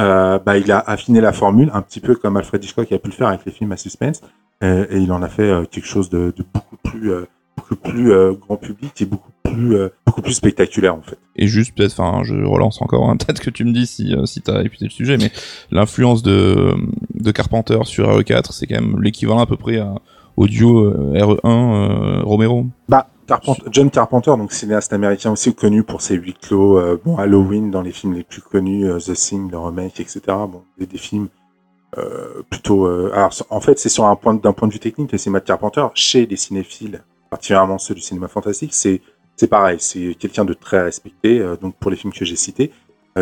Euh, 0.00 0.38
bah, 0.38 0.56
il 0.56 0.72
a 0.72 0.78
affiné 0.78 1.20
la 1.20 1.32
formule, 1.32 1.70
un 1.74 1.82
petit 1.82 2.00
peu 2.00 2.14
comme 2.14 2.36
Alfred 2.36 2.64
Hitchcock 2.64 2.90
a 2.90 2.98
pu 2.98 3.08
le 3.08 3.14
faire 3.14 3.28
avec 3.28 3.44
les 3.44 3.52
films 3.52 3.72
à 3.72 3.76
suspense. 3.76 4.22
Euh, 4.62 4.86
et 4.90 4.98
il 4.98 5.12
en 5.12 5.22
a 5.22 5.28
fait 5.28 5.68
quelque 5.70 5.86
chose 5.86 6.08
de, 6.08 6.32
beaucoup 6.54 6.76
plus, 6.76 7.12
grand 8.40 8.56
public 8.56 9.02
et 9.02 9.04
beaucoup 9.04 9.30
plus, 10.22 10.32
spectaculaire 10.32 10.94
en 10.94 11.02
fait. 11.02 11.18
Et 11.36 11.48
juste 11.48 11.76
peut-être, 11.76 12.00
enfin, 12.00 12.24
je 12.24 12.34
relance 12.34 12.80
encore, 12.80 13.10
hein, 13.10 13.16
peut-être 13.18 13.40
que 13.40 13.50
tu 13.50 13.64
me 13.64 13.72
dis 13.72 13.86
si 13.86 14.14
si 14.24 14.40
t'as 14.40 14.62
épuisé 14.62 14.86
le 14.86 14.90
sujet, 14.90 15.18
mais 15.18 15.30
l'influence 15.70 16.22
de 16.22 16.74
de 17.14 17.30
Carpenter 17.30 17.80
sur 17.84 18.08
RE4, 18.08 18.52
c'est 18.52 18.66
quand 18.66 18.80
même 18.80 19.02
l'équivalent 19.02 19.40
à 19.40 19.46
peu 19.46 19.56
près 19.56 19.78
à, 19.78 19.94
au 20.36 20.46
duo 20.46 20.86
euh, 20.86 21.12
RE1 21.14 21.38
euh, 21.44 22.22
Romero. 22.24 22.66
Bah, 22.88 23.08
Carpent- 23.26 23.56
John 23.70 23.90
Carpenter, 23.90 24.32
donc 24.36 24.52
cinéaste 24.52 24.92
américain 24.92 25.30
aussi 25.30 25.54
connu 25.54 25.82
pour 25.82 26.02
ses 26.02 26.16
huis 26.16 26.34
clos, 26.34 26.78
euh, 26.78 27.00
bon 27.02 27.16
Halloween 27.16 27.70
dans 27.70 27.82
les 27.82 27.92
films 27.92 28.14
les 28.14 28.22
plus 28.22 28.42
connus, 28.42 28.86
The 28.98 29.14
Thing, 29.14 29.50
le 29.50 29.58
remake, 29.58 30.00
etc. 30.00 30.20
Bon, 30.26 30.62
des, 30.78 30.98
films 30.98 31.28
plutôt. 32.50 32.86
alors, 32.86 33.32
en 33.50 33.60
fait, 33.60 33.78
c'est 33.78 33.88
sur 33.88 34.04
un 34.04 34.16
point 34.16 34.34
d'un 34.34 34.52
point 34.52 34.66
de 34.66 34.72
vue 34.72 34.80
technique, 34.80 35.12
le 35.12 35.18
cinéma 35.18 35.38
de 35.38 35.44
Carpenter 35.44 35.86
chez 35.94 36.26
les 36.26 36.36
cinéphiles, 36.36 37.04
particulièrement 37.30 37.78
ceux 37.78 37.94
du 37.94 38.00
cinéma 38.00 38.28
fantastique, 38.28 38.74
c'est 38.74 39.00
c'est 39.36 39.46
pareil, 39.46 39.78
c'est 39.80 40.14
quelqu'un 40.14 40.44
de 40.44 40.54
très 40.54 40.82
respecté. 40.82 41.42
donc 41.60 41.76
pour 41.76 41.90
les 41.90 41.96
films 41.96 42.12
que 42.12 42.24
j'ai 42.24 42.36
cités, 42.36 42.72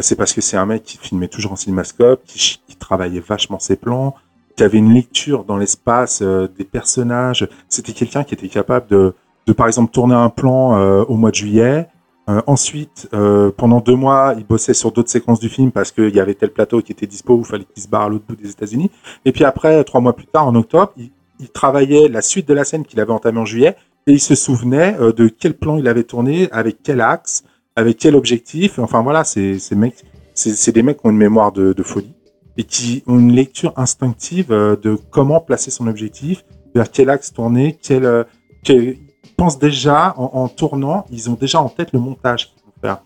c'est 0.01 0.17
parce 0.17 0.33
que 0.33 0.41
c'est 0.41 0.57
un 0.57 0.67
mec 0.67 0.83
qui 0.85 0.97
filmait 0.97 1.29
toujours 1.29 1.53
en 1.53 1.57
cinémascope, 1.57 2.23
qui, 2.25 2.61
qui 2.67 2.77
travaillait 2.77 3.21
vachement 3.21 3.59
ses 3.59 3.77
plans, 3.77 4.15
qui 4.57 4.62
avait 4.62 4.78
une 4.78 4.92
lecture 4.92 5.44
dans 5.44 5.57
l'espace 5.57 6.20
euh, 6.22 6.48
des 6.59 6.64
personnages. 6.64 7.48
C'était 7.68 7.92
quelqu'un 7.92 8.24
qui 8.24 8.34
était 8.34 8.48
capable 8.48 8.88
de 8.88 9.14
de 9.48 9.53
par 9.53 9.66
exemple 9.66 9.90
tourner 9.90 10.14
un 10.14 10.28
plan 10.28 10.78
euh, 10.78 11.03
au 11.09 11.16
mois 11.16 11.30
de 11.30 11.34
juillet. 11.34 11.88
Euh, 12.30 12.40
ensuite, 12.46 13.09
pendant 13.57 13.80
deux 13.80 13.96
mois, 13.96 14.34
il 14.38 14.46
bossait 14.46 14.74
sur 14.74 14.92
d'autres 14.92 15.11
séquences 15.11 15.40
du 15.40 15.48
film 15.48 15.72
parce 15.72 15.90
qu'il 15.90 16.14
y 16.14 16.20
avait 16.20 16.34
tel 16.34 16.53
plateau 16.53 16.80
qui 16.80 16.92
était 16.92 17.09
dispo 17.09 17.34
où 17.34 17.40
il 17.40 17.44
fallait 17.44 17.64
qu'il 17.64 17.82
se 17.82 17.88
barre 17.88 18.03
à 18.03 18.09
l'autre 18.09 18.24
bout 18.28 18.36
des 18.36 18.50
États-Unis. 18.50 18.92
Et 19.24 19.32
puis 19.32 19.42
après, 19.42 19.82
trois 19.82 20.00
mois 20.00 20.14
plus 20.14 20.28
tard, 20.28 20.46
en 20.46 20.55
octobre, 20.55 20.92
il, 20.96 21.11
il 21.40 21.48
travaillait 21.48 22.07
la 22.07 22.22
suite 22.22 22.46
de 22.46 22.55
la 22.55 22.62
scène 22.62 22.84
qu'il 22.84 23.00
avait 23.00 23.12
entamée 23.12 23.40
en 23.40 23.44
juillet 23.44 23.74
et 24.07 24.12
il 24.12 24.20
se 24.20 24.36
souvenait 24.36 24.96
de 25.00 25.26
quel 25.26 25.55
plan 25.55 25.76
il 25.76 25.88
avait 25.88 26.05
tourné, 26.05 26.48
avec 26.53 26.76
quel 26.84 27.00
axe, 27.00 27.42
avec 27.74 27.98
quel 27.98 28.14
objectif. 28.14 28.78
Enfin 28.78 29.03
voilà, 29.03 29.24
c'est 29.24 29.59
mecs, 29.72 30.05
c'est 30.34 30.72
des 30.72 30.84
mecs 30.84 30.98
qui 30.98 31.07
ont 31.09 31.11
une 31.11 31.16
mémoire 31.16 31.50
de, 31.50 31.72
de 31.72 31.82
folie 31.82 32.14
et 32.57 32.64
qui 32.64 33.03
ont 33.07 33.18
une 33.18 33.32
lecture 33.32 33.72
instinctive 33.76 34.53
euh, 34.53 34.76
de 34.76 34.98
comment 35.11 35.40
placer 35.40 35.70
son 35.70 35.86
objectif, 35.86 36.44
vers 36.74 36.90
quel 36.90 37.11
axe 37.11 37.32
tourner, 37.32 37.78
quel, 37.82 38.05
euh, 38.05 38.24
quel 38.62 38.96
pensent 39.36 39.59
déjà 39.59 40.14
en, 40.18 40.48
tournant, 40.48 41.07
ils 41.11 41.30
ont 41.30 41.34
déjà 41.34 41.61
en 41.61 41.68
tête 41.68 41.92
le 41.92 41.98
montage 41.98 42.48
qu'ils 42.48 42.62
vont 42.64 42.72
faire. 42.80 43.03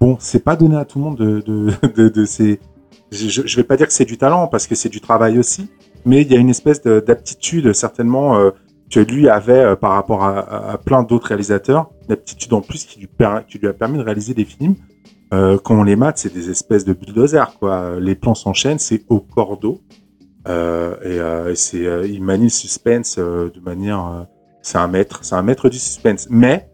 Bon, 0.00 0.16
c'est 0.20 0.44
pas 0.44 0.56
donné 0.56 0.76
à 0.76 0.84
tout 0.84 0.98
le 0.98 1.04
monde 1.04 1.16
de, 1.16 1.40
de, 1.40 1.72
de, 1.96 2.08
de 2.08 2.24
ces. 2.24 2.60
Je, 3.10 3.28
je 3.44 3.56
vais 3.56 3.64
pas 3.64 3.76
dire 3.76 3.86
que 3.86 3.92
c'est 3.92 4.04
du 4.04 4.16
talent 4.16 4.46
parce 4.48 4.66
que 4.66 4.74
c'est 4.74 4.88
du 4.88 5.00
travail 5.00 5.38
aussi, 5.38 5.68
mais 6.04 6.22
il 6.22 6.32
y 6.32 6.36
a 6.36 6.38
une 6.38 6.48
espèce 6.48 6.82
de- 6.82 7.00
d'aptitude 7.00 7.72
certainement 7.72 8.36
euh, 8.36 8.50
que 8.90 9.00
lui 9.00 9.28
avait 9.28 9.74
par 9.76 9.92
rapport 9.92 10.22
à, 10.22 10.78
plein 10.84 11.02
d'autres 11.02 11.28
réalisateurs, 11.28 11.90
une 12.06 12.12
aptitude 12.12 12.52
en 12.52 12.60
plus 12.60 12.84
qui 12.84 13.00
lui 13.00 13.08
a 13.66 13.72
permis 13.72 13.96
de 13.98 14.02
réaliser 14.02 14.34
des 14.34 14.44
films. 14.44 14.74
Euh, 15.32 15.58
quand 15.62 15.80
on 15.80 15.82
les 15.82 15.96
mate, 15.96 16.18
c'est 16.18 16.32
des 16.32 16.50
espèces 16.50 16.84
de 16.84 16.92
bulldozers 16.92 17.56
quoi. 17.58 17.98
Les 18.00 18.14
plans 18.14 18.34
s'enchaînent, 18.34 18.78
c'est 18.78 19.04
au 19.08 19.20
cordeau. 19.20 19.80
Euh, 20.48 20.96
et 21.02 21.20
euh, 21.20 21.54
c'est, 21.54 21.86
euh, 21.86 22.06
il 22.06 22.22
manie 22.22 22.44
le 22.44 22.50
suspense 22.50 23.18
de 23.18 23.60
manière, 23.64 24.26
c'est 24.62 24.78
un 24.78 24.88
maître, 24.88 25.20
c'est 25.22 25.34
un 25.34 25.42
maître 25.42 25.68
du 25.68 25.78
suspense. 25.78 26.26
Mais 26.30 26.68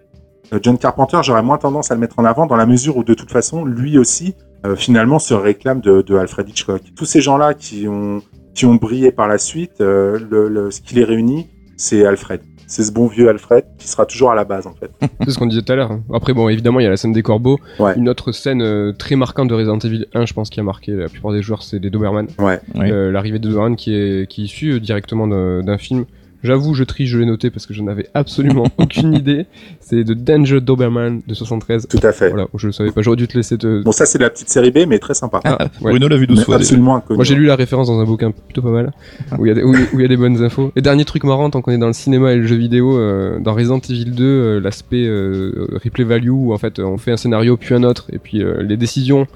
John 0.62 0.78
Carpenter, 0.78 1.18
j'aurais 1.22 1.42
moins 1.42 1.58
tendance 1.58 1.90
à 1.90 1.94
le 1.94 2.00
mettre 2.00 2.18
en 2.18 2.24
avant 2.24 2.46
dans 2.46 2.56
la 2.56 2.66
mesure 2.66 2.96
où 2.96 3.04
de 3.04 3.14
toute 3.14 3.30
façon, 3.30 3.64
lui 3.64 3.98
aussi, 3.98 4.34
finalement, 4.76 5.18
se 5.18 5.34
réclame 5.34 5.80
de, 5.80 6.16
Alfred 6.16 6.48
Hitchcock. 6.48 6.82
Tous 6.96 7.04
ces 7.04 7.20
gens-là 7.20 7.54
qui 7.54 7.86
ont 7.88 8.22
qui 8.54 8.66
ont 8.66 8.74
brillé 8.74 9.12
par 9.12 9.28
la 9.28 9.38
suite, 9.38 9.74
ce 9.78 10.80
qui 10.80 10.94
les 10.94 11.04
réunit, 11.04 11.48
c'est 11.76 12.04
Alfred. 12.06 12.40
C'est 12.68 12.84
ce 12.84 12.92
bon 12.92 13.06
vieux 13.06 13.28
Alfred 13.30 13.64
qui 13.78 13.88
sera 13.88 14.04
toujours 14.04 14.30
à 14.30 14.34
la 14.34 14.44
base 14.44 14.66
en 14.66 14.74
fait. 14.74 14.90
C'est 15.24 15.30
ce 15.30 15.38
qu'on 15.38 15.46
disait 15.46 15.62
tout 15.62 15.72
à 15.72 15.76
l'heure. 15.76 15.98
Après, 16.12 16.34
bon, 16.34 16.48
évidemment, 16.50 16.80
il 16.80 16.84
y 16.84 16.86
a 16.86 16.90
la 16.90 16.98
scène 16.98 17.12
des 17.12 17.22
corbeaux. 17.22 17.58
Ouais. 17.78 17.94
Une 17.96 18.10
autre 18.10 18.30
scène 18.30 18.60
euh, 18.60 18.92
très 18.92 19.16
marquante 19.16 19.48
de 19.48 19.54
Resident 19.54 19.78
Evil 19.78 20.06
1, 20.14 20.26
je 20.26 20.34
pense, 20.34 20.50
qui 20.50 20.60
a 20.60 20.62
marqué 20.62 20.92
la 20.92 21.08
plupart 21.08 21.32
des 21.32 21.40
joueurs, 21.40 21.62
c'est 21.62 21.78
les 21.78 21.88
Doberman. 21.88 22.28
Ouais. 22.38 22.60
Oui. 22.74 22.90
Euh, 22.92 23.10
L'arrivée 23.10 23.38
de 23.38 23.48
Doberman 23.48 23.74
qui 23.74 23.94
est, 23.94 24.30
qui 24.30 24.42
est 24.42 24.44
issue 24.44 24.72
euh, 24.72 24.80
directement 24.80 25.26
d'un 25.26 25.78
film 25.78 26.04
J'avoue, 26.44 26.72
je 26.74 26.84
triche, 26.84 27.10
je 27.10 27.18
l'ai 27.18 27.26
noté 27.26 27.50
parce 27.50 27.66
que 27.66 27.74
je 27.74 27.82
n'avais 27.82 28.06
absolument 28.14 28.64
aucune 28.78 29.12
idée. 29.14 29.46
C'est 29.80 30.04
The 30.04 30.12
Danger 30.12 30.60
Doberman 30.60 31.20
de 31.26 31.34
73. 31.34 31.88
Tout 31.88 31.98
à 32.02 32.12
fait. 32.12 32.28
Voilà, 32.28 32.46
je 32.56 32.66
le 32.66 32.72
savais 32.72 32.92
pas. 32.92 33.02
J'aurais 33.02 33.16
dû 33.16 33.26
te 33.26 33.36
laisser 33.36 33.58
te. 33.58 33.82
Bon, 33.82 33.90
ça, 33.92 34.06
c'est 34.06 34.18
de 34.18 34.22
la 34.22 34.30
petite 34.30 34.48
série 34.48 34.70
B, 34.70 34.78
mais 34.86 34.98
très 34.98 35.14
sympa. 35.14 35.40
Ah, 35.44 35.58
ouais. 35.80 35.90
Bruno 35.90 36.06
l'a 36.08 36.16
vu 36.16 36.26
12 36.26 36.38
Mais 36.38 36.44
fois. 36.44 36.54
absolument 36.56 36.96
inconnu. 36.96 37.16
Moi 37.16 37.24
j'ai 37.24 37.34
lu 37.34 37.46
la 37.46 37.56
référence 37.56 37.88
dans 37.88 37.98
un 37.98 38.04
bouquin 38.04 38.30
plutôt 38.30 38.62
pas 38.62 38.70
mal, 38.70 38.92
où 39.38 39.46
il 39.46 39.48
y, 39.48 39.52
a 39.52 39.54
des- 39.54 39.62
où- 39.62 39.72
où 39.74 39.98
il 39.98 40.02
y 40.02 40.04
a 40.04 40.08
des 40.08 40.16
bonnes 40.16 40.42
infos. 40.42 40.70
Et 40.76 40.80
dernier 40.80 41.04
truc 41.04 41.24
marrant, 41.24 41.50
tant 41.50 41.60
qu'on 41.60 41.72
est 41.72 41.78
dans 41.78 41.86
le 41.88 41.92
cinéma 41.92 42.32
et 42.32 42.36
le 42.36 42.46
jeu 42.46 42.56
vidéo, 42.56 42.98
euh, 42.98 43.38
dans 43.40 43.54
Resident 43.54 43.78
Evil 43.80 44.04
2, 44.12 44.24
euh, 44.24 44.60
l'aspect 44.60 45.06
euh, 45.06 45.66
replay 45.82 46.04
value, 46.04 46.28
où 46.30 46.52
en 46.52 46.58
fait 46.58 46.78
on 46.78 46.98
fait 46.98 47.10
un 47.12 47.16
scénario 47.16 47.56
puis 47.56 47.74
un 47.74 47.82
autre, 47.82 48.06
et 48.12 48.18
puis 48.18 48.42
euh, 48.42 48.62
les 48.62 48.76
décisions 48.76 49.26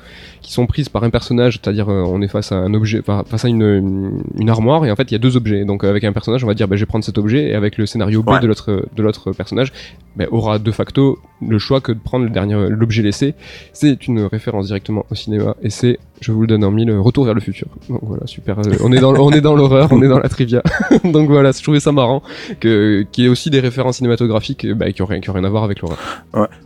qui 0.42 0.52
sont 0.52 0.66
prises 0.66 0.88
par 0.88 1.04
un 1.04 1.10
personnage, 1.10 1.60
c'est-à-dire 1.62 1.88
euh, 1.88 2.02
on 2.06 2.20
est 2.20 2.28
face 2.28 2.52
à 2.52 2.56
un 2.56 2.74
objet, 2.74 3.00
face 3.02 3.44
à 3.44 3.48
une, 3.48 4.22
armoire, 4.48 4.84
et 4.84 4.90
en 4.90 4.96
fait 4.96 5.04
il 5.10 5.12
y 5.12 5.14
a 5.14 5.18
deux 5.18 5.36
objets. 5.36 5.64
Donc 5.64 5.84
avec 5.84 6.04
un 6.04 6.12
personnage, 6.12 6.44
on 6.44 6.46
va 6.46 6.54
dire 6.54 6.68
bah, 6.68 6.76
je 6.76 6.80
vais 6.82 6.86
prendre 6.86 7.04
cet 7.04 7.18
objet, 7.18 7.50
et 7.50 7.54
avec 7.54 7.78
le 7.78 7.86
scénario 7.86 8.22
B 8.22 8.32
Ouais. 8.32 8.40
de 8.40 8.46
l'autre 8.46 8.86
de 8.96 9.02
l'autre 9.02 9.32
personnage, 9.32 9.72
bah, 10.16 10.24
aura 10.30 10.58
de 10.58 10.70
facto 10.70 11.18
le 11.46 11.58
choix 11.58 11.80
que 11.80 11.92
de 11.92 11.98
prendre 11.98 12.24
le 12.24 12.30
dernier 12.30 12.68
l'objet 12.70 13.02
laissé. 13.02 13.34
C'est 13.72 14.06
une 14.08 14.20
référence 14.24 14.66
directement 14.66 15.04
au 15.10 15.14
cinéma, 15.14 15.54
et 15.62 15.70
c'est, 15.70 15.98
je 16.20 16.32
vous 16.32 16.40
le 16.42 16.46
donne 16.46 16.64
en 16.64 16.70
mille, 16.70 16.90
Retour 16.92 17.24
vers 17.24 17.34
le 17.34 17.40
futur. 17.40 17.68
Donc 17.88 18.00
voilà, 18.02 18.26
super. 18.26 18.58
euh, 18.58 18.62
on 18.82 18.92
est 18.92 19.00
dans 19.00 19.14
on 19.14 19.30
est 19.30 19.40
dans 19.40 19.54
l'horreur, 19.54 19.88
on 19.92 20.02
est 20.02 20.08
dans 20.08 20.18
la 20.18 20.28
trivia. 20.28 20.62
Donc 21.04 21.28
voilà, 21.28 21.52
je 21.52 21.62
trouvais 21.62 21.80
ça 21.80 21.92
marrant 21.92 22.22
que 22.60 23.02
qu'il 23.12 23.24
y 23.24 23.26
ait 23.26 23.30
aussi 23.30 23.50
des 23.50 23.60
références 23.60 23.96
cinématographiques 23.96 24.66
bah, 24.74 24.90
qui 24.92 25.02
ont 25.02 25.06
rien 25.06 25.20
rien 25.26 25.44
à 25.44 25.48
voir 25.48 25.64
avec 25.64 25.80
l'horreur. 25.80 25.98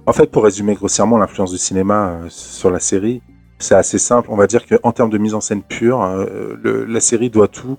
En 0.06 0.12
fait, 0.12 0.30
pour 0.30 0.44
résumer 0.44 0.74
grossièrement 0.74 1.18
l'influence 1.18 1.50
du 1.52 1.58
cinéma 1.58 2.08
euh, 2.08 2.26
sur 2.28 2.70
la 2.70 2.78
série, 2.80 3.20
c'est 3.58 3.74
assez 3.74 3.98
simple. 3.98 4.28
On 4.30 4.36
va 4.36 4.46
dire 4.46 4.66
qu'en 4.66 4.92
termes 4.92 5.10
de 5.10 5.18
mise 5.18 5.34
en 5.34 5.40
scène 5.40 5.62
pure, 5.62 6.06
le- 6.62 6.84
la 6.84 7.00
série 7.00 7.30
doit 7.30 7.48
tout 7.48 7.78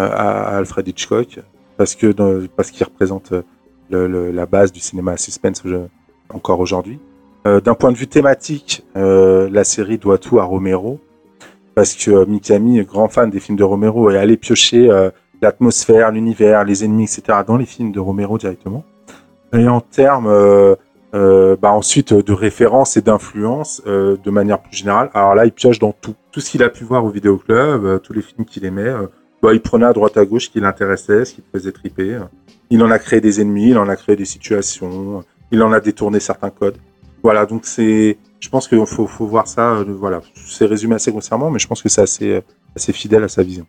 euh, 0.00 0.08
à, 0.10 0.56
Alfred 0.56 0.86
Hitchcock 0.88 1.38
parce 1.76 1.94
que 1.94 2.46
parce 2.56 2.70
qu'il 2.70 2.84
représente 2.84 3.32
euh, 3.32 4.32
la 4.32 4.46
base 4.46 4.72
du 4.72 4.80
cinéma 4.80 5.12
à 5.12 5.16
suspense 5.16 5.62
encore 6.32 6.60
aujourd'hui. 6.60 6.98
Euh, 7.46 7.60
D'un 7.60 7.74
point 7.74 7.92
de 7.92 7.96
vue 7.96 8.06
thématique, 8.08 8.84
la 8.94 9.64
série 9.64 9.98
doit 9.98 10.18
tout 10.18 10.38
à 10.40 10.44
Romero 10.44 10.98
parce 11.74 11.94
que 11.94 12.24
Mikami, 12.24 12.82
grand 12.84 13.08
fan 13.08 13.30
des 13.30 13.40
films 13.40 13.58
de 13.58 13.64
Romero, 13.64 14.10
est 14.10 14.16
allé 14.16 14.36
piocher 14.36 14.88
l'atmosphère, 15.42 16.10
l'univers, 16.12 16.64
les 16.64 16.84
ennemis, 16.84 17.04
etc. 17.04 17.38
dans 17.46 17.56
les 17.56 17.66
films 17.66 17.92
de 17.92 18.00
Romero 18.00 18.38
directement. 18.38 18.84
Et 19.52 19.68
en 19.68 19.80
termes 19.80 20.28
euh, 21.14 21.56
bah 21.60 21.70
ensuite 21.72 22.12
euh, 22.12 22.22
de 22.22 22.32
référence 22.32 22.96
et 22.96 23.00
d'influence 23.00 23.82
euh, 23.86 24.16
de 24.22 24.30
manière 24.30 24.60
plus 24.60 24.76
générale. 24.76 25.10
Alors 25.14 25.34
là, 25.34 25.46
il 25.46 25.52
pioche 25.52 25.78
dans 25.78 25.92
tout, 25.92 26.14
tout 26.32 26.40
ce 26.40 26.50
qu'il 26.50 26.62
a 26.62 26.68
pu 26.68 26.84
voir 26.84 27.04
au 27.04 27.10
vidéoclub, 27.10 27.84
euh, 27.84 27.98
tous 27.98 28.12
les 28.12 28.22
films 28.22 28.44
qu'il 28.44 28.64
aimait. 28.64 28.92
bah, 29.42 29.52
il 29.52 29.60
prenait 29.60 29.86
à 29.86 29.92
droite 29.92 30.16
à 30.16 30.24
gauche 30.24 30.46
ce 30.46 30.50
qui 30.50 30.60
l'intéressait, 30.60 31.24
ce 31.24 31.34
qui 31.34 31.42
le 31.42 31.58
faisait 31.58 31.72
triper. 31.72 32.18
Il 32.70 32.82
en 32.82 32.90
a 32.90 32.98
créé 32.98 33.20
des 33.20 33.40
ennemis, 33.40 33.70
il 33.70 33.78
en 33.78 33.88
a 33.88 33.96
créé 33.96 34.16
des 34.16 34.24
situations, 34.24 35.22
il 35.52 35.62
en 35.62 35.72
a 35.72 35.80
détourné 35.80 36.18
certains 36.18 36.50
codes. 36.50 36.78
Voilà, 37.22 37.46
donc 37.46 37.64
c'est, 37.64 38.18
je 38.40 38.48
pense 38.48 38.68
qu'il 38.68 38.84
faut, 38.84 39.06
voir 39.26 39.46
ça. 39.46 39.84
voilà, 39.86 40.20
c'est 40.34 40.66
résumé 40.66 40.96
assez 40.96 41.10
grossièrement, 41.10 41.50
mais 41.50 41.58
je 41.58 41.68
pense 41.68 41.80
que 41.80 41.88
c'est 41.88 42.02
assez 42.02 42.92
fidèle 42.92 43.24
à 43.24 43.28
sa 43.28 43.42
vision. 43.42 43.66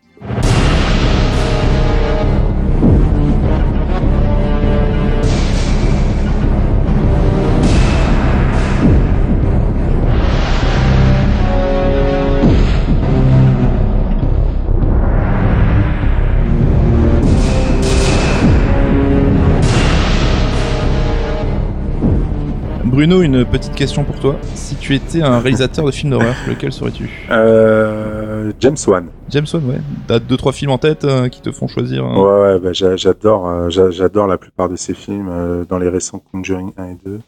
Bruno, 22.96 23.20
une 23.20 23.44
petite 23.44 23.74
question 23.74 24.04
pour 24.04 24.18
toi. 24.20 24.36
Si 24.54 24.74
tu 24.76 24.94
étais 24.94 25.20
un 25.20 25.38
réalisateur 25.38 25.84
de 25.84 25.90
films 25.90 26.12
d'horreur, 26.12 26.34
lequel 26.48 26.72
serais-tu 26.72 27.10
Euh, 27.30 28.52
James 28.58 28.76
Wan. 28.86 29.08
James 29.28 29.44
Wan, 29.52 29.64
ouais. 29.66 29.80
T'as 30.06 30.18
deux 30.18 30.38
trois 30.38 30.52
films 30.52 30.70
en 30.70 30.78
tête 30.78 31.04
euh, 31.04 31.28
qui 31.28 31.42
te 31.42 31.52
font 31.52 31.68
choisir. 31.68 32.06
hein. 32.06 32.16
Ouais, 32.18 32.40
ouais, 32.54 32.58
bah, 32.58 32.72
j'a- 32.72 32.96
j'adore, 32.96 33.46
euh, 33.50 33.68
j'a- 33.68 33.90
j'adore 33.90 34.26
la 34.26 34.38
plupart 34.38 34.70
de 34.70 34.76
ces 34.76 34.94
films 34.94 35.66
dans 35.68 35.76
les 35.78 35.90
récents 35.90 36.22
Conjuring 36.32 36.72
1 36.78 36.84
et 36.92 36.96
2. 37.04 37.20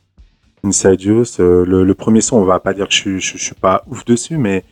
Insidious, 0.64 1.24
euh, 1.38 1.66
le, 1.66 1.84
le 1.84 1.94
premier 1.94 2.22
son, 2.22 2.38
on 2.38 2.44
va 2.44 2.60
pas 2.60 2.72
dire 2.72 2.88
que 2.88 2.94
je, 2.94 3.18
je, 3.18 3.36
je 3.36 3.42
suis 3.44 3.54
pas 3.54 3.84
ouf 3.90 4.06
dessus, 4.06 4.38
mais 4.38 4.64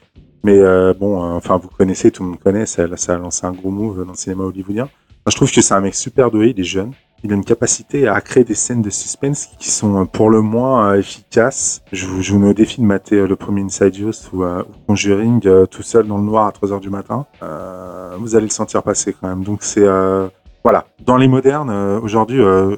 mais 0.44 0.59
bon, 0.99 1.20
enfin 1.34 1.59
vous 1.59 1.68
connaissez, 1.68 2.11
tout 2.11 2.22
le 2.22 2.30
monde 2.30 2.38
connaît, 2.38 2.64
ça, 2.66 2.84
ça 2.97 3.14
a 3.14 3.18
lancé 3.18 3.44
un 3.47 3.51
gros 3.53 3.70
move 3.70 4.05
dans 4.05 4.12
le 4.12 4.16
cinéma 4.16 4.44
hollywoodien. 4.44 4.88
Je 5.28 5.34
trouve 5.34 5.51
que 5.53 5.61
c'est 5.61 5.74
un 5.74 5.80
mec 5.80 5.94
super 5.97 6.30
doué, 6.30 6.55
il 6.57 6.61
est 6.61 6.64
jeune, 6.64 6.92
il 7.27 7.33
a 7.33 7.37
une 7.37 7.45
capacité 7.45 8.09
à 8.09 8.20
créer 8.20 8.45
des 8.45 8.55
scènes 8.55 8.83
de 8.83 8.91
suspense 8.91 9.49
qui 9.59 9.70
sont 9.70 10.01
euh, 10.01 10.05
pour 10.05 10.31
le 10.31 10.41
moins 10.41 10.91
euh, 10.93 10.99
efficaces. 10.99 11.83
Je 11.93 12.07
vous, 12.07 12.22
je 12.22 12.33
vous 12.33 12.39
mets 12.39 12.49
au 12.49 12.55
défi 12.55 12.81
de 12.81 12.87
mater 12.87 13.16
euh, 13.16 13.27
le 13.27 13.37
premier 13.37 13.62
Insidious 13.62 14.12
ou, 14.33 14.43
euh, 14.45 14.62
ou 14.62 14.72
Conjuring 14.89 15.41
euh, 15.47 15.66
tout 15.66 15.83
seul 15.83 16.07
dans 16.07 16.16
le 16.18 16.24
noir 16.24 16.47
à 16.47 16.53
3 16.53 16.72
heures 16.72 16.81
du 16.81 16.91
matin. 16.91 17.27
Euh, 17.43 18.16
vous 18.18 18.35
allez 18.37 18.47
le 18.47 18.51
sentir 18.51 18.83
passer 18.83 19.14
quand 19.20 19.29
même. 19.29 19.45
Donc 19.45 19.59
c'est 19.62 19.85
euh, 19.85 20.29
voilà, 20.64 20.87
dans 21.05 21.16
les 21.16 21.29
modernes, 21.29 21.70
euh, 21.70 22.01
aujourd'hui, 22.01 22.41
euh, 22.41 22.77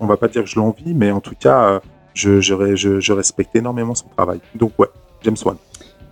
on 0.00 0.06
va 0.06 0.16
pas 0.16 0.28
dire 0.28 0.44
que 0.44 0.48
je 0.50 0.56
l'envie, 0.58 0.94
mais 0.94 1.10
en 1.10 1.20
tout 1.20 1.34
cas, 1.38 1.62
euh, 1.64 1.80
je, 2.14 2.40
je, 2.40 2.54
ré- 2.54 2.76
je, 2.76 3.00
je 3.00 3.12
respecte 3.12 3.56
énormément 3.56 3.94
son 3.94 4.06
travail. 4.08 4.40
Donc 4.54 4.72
ouais, 4.78 4.86
James 5.22 5.36
Wan. 5.44 5.56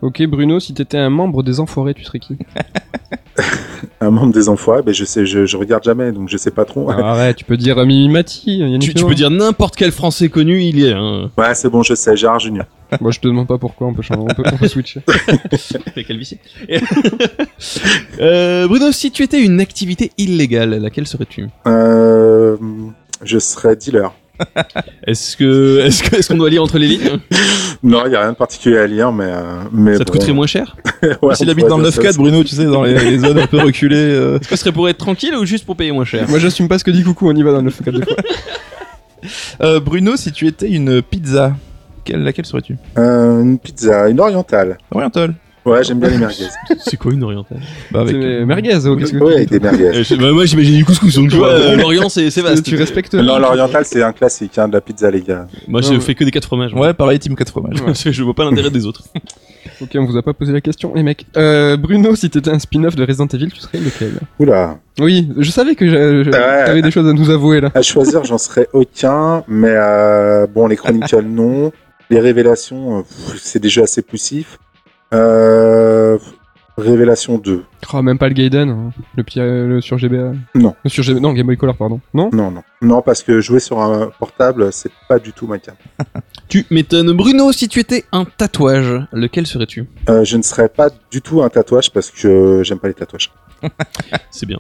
Ok 0.01 0.21
Bruno, 0.27 0.59
si 0.59 0.75
t'étais 0.75 0.99
un 0.99 1.11
membre 1.11 1.45
des 1.45 1.61
Enfoirés, 1.61 1.95
tu 1.95 2.03
serais 2.03 2.19
qui? 2.19 2.37
Un 4.01 4.11
membre 4.11 4.33
des 4.33 4.49
Enfoirés, 4.49 4.83
ben 4.83 4.93
je 4.95 5.05
sais, 5.05 5.27
je, 5.27 5.47
je 5.47 5.57
regarde 5.57 5.85
jamais, 5.85 6.13
donc 6.13 6.29
je 6.29 6.37
sais 6.37 6.51
pas 6.51 6.65
trop. 6.65 6.91
Arrête, 6.91 7.37
tu 7.37 7.45
peux 7.45 7.57
dire 7.57 7.77
Mimi 7.85 8.09
Mati, 8.09 8.63
Tu, 8.81 8.95
tu 8.95 9.05
peux 9.05 9.15
dire 9.15 9.31
n'importe 9.31 9.77
quel 9.77 9.93
français 9.93 10.29
connu, 10.29 10.63
il 10.63 10.79
y 10.79 10.87
est. 10.87 10.93
Hein. 10.93 11.31
Ouais, 11.37 11.55
c'est 11.55 11.69
bon, 11.69 11.83
je 11.83 11.95
sais, 11.95 12.17
Gérard 12.17 12.41
Junior. 12.41 12.67
Moi 13.01 13.11
je 13.11 13.21
te 13.21 13.27
demande 13.27 13.47
pas 13.47 13.57
pourquoi, 13.59 13.87
on 13.87 13.95
peut 13.95 14.03
changer, 14.03 14.21
on 14.21 14.27
peut, 14.27 14.43
on 14.53 14.57
peut 14.59 14.69
switcher. 14.69 15.01
Avec 15.87 16.07
calvitie. 16.07 16.39
Euh, 18.21 18.69
Bruno, 18.69 18.93
si 18.93 19.11
tu 19.11 19.23
étais 19.23 19.43
une 19.43 19.61
activité 19.61 20.13
illégale, 20.19 20.75
laquelle 20.79 21.07
serais-tu? 21.07 21.49
Euh, 21.67 22.57
je 23.23 23.39
serais 23.39 23.77
dealer. 23.77 24.13
Est-ce 25.07 25.37
que, 25.37 25.81
est-ce 25.81 26.03
que, 26.03 26.17
est-ce 26.17 26.29
qu'on 26.29 26.37
doit 26.39 26.49
lire 26.51 26.63
entre 26.63 26.79
les 26.79 26.87
lignes? 26.89 27.19
Non, 27.83 28.05
il 28.07 28.13
y 28.13 28.17
a 28.17 28.21
rien 28.21 28.33
de 28.33 28.37
particulier 28.37 28.79
à 28.79 28.87
lire, 28.87 29.13
mais 29.13 29.25
euh, 29.27 29.63
mais 29.73 29.97
Ça 29.97 30.05
te 30.05 30.13
bon. 30.13 30.19
coûterait 30.19 30.33
moins 30.33 30.47
cher? 30.47 30.77
Ouais, 31.23 31.35
S'il 31.35 31.51
habite 31.51 31.67
dans 31.67 31.79
le 31.79 31.83
pourrait 31.91 32.01
dire 32.01 32.11
9-4, 32.11 32.13
ça 32.13 32.19
Bruno, 32.19 32.45
tu 32.45 32.55
sais, 32.55 32.65
dans 32.65 32.85
les, 32.85 32.95
les 32.95 33.19
zones 33.19 33.39
un 33.39 33.47
peu 33.49 33.59
reculées. 33.61 33.97
euh. 33.97 34.39
Est-ce 34.39 34.49
que 34.49 34.57
ce 34.57 34.61
serait 34.63 34.73
pour 34.73 34.89
être 34.89 34.99
tranquille 34.99 35.35
ou 35.35 35.45
juste 35.45 35.67
pour 35.67 35.77
payer 35.77 35.91
moins 35.93 36.05
cher? 36.05 36.29
Moi 36.29 36.39
j'assume 36.39 36.69
pas 36.69 36.79
ce 36.79 36.85
que 36.85 36.91
dit 36.93 37.03
Coucou, 37.03 37.29
on 37.29 37.35
y 37.35 37.43
va 37.43 37.51
dans 37.53 37.61
le 37.63 37.71
4 37.71 37.91
deux 37.91 38.05
fois. 38.05 38.17
Euh, 39.61 39.79
Bruno, 39.79 40.17
si 40.17 40.33
tu 40.33 40.49
étais 40.49 40.69
une 40.69 41.01
pizza, 41.01 41.55
quelle, 42.05 42.25
laquelle 42.25 42.45
serais-tu? 42.45 42.77
Euh, 42.99 43.41
une 43.43 43.57
pizza, 43.59 44.09
une 44.09 44.19
orientale. 44.19 44.79
Orientale. 44.91 45.35
Ouais, 45.65 45.85
j'aime 45.85 46.01
bien 46.01 46.09
les 46.11 46.19
merguez. 46.19 46.47
C'est 46.85 46.97
quoi 46.97 47.13
une 47.13 47.23
orientale 47.23 47.61
Bah, 47.93 48.01
avec, 48.01 48.17
C'est 48.21 48.45
merguez, 48.45 48.79
oh, 48.87 48.97
qu'est-ce 48.97 49.13
que 49.13 49.19
Ouais, 49.19 49.35
avec 49.37 49.49
des 49.51 49.61
merguez. 49.61 50.03
Je- 50.03 50.15
bah, 50.17 50.33
Moi 50.33 50.45
j'imagine 50.45 50.75
du 50.77 50.85
couscous, 50.85 51.15
donc 51.15 51.31
tu 51.31 51.37
vois, 51.37 51.51
euh, 51.51 51.77
l'Orient 51.77 52.09
c'est 52.09 52.31
c'est 52.31 52.43
vaste. 52.43 52.65
tu 52.65 52.75
respectes 52.77 53.15
Non, 53.15 53.39
l'oriental, 53.39 53.85
c'est 53.85 54.03
un 54.03 54.13
classique, 54.13 54.59
hein, 54.59 54.67
de 54.67 54.73
la 54.73 54.81
pizza, 54.81 55.11
les 55.11 55.21
gars. 55.23 55.47
Moi 55.69 55.81
je 55.81 55.99
fais 56.01 56.15
que 56.17 56.25
des 56.25 56.33
4 56.33 56.47
fromages. 56.47 56.75
Ouais, 56.75 56.93
pareil, 56.95 57.19
Team 57.21 57.37
4 57.37 57.51
fromages. 57.51 57.77
je 58.11 58.23
vois 58.25 58.35
pas 58.35 58.45
l'intérêt 58.45 58.71
des 58.71 58.87
autres. 58.87 59.05
Ok, 59.81 59.91
on 59.97 60.05
vous 60.05 60.17
a 60.17 60.23
pas 60.23 60.33
posé 60.33 60.53
la 60.53 60.61
question, 60.61 60.93
les 60.95 61.03
mecs. 61.03 61.25
Euh, 61.37 61.77
Bruno, 61.77 62.15
si 62.17 62.29
t'étais 62.31 62.51
un 62.51 62.59
spin-off 62.59 62.95
de 62.97 63.05
Resident 63.05 63.27
Evil, 63.27 63.49
tu 63.53 63.61
serais 63.61 63.79
lequel 63.79 64.13
Oula. 64.39 64.79
Oui, 65.01 65.29
je 65.39 65.51
savais 65.51 65.75
que 65.77 65.85
Ouais. 65.85 66.31
t'avais 66.67 66.83
des 66.83 66.91
choses 66.91 67.09
à 67.09 67.13
nous 67.13 67.31
avouer 67.31 67.61
là. 67.61 67.71
À 67.75 67.83
choisir, 67.83 68.23
j'en 68.25 68.39
serais 68.39 68.69
aucun, 68.73 69.43
mais 69.49 69.71
euh, 69.73 70.47
bon, 70.49 70.67
les 70.67 70.77
Chronicles, 70.77 71.23
non. 71.23 71.73
Les 72.11 72.21
révélations, 72.21 72.99
euh, 72.99 73.03
pff, 73.03 73.41
c'est 73.43 73.61
des 73.61 73.69
jeux 73.69 73.83
assez 73.83 74.03
poussifs. 74.03 74.59
Euh, 75.13 76.19
Révélation 76.79 77.37
2. 77.37 77.65
Oh, 77.93 78.03
même 78.03 78.19
pas 78.19 78.29
le 78.29 78.35
Gaiden, 78.35 78.71
hein. 78.71 78.93
le, 79.15 79.23
petit, 79.23 79.41
euh, 79.41 79.69
le 79.69 79.81
sur 79.83 79.99
GBA. 79.99 80.33
Non. 80.55 80.75
Le 80.83 80.91
sur 80.91 81.03
GBA, 81.03 81.21
non, 81.21 81.35
Game 81.35 81.47
Boy 81.47 81.59
Color, 81.59 81.77
pardon. 81.77 82.01
Non? 82.15 82.31
Non, 82.33 82.51
non. 82.51 82.63
Non, 82.81 83.03
parce 83.03 83.23
que 83.23 83.41
jouer 83.41 83.61
sur 83.61 83.79
un 83.81 84.11
portable, 84.19 84.73
c'est 84.73 84.91
pas 85.09 85.19
du 85.19 85.33
tout 85.33 85.47
ma 85.47 85.59
cam. 85.59 85.75
Tu 86.49 86.67
m'étonnes. 86.71 87.13
Bruno, 87.13 87.51
si 87.53 87.67
tu 87.67 87.79
étais 87.79 88.05
un 88.13 88.27
tatouage, 88.27 89.07
lequel 89.13 89.47
serais-tu? 89.47 89.87
Euh, 90.11 90.23
je 90.23 90.37
ne 90.37 90.43
serais 90.43 90.69
pas 90.69 90.91
du 91.11 91.23
tout 91.23 91.43
un 91.43 91.49
tatouage 91.49 91.91
parce 91.91 92.11
que 92.11 92.63
j'aime 92.63 92.79
pas 92.79 92.89
les 92.89 92.95
tatouages. 92.95 93.33
C'est 94.31 94.45
bien. 94.45 94.59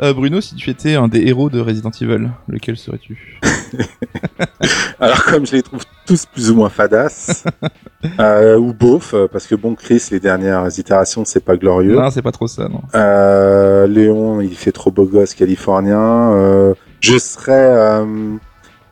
Euh, 0.00 0.12
Bruno, 0.14 0.40
si 0.40 0.54
tu 0.54 0.70
étais 0.70 0.94
un 0.94 1.08
des 1.08 1.26
héros 1.26 1.50
de 1.50 1.60
Resident 1.60 1.90
Evil, 2.00 2.30
lequel 2.48 2.76
serais-tu 2.76 3.40
Alors 5.00 5.24
comme 5.24 5.46
je 5.46 5.52
les 5.52 5.62
trouve 5.62 5.82
tous 6.06 6.26
plus 6.26 6.50
ou 6.50 6.56
moins 6.56 6.68
fadas, 6.68 7.44
euh, 8.20 8.56
ou 8.56 8.72
beauf, 8.72 9.14
euh, 9.14 9.28
parce 9.30 9.46
que 9.46 9.54
bon, 9.54 9.74
Chris, 9.74 10.02
les 10.10 10.20
dernières 10.20 10.66
itérations, 10.78 11.24
c'est 11.24 11.44
pas 11.44 11.56
glorieux. 11.56 11.96
Non, 11.96 12.10
c'est 12.10 12.22
pas 12.22 12.32
trop 12.32 12.46
ça, 12.46 12.68
non. 12.68 12.82
Euh, 12.94 13.86
Léon, 13.86 14.40
il 14.40 14.54
fait 14.54 14.72
trop 14.72 14.90
beau 14.90 15.04
gosse 15.04 15.34
californien. 15.34 16.32
Euh, 16.32 16.74
je 17.00 17.18
serais, 17.18 17.52
euh, 17.52 18.36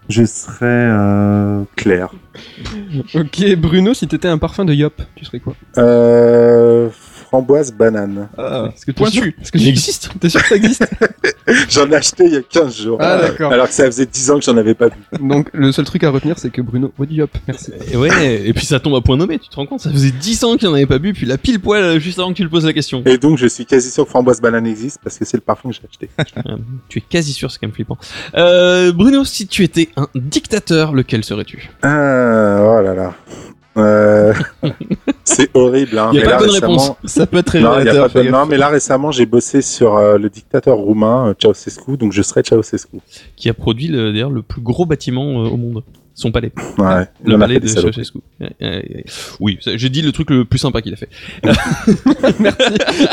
je 0.08 0.24
serais 0.24 0.66
euh, 0.90 1.62
Claire. 1.76 2.10
Ok, 3.14 3.54
Bruno, 3.56 3.94
si 3.94 4.06
t'étais 4.08 4.28
un 4.28 4.38
parfum 4.38 4.64
de 4.64 4.74
Yop, 4.74 5.00
tu 5.14 5.24
serais 5.24 5.40
quoi? 5.40 5.54
Euh, 5.78 6.88
framboise 7.30 7.72
banane. 7.72 8.28
Ah, 8.36 8.70
Est-ce 8.74 8.84
que 8.84 8.90
tu 8.90 9.02
es 9.04 9.06
sûr 9.06 9.20
pointu. 9.22 9.36
Est-ce 9.40 9.52
que 9.52 9.58
tu 9.58 9.68
existe 9.68 10.10
T'es 10.20 10.28
sûr 10.28 10.42
que 10.42 10.48
ça 10.48 10.56
existe 10.56 10.84
J'en 11.70 11.88
ai 11.90 11.94
acheté 11.94 12.24
il 12.24 12.34
y 12.34 12.36
a 12.36 12.42
15 12.42 12.76
jours. 12.76 12.98
Ah, 13.00 13.18
d'accord. 13.18 13.52
Alors 13.52 13.68
que 13.68 13.72
ça 13.72 13.86
faisait 13.86 14.06
10 14.06 14.30
ans 14.32 14.38
que 14.38 14.44
j'en 14.44 14.56
avais 14.56 14.74
pas 14.74 14.88
bu. 14.88 14.96
Donc 15.20 15.48
le 15.52 15.70
seul 15.70 15.84
truc 15.84 16.02
à 16.02 16.10
retenir, 16.10 16.38
c'est 16.38 16.50
que 16.50 16.60
Bruno, 16.60 16.92
body 16.98 17.22
up, 17.22 17.30
merci. 17.46 17.70
Et 17.92 17.96
ouais, 17.96 18.42
et 18.44 18.52
puis 18.52 18.66
ça 18.66 18.80
tombe 18.80 18.96
à 18.96 19.00
point 19.00 19.16
nommé, 19.16 19.38
tu 19.38 19.48
te 19.48 19.54
rends 19.54 19.66
compte? 19.66 19.80
Ça 19.80 19.90
faisait 19.90 20.10
10 20.10 20.44
ans 20.44 20.56
qu'il 20.56 20.66
en 20.68 20.74
avait 20.74 20.86
pas 20.86 20.98
bu, 20.98 21.12
puis 21.12 21.24
la 21.24 21.38
pile 21.38 21.60
poil 21.60 21.82
euh, 21.82 21.98
juste 22.00 22.18
avant 22.18 22.30
que 22.30 22.36
tu 22.36 22.42
le 22.42 22.50
poses 22.50 22.66
la 22.66 22.72
question. 22.72 23.02
Et 23.06 23.16
donc, 23.16 23.38
je 23.38 23.46
suis 23.46 23.64
quasi 23.64 23.90
sûr 23.90 24.04
que 24.04 24.10
framboise 24.10 24.40
banane 24.40 24.66
existe 24.66 24.98
parce 25.02 25.16
que 25.16 25.24
c'est 25.24 25.36
le 25.36 25.42
parfum 25.42 25.70
que 25.70 25.76
j'ai 25.76 25.82
acheté. 25.88 26.10
Euh, 26.48 26.56
tu 26.88 26.98
es 26.98 27.02
quasi 27.02 27.32
sûr, 27.32 27.50
c'est 27.50 27.58
quand 27.60 27.68
même 27.68 27.74
flippant. 27.74 27.98
Euh, 28.34 28.92
Bruno, 28.92 29.24
si 29.24 29.46
tu 29.46 29.62
étais 29.62 29.88
un 29.96 30.08
dictateur, 30.16 30.92
lequel 30.92 31.22
serais-tu? 31.24 31.70
Ah, 31.82 32.58
oh 32.60 32.82
là 32.82 32.94
là. 32.94 33.14
Euh, 33.76 34.34
c'est 35.30 35.50
horrible. 35.54 35.98
Hein. 35.98 36.10
Il 36.12 36.18
y 36.18 36.22
a 36.22 36.24
Mais 36.24 36.30
pas 36.30 36.30
là, 36.32 36.36
de 36.38 36.42
bonne 36.44 36.50
récemment- 36.54 36.72
réponse. 36.82 36.96
Ça 37.04 37.26
peut 37.26 37.38
être 37.38 37.54
Non, 37.54 37.60
il 37.60 37.62
y 37.62 37.66
a 37.66 37.70
révélateur. 37.74 38.02
pas 38.02 38.08
de- 38.08 38.12
fais 38.24 38.30
gaffe. 38.30 38.40
non, 38.40 38.46
mais 38.46 38.56
là 38.56 38.68
récemment, 38.68 39.10
j'ai 39.12 39.26
bossé 39.26 39.62
sur 39.62 39.96
euh, 39.96 40.18
le 40.18 40.28
dictateur 40.30 40.76
roumain, 40.76 41.28
euh, 41.28 41.34
Ceausescu, 41.40 41.96
donc 41.96 42.12
je 42.12 42.22
serai 42.22 42.42
Ceausescu. 42.44 42.98
Qui 43.36 43.48
a 43.48 43.54
produit 43.54 43.88
le- 43.88 44.12
d'ailleurs 44.12 44.30
le 44.30 44.42
plus 44.42 44.60
gros 44.60 44.86
bâtiment 44.86 45.44
euh, 45.44 45.48
au 45.48 45.56
monde 45.56 45.82
Son 46.14 46.32
palais. 46.32 46.52
Ouais, 46.76 47.06
Le 47.24 47.38
palais 47.38 47.60
de. 47.60 47.66
Ceausescu. 47.66 48.18
Ouais, 48.40 48.50
ouais, 48.60 48.68
ouais. 48.94 49.04
Oui, 49.38 49.58
j'ai 49.64 49.88
dit 49.88 50.02
le 50.02 50.12
truc 50.12 50.28
le 50.30 50.44
plus 50.44 50.58
sympa 50.58 50.82
qu'il 50.82 50.92
a 50.92 50.96
fait. 50.96 51.08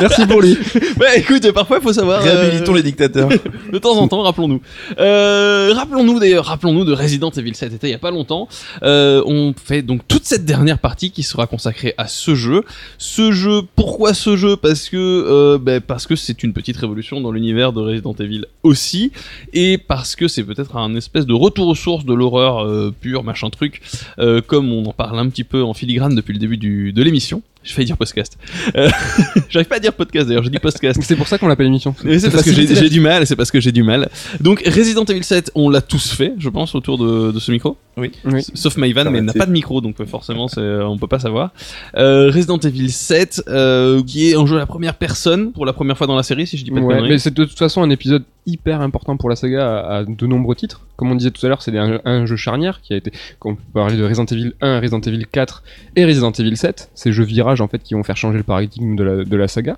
Merci 0.02 0.26
pour 0.28 0.42
lui. 0.42 0.58
Bah 0.98 1.16
écoute, 1.16 1.52
parfois 1.52 1.78
il 1.78 1.84
faut 1.84 1.94
savoir. 1.94 2.22
euh, 2.22 2.24
Réhabilitons 2.24 2.74
les 2.74 2.84
dictateurs. 2.84 3.30
de 3.72 3.78
temps 3.78 3.98
en 3.98 4.08
temps, 4.08 4.22
rappelons-nous. 4.24 4.62
Euh, 5.00 5.74
rappelons-nous 5.76 6.20
d'ailleurs, 6.20 6.46
rappelons-nous 6.46 6.86
de 6.86 6.94
Resident 6.94 7.30
Evil 7.32 7.54
7, 7.54 7.72
c'était 7.74 7.88
il 7.88 7.92
y 7.92 7.96
a 7.96 8.00
pas 8.00 8.12
longtemps. 8.12 8.48
Euh, 8.84 9.22
on 9.26 9.54
fait 9.56 9.82
donc 9.84 10.02
toute 10.08 10.26
cette 10.26 10.44
dernière 10.46 10.80
partie 10.80 11.12
qui 11.12 11.24
sera 11.24 11.46
consacrée 11.48 11.94
à 11.98 12.07
ce 12.08 12.36
jeu. 12.36 12.64
Ce 12.98 13.32
jeu, 13.32 13.62
pourquoi 13.76 14.14
ce 14.14 14.36
jeu? 14.36 14.56
Parce 14.56 14.90
que 14.90 14.98
euh, 14.98 15.58
ben, 15.58 15.82
parce 15.82 16.08
que 16.08 16.16
c'est 16.16 16.44
une 16.44 16.54
petite 16.54 16.78
révolution 16.78 17.22
dans 17.22 17.32
l'univers 17.32 17.74
de 17.74 17.82
Resident 17.82 18.16
Evil 18.20 18.46
aussi, 18.64 19.12
et 19.54 19.78
parce 19.78 20.16
que 20.16 20.28
c'est 20.28 20.44
peut-être 20.44 20.78
un 20.78 20.96
espèce 20.96 21.26
de 21.26 21.34
retour 21.34 21.68
aux 21.68 21.76
sources 21.76 22.06
de 22.06 22.14
l'horreur 22.14 22.66
euh, 22.66 22.94
pure, 23.00 23.24
machin 23.24 23.50
truc, 23.50 23.82
euh, 24.20 24.42
comme 24.42 24.72
on 24.72 24.86
en 24.86 24.94
parle 24.94 25.20
un 25.20 25.30
petit 25.30 25.44
peu 25.44 25.64
en 25.64 25.74
filigrane 25.74 26.16
depuis 26.16 26.34
le 26.34 26.40
début 26.40 26.58
de 26.58 27.02
l'émission. 27.04 27.42
Je 27.68 27.76
vais 27.76 27.84
dire 27.84 27.98
podcast. 27.98 28.38
Euh, 28.76 28.90
J'arrive 29.50 29.68
pas 29.68 29.76
à 29.76 29.80
dire 29.80 29.94
podcast 29.94 30.28
d'ailleurs, 30.28 30.44
je 30.44 30.50
dis 30.50 30.58
podcast. 30.60 31.00
C'est 31.04 31.16
pour 31.16 31.28
ça 31.28 31.38
qu'on 31.38 31.48
l'appelle 31.48 31.68
émission. 31.68 31.94
C'est 32.02 32.32
parce 32.32 32.44
que 32.44 32.54
j'ai 32.54 32.90
du 32.90 33.02
mal, 33.02 33.28
c'est 33.28 33.36
parce 33.36 33.52
que 33.52 33.60
j'ai 33.60 33.72
du 33.72 33.84
mal. 33.84 34.10
Donc 34.40 34.62
Resident 34.66 35.04
Evil 35.06 35.24
7, 35.24 35.52
on 35.56 35.70
l'a 35.70 35.82
tous 35.82 36.12
fait, 36.14 36.34
je 36.38 36.50
pense, 36.50 36.76
autour 36.76 36.98
de, 36.98 37.32
de 37.32 37.40
ce 37.40 37.52
micro. 37.52 37.78
Oui. 37.98 38.12
Sauf 38.54 38.78
Maïvan, 38.78 39.10
mais 39.12 39.22
n'a 39.22 39.34
pas 39.34 39.46
de 39.46 39.52
micro, 39.52 39.82
donc 39.82 40.00
euh, 40.00 40.06
forcément, 40.06 40.48
euh, 40.58 40.84
on 40.84 40.98
peut 40.98 41.08
pas 41.08 41.20
savoir. 41.20 41.52
Euh, 41.98 42.32
Resident 42.34 42.58
Evil 42.60 42.90
7, 42.92 43.44
euh, 43.50 44.02
qui 44.04 44.30
est 44.30 44.36
un 44.36 44.46
jeu 44.46 44.56
à 44.56 44.60
la 44.60 44.66
première 44.68 44.94
personne 44.96 45.52
pour 45.52 45.66
la 45.66 45.74
première 45.74 45.98
fois 45.98 46.08
dans 46.08 46.16
la 46.16 46.24
série, 46.24 46.48
si 46.48 46.58
je 46.58 46.64
dis 46.64 46.72
pas 46.72 46.80
de 46.80 46.86
Ouais, 46.86 46.96
conneries. 46.96 47.10
mais 47.10 47.18
c'est 47.20 47.34
de 47.34 47.44
toute 47.46 47.58
façon 47.58 47.82
un 47.84 47.90
épisode 47.90 48.24
hyper 48.48 48.82
important 48.82 49.18
pour 49.18 49.30
la 49.30 49.36
saga 49.36 49.80
à, 49.80 50.04
de 50.04 50.26
nombreux 50.26 50.56
titres. 50.56 50.82
Comme 50.96 51.12
on 51.12 51.16
disait 51.16 51.30
tout 51.30 51.46
à 51.46 51.50
l'heure, 51.50 51.62
c'est 51.62 51.78
un, 51.78 52.00
un 52.06 52.26
jeu 52.26 52.38
charnière 52.38 52.82
qui 52.82 52.94
a 52.94 52.98
été, 52.98 53.12
quand 53.38 53.52
on 53.52 53.56
peut 53.56 53.62
parler 53.74 53.98
de 53.98 54.04
Resident 54.04 54.26
Evil 54.26 54.54
1, 54.62 54.80
Resident 54.80 55.02
Evil 55.02 55.26
4 55.32 55.64
et 55.96 56.06
Resident 56.06 56.32
Evil 56.32 56.58
7, 56.58 56.90
ces 56.96 57.12
jeux 57.12 57.26
virages 57.26 57.62
en 57.62 57.68
fait 57.68 57.84
qui 57.84 57.94
vont 57.94 58.04
faire 58.04 58.18
changer 58.18 58.38
le 58.38 58.44
paradigme 58.44 58.96
de 58.96 59.04
la, 59.04 59.24
de 59.24 59.38
la 59.38 59.48
saga. 59.48 59.78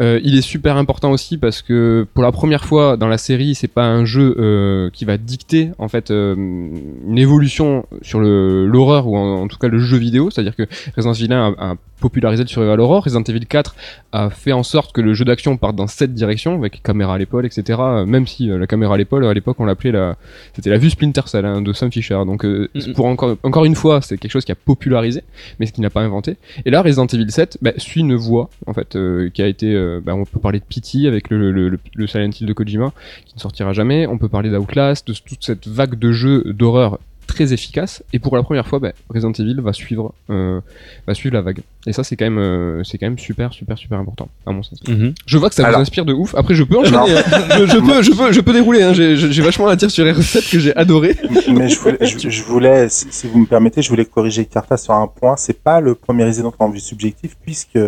Euh, 0.00 0.20
il 0.24 0.38
est 0.38 0.42
super 0.42 0.76
important 0.78 1.10
aussi 1.10 1.36
parce 1.36 1.60
que 1.60 2.06
pour 2.14 2.22
la 2.22 2.32
première 2.32 2.64
fois 2.64 2.96
dans 2.96 3.08
la 3.08 3.18
série, 3.18 3.54
c'est 3.54 3.68
pas 3.68 3.84
un 3.84 4.04
jeu 4.06 4.36
euh, 4.38 4.88
qui 4.90 5.04
va 5.04 5.18
dicter 5.18 5.72
en 5.78 5.88
fait 5.88 6.10
euh, 6.10 6.34
une 6.34 7.18
évolution 7.18 7.84
sur 8.00 8.20
l'horreur 8.20 9.06
ou 9.06 9.16
en, 9.16 9.42
en 9.42 9.48
tout 9.48 9.58
cas 9.58 9.68
le 9.68 9.78
jeu 9.78 9.98
vidéo, 9.98 10.30
c'est-à-dire 10.30 10.56
que 10.56 10.62
Resident 10.96 11.12
Evil 11.12 11.32
1 11.32 11.54
a, 11.58 11.72
a 11.72 11.74
popularisé 12.00 12.42
le 12.42 12.48
survival 12.48 12.80
horror, 12.80 13.04
Resident 13.04 13.22
Evil 13.22 13.46
4 13.46 13.74
a 14.12 14.30
fait 14.30 14.52
en 14.52 14.62
sorte 14.62 14.92
que 14.92 15.00
le 15.00 15.14
jeu 15.14 15.24
d'action 15.24 15.56
parte 15.56 15.74
dans 15.74 15.86
cette 15.86 16.12
direction 16.12 16.54
avec 16.54 16.82
caméra 16.82 17.14
à 17.14 17.18
l'épaule, 17.18 17.46
etc. 17.46 17.78
Euh, 18.04 18.06
Même 18.06 18.26
si 18.26 18.50
euh, 18.50 18.58
la 18.58 18.66
caméra 18.66 18.94
à 18.94 18.96
l'épaule, 18.96 19.24
à 19.26 19.34
l'époque, 19.34 19.56
on 19.58 19.64
l'appelait 19.64 19.92
la, 19.92 20.16
c'était 20.54 20.70
la 20.70 20.78
vue 20.78 20.90
Splinter 20.90 21.22
Cell 21.26 21.44
hein, 21.44 21.60
de 21.62 21.72
Sam 21.72 21.90
Fisher. 21.90 22.20
Donc, 22.26 22.44
euh, 22.44 22.68
Mhm. 22.74 22.92
pour 22.94 23.06
encore, 23.06 23.36
encore 23.42 23.64
une 23.64 23.74
fois, 23.74 24.00
c'est 24.02 24.16
quelque 24.18 24.30
chose 24.30 24.44
qui 24.44 24.52
a 24.52 24.56
popularisé, 24.56 25.22
mais 25.58 25.66
ce 25.66 25.72
qui 25.72 25.80
n'a 25.80 25.90
pas 25.90 26.02
inventé. 26.02 26.36
Et 26.64 26.70
là, 26.70 26.82
Resident 26.82 27.06
Evil 27.06 27.30
7 27.30 27.58
bah, 27.62 27.72
suit 27.78 28.00
une 28.00 28.14
voie, 28.14 28.50
en 28.66 28.74
fait, 28.74 28.96
euh, 28.96 29.30
qui 29.30 29.42
a 29.42 29.46
été, 29.46 29.74
euh, 29.74 30.00
bah, 30.04 30.14
on 30.14 30.24
peut 30.24 30.40
parler 30.40 30.60
de 30.60 30.64
Pity 30.64 31.06
avec 31.06 31.30
le, 31.30 31.50
le, 31.50 31.68
le, 31.68 31.78
le 31.94 32.06
Silent 32.06 32.30
Hill 32.38 32.46
de 32.46 32.52
Kojima, 32.52 32.92
qui 33.26 33.34
ne 33.36 33.40
sortira 33.40 33.72
jamais. 33.72 34.06
On 34.06 34.18
peut 34.18 34.28
parler 34.28 34.50
d'Outlast, 34.50 35.06
de 35.08 35.12
toute 35.14 35.44
cette 35.44 35.66
vague 35.66 35.98
de 35.98 36.12
jeux 36.12 36.42
d'horreur 36.52 36.98
très 37.26 37.52
efficace 37.52 38.02
et 38.12 38.18
pour 38.18 38.36
la 38.36 38.42
première 38.42 38.66
fois 38.66 38.78
bah, 38.78 38.92
Resident 39.08 39.32
Evil 39.32 39.60
va 39.60 39.72
suivre 39.72 40.14
euh, 40.30 40.60
va 41.06 41.14
suivre 41.14 41.34
la 41.34 41.40
vague 41.42 41.60
et 41.86 41.92
ça 41.92 42.04
c'est 42.04 42.16
quand 42.16 42.26
même 42.26 42.38
euh, 42.38 42.82
c'est 42.84 42.98
quand 42.98 43.06
même 43.06 43.18
super 43.18 43.52
super 43.52 43.76
super 43.78 43.98
important 43.98 44.28
à 44.46 44.52
mon 44.52 44.62
sens 44.62 44.78
Mhm. 44.88 45.14
je 45.26 45.38
vois 45.38 45.48
que 45.48 45.54
ça 45.54 45.66
Alors. 45.66 45.78
vous 45.78 45.82
inspire 45.82 46.04
de 46.04 46.12
ouf 46.12 46.34
après 46.34 46.54
je 46.54 46.62
peux 46.64 46.78
enchaîner 46.78 46.96
hein. 46.98 47.22
je, 47.58 47.66
je 47.66 47.78
peux 47.78 48.02
je 48.02 48.10
peux 48.12 48.32
je 48.32 48.40
peux 48.40 48.52
dérouler 48.52 48.82
hein. 48.82 48.92
j'ai 48.92 49.16
j'ai 49.16 49.42
vachement 49.42 49.68
à 49.68 49.76
dire 49.76 49.90
sur 49.90 50.04
les 50.04 50.12
recettes 50.12 50.48
que 50.50 50.58
j'ai 50.58 50.74
adoré 50.76 51.16
Mais 51.48 51.68
je 51.68 51.78
voulais, 51.78 51.98
je, 52.06 52.28
je 52.28 52.42
voulais, 52.42 52.88
si 52.88 53.06
si 53.10 53.26
vous 53.28 53.38
me 53.38 53.46
permettez, 53.46 53.80
je 53.82 53.88
voulais 53.88 54.04
corriger 54.04 54.44
Carta 54.44 54.76
sur 54.76 54.92
un 54.94 55.06
point. 55.06 55.36
C'est 55.36 55.62
pas 55.62 55.80
le 55.80 55.94
premier 55.94 56.24
Resident 56.24 56.52
en 56.58 56.68
vue 56.70 56.80
subjective, 56.80 57.34
puisque 57.42 57.78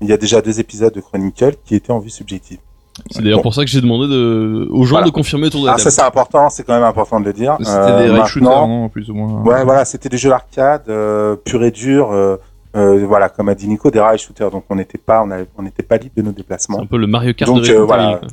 il 0.00 0.08
y 0.08 0.12
a 0.12 0.16
déjà 0.16 0.40
deux 0.40 0.58
épisodes 0.60 0.92
de 0.92 1.00
Chronicle 1.00 1.54
qui 1.64 1.74
étaient 1.74 1.90
en 1.92 1.98
vue 2.00 2.10
subjective. 2.10 2.58
C'est 3.10 3.22
d'ailleurs 3.22 3.42
pour 3.42 3.54
ça 3.54 3.64
que 3.64 3.70
j'ai 3.70 3.80
demandé 3.80 4.06
de, 4.06 4.68
aux 4.70 4.84
gens 4.84 4.92
Voilà. 4.96 5.06
de 5.06 5.10
confirmer 5.10 5.46
autour 5.48 5.62
de 5.62 5.66
la 5.66 5.72
Ah, 5.72 5.76
table. 5.76 5.90
ça 5.90 6.02
c'est 6.02 6.06
important, 6.06 6.48
c'est 6.48 6.62
quand 6.64 6.74
même 6.74 6.84
important 6.84 7.18
de 7.20 7.24
le 7.24 7.32
dire. 7.32 7.56
C'était 7.58 7.70
Euh, 7.72 8.04
des 8.06 8.10
rail 8.10 8.26
shooters, 8.28 8.66
non, 8.68 8.88
plus 8.88 9.10
ou 9.10 9.14
moins. 9.14 9.42
Ouais, 9.42 9.64
voilà, 9.64 9.84
c'était 9.84 10.08
des 10.08 10.16
jeux 10.18 10.30
d'arcade 10.30 10.82
euh, 10.88 11.34
pur 11.36 11.62
et 11.64 11.70
dur. 11.70 12.12
euh, 12.12 12.36
euh, 12.76 13.04
voilà, 13.06 13.28
comme 13.28 13.48
a 13.48 13.54
dit 13.54 13.68
Nico, 13.68 13.88
des 13.90 14.00
rail 14.00 14.18
shooters. 14.18 14.50
Donc 14.50 14.64
on 14.68 14.74
n'était 14.76 14.98
pas, 14.98 15.22
on 15.24 15.30
avait- 15.30 15.46
on 15.56 15.62
n'était 15.62 15.82
pas 15.84 15.96
libre 15.96 16.14
de 16.16 16.22
nos 16.22 16.30
C'est 16.30 16.36
déplacements. 16.38 16.80
un 16.80 16.86
peu 16.86 16.96
le 16.96 17.06
Mario 17.06 17.32
Kart 17.32 17.48
Donc, 17.52 17.62
de 17.62 17.70
euh, 17.72 17.84
voilà. 17.84 18.18
Quoi. 18.18 18.28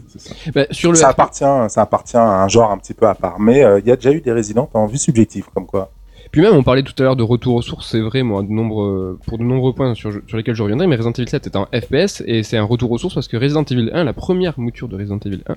Bah, 0.55 0.61
sur 0.71 0.91
le 0.91 0.95
Ça 0.97 1.09
appartient, 1.09 1.43
ça 1.69 1.81
appartient 1.81 2.17
à 2.17 2.43
un 2.43 2.47
genre 2.47 2.71
un 2.71 2.77
petit 2.77 2.93
peu 2.95 3.07
à 3.07 3.13
part. 3.15 3.39
Mais 3.39 3.63
euh, 3.63 3.79
il 3.79 3.87
y 3.87 3.91
a 3.91 3.95
déjà 3.95 4.11
eu 4.11 4.19
des 4.21 4.31
Resident 4.31 4.67
en 4.73 4.85
vue 4.87 4.97
subjective, 4.97 5.45
comme 5.53 5.65
quoi. 5.67 5.89
Puis 6.31 6.41
même, 6.41 6.53
on 6.55 6.63
parlait 6.63 6.83
tout 6.83 6.93
à 6.99 7.03
l'heure 7.03 7.15
de 7.17 7.23
retour 7.23 7.55
aux 7.55 7.61
sources, 7.61 7.89
c'est 7.91 7.99
vrai, 7.99 8.23
moi, 8.23 8.41
de 8.41 8.47
nombreux, 8.49 9.19
pour 9.27 9.37
de 9.37 9.43
nombreux 9.43 9.73
points 9.73 9.93
sur, 9.95 10.13
sur 10.27 10.37
lesquels 10.37 10.55
je 10.55 10.63
reviendrai, 10.63 10.87
mais 10.87 10.95
Resident 10.95 11.11
Evil 11.13 11.29
7 11.29 11.47
est 11.47 11.55
un 11.57 11.67
FPS, 11.73 12.23
et 12.25 12.43
c'est 12.43 12.57
un 12.57 12.63
retour 12.63 12.89
aux 12.91 12.97
sources 12.97 13.15
parce 13.15 13.27
que 13.27 13.35
Resident 13.37 13.63
Evil 13.63 13.89
1, 13.93 14.03
la 14.05 14.13
première 14.13 14.57
mouture 14.59 14.87
de 14.87 14.95
Resident 14.95 15.19
Evil 15.25 15.41
1, 15.47 15.55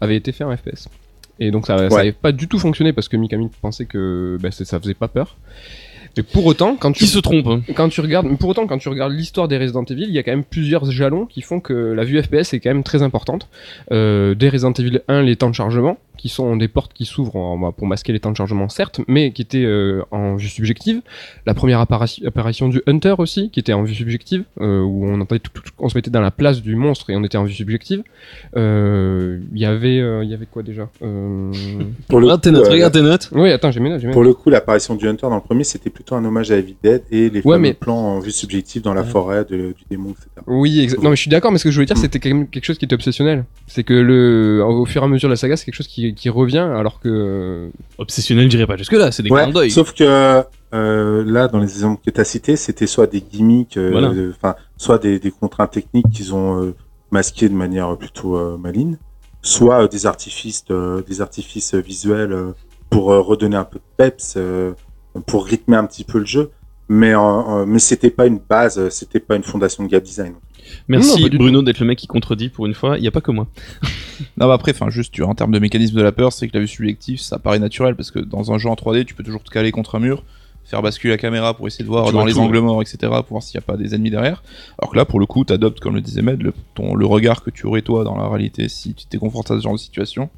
avait 0.00 0.16
été 0.16 0.32
fait 0.32 0.44
en 0.44 0.56
FPS. 0.56 0.88
Et 1.38 1.50
donc 1.50 1.66
ça, 1.66 1.76
ça 1.76 1.94
Ouais. 1.94 2.00
avait 2.00 2.12
pas 2.12 2.32
du 2.32 2.48
tout 2.48 2.58
fonctionné 2.58 2.94
parce 2.94 3.08
que 3.08 3.16
Mikami 3.18 3.50
pensait 3.60 3.84
que 3.84 4.38
bah, 4.40 4.50
ça 4.50 4.80
faisait 4.80 4.94
pas 4.94 5.08
peur. 5.08 5.36
Mais 6.16 6.22
pour 6.22 6.46
autant, 6.46 6.76
quand 6.80 6.92
tu, 6.92 7.04
se 7.04 7.18
trompe 7.18 7.46
hein. 7.46 7.60
quand 7.74 7.90
tu 7.90 8.00
regardes, 8.00 8.38
pour 8.38 8.48
autant, 8.48 8.66
quand 8.66 8.78
tu 8.78 8.88
regardes 8.88 9.12
l'histoire 9.12 9.48
des 9.48 9.58
Resident 9.58 9.84
Evil, 9.84 10.04
il 10.08 10.14
y 10.14 10.18
a 10.18 10.22
quand 10.22 10.30
même 10.30 10.44
plusieurs 10.44 10.90
jalons 10.90 11.26
qui 11.26 11.42
font 11.42 11.60
que 11.60 11.74
la 11.74 12.04
vue 12.04 12.22
FPS 12.22 12.54
est 12.54 12.60
quand 12.60 12.70
même 12.70 12.84
très 12.84 13.02
importante. 13.02 13.48
Euh, 13.92 14.34
dès 14.34 14.48
Resident 14.48 14.72
Evil 14.72 15.00
1, 15.08 15.20
les 15.20 15.36
temps 15.36 15.50
de 15.50 15.54
chargement, 15.54 15.98
qui 16.26 16.34
sont 16.34 16.56
des 16.56 16.66
portes 16.66 16.92
qui 16.92 17.04
s'ouvrent 17.04 17.36
en- 17.36 17.56
bah, 17.56 17.72
pour 17.76 17.86
masquer 17.86 18.12
les 18.12 18.18
temps 18.18 18.32
de 18.32 18.36
chargement, 18.36 18.68
certes, 18.68 19.00
mais 19.06 19.30
qui 19.30 19.42
étaient 19.42 19.64
euh, 19.64 20.02
en 20.10 20.34
vue 20.34 20.48
subjective. 20.48 21.02
La 21.46 21.54
première 21.54 21.78
apparition, 21.78 22.26
apparition 22.26 22.68
du 22.68 22.82
Hunter 22.88 23.14
aussi, 23.18 23.50
qui 23.50 23.60
était 23.60 23.72
en 23.74 23.84
vue 23.84 23.94
subjective, 23.94 24.42
euh, 24.60 24.80
où 24.82 25.06
on, 25.06 25.20
entendait 25.20 25.38
tout- 25.38 25.52
on 25.78 25.88
se 25.88 25.96
mettait 25.96 26.10
dans 26.10 26.20
la 26.20 26.32
place 26.32 26.62
du 26.62 26.74
monstre 26.74 27.10
et 27.10 27.16
on 27.16 27.22
était 27.22 27.38
en 27.38 27.44
vue 27.44 27.52
subjective. 27.52 28.02
Euh, 28.56 29.38
Il 29.52 29.60
y 29.60 29.64
avait, 29.66 30.00
euh, 30.00 30.24
il 30.24 30.30
y 30.30 30.34
avait 30.34 30.46
quoi 30.46 30.62
déjà 30.62 30.88
euh... 31.02 31.52
Pour 32.08 32.20
le 32.20 32.26
tes 32.38 32.50
coup, 32.50 32.56
notes, 32.56 32.68
regarde 32.68 32.92
tes 32.92 33.02
notes. 33.02 33.28
Oui, 33.32 33.50
attends, 33.52 33.70
j'ai 33.70 33.80
mes 33.80 33.90
notes. 33.90 34.02
Pour 34.12 34.24
le 34.24 34.34
coup, 34.34 34.50
l'apparition 34.50 34.94
du 34.94 35.06
Hunter 35.08 35.28
dans 35.28 35.36
le 35.36 35.40
premier, 35.40 35.64
c'était 35.64 35.90
plutôt 35.90 36.14
un 36.16 36.24
hommage 36.24 36.50
à 36.50 36.56
Evil 36.56 36.76
Dead 36.82 37.02
et 37.10 37.30
les 37.30 37.40
Ouais, 37.42 37.54
fameux 37.54 37.58
mais- 37.58 37.74
plans 37.74 37.96
en 38.16 38.18
vue 38.20 38.30
subjective 38.32 38.82
dans 38.82 38.94
la 38.94 39.02
Ouais. 39.02 39.06
forêt 39.08 39.44
de- 39.44 39.74
du 39.76 39.84
démon, 39.90 40.10
etc. 40.10 40.26
Oui, 40.46 40.80
exact. 40.80 41.02
Non, 41.02 41.10
mais 41.10 41.16
je 41.16 41.20
suis 41.22 41.30
d'accord, 41.30 41.52
mais 41.52 41.58
ce 41.58 41.64
que 41.64 41.70
je 41.70 41.76
voulais 41.76 41.86
dire, 41.86 41.96
Mm. 41.96 42.00
c'était 42.00 42.18
quand 42.18 42.28
même 42.30 42.48
quelque 42.48 42.64
chose 42.64 42.78
qui 42.78 42.84
était 42.84 42.94
obsessionnel. 42.94 43.44
C'est 43.66 43.84
que 43.84 43.94
le, 43.94 44.62
au 44.64 44.84
fur 44.86 45.02
et 45.02 45.04
à 45.04 45.08
mesure 45.08 45.28
de 45.28 45.32
la 45.32 45.36
saga, 45.36 45.56
c'est 45.56 45.64
quelque 45.64 45.74
chose 45.74 45.88
qui, 45.88 46.14
qui 46.16 46.28
revient, 46.30 46.58
alors 46.58 46.98
que. 47.00 47.70
Obsessionnel, 47.98 48.44
je 48.46 48.56
dirais 48.56 48.66
pas 48.66 48.76
jusque 48.76 48.92
là, 48.92 49.12
c'est 49.12 49.22
des 49.22 49.30
Ouais, 49.30 49.50
d'œil. 49.52 49.70
sauf 49.70 49.92
que 49.94 50.42
euh, 50.74 51.24
là, 51.24 51.46
dans 51.48 51.58
les 51.60 51.70
exemples 51.72 52.02
que 52.04 52.10
tu 52.10 52.20
as 52.20 52.24
cités, 52.24 52.56
c'était 52.56 52.86
soit 52.88 53.06
des 53.06 53.20
gimmicks, 53.20 53.76
euh, 53.76 53.90
Voilà. 53.92 54.08
euh, 54.10 54.32
soit 54.76 54.98
des, 54.98 55.18
des 55.20 55.30
contraintes 55.30 55.70
techniques 55.72 56.10
qu'ils 56.10 56.34
ont 56.34 56.60
euh, 56.62 56.74
masquées 57.12 57.48
de 57.48 57.54
manière 57.54 57.96
plutôt 57.96 58.36
euh, 58.36 58.56
maligne, 58.56 58.98
soit 59.42 59.84
euh, 59.84 59.88
des 59.88 60.06
artifices, 60.06 60.64
de- 60.64 61.04
des 61.06 61.20
artifices 61.20 61.74
visuels 61.74 62.32
euh, 62.32 62.52
pour 62.90 63.12
euh, 63.12 63.20
redonner 63.20 63.56
un 63.56 63.64
peu 63.64 63.78
de 63.78 63.84
peps, 63.96 64.34
euh, 64.36 64.72
pour 65.26 65.46
rythmer 65.46 65.76
un 65.76 65.84
petit 65.86 66.04
peu 66.04 66.18
le 66.18 66.26
jeu. 66.26 66.50
Mais, 66.88 67.14
mais 67.66 67.80
c'était 67.80 68.10
pas 68.10 68.26
une 68.26 68.38
base, 68.38 68.88
c'était 68.90 69.18
pas 69.18 69.34
une 69.34 69.42
fondation 69.42 69.82
de 69.82 69.88
game 69.88 70.00
design. 70.00 70.34
Merci 70.88 71.22
Non, 71.22 71.28
Bruno 71.36 71.62
d'être 71.62 71.80
le 71.80 71.86
mec 71.86 71.98
qui 71.98 72.06
contredit 72.06 72.48
pour 72.48 72.66
une 72.66 72.74
fois, 72.74 72.98
il 72.98 73.04
y 73.04 73.08
a 73.08 73.10
pas 73.10 73.20
que 73.20 73.30
moi. 73.30 73.46
Non, 74.38 74.46
bah 74.46 74.54
après, 74.54 74.72
enfin, 74.72 74.88
juste, 74.88 75.20
en 75.20 75.34
termes 75.34 75.52
de 75.52 75.58
mécanisme 75.58 75.94
de 75.94 76.02
la 76.02 76.10
peur, 76.10 76.32
c'est 76.32 76.48
que 76.48 76.54
la 76.54 76.60
vue 76.60 76.68
subjective, 76.68 77.20
ça 77.20 77.38
paraît 77.38 77.58
naturel 77.58 77.96
parce 77.96 78.10
que 78.10 78.18
dans 78.18 78.50
un 78.50 78.56
jeu 78.56 78.70
en 78.70 78.74
3D, 78.74 79.04
tu 79.04 79.14
peux 79.14 79.22
toujours 79.22 79.42
te 79.42 79.50
caler 79.50 79.72
contre 79.72 79.94
un 79.94 79.98
mur. 79.98 80.24
Faire 80.66 80.82
basculer 80.82 81.12
la 81.14 81.18
caméra 81.18 81.54
pour 81.54 81.66
essayer 81.66 81.84
de 81.84 81.88
voir 81.88 82.06
Tu 82.06 82.12
dans 82.12 82.24
les 82.24 82.32
tout, 82.34 82.40
angles 82.40 82.58
morts, 82.58 82.82
etc., 82.82 82.98
pour 83.02 83.24
voir 83.30 83.42
s'il 83.42 83.58
n'y 83.58 83.64
a 83.64 83.66
pas 83.66 83.76
des 83.76 83.94
ennemis 83.94 84.10
derrière. 84.10 84.42
Alors 84.78 84.90
que 84.90 84.96
là, 84.96 85.04
pour 85.04 85.20
le 85.20 85.26
coup, 85.26 85.44
t'adoptes, 85.44 85.80
comme 85.80 85.94
le 85.94 86.00
disait 86.00 86.22
Med, 86.22 86.42
le, 86.42 86.52
ton, 86.74 86.94
le 86.94 87.06
regard 87.06 87.42
que 87.42 87.50
tu 87.50 87.66
aurais 87.66 87.82
toi 87.82 88.02
dans 88.04 88.16
la 88.16 88.28
réalité 88.28 88.68
si 88.68 88.92
tu 88.94 89.06
t'es 89.06 89.18
confronté 89.18 89.54
à 89.54 89.56
ce 89.58 89.62
genre 89.62 89.72
de 89.74 89.78
situation. 89.78 90.28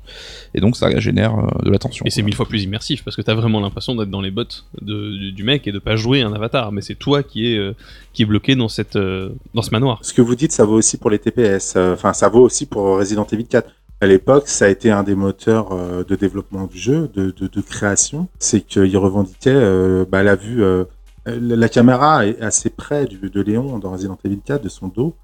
Et 0.55 0.61
donc, 0.61 0.77
ça 0.77 0.99
génère 1.01 1.35
euh, 1.39 1.65
de 1.65 1.71
la 1.71 1.79
tension. 1.79 2.05
Et 2.07 2.11
c'est 2.11 2.23
mille 2.23 2.35
fois 2.35 2.47
plus 2.47 2.63
immersif 2.63 3.03
parce 3.05 3.17
que 3.17 3.23
t'as 3.23 3.35
vraiment 3.35 3.61
l'impression 3.61 3.95
d'être 3.95 4.11
dans 4.11 4.21
les 4.21 4.31
bottes 4.31 4.65
de- 4.83 5.17
du, 5.17 5.33
du 5.33 5.43
mec 5.45 5.67
et 5.67 5.73
de 5.73 5.79
pas 5.79 5.97
jouer 5.97 6.23
un 6.23 6.33
avatar, 6.33 6.73
mais 6.73 6.83
c'est 6.83 6.95
toi 6.95 7.23
qui 7.23 7.53
est 7.53 7.59
euh, 7.59 7.75
qui 8.13 8.23
est 8.23 8.27
bloqué 8.27 8.55
dans 8.57 8.69
cette 8.69 8.97
euh, 8.97 9.31
dans 9.55 9.63
ce 9.63 9.71
manoir. 9.71 9.99
Ce 10.03 10.13
que 10.13 10.21
vous 10.23 10.35
dites, 10.35 10.53
ça 10.53 10.65
vaut 10.65 10.77
aussi 10.77 10.97
pour 10.99 11.11
les 11.11 11.19
TPS. 11.19 11.75
euh, 11.77 11.95
Enfin, 11.95 12.13
ça 12.13 12.29
vaut 12.29 12.43
aussi 12.43 12.67
pour 12.67 12.99
Resident 12.99 13.27
Evil 13.33 13.45
4. 13.47 13.69
À 14.01 14.07
l'époque, 14.07 14.47
ça 14.49 14.67
a 14.67 14.69
été 14.69 14.91
un 14.91 15.03
des 15.03 15.15
moteurs 15.17 15.73
euh, 15.73 16.05
de 16.05 16.15
développement 16.15 16.67
du 16.67 16.79
jeu, 16.79 17.11
de, 17.15 17.33
de, 17.37 17.49
de 17.49 17.61
création. 17.61 18.29
C'est 18.39 18.61
qu'il 18.61 18.97
revendiquait 18.97 19.51
euh, 19.53 20.05
bah, 20.09 20.23
la 20.23 20.37
vue. 20.37 20.63
euh, 20.63 20.85
la 21.27 21.69
caméra 21.69 22.27
est 22.27 22.41
assez 22.41 22.71
près 22.71 23.05
du, 23.07 23.19
de 23.19 23.41
Léon 23.43 23.79
dans 23.79 23.91
Resident 23.91 24.17
Evil 24.25 24.39
4, 24.45 24.63
de 24.63 24.69
son 24.69 24.89
dos. 24.89 25.15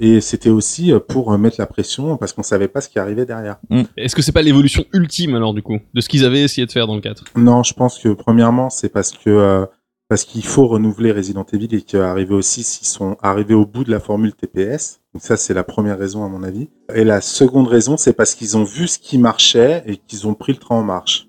Et 0.00 0.20
c'était 0.20 0.50
aussi 0.50 0.92
pour 1.08 1.36
mettre 1.38 1.56
la 1.58 1.66
pression 1.66 2.18
parce 2.18 2.34
qu'on 2.34 2.42
savait 2.44 2.68
pas 2.68 2.82
ce 2.82 2.88
qui 2.90 2.98
arrivait 2.98 3.24
derrière. 3.24 3.56
Est-ce 3.96 4.14
que 4.14 4.20
c'est 4.20 4.30
pas 4.30 4.42
l'évolution 4.42 4.84
ultime 4.92 5.34
alors 5.34 5.54
du 5.54 5.62
coup 5.62 5.80
de 5.94 6.00
ce 6.02 6.08
qu'ils 6.10 6.24
avaient 6.26 6.42
essayé 6.42 6.66
de 6.66 6.70
faire 6.70 6.86
dans 6.86 6.94
le 6.94 7.00
4 7.00 7.24
Non, 7.36 7.62
je 7.62 7.72
pense 7.72 7.98
que 7.98 8.10
premièrement, 8.10 8.68
c'est 8.68 8.90
parce 8.90 9.10
que 9.10 9.66
parce 10.08 10.24
qu'il 10.24 10.44
faut 10.44 10.66
renouveler 10.68 11.12
Resident 11.12 11.46
Evil 11.52 11.74
et 11.74 11.80
qu'arriver 11.82 12.34
aussi 12.34 12.62
s'ils 12.62 12.86
sont 12.86 13.16
arrivés 13.22 13.54
au 13.54 13.66
bout 13.66 13.84
de 13.84 13.90
la 13.90 14.00
formule 14.00 14.34
TPS. 14.34 15.00
Donc 15.18 15.24
ça, 15.24 15.36
c'est 15.36 15.52
la 15.52 15.64
première 15.64 15.98
raison 15.98 16.24
à 16.24 16.28
mon 16.28 16.44
avis. 16.44 16.70
Et 16.94 17.02
la 17.02 17.20
seconde 17.20 17.66
raison, 17.66 17.96
c'est 17.96 18.12
parce 18.12 18.36
qu'ils 18.36 18.56
ont 18.56 18.62
vu 18.62 18.86
ce 18.86 19.00
qui 19.00 19.18
marchait 19.18 19.82
et 19.84 19.96
qu'ils 19.96 20.28
ont 20.28 20.34
pris 20.34 20.52
le 20.52 20.60
train 20.60 20.76
en 20.76 20.84
marche. 20.84 21.26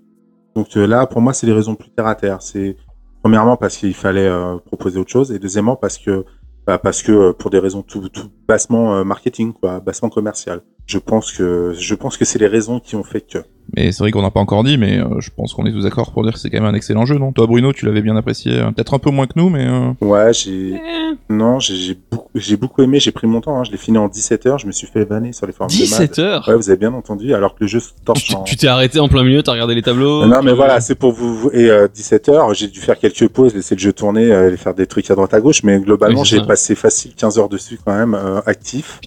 Donc 0.54 0.78
euh, 0.78 0.86
là, 0.86 1.08
pour 1.08 1.22
moi, 1.22 1.34
c'est 1.34 1.48
les 1.48 1.54
raisons 1.54 1.74
plus 1.74 1.90
terre 1.90 2.06
à 2.06 2.14
terre. 2.14 2.40
C'est 2.44 2.78
premièrement 3.24 3.58
parce 3.58 3.78
qu'il 3.78 3.96
fallait 3.96 4.28
euh, 4.28 4.58
proposer 4.58 5.00
autre 5.00 5.10
chose 5.10 5.32
et 5.32 5.40
deuxièmement 5.40 5.76
parce 5.76 5.98
que 5.98 6.24
bah, 6.68 6.80
euh, 6.86 7.34
pour 7.34 7.50
des 7.50 7.58
raisons 7.58 7.82
tout, 7.82 8.08
bassement 8.48 9.04
marketing, 9.04 9.54
quoi, 9.54 9.80
bassement 9.80 10.10
commercial. 10.10 10.62
Je 10.90 10.98
pense 10.98 11.32
que 11.32 11.74
je 11.78 11.94
pense 11.94 12.18
que 12.18 12.26
c'est 12.26 12.40
les 12.40 12.48
raisons 12.48 12.80
qui 12.80 12.96
ont 12.96 13.04
fait 13.04 13.22
que. 13.22 13.38
Mais 13.78 13.92
c'est 13.92 14.00
vrai 14.00 14.10
qu'on 14.10 14.24
n'a 14.24 14.32
pas 14.32 14.40
encore 14.40 14.64
dit, 14.64 14.80
mais 14.80 14.98
euh, 14.98 15.20
je 15.20 15.30
pense 15.30 15.54
qu'on 15.54 15.64
est 15.68 15.72
tous 15.72 15.84
d'accord 15.84 16.12
pour 16.12 16.24
dire 16.24 16.34
que 16.34 16.40
c'est 16.40 16.50
quand 16.50 16.58
même 16.60 16.66
un 16.66 16.74
excellent 16.74 17.06
jeu, 17.06 17.20
non? 17.20 17.32
Toi, 17.32 17.46
Bruno, 17.46 17.72
tu 17.74 17.86
l'avais 17.86 18.02
bien 18.02 18.16
apprécié, 18.16 18.54
euh, 18.60 18.72
peut-être 18.72 18.96
un 18.96 18.98
peu 18.98 19.12
moins 19.12 19.28
que 19.28 19.34
nous, 19.36 19.50
mais 19.52 19.68
euh, 19.68 19.92
Ouais, 20.02 20.34
j'ai 20.34 20.82
non, 21.30 21.60
j'ai 21.60 21.76
j'ai 21.76 21.96
beaucoup, 22.12 22.30
j'ai 22.34 22.58
beaucoup 22.58 22.82
aimé. 22.82 23.00
J'ai 23.00 23.12
pris 23.12 23.28
mon 23.28 23.40
temps. 23.42 23.60
Hein. 23.60 23.64
Je 23.66 23.70
l'ai 23.72 23.78
fini 23.78 24.00
en 24.00 24.08
17 24.08 24.48
heures. 24.48 24.58
Je 24.58 24.66
me 24.66 24.72
suis 24.72 24.88
fait 24.88 25.06
vanner 25.06 25.32
sur 25.32 25.46
les 25.46 25.54
forums. 25.54 25.70
de 25.70 25.76
17 25.76 26.18
Mad. 26.18 26.26
heures? 26.26 26.48
Ouais, 26.48 26.56
vous 26.56 26.68
avez 26.72 26.80
bien 26.80 26.92
entendu. 26.94 27.36
Alors 27.36 27.54
que 27.54 27.60
le 27.62 27.68
jeu 27.68 27.80
se 27.80 27.90
Tu 27.90 28.04
torche. 28.04 28.28
t'es- 28.30 28.36
en- 28.36 28.44
Tu 28.44 28.56
t'es 28.58 28.68
arrêté 28.68 29.00
en 29.00 29.08
plein 29.08 29.24
milieu, 29.24 29.44
t'as 29.44 29.52
regardé 29.52 29.76
les 29.76 29.84
tableaux 29.84 30.26
Non, 30.26 30.42
mais 30.42 30.54
voilà, 30.54 30.82
c'est 30.82 30.96
pour 30.96 31.12
vous. 31.12 31.52
Et 31.54 31.70
euh, 31.70 31.88
17 31.94 32.30
heures, 32.30 32.52
j'ai 32.56 32.68
dû 32.68 32.80
faire 32.80 32.98
quelques 32.98 33.28
pauses, 33.28 33.54
laisser 33.54 33.76
le 33.76 33.80
jeu 33.80 33.94
tourner, 33.94 34.32
euh, 34.32 34.58
faire 34.58 34.74
des 34.74 34.88
trucs 34.88 35.12
à 35.12 35.14
droite 35.16 35.36
à 35.36 35.40
gauche. 35.42 35.62
Mais 35.64 35.80
globalement, 35.80 36.22
Oui, 36.22 36.26
j'ai 36.28 36.42
passé 36.42 36.74
facile 36.74 37.14
15 37.16 37.38
heures 37.38 37.50
dessus 37.50 37.78
quand 37.86 37.96
même, 37.96 38.16
euh, 38.16 38.42
actif. 38.48 39.00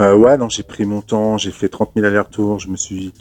Euh, 0.00 0.16
ouais, 0.16 0.36
non, 0.36 0.48
j'ai 0.48 0.62
pris 0.64 0.84
mon 0.84 1.02
temps. 1.02 1.38
J'ai 1.38 1.52
fait 1.52 1.68
30 1.68 1.92
000 1.94 2.06
allers-retours. 2.06 2.58
Je 2.58 2.68
me 2.68 2.76
suis 2.76 3.12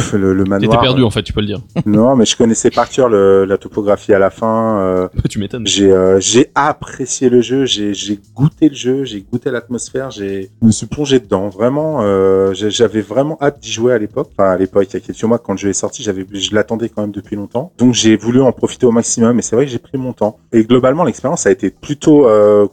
le, 0.12 0.32
le 0.34 0.44
manoir. 0.44 0.60
T'étais 0.70 0.80
perdu 0.82 1.02
en 1.02 1.10
fait, 1.10 1.22
tu 1.22 1.32
peux 1.32 1.40
le 1.40 1.46
dire. 1.46 1.60
Non, 1.86 2.14
mais 2.16 2.24
je 2.24 2.36
connaissais 2.36 2.70
par 2.70 2.88
cœur 2.88 3.08
le, 3.08 3.44
la 3.44 3.58
topographie 3.58 4.12
à 4.12 4.18
la 4.18 4.30
fin. 4.30 4.78
euh, 4.80 5.08
tu 5.28 5.38
m'étonnes. 5.38 5.66
j'ai 5.66 5.90
euh, 5.92 6.18
j'ai 6.20 6.50
apprécié 6.54 7.28
le 7.28 7.40
jeu, 7.40 7.64
j'ai 7.66 7.94
j'ai 7.94 8.18
goûté 8.34 8.68
le 8.68 8.74
jeu, 8.74 9.04
j'ai 9.04 9.20
goûté 9.20 9.50
l'atmosphère, 9.50 10.10
j'ai 10.10 10.50
je 10.60 10.66
me 10.66 10.72
suis 10.72 10.86
plongé 10.86 11.20
dedans. 11.20 11.48
Vraiment, 11.48 11.98
euh, 12.02 12.52
j'avais 12.54 13.00
vraiment 13.00 13.36
hâte 13.40 13.60
d'y 13.60 13.70
jouer 13.72 13.92
à 13.92 13.98
l'époque. 13.98 14.30
Enfin, 14.36 14.50
à 14.50 14.56
l'époque, 14.56 14.86
il 14.90 14.94
y 14.94 14.96
a 14.96 15.00
quelques 15.00 15.22
mois, 15.24 15.38
quand 15.38 15.52
le 15.52 15.58
jeu 15.58 15.68
est 15.70 15.72
sorti, 15.74 16.02
j'avais 16.02 16.26
je 16.32 16.54
l'attendais 16.54 16.88
quand 16.88 17.02
même 17.02 17.12
depuis 17.12 17.36
longtemps. 17.36 17.72
Donc 17.78 17.94
j'ai 17.94 18.16
voulu 18.16 18.40
en 18.40 18.52
profiter 18.52 18.86
au 18.86 18.92
maximum. 18.92 19.38
Et 19.38 19.42
c'est 19.42 19.56
vrai 19.56 19.64
que 19.66 19.70
j'ai 19.72 19.78
pris 19.78 19.98
mon 19.98 20.12
temps. 20.12 20.38
Et 20.52 20.64
globalement, 20.64 21.04
l'expérience 21.04 21.46
a 21.46 21.50
été 21.50 21.70
plutôt 21.70 22.26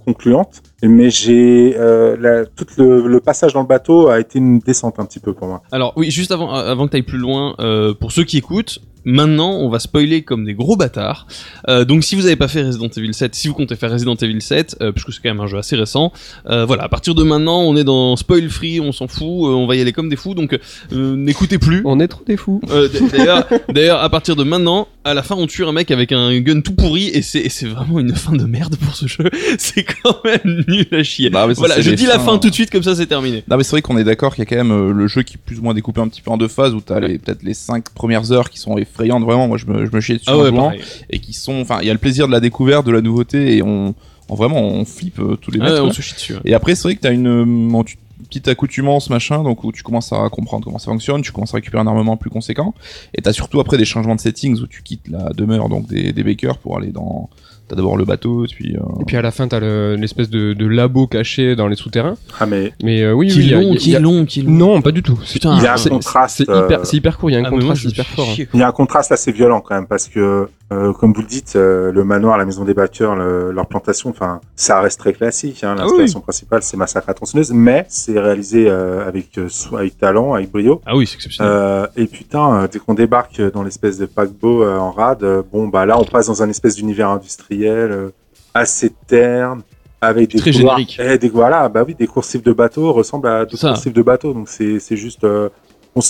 concluante. 0.05 0.61
Mais 0.83 1.09
j'ai 1.09 1.75
euh, 1.75 2.45
tout 2.55 2.65
le, 2.77 3.07
le 3.07 3.19
passage 3.19 3.53
dans 3.53 3.61
le 3.61 3.67
bateau 3.67 4.09
a 4.09 4.19
été 4.19 4.37
une 4.37 4.59
descente 4.59 4.99
un 4.99 5.05
petit 5.05 5.19
peu 5.19 5.33
pour 5.33 5.47
moi. 5.47 5.63
Alors 5.71 5.93
oui, 5.95 6.11
juste 6.11 6.31
avant, 6.31 6.53
avant 6.53 6.85
que 6.85 6.91
tu 6.91 6.97
ailles 6.97 7.01
plus 7.03 7.16
loin, 7.17 7.55
euh, 7.59 7.93
pour 7.93 8.11
ceux 8.11 8.23
qui 8.23 8.37
écoutent, 8.37 8.79
maintenant 9.07 9.53
on 9.53 9.69
va 9.69 9.79
spoiler 9.79 10.21
comme 10.21 10.45
des 10.45 10.53
gros 10.53 10.75
bâtards. 10.75 11.27
Euh, 11.69 11.85
donc 11.85 12.03
si 12.03 12.15
vous 12.15 12.23
n'avez 12.23 12.35
pas 12.35 12.47
fait 12.47 12.61
Resident 12.63 12.89
Evil 12.95 13.13
7, 13.13 13.33
si 13.33 13.47
vous 13.47 13.53
comptez 13.53 13.75
faire 13.75 13.91
Resident 13.91 14.15
Evil 14.15 14.41
7, 14.41 14.77
euh, 14.81 14.91
puisque 14.91 15.13
c'est 15.13 15.21
quand 15.23 15.29
même 15.29 15.39
un 15.39 15.47
jeu 15.47 15.57
assez 15.57 15.75
récent, 15.75 16.11
euh, 16.49 16.65
voilà, 16.65 16.83
à 16.83 16.89
partir 16.89 17.15
de 17.15 17.23
maintenant 17.23 17.61
on 17.61 17.75
est 17.75 17.83
dans 17.83 18.15
spoil 18.15 18.49
free, 18.49 18.79
on 18.79 18.91
s'en 18.91 19.07
fout, 19.07 19.21
euh, 19.21 19.53
on 19.53 19.65
va 19.65 19.75
y 19.75 19.81
aller 19.81 19.93
comme 19.93 20.09
des 20.09 20.15
fous, 20.15 20.35
donc 20.35 20.57
euh, 20.91 21.15
n'écoutez 21.15 21.57
plus. 21.57 21.81
On 21.85 21.99
est 21.99 22.07
trop 22.07 22.23
des 22.25 22.37
fous. 22.37 22.61
Euh, 22.69 22.89
D'ailleurs, 23.11 23.47
d'ailleurs, 23.69 24.01
à 24.01 24.09
partir 24.09 24.35
de 24.35 24.43
maintenant, 24.43 24.87
à 25.03 25.13
la 25.13 25.23
fin, 25.23 25.35
on 25.35 25.47
tue 25.47 25.63
un 25.63 25.71
mec 25.71 25.91
avec 25.91 26.11
un 26.11 26.37
gun 26.39 26.61
tout 26.61 26.73
pourri 26.73 27.07
et 27.07 27.21
c'est 27.21 27.65
vraiment 27.65 27.99
une 27.99 28.13
fin 28.13 28.33
de 28.33 28.43
merde 28.43 28.75
pour 28.75 28.95
ce 28.95 29.07
jeu. 29.07 29.29
C'est 29.57 29.83
quand 29.83 30.23
même 30.25 30.63
nul 30.67 30.87
à 30.91 31.03
chier. 31.03 31.29
Bah, 31.29 31.45
mais 31.47 31.55
ça, 31.55 31.59
voilà, 31.59 31.79
je 31.79 31.89
les 31.89 31.95
dis 31.95 32.05
la 32.05 32.19
fin 32.19 32.37
tout 32.37 32.49
de 32.49 32.53
suite 32.53 32.69
comme 32.69 32.83
ça, 32.83 32.95
c'est 32.95 33.05
terminé. 33.05 33.43
Non 33.49 33.57
mais 33.57 33.63
c'est 33.63 33.71
vrai 33.71 33.81
qu'on 33.81 33.97
est 33.97 34.03
d'accord 34.03 34.35
qu'il 34.35 34.43
y 34.43 34.47
a 34.47 34.49
quand 34.49 34.55
même 34.55 34.71
euh, 34.71 34.91
le 34.91 35.07
jeu 35.07 35.23
qui 35.23 35.35
est 35.35 35.39
plus 35.43 35.59
ou 35.59 35.61
moins 35.63 35.73
découpé 35.73 36.01
un 36.01 36.07
petit 36.07 36.21
peu 36.21 36.31
en 36.31 36.37
deux 36.37 36.47
phases 36.47 36.73
où 36.73 36.81
t'as 36.81 36.99
les 36.99 37.17
peut-être 37.19 37.43
les 37.43 37.53
cinq 37.53 37.89
premières 37.89 38.31
heures 38.31 38.49
qui 38.49 38.59
sont 38.59 38.77
effrayantes 38.97 39.23
vraiment 39.23 39.47
moi 39.47 39.57
je 39.57 39.65
me, 39.67 39.85
je 39.85 39.91
me 39.95 40.01
chiais 40.01 40.15
dessus 40.15 40.25
Ah 40.27 40.37
en 40.37 40.45
jouant 40.47 40.71
et 41.09 41.19
qui 41.19 41.33
sont 41.33 41.59
enfin 41.61 41.79
il 41.81 41.87
y 41.87 41.89
a 41.89 41.93
le 41.93 41.99
plaisir 41.99 42.27
de 42.27 42.31
la 42.31 42.39
découverte 42.39 42.85
de 42.85 42.91
la 42.91 43.01
nouveauté 43.01 43.55
et 43.57 43.61
on, 43.61 43.93
on 44.29 44.35
vraiment 44.35 44.59
on 44.61 44.83
flippe 44.85 45.19
euh, 45.19 45.35
tous 45.35 45.51
les 45.51 45.59
Ah 45.61 45.65
mètres 45.65 45.75
ouais, 45.75 45.81
on 45.81 45.85
quoi. 45.85 45.93
se 45.93 46.01
chie 46.01 46.15
dessus. 46.15 46.33
ouais. 46.33 46.41
et 46.45 46.53
après 46.53 46.75
c'est 46.75 46.83
vrai 46.83 46.95
que 46.95 47.01
t'as 47.01 47.13
une, 47.13 47.27
euh, 47.27 47.83
tu- 47.83 47.97
petite 48.29 48.47
accoutumance 48.47 49.09
machin 49.11 49.43
donc 49.43 49.63
où 49.63 49.71
tu 49.71 49.83
commences 49.83 50.11
à 50.11 50.27
comprendre 50.29 50.65
comment 50.65 50.79
ça 50.79 50.91
fonctionne 50.91 51.21
tu 51.21 51.31
commences 51.31 51.53
à 51.53 51.57
récupérer 51.57 51.81
un 51.83 51.87
armement 51.87 52.17
plus 52.17 52.31
conséquent 52.31 52.73
et 53.13 53.21
t'as 53.21 53.31
surtout 53.31 53.59
après 53.59 53.77
des 53.77 53.85
changements 53.85 54.15
de 54.15 54.19
settings 54.19 54.59
où 54.59 54.65
tu 54.67 54.81
quittes 54.81 55.07
la 55.07 55.29
demeure 55.33 55.69
donc 55.69 55.87
des, 55.87 56.11
des 56.13 56.23
bakers 56.23 56.57
pour 56.57 56.77
aller 56.77 56.91
dans 56.91 57.29
t'as 57.67 57.75
d'abord 57.75 57.97
le 57.97 58.05
bateau 58.05 58.45
puis 58.49 58.75
euh, 58.75 59.01
Et 59.01 59.05
puis 59.05 59.17
à 59.17 59.21
la 59.21 59.31
fin, 59.31 59.47
t'as 59.47 59.59
le- 59.59 59.95
l'espèce 59.95 60.29
de, 60.29 60.53
de 60.53 60.65
labo 60.67 61.07
caché 61.07 61.55
dans 61.55 61.67
les 61.67 61.75
souterrains. 61.75 62.15
Ah 62.39 62.45
mais 62.45 62.73
Mais 62.83 63.01
euh, 63.03 63.13
oui, 63.13 63.27
Qui 63.27 63.39
oui, 63.39 63.43
il 63.45 63.49
y 63.49 63.53
est 63.53 63.55
a- 63.55 63.59
long, 63.61 63.73
a- 63.73 63.75
qui 63.77 63.93
est 63.93 63.99
long, 63.99 64.25
qui 64.25 64.41
long. 64.43 64.51
Non, 64.51 64.81
pas 64.81 64.91
du 64.91 65.03
tout. 65.03 65.17
Putain, 65.31 65.57
il 65.57 65.63
y 65.63 65.67
a 65.67 65.73
un 65.73 65.89
contraste. 65.89 66.37
C'est 66.37 66.43
hyper, 66.43 66.79
euh, 66.79 66.83
c'est 66.83 66.97
hyper 66.97 67.17
court. 67.17 67.29
Il 67.29 67.33
y 67.33 67.35
a 67.35 67.39
un 67.39 67.43
Ah, 67.45 67.49
moi, 67.49 67.59
contraste 67.59 67.83
hyper 67.83 68.05
fort. 68.05 68.27
hein. 68.29 68.33
chier. 68.33 68.47
Il 68.53 68.59
y 68.59 68.63
a 68.63 68.67
un 68.67 68.71
contraste 68.71 69.11
assez 69.11 69.31
violent 69.31 69.61
quand 69.61 69.75
même 69.75 69.87
parce 69.87 70.07
que, 70.07 70.47
euh, 70.71 70.93
comme 70.93 71.13
vous 71.13 71.21
le 71.21 71.27
dites, 71.27 71.53
euh, 71.55 71.91
le 71.91 72.03
manoir, 72.03 72.37
la 72.37 72.45
maison 72.45 72.63
des 72.63 72.73
batteurs, 72.73 73.15
le- 73.15 73.51
leur 73.51 73.67
plantation, 73.67 74.09
enfin, 74.09 74.39
ça 74.55 74.79
reste 74.81 74.99
très 74.99 75.13
classique. 75.13 75.63
Hein, 75.63 75.75
Ah 75.77 75.81
L'inspiration 75.81 76.19
principale, 76.21 76.61
c'est 76.63 76.77
Massacre 76.77 77.09
à 77.09 77.13
tronçonneuse, 77.13 77.51
mais 77.53 77.85
c'est 77.89 78.19
réalisé 78.19 78.69
euh, 78.69 79.07
avec 79.07 79.37
euh, 79.37 79.47
avec 79.77 79.97
talent, 79.97 80.33
avec 80.33 80.51
brio. 80.51 80.81
Ah 80.85 80.95
oui, 80.95 81.05
c'est 81.07 81.15
exceptionnel. 81.15 81.51
Euh, 81.53 81.87
et 81.97 82.05
putain, 82.07 82.63
euh, 82.63 82.67
dès 82.71 82.79
qu'on 82.79 82.93
débarque 82.93 83.41
dans 83.53 83.63
l'espèce 83.63 83.97
de 83.97 84.05
paquebot 84.05 84.63
euh, 84.63 84.77
en 84.77 84.91
rade, 84.91 85.23
euh, 85.23 85.41
bon 85.51 85.67
bah 85.67 85.85
là, 85.85 85.99
on 85.99 86.03
passe 86.05 86.27
dans 86.27 86.41
un 86.43 86.49
espèce 86.49 86.75
d'univers 86.75 87.09
industriel 87.09 87.56
euh, 87.65 88.09
assez 88.53 88.91
terne. 89.07 89.61
Avec 89.99 90.29
des 90.29 90.37
Très 90.37 90.51
couloirs- 90.51 90.77
générique. 90.77 90.99
Eh, 91.03 91.17
des, 91.17 91.27
voilà, 91.29 91.67
bah 91.69 91.83
oui, 91.85 91.95
des 91.95 92.05
coursives 92.05 92.43
de 92.43 92.53
bateaux 92.53 92.93
ressemblent 92.93 93.27
à 93.29 93.45
d'autres 93.45 93.67
coursives 93.69 93.93
de 93.93 94.01
bateaux. 94.03 94.31
Donc 94.31 94.47
c'est 94.47 94.79
c'est 94.79 94.95
juste. 94.95 95.23
euh, 95.23 95.49
on 95.95 96.01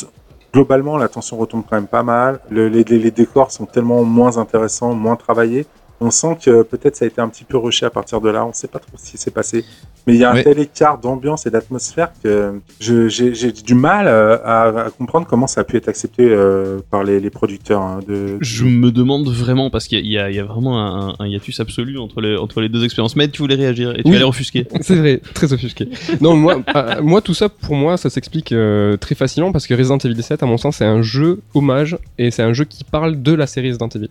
globalement, 0.53 0.97
la 0.97 1.07
tension 1.07 1.37
retombe 1.37 1.63
quand 1.69 1.77
même 1.77 1.87
pas 1.87 2.03
mal. 2.03 2.39
Le- 2.49 2.67
les, 2.67 2.83
les- 2.83 2.99
les 2.99 3.11
décors 3.11 3.49
sont 3.51 3.65
tellement 3.65 4.03
moins 4.03 4.37
intéressants, 4.37 4.93
moins 4.93 5.15
travaillés. 5.15 5.65
On 6.01 6.11
sent 6.11 6.37
que 6.43 6.63
peut-être 6.63 6.95
ça 6.97 7.05
a 7.05 7.07
été 7.07 7.21
un 7.21 7.29
petit 7.29 7.45
peu 7.45 7.57
rushé 7.57 7.85
à 7.85 7.89
partir 7.89 8.19
de 8.19 8.29
là. 8.29 8.45
On 8.45 8.51
sait 8.53 8.67
pas 8.67 8.79
trop 8.79 8.91
ce 8.97 9.09
qui 9.11 9.17
s'est 9.17 9.31
passé. 9.31 9.63
Mais 10.07 10.13
il 10.15 10.19
y 10.19 10.23
a 10.23 10.31
un 10.31 10.41
tel 10.41 10.57
écart 10.59 10.97
d'ambiance 10.99 11.45
et 11.45 11.49
d'atmosphère 11.51 12.09
que 12.23 12.53
je- 12.79 13.09
j'ai 13.09 13.35
j'ai 13.35 13.51
du 13.51 13.75
mal 13.75 14.07
euh, 14.07 14.37
à, 14.43 14.85
à 14.85 14.89
comprendre 14.89 15.27
comment 15.27 15.47
ça 15.47 15.61
a 15.61 15.63
pu 15.65 15.75
être 15.77 15.89
accepté 15.89 16.23
euh, 16.29 16.79
par 16.89 17.03
les, 17.03 17.19
les 17.19 17.29
producteurs 17.29 17.81
hein, 17.81 17.99
de. 18.07 18.37
Je 18.41 18.63
me 18.65 18.91
demande 18.91 19.27
vraiment, 19.27 19.69
parce 19.69 19.87
qu'il 19.87 20.05
y, 20.05 20.17
a- 20.17 20.29
il 20.29 20.33
y 20.33 20.37
y 20.37 20.39
a 20.39 20.43
vraiment 20.45 20.79
un, 20.79 21.13
un 21.19 21.27
hiatus 21.27 21.59
absolu 21.59 21.97
entre 21.99 22.21
les, 22.21 22.37
entre 22.37 22.61
les 22.61 22.69
deux 22.69 22.83
expériences. 22.85 23.15
Mais 23.15 23.27
tu 23.27 23.41
voulais 23.41 23.55
réagir 23.55 23.91
et 23.97 24.03
tu 24.03 24.09
Oui. 24.09 24.15
allais 24.15 24.23
offusquer. 24.25 24.65
C'est 24.81 24.95
vrai, 24.95 25.19
très 25.33 25.51
offusqué. 25.51 25.89
Non, 26.21 26.35
moi, 26.35 26.61
euh, 26.75 27.01
moi, 27.01 27.21
tout 27.21 27.33
ça, 27.33 27.49
pour 27.49 27.75
moi, 27.75 27.97
ça 27.97 28.09
s'explique 28.09 28.51
euh, 28.53 28.95
très 28.97 29.15
facilement 29.15 29.51
parce 29.51 29.67
que 29.67 29.73
Resident 29.73 29.97
Evil 29.97 30.23
7, 30.23 30.41
à 30.41 30.45
mon 30.45 30.57
sens, 30.57 30.77
c'est 30.77 30.85
un 30.85 31.01
jeu 31.01 31.41
hommage 31.53 31.97
et 32.17 32.31
c'est 32.31 32.43
un 32.43 32.53
jeu 32.53 32.63
qui 32.63 32.83
parle 32.83 33.21
de 33.21 33.33
la 33.33 33.45
série 33.47 33.69
Resident 33.69 33.89
Evil. 33.89 34.09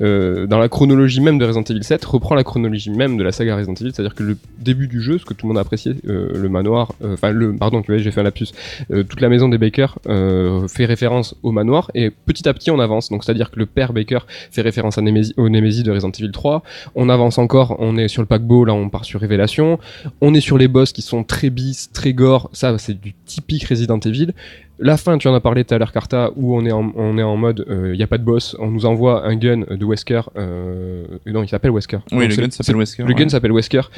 Euh, 0.00 0.46
dans 0.46 0.58
la 0.58 0.68
chronologie 0.68 1.20
même 1.20 1.38
de 1.38 1.44
Resident 1.44 1.64
Evil 1.64 1.84
7, 1.84 2.04
reprend 2.04 2.34
la 2.34 2.44
chronologie 2.44 2.90
même 2.90 3.16
de 3.16 3.22
la 3.22 3.32
saga 3.32 3.56
Resident 3.56 3.74
Evil, 3.74 3.92
c'est-à-dire 3.94 4.14
que 4.14 4.22
le 4.22 4.36
début 4.58 4.86
du 4.88 5.00
jeu, 5.02 5.18
que 5.26 5.34
tout 5.34 5.46
le 5.46 5.48
monde 5.48 5.58
a 5.58 5.60
apprécié, 5.60 5.94
euh, 6.08 6.30
le 6.34 6.48
manoir, 6.48 6.92
euh, 7.02 7.14
enfin, 7.14 7.30
le, 7.30 7.54
pardon, 7.54 7.82
tu 7.82 7.92
vois, 7.92 7.98
j'ai 7.98 8.10
fait 8.10 8.20
un 8.20 8.24
lapsus, 8.24 8.48
euh, 8.90 9.02
toute 9.02 9.20
la 9.20 9.28
maison 9.28 9.48
des 9.48 9.58
Baker 9.58 9.86
euh, 10.08 10.66
fait 10.68 10.84
référence 10.84 11.34
au 11.42 11.52
manoir 11.52 11.90
et 11.94 12.10
petit 12.10 12.48
à 12.48 12.54
petit 12.54 12.70
on 12.70 12.80
avance. 12.80 13.10
Donc, 13.10 13.24
c'est-à-dire 13.24 13.50
que 13.50 13.58
le 13.58 13.66
père 13.66 13.92
Baker 13.92 14.20
fait 14.50 14.62
référence 14.62 14.98
à 14.98 15.02
Nemesis, 15.02 15.34
au 15.36 15.48
Nemesis 15.48 15.82
de 15.82 15.90
Resident 15.90 16.10
Evil 16.10 16.30
3. 16.30 16.62
On 16.94 17.08
avance 17.08 17.38
encore, 17.38 17.76
on 17.78 17.96
est 17.96 18.08
sur 18.08 18.22
le 18.22 18.26
paquebot, 18.26 18.64
là 18.64 18.74
on 18.74 18.88
part 18.88 19.04
sur 19.04 19.20
Révélation. 19.20 19.78
On 20.20 20.34
est 20.34 20.40
sur 20.40 20.58
les 20.58 20.68
boss 20.68 20.92
qui 20.92 21.02
sont 21.02 21.24
très 21.24 21.50
bis, 21.50 21.90
très 21.92 22.12
gore. 22.12 22.48
Ça, 22.52 22.76
c'est 22.78 23.00
du 23.00 23.14
typique 23.24 23.64
Resident 23.64 23.98
Evil. 23.98 24.32
La 24.78 24.98
fin, 24.98 25.16
tu 25.16 25.26
en 25.26 25.34
as 25.34 25.40
parlé 25.40 25.64
tout 25.64 25.74
à 25.74 25.78
l'heure, 25.78 25.90
Carta, 25.90 26.30
où 26.36 26.54
on 26.54 26.66
est 26.66 26.72
en, 26.72 26.92
on 26.96 27.16
est 27.16 27.22
en 27.22 27.36
mode, 27.36 27.64
il 27.66 27.96
n'y 27.96 28.02
a 28.02 28.06
pas 28.06 28.18
de 28.18 28.24
boss. 28.24 28.54
On 28.58 28.70
nous 28.70 28.84
envoie 28.84 29.26
un 29.26 29.34
gun 29.34 29.60
de 29.70 29.84
Wesker. 29.86 30.20
Euh, 30.36 31.06
non, 31.24 31.42
il 31.42 31.48
s'appelle 31.48 31.70
Wesker. 31.70 32.00
oui 32.12 32.28
Donc, 32.28 32.36
le 32.36 32.42
gun 32.42 32.50
s'appelle 32.50 32.76
Wesker 32.76 33.04
le 33.04 33.14
gun 33.14 33.28
s'appelle 33.28 33.52
Wesker. 33.52 33.90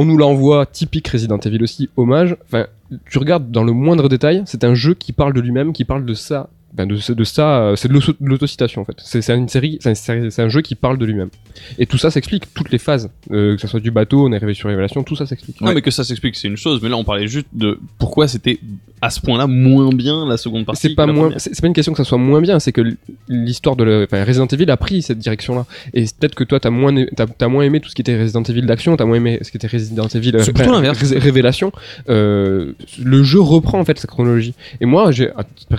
On 0.00 0.04
nous 0.04 0.16
l'envoie, 0.16 0.64
typique 0.64 1.08
Resident 1.08 1.38
Evil 1.38 1.60
aussi, 1.60 1.90
hommage. 1.96 2.36
Enfin, 2.44 2.68
tu 3.10 3.18
regardes 3.18 3.50
dans 3.50 3.64
le 3.64 3.72
moindre 3.72 4.08
détail, 4.08 4.44
c'est 4.46 4.62
un 4.62 4.72
jeu 4.74 4.94
qui 4.94 5.12
parle 5.12 5.32
de 5.32 5.40
lui-même, 5.40 5.72
qui 5.72 5.84
parle 5.84 6.04
de 6.04 6.14
sa 6.14 6.48
ben, 6.74 6.86
de, 6.86 7.24
ça, 7.24 7.62
euh, 7.62 7.76
c'est 7.76 7.88
de 7.88 7.94
l'auto- 7.94 8.12
de 8.20 8.28
l'autocitation 8.28 8.82
en 8.82 8.84
fait. 8.84 8.96
C'est 8.98 9.26
une 9.34 9.48
série, 9.48 9.78
c'est 9.80 10.38
un, 10.42 10.48
jeu 10.48 10.60
qui 10.60 10.74
parle 10.74 10.98
de 10.98 11.06
lui-même. 11.06 11.30
Et 11.78 11.86
tout 11.86 11.98
ça 11.98 12.10
s'explique, 12.10 12.52
toutes 12.54 12.70
les 12.70 12.78
phases, 12.78 13.10
euh, 13.32 13.56
que 13.56 13.60
ce 13.60 13.66
soit 13.66 13.80
du 13.80 13.90
bateau, 13.90 14.26
on 14.26 14.32
est 14.32 14.36
arrivé 14.36 14.54
sur 14.54 14.68
Révélation, 14.68 15.02
tout 15.02 15.16
ça 15.16 15.26
s'explique. 15.26 15.60
Non, 15.60 15.72
mais 15.72 15.82
que 15.82 15.90
ça 15.90 16.04
s'explique, 16.04 16.36
c'est 16.36 16.48
une 16.48 16.56
chose. 16.56 16.80
Mais 16.82 16.88
là, 16.88 16.96
on 16.96 17.04
parlait 17.04 17.26
juste 17.26 17.48
de 17.54 17.80
pourquoi 17.98 18.28
c'était 18.28 18.60
à 19.00 19.10
ce 19.10 19.20
point-là 19.20 19.46
moins 19.46 19.90
bien 19.90 20.26
la 20.26 20.36
seconde 20.36 20.66
partie. 20.66 20.82
C'est 20.88 20.94
pas 20.94 21.06
moins, 21.06 21.32
c'est 21.36 21.58
pas 21.60 21.66
une 21.68 21.72
question 21.72 21.92
que 21.92 21.98
ça 21.98 22.04
soit 22.04 22.18
moins 22.18 22.40
bien, 22.40 22.58
c'est 22.58 22.72
que 22.72 22.82
l'histoire 23.28 23.76
de 23.76 23.84
le, 23.84 24.04
enfin, 24.04 24.24
Resident 24.24 24.46
Evil 24.46 24.70
a 24.70 24.76
pris 24.76 25.02
cette 25.02 25.18
direction-là. 25.18 25.66
Et 25.94 26.02
peut-être 26.02 26.34
que 26.34 26.44
toi 26.44 26.60
t'as 26.60 26.70
moins, 26.70 26.92
t'as, 27.16 27.26
t'as 27.26 27.48
moins 27.48 27.62
aimé 27.64 27.80
tout 27.80 27.88
ce 27.88 27.94
qui 27.94 28.02
était 28.02 28.20
Resident 28.20 28.42
Evil 28.42 28.62
d'action, 28.62 28.96
t'as 28.96 29.04
moins 29.04 29.16
aimé 29.16 29.38
ce 29.42 29.50
qui 29.50 29.56
était 29.56 29.68
Resident 29.68 30.08
Evil 30.08 30.36
euh, 30.36 30.40
C'est 30.40 30.52
plutôt 30.52 30.70
enfin, 30.70 30.80
l'inverse. 30.82 31.02
Ré- 31.12 31.18
Révélation. 31.18 31.72
Euh, 32.08 32.72
le 33.02 33.22
jeu 33.22 33.40
reprend 33.40 33.78
en 33.80 33.84
fait 33.84 33.98
sa 33.98 34.08
chronologie. 34.08 34.54
Et 34.80 34.86
moi, 34.86 35.12
j'ai, 35.12 35.30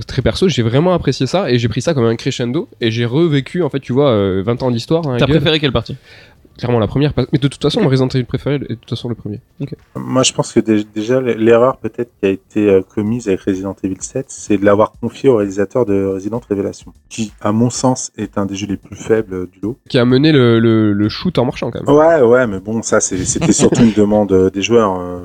très 0.07 0.21
perso, 0.21 0.47
j'ai 0.47 0.61
vraiment 0.61 0.78
apprécié 0.93 1.27
ça 1.27 1.51
et 1.51 1.59
j'ai 1.59 1.67
pris 1.69 1.81
ça 1.81 1.93
comme 1.93 2.05
un 2.05 2.15
crescendo 2.15 2.67
et 2.81 2.91
j'ai 2.91 3.05
revécu 3.05 3.61
en 3.63 3.69
fait, 3.69 3.79
tu 3.79 3.93
vois, 3.93 4.09
euh, 4.11 4.41
20 4.43 4.63
ans 4.63 4.71
d'histoire. 4.71 5.07
hein, 5.07 5.17
T'as 5.17 5.27
préféré 5.27 5.59
quelle 5.59 5.71
partie? 5.71 5.95
Clairement 6.57 6.79
la 6.79 6.87
première, 6.87 7.13
parce- 7.13 7.29
mais 7.31 7.39
de 7.39 7.47
toute 7.47 7.61
façon, 7.61 7.81
mon 7.81 7.87
Resident 7.87 8.09
Evil 8.09 8.25
préféré 8.25 8.55
est 8.55 8.59
de 8.59 8.73
toute 8.75 8.89
façon 8.89 9.07
le 9.07 9.15
premier. 9.15 9.39
Moi, 9.95 10.23
je 10.23 10.33
pense 10.33 10.51
que 10.51 10.59
dé- 10.59 10.83
déjà, 10.93 11.21
l'erreur 11.21 11.77
peut-être 11.77 12.09
qui 12.19 12.25
a 12.25 12.29
été 12.29 12.67
euh, 12.69 12.81
commise 12.81 13.29
avec 13.29 13.39
Resident 13.41 13.73
Evil 13.81 13.95
7, 14.01 14.25
c'est 14.27 14.57
de 14.57 14.65
l'avoir 14.65 14.91
confié 15.01 15.29
au 15.29 15.37
réalisateur 15.37 15.85
de 15.85 16.03
Resident 16.05 16.41
Révélation, 16.49 16.91
qui, 17.07 17.31
à 17.39 17.53
mon 17.53 17.69
sens, 17.69 18.11
est 18.17 18.37
un 18.37 18.45
des 18.45 18.55
jeux 18.55 18.67
les 18.67 18.75
plus 18.75 18.97
faibles 18.97 19.33
euh, 19.33 19.49
du 19.49 19.59
lot. 19.61 19.77
Qui 19.89 19.99
a 19.99 20.03
mené 20.03 20.33
le, 20.33 20.59
le, 20.59 20.91
le 20.91 21.07
shoot 21.09 21.37
en 21.39 21.45
marchant 21.45 21.71
quand 21.71 21.81
même. 21.87 21.95
Ouais, 21.95 22.21
ouais, 22.27 22.45
mais 22.45 22.59
bon, 22.59 22.81
ça, 22.81 22.99
c'est- 22.99 23.23
c'était 23.23 23.53
surtout 23.53 23.83
une 23.83 23.93
demande 23.93 24.33
euh, 24.33 24.49
des 24.49 24.61
joueurs. 24.61 24.99
euh, 24.99 25.19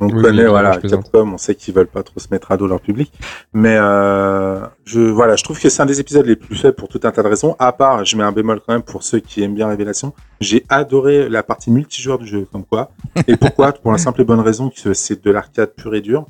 On 0.00 0.08
Oui, 0.08 0.22
connaît, 0.22 0.46
voilà. 0.46 0.76
Capcom, 0.78 1.32
on 1.34 1.38
sait 1.38 1.54
qu'ils 1.54 1.72
veulent 1.72 1.86
pas 1.86 2.02
trop 2.02 2.18
se 2.18 2.26
mettre 2.30 2.50
à 2.50 2.56
dos 2.56 2.66
leur 2.66 2.80
public. 2.80 3.12
Mais 3.52 3.76
euh, 3.78 4.60
je, 4.84 5.00
voilà, 5.00 5.36
je 5.36 5.44
trouve 5.44 5.60
que 5.60 5.68
c'est 5.68 5.82
un 5.82 5.86
des 5.86 6.00
épisodes 6.00 6.26
les 6.26 6.36
plus 6.36 6.56
faibles 6.56 6.74
pour 6.74 6.88
tout 6.88 7.00
un 7.04 7.10
tas 7.12 7.22
de 7.22 7.28
raisons. 7.28 7.54
À 7.58 7.72
part, 7.72 8.04
je 8.04 8.16
mets 8.16 8.24
un 8.24 8.32
bémol 8.32 8.60
quand 8.66 8.72
même 8.72 8.82
pour 8.82 9.02
ceux 9.04 9.20
qui 9.20 9.42
aiment 9.42 9.54
bien 9.54 9.68
Révélation. 9.68 10.12
J'ai 10.40 10.64
adoré 10.68 11.28
la 11.28 11.42
partie 11.42 11.70
multijoueur 11.70 12.18
du 12.18 12.26
jeu, 12.26 12.46
comme 12.50 12.64
quoi. 12.64 12.90
Et 13.28 13.36
pourquoi? 13.36 13.72
Pour 13.72 13.92
la 13.92 13.98
simple 13.98 14.22
et 14.22 14.24
bonne 14.24 14.40
raison 14.40 14.70
que 14.70 14.94
c'est 14.94 15.24
de 15.24 15.30
l'arcade 15.30 15.70
pur 15.76 15.94
et 15.94 16.00
dur. 16.00 16.26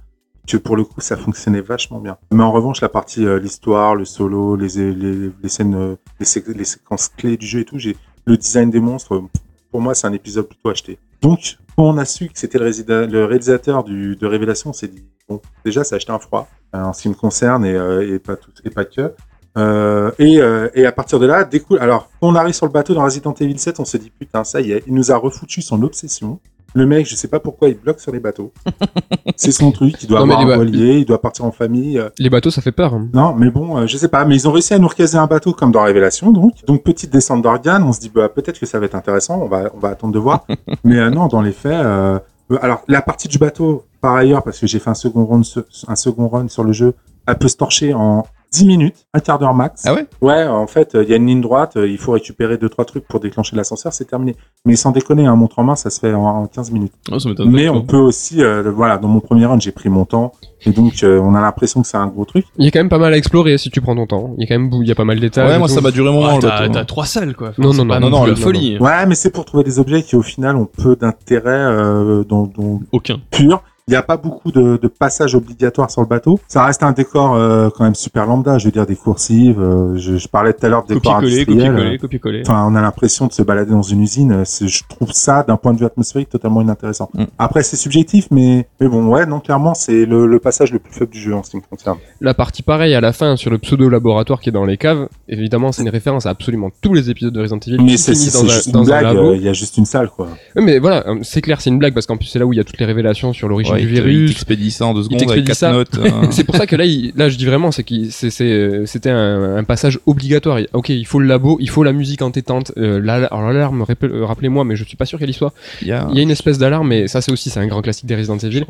Que 0.47 0.59
pour 0.59 0.77
le 0.77 0.85
coup, 0.85 1.01
ça 1.01 1.17
fonctionnait 1.17 1.63
vachement 1.63 2.01
bien. 2.01 2.19
Mais 2.31 2.43
en 2.43 2.53
revanche, 2.53 2.83
la 2.83 2.91
partie 2.91 3.25
euh, 3.25 3.39
l'histoire, 3.39 3.95
le 3.95 4.05
solo, 4.05 4.57
les, 4.57 4.77
les, 4.93 5.31
les 5.43 5.49
scènes, 5.49 5.75
euh, 5.75 5.97
les, 6.21 6.27
sé- 6.27 6.45
les 6.55 6.67
séquences 6.67 7.09
clés 7.09 7.39
du 7.39 7.47
jeu 7.47 7.61
et 7.61 7.65
tout, 7.65 7.79
j'ai 7.79 7.97
le 8.27 8.37
design 8.37 8.69
des 8.71 8.81
monstres. 8.81 9.23
Pour 9.71 9.81
moi, 9.81 9.95
c'est 9.95 10.07
un 10.07 10.13
épisode 10.13 10.47
plutôt 10.47 10.69
acheté. 10.69 10.99
Donc, 11.23 11.57
on 11.77 11.99
a 11.99 12.05
su 12.05 12.29
que 12.29 12.39
c'était 12.39 12.59
le, 12.59 13.25
réalisateur 13.25 13.85
de 13.85 14.27
Révélation, 14.27 14.71
on 14.71 14.73
s'est 14.73 14.89
dit, 14.89 15.05
bon, 15.29 15.41
déjà, 15.65 15.85
ça 15.85 15.95
a 15.95 15.97
acheté 15.97 16.13
un 16.13 16.19
froid, 16.19 16.49
euh, 16.75 16.79
en 16.79 16.93
ce 16.93 17.03
qui 17.03 17.09
me 17.09 17.15
concerne, 17.15 17.65
et, 17.65 17.75
euh, 17.75 18.19
pas, 18.19 18.37
tout, 18.37 18.51
et 18.65 18.71
pas 18.71 18.85
que. 18.85 19.13
Euh, 19.57 20.11
et, 20.19 20.41
euh, 20.41 20.69
et 20.75 20.85
à 20.85 20.93
partir 20.93 21.21
de 21.21 21.27
là. 21.27 21.49
Alors, 21.79 22.11
on 22.21 22.35
arrive 22.35 22.55
sur 22.55 22.67
le 22.67 22.73
bateau 22.73 22.95
dans 22.95 23.05
Resident 23.05 23.35
Evil 23.35 23.59
7, 23.59 23.79
on 23.81 23.85
se 23.85 23.97
dit, 23.97 24.11
putain, 24.11 24.45
ça 24.45 24.61
y 24.61 24.73
est, 24.73 24.83
il 24.87 24.95
nous 24.95 25.13
a 25.13 25.17
refoutu 25.17 25.63
son 25.63 25.83
obsession. 25.83 26.41
Le 26.77 26.87
mec, 26.87 27.07
je 27.09 27.15
sais 27.15 27.29
pas 27.29 27.39
pourquoi, 27.41 27.69
il 27.69 27.77
bloque 27.79 28.01
sur 28.01 28.11
les 28.13 28.19
bateaux. 28.21 28.53
c'est 29.37 29.53
son 29.53 29.71
truc, 29.71 29.95
il 30.03 30.09
doit 30.09 30.19
Non, 30.25 30.25
avoir 30.35 30.41
un 30.41 30.57
voilier, 30.57 30.99
il 30.99 31.05
doit 31.05 31.21
partir 31.21 31.45
en 31.45 31.53
famille. 31.53 31.99
euh, 31.99 32.09
Les 32.19 32.29
bateaux, 32.31 32.51
ça 32.51 32.61
fait 32.63 32.73
peur. 32.73 32.95
hein. 32.95 33.09
non, 33.15 33.35
mais 33.35 33.51
bon, 33.51 33.79
euh, 33.79 33.87
je 33.87 33.97
sais 33.97 34.09
pas, 34.09 34.25
mais 34.25 34.35
ils 34.35 34.49
ont 34.49 34.53
réussi 34.53 34.75
à 34.75 34.79
nous 34.79 34.89
recaser 34.89 35.17
un 35.17 35.27
bateau 35.27 35.53
comme 35.53 35.71
dans 35.73 35.83
Révélation, 35.85 36.33
donc. 36.33 36.53
Donc 36.67 36.83
petite 36.83 37.13
descente 37.13 37.43
d'organes, 37.43 37.85
on 37.85 37.93
se 37.93 38.01
dit 38.01 38.11
bah 38.15 38.29
peut-être 38.29 38.59
que 38.59 38.67
ça 38.67 38.79
va 38.81 38.87
être 38.87 38.95
intéressant, 38.97 39.41
on 39.43 39.49
va 39.49 39.71
on 39.75 39.79
va 39.79 39.91
attendre 39.91 40.13
de 40.13 40.19
voir. 40.19 40.47
mais 40.85 40.99
euh, 40.99 41.11
non, 41.11 41.29
dans 41.29 41.43
les 41.43 41.53
faits, 41.53 41.73
euh, 41.73 42.19
alors 42.61 42.83
la 42.89 43.03
partie 43.03 43.29
du 43.29 43.39
bateau, 43.39 43.85
par 44.01 44.15
ailleurs, 44.17 44.43
parce 44.43 44.59
que 44.59 44.67
j'ai 44.67 44.79
fait 44.81 44.91
un 44.91 44.95
second 44.95 45.25
run, 45.27 45.43
sur- 45.45 45.65
un 45.89 45.97
second 45.97 46.29
run 46.29 46.49
sur 46.49 46.65
le 46.65 46.73
jeu, 46.73 46.95
elle 47.27 47.37
peut 47.39 47.49
se 47.49 47.57
torcher 47.57 47.95
en 47.95 48.27
10 48.55 48.67
minutes, 48.67 48.95
un 49.13 49.19
quart 49.21 49.39
d'heure 49.39 49.53
max. 49.55 49.83
Ah 49.85 49.95
ouais? 49.95 50.07
Ouais, 50.21 50.45
en 50.47 50.67
fait, 50.69 50.95
euh, 50.95 51.03
il 51.03 51.11
y 51.11 51.13
a 51.13 51.17
une 51.17 51.27
ligne 51.27 51.41
droite, 51.41 51.77
euh, 51.77 51.89
il 51.89 51.99
faut 51.99 52.13
récupérer 52.13 52.57
deux 52.57 52.69
trois 52.69 52.85
trucs 52.85 53.07
pour 53.09 53.19
déclencher 53.19 53.57
l'ascenseur, 53.57 53.93
c'est 53.93 54.05
terminé. 54.05 54.37
Mais 54.65 54.77
sans 54.77 54.93
déconner, 54.93 55.27
un 55.27 55.35
montre 55.35 55.59
en 55.59 55.65
main, 55.65 55.75
ça 55.77 55.91
se 55.91 55.99
fait 55.99 56.15
en, 56.15 56.23
en 56.25 56.47
15 56.47 56.71
minutes. 56.71 56.93
Oh, 57.11 57.19
ça 57.19 57.29
m'étonne 57.29 57.51
Mais 57.51 57.69
on 57.69 57.83
peut 57.83 57.97
aussi, 57.97 58.43
euh, 58.43 58.71
voilà, 58.71 58.97
dans 58.99 59.09
mon 59.09 59.21
premier 59.21 59.47
run, 59.47 59.59
j'ai 59.59 59.73
pris 59.73 59.89
mon 59.89 60.05
temps, 60.05 60.33
et 60.67 60.71
donc 60.71 61.03
euh, 61.03 61.19
on 61.21 61.35
a 61.35 61.41
l'impression 61.41 61.83
que 61.83 61.89
c'est 61.89 61.97
un 61.97 62.07
gros 62.07 62.25
truc. 62.25 62.47
Il 62.59 62.65
y 62.65 62.69
a 62.69 62.71
quand 62.71 62.79
même 62.81 62.89
pas 62.89 62.99
mal 62.99 63.13
à 63.13 63.17
explorer 63.17 63.59
si 63.59 63.71
tu 63.71 63.81
prends 63.81 63.97
ton 63.97 64.07
temps. 64.07 64.35
Il 64.39 64.43
y 64.43 64.45
a 64.45 64.47
quand 64.49 64.61
même, 64.61 64.71
bou- 64.71 64.83
il 64.83 64.89
y 64.89 64.93
a 64.93 64.95
pas 64.95 65.05
mal 65.05 65.19
d'étages. 65.21 65.51
Ouais, 65.51 65.59
moi 65.59 65.69
tout. 65.69 65.75
ça 65.75 65.81
m'a 65.81 65.91
duré 65.91 66.09
un 66.09 66.13
moment 66.13 66.39
Ah, 66.43 66.69
t'as, 66.73 66.85
trois 66.85 67.07
salles 67.07 67.35
quoi. 67.35 67.53
Non, 67.59 67.73
non, 67.75 67.85
non, 67.85 67.99
non, 68.01 68.11
non, 68.11 68.25
la 68.25 68.31
non, 68.31 68.37
folie. 68.37 68.79
Ouais, 68.79 69.07
mais 69.07 69.15
c'est 69.15 69.31
pour 69.31 69.45
trouver 69.45 69.65
des 69.65 69.79
objets 69.79 70.03
qui 70.03 70.17
au 70.17 70.23
final 70.23 70.57
ont 70.57 70.67
peu 70.67 70.97
d'intérêt 70.97 71.51
euh, 71.51 72.25
dans, 72.25 72.45
dans 72.47 72.81
Aucun. 72.93 73.19
pur. 73.31 73.63
Il 73.87 73.91
n'y 73.91 73.97
a 73.99 74.03
pas 74.03 74.17
beaucoup 74.17 74.51
de, 74.51 74.79
de 74.79 74.89
passages 74.89 75.35
obligatoires 75.35 75.91
sur 75.91 76.01
le 76.01 76.07
bateau. 76.07 76.41
Ça 76.49 76.65
reste 76.65 76.83
un 76.83 76.93
décor 76.93 77.35
euh, 77.35 77.69
quand 77.69 77.85
même 77.85 77.95
super 77.95 78.25
lambda. 78.25 78.57
Je 78.57 78.65
veux 78.65 78.71
dire 78.71 78.87
des 78.87 78.97
coursives. 78.97 79.61
euh, 79.61 79.95
je, 79.99 80.17
je 80.17 80.27
parlais 80.27 80.55
tout 80.55 80.65
à 80.65 80.71
l'heure 80.71 80.87
de 80.87 80.95
décor 80.95 81.17
industriel. 81.17 81.45
copier-coller, 81.45 81.99
copier-coller. 81.99 82.43
Enfin, 82.47 82.65
on 82.67 82.75
a 82.77 82.81
l'impression 82.81 83.27
de 83.27 83.33
se 83.35 83.43
balader 83.43 83.73
dans 83.73 83.83
une 83.83 84.01
usine. 84.01 84.33
euh, 84.33 84.45
Je 84.67 84.81
trouve 84.89 85.13
ça, 85.13 85.43
d'un 85.47 85.59
point 85.59 85.75
de 85.75 85.79
vue 85.81 85.85
atmosphérique, 85.85 86.31
totalement 86.31 86.63
inintéressant. 86.63 87.11
Mm. 87.13 87.25
Après, 87.39 87.63
c'est 87.63 87.77
subjectif, 87.77 88.29
mais 88.31 88.67
mais 88.81 88.89
bon, 88.89 89.05
ouais, 89.09 89.27
non, 89.27 89.41
clairement, 89.41 89.75
c'est 89.75 90.07
le, 90.07 90.27
le 90.27 90.39
passage 90.39 90.73
le 90.73 90.79
plus 90.79 90.95
faible 90.95 91.11
du 91.13 91.21
jeu 91.21 91.35
en 91.35 91.43
ce 91.43 91.51
qui 91.51 91.59
me 91.59 91.63
concerne. 91.69 91.99
La 92.23 92.33
partie 92.33 92.63
pareille 92.63 92.95
à 92.95 93.03
la 93.03 93.13
fin 93.13 93.37
sur 93.37 93.51
le 93.51 93.59
pseudo 93.59 93.91
laboratoire 93.91 94.41
qui 94.41 94.49
est 94.49 94.53
dans 94.53 94.65
les 94.65 94.79
caves, 94.79 95.09
évidemment, 95.29 95.73
c'est 95.73 95.83
une 95.83 95.91
référence 95.91 96.25
à 96.25 96.31
absolument 96.31 96.71
tous 96.81 96.95
les 96.95 97.11
épisodes 97.11 97.35
de 97.35 97.41
Resident 97.43 97.59
Evil 97.67 97.83
Mais 97.85 97.99
c'est 97.99 98.13
un, 98.13 98.15
juste 98.49 98.71
dans 98.71 98.83
une 98.85 98.93
un 98.95 99.01
blague. 99.01 99.17
euh, 99.19 99.37
Il 99.37 99.43
y 99.43 99.49
a 99.51 99.53
juste 99.53 99.77
une 99.77 99.85
salle, 99.85 100.09
quoi. 100.09 100.29
Mais 100.57 100.79
voilà, 100.79 101.05
c'est 101.21 101.43
clair, 101.43 101.61
c'est 101.61 101.69
une 101.69 101.79
blague 101.79 101.93
parce 101.93 102.07
qu'en 102.07 102.17
plus 102.17 102.29
c'est 102.29 102.39
là 102.39 102.47
où 102.47 102.55
il 102.55 102.57
y 102.57 102.61
a 102.61 102.65
toutes 102.65 102.79
les 102.81 102.87
révélations 102.87 103.35
sur 103.35 103.47
l'origine 103.47 103.74
Ouais, 103.75 103.85
du 103.85 104.11
il 104.13 104.29
t'expédie 104.29 104.71
ça 104.71 104.87
en 104.87 104.95
deux 104.95 105.03
secondes 105.05 105.31
avec 105.31 105.45
quatre 105.45 105.57
ça. 105.57 105.73
notes. 105.73 105.99
euh, 105.99 106.11
c'est 106.31 106.45
pour 106.45 106.57
ça 106.57 106.67
que 106.67 106.77
là, 106.77 106.85
il- 106.85 107.13
là, 107.17 107.29
je 107.29 107.37
dis 107.37 107.47
vraiment, 107.47 107.71
c'est 107.73 107.85
qu'il, 107.85 108.11
c'est, 108.13 108.31
c'est, 108.31 108.87
c'était 108.87 109.11
un, 109.11 109.57
un 109.57 109.65
passage 109.65 109.99
obligatoire. 110.07 110.61
Il- 110.61 110.69
Ok, 110.73 110.89
il 110.89 111.07
faut 111.07 111.19
le 111.19 111.27
labo, 111.27 111.59
il 111.61 111.69
faut 111.71 111.83
la 111.85 111.93
musique 111.93 112.23
entêtante. 112.23 112.73
Euh, 112.77 113.01
l'alarme, 113.01 113.85
euh, 114.03 114.25
rappelez-moi, 114.25 114.65
mais 114.65 114.77
je 114.77 114.85
suis 114.85 114.97
pas 114.97 115.05
sûr 115.07 115.19
qu'elle 115.19 115.31
y 115.31 115.35
soit. 115.35 115.53
il 115.83 115.89
y 115.89 115.93
a- 115.93 116.07
Il 116.11 116.17
y 116.17 116.21
a 116.21 116.23
une 116.23 116.31
espèce 116.31 116.59
d'alarme, 116.59 116.89
mais 116.89 117.09
ça 117.09 117.21
c'est 117.21 117.33
aussi, 117.33 117.51
c'est 117.51 117.61
un 117.61 117.67
grand 117.67 117.83
classique 117.83 118.07
des 118.07 118.17
Resident 118.17 118.39
Evil. 118.39 118.65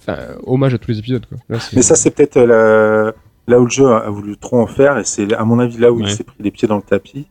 Enfin, 0.00 0.18
hommage 0.46 0.74
à 0.74 0.78
tous 0.78 0.90
les 0.90 0.98
épisodes. 0.98 1.24
Quoi. 1.26 1.38
Là, 1.48 1.58
Mais 1.74 1.82
ça, 1.82 1.94
c'est 1.96 2.10
peut-être 2.10 2.36
euh, 2.36 3.12
la- 3.46 3.54
là 3.54 3.60
où 3.60 3.64
le 3.64 3.70
jeu 3.70 3.86
a 3.88 4.08
voulu 4.10 4.36
trop 4.36 4.60
en 4.60 4.66
faire, 4.66 4.98
et 4.98 5.04
c'est 5.04 5.32
à 5.34 5.44
mon 5.44 5.58
avis 5.58 5.78
là 5.78 5.92
où 5.92 5.96
Ouais. 5.98 6.04
il 6.06 6.10
s'est 6.10 6.24
pris 6.24 6.36
les 6.40 6.50
pieds 6.50 6.66
dans 6.68 6.76
le 6.76 6.82
tapis. 6.82 7.26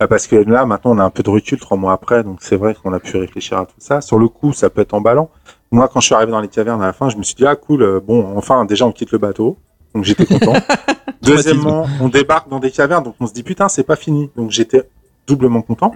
Ah, 0.00 0.06
Parce 0.06 0.28
que 0.28 0.36
là, 0.36 0.64
maintenant, 0.64 0.92
on 0.94 0.98
a 1.00 1.04
un 1.04 1.10
peu 1.10 1.24
de 1.24 1.30
recul 1.30 1.58
trois 1.58 1.76
mois 1.76 1.92
après, 1.92 2.22
donc 2.22 2.38
c'est 2.40 2.54
vrai 2.54 2.76
qu'on 2.80 2.92
a 2.92 3.00
pu 3.00 3.16
réfléchir 3.16 3.58
à 3.58 3.66
tout 3.66 3.72
ça. 3.78 4.00
Sur 4.00 4.16
le 4.18 4.28
coup, 4.28 4.52
ça 4.52 4.70
peut 4.70 4.80
être 4.82 4.94
emballant. 4.94 5.28
Moi, 5.70 5.88
quand 5.88 6.00
je 6.00 6.06
suis 6.06 6.14
arrivé 6.14 6.32
dans 6.32 6.40
les 6.40 6.48
cavernes 6.48 6.82
à 6.82 6.86
la 6.86 6.92
fin, 6.92 7.08
je 7.10 7.16
me 7.16 7.22
suis 7.22 7.34
dit, 7.34 7.44
ah 7.46 7.56
cool, 7.56 7.82
euh, 7.82 8.00
bon, 8.00 8.36
enfin, 8.36 8.64
déjà, 8.64 8.86
on 8.86 8.92
quitte 8.92 9.12
le 9.12 9.18
bateau. 9.18 9.58
Donc 9.94 10.04
j'étais 10.04 10.24
content. 10.26 10.54
Deuxièmement, 11.22 11.86
on 12.00 12.08
débarque 12.08 12.48
dans 12.48 12.58
des 12.60 12.70
cavernes, 12.70 13.04
donc 13.04 13.14
on 13.20 13.26
se 13.26 13.32
dit, 13.32 13.42
putain, 13.42 13.68
c'est 13.68 13.82
pas 13.84 13.96
fini. 13.96 14.30
Donc 14.36 14.50
j'étais 14.50 14.88
doublement 15.26 15.62
content. 15.62 15.94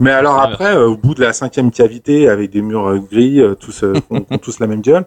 Mais 0.00 0.10
alors 0.10 0.40
après, 0.40 0.74
euh, 0.76 0.88
au 0.88 0.96
bout 0.96 1.14
de 1.14 1.20
la 1.22 1.32
cinquième 1.32 1.70
cavité, 1.70 2.28
avec 2.28 2.50
des 2.50 2.62
murs 2.62 2.86
euh, 2.88 2.98
gris, 2.98 3.40
euh, 3.40 3.54
tous, 3.54 3.84
ont- 4.10 4.24
ont 4.30 4.38
tous 4.38 4.58
la 4.58 4.66
même 4.66 4.80
gueule, 4.80 5.04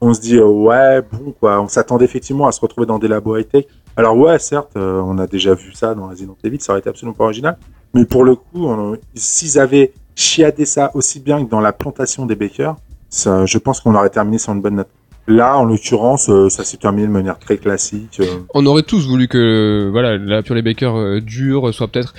on 0.00 0.14
se 0.14 0.20
dit 0.20 0.38
ouais 0.38 1.02
bon 1.02 1.32
quoi 1.40 1.60
on 1.60 1.66
s'attendait 1.66 2.04
effectivement 2.04 2.46
à 2.46 2.52
se 2.52 2.60
retrouver 2.60 2.86
dans 2.86 3.00
des 3.00 3.08
labos 3.08 3.36
high 3.36 3.48
tech 3.48 3.64
alors 3.96 4.16
ouais 4.16 4.38
certes 4.38 4.70
on 4.76 5.18
a 5.18 5.26
déjà 5.26 5.54
vu 5.54 5.72
ça 5.72 5.92
dans 5.96 6.06
Resident 6.06 6.36
Evil 6.44 6.60
ça 6.60 6.70
aurait 6.72 6.78
été 6.78 6.88
absolument 6.88 7.16
pas 7.16 7.24
original 7.24 7.58
mais 7.94 8.04
pour 8.04 8.22
le 8.22 8.36
coup 8.36 8.68
s'ils 9.16 9.58
avaient 9.58 9.92
chiadé 10.14 10.66
ça 10.66 10.92
aussi 10.94 11.18
bien 11.18 11.44
que 11.44 11.50
dans 11.50 11.58
la 11.58 11.72
plantation 11.72 12.24
des 12.26 12.36
Bakers 12.36 12.76
je 13.10 13.58
pense 13.58 13.80
qu'on 13.80 13.94
aurait 13.94 14.10
terminé 14.10 14.38
sur 14.38 14.52
une 14.52 14.60
bonne 14.60 14.76
note 14.76 14.88
là 15.28 15.56
en 15.58 15.64
l'occurrence 15.64 16.28
euh, 16.30 16.48
ça 16.48 16.64
s'est 16.64 16.78
terminé 16.78 17.06
de 17.06 17.12
manière 17.12 17.38
très 17.38 17.58
classique 17.58 18.18
euh. 18.20 18.24
On 18.54 18.66
aurait 18.66 18.82
tous 18.82 19.06
voulu 19.06 19.28
que, 19.28 19.88
voilà, 19.92 20.16
la 20.16 20.42
Pure 20.42 20.54
les 20.54 20.62
Bakers 20.62 20.96
euh, 20.96 21.20
dure 21.20 21.72
soit 21.72 21.88
peut-être. 21.88 22.14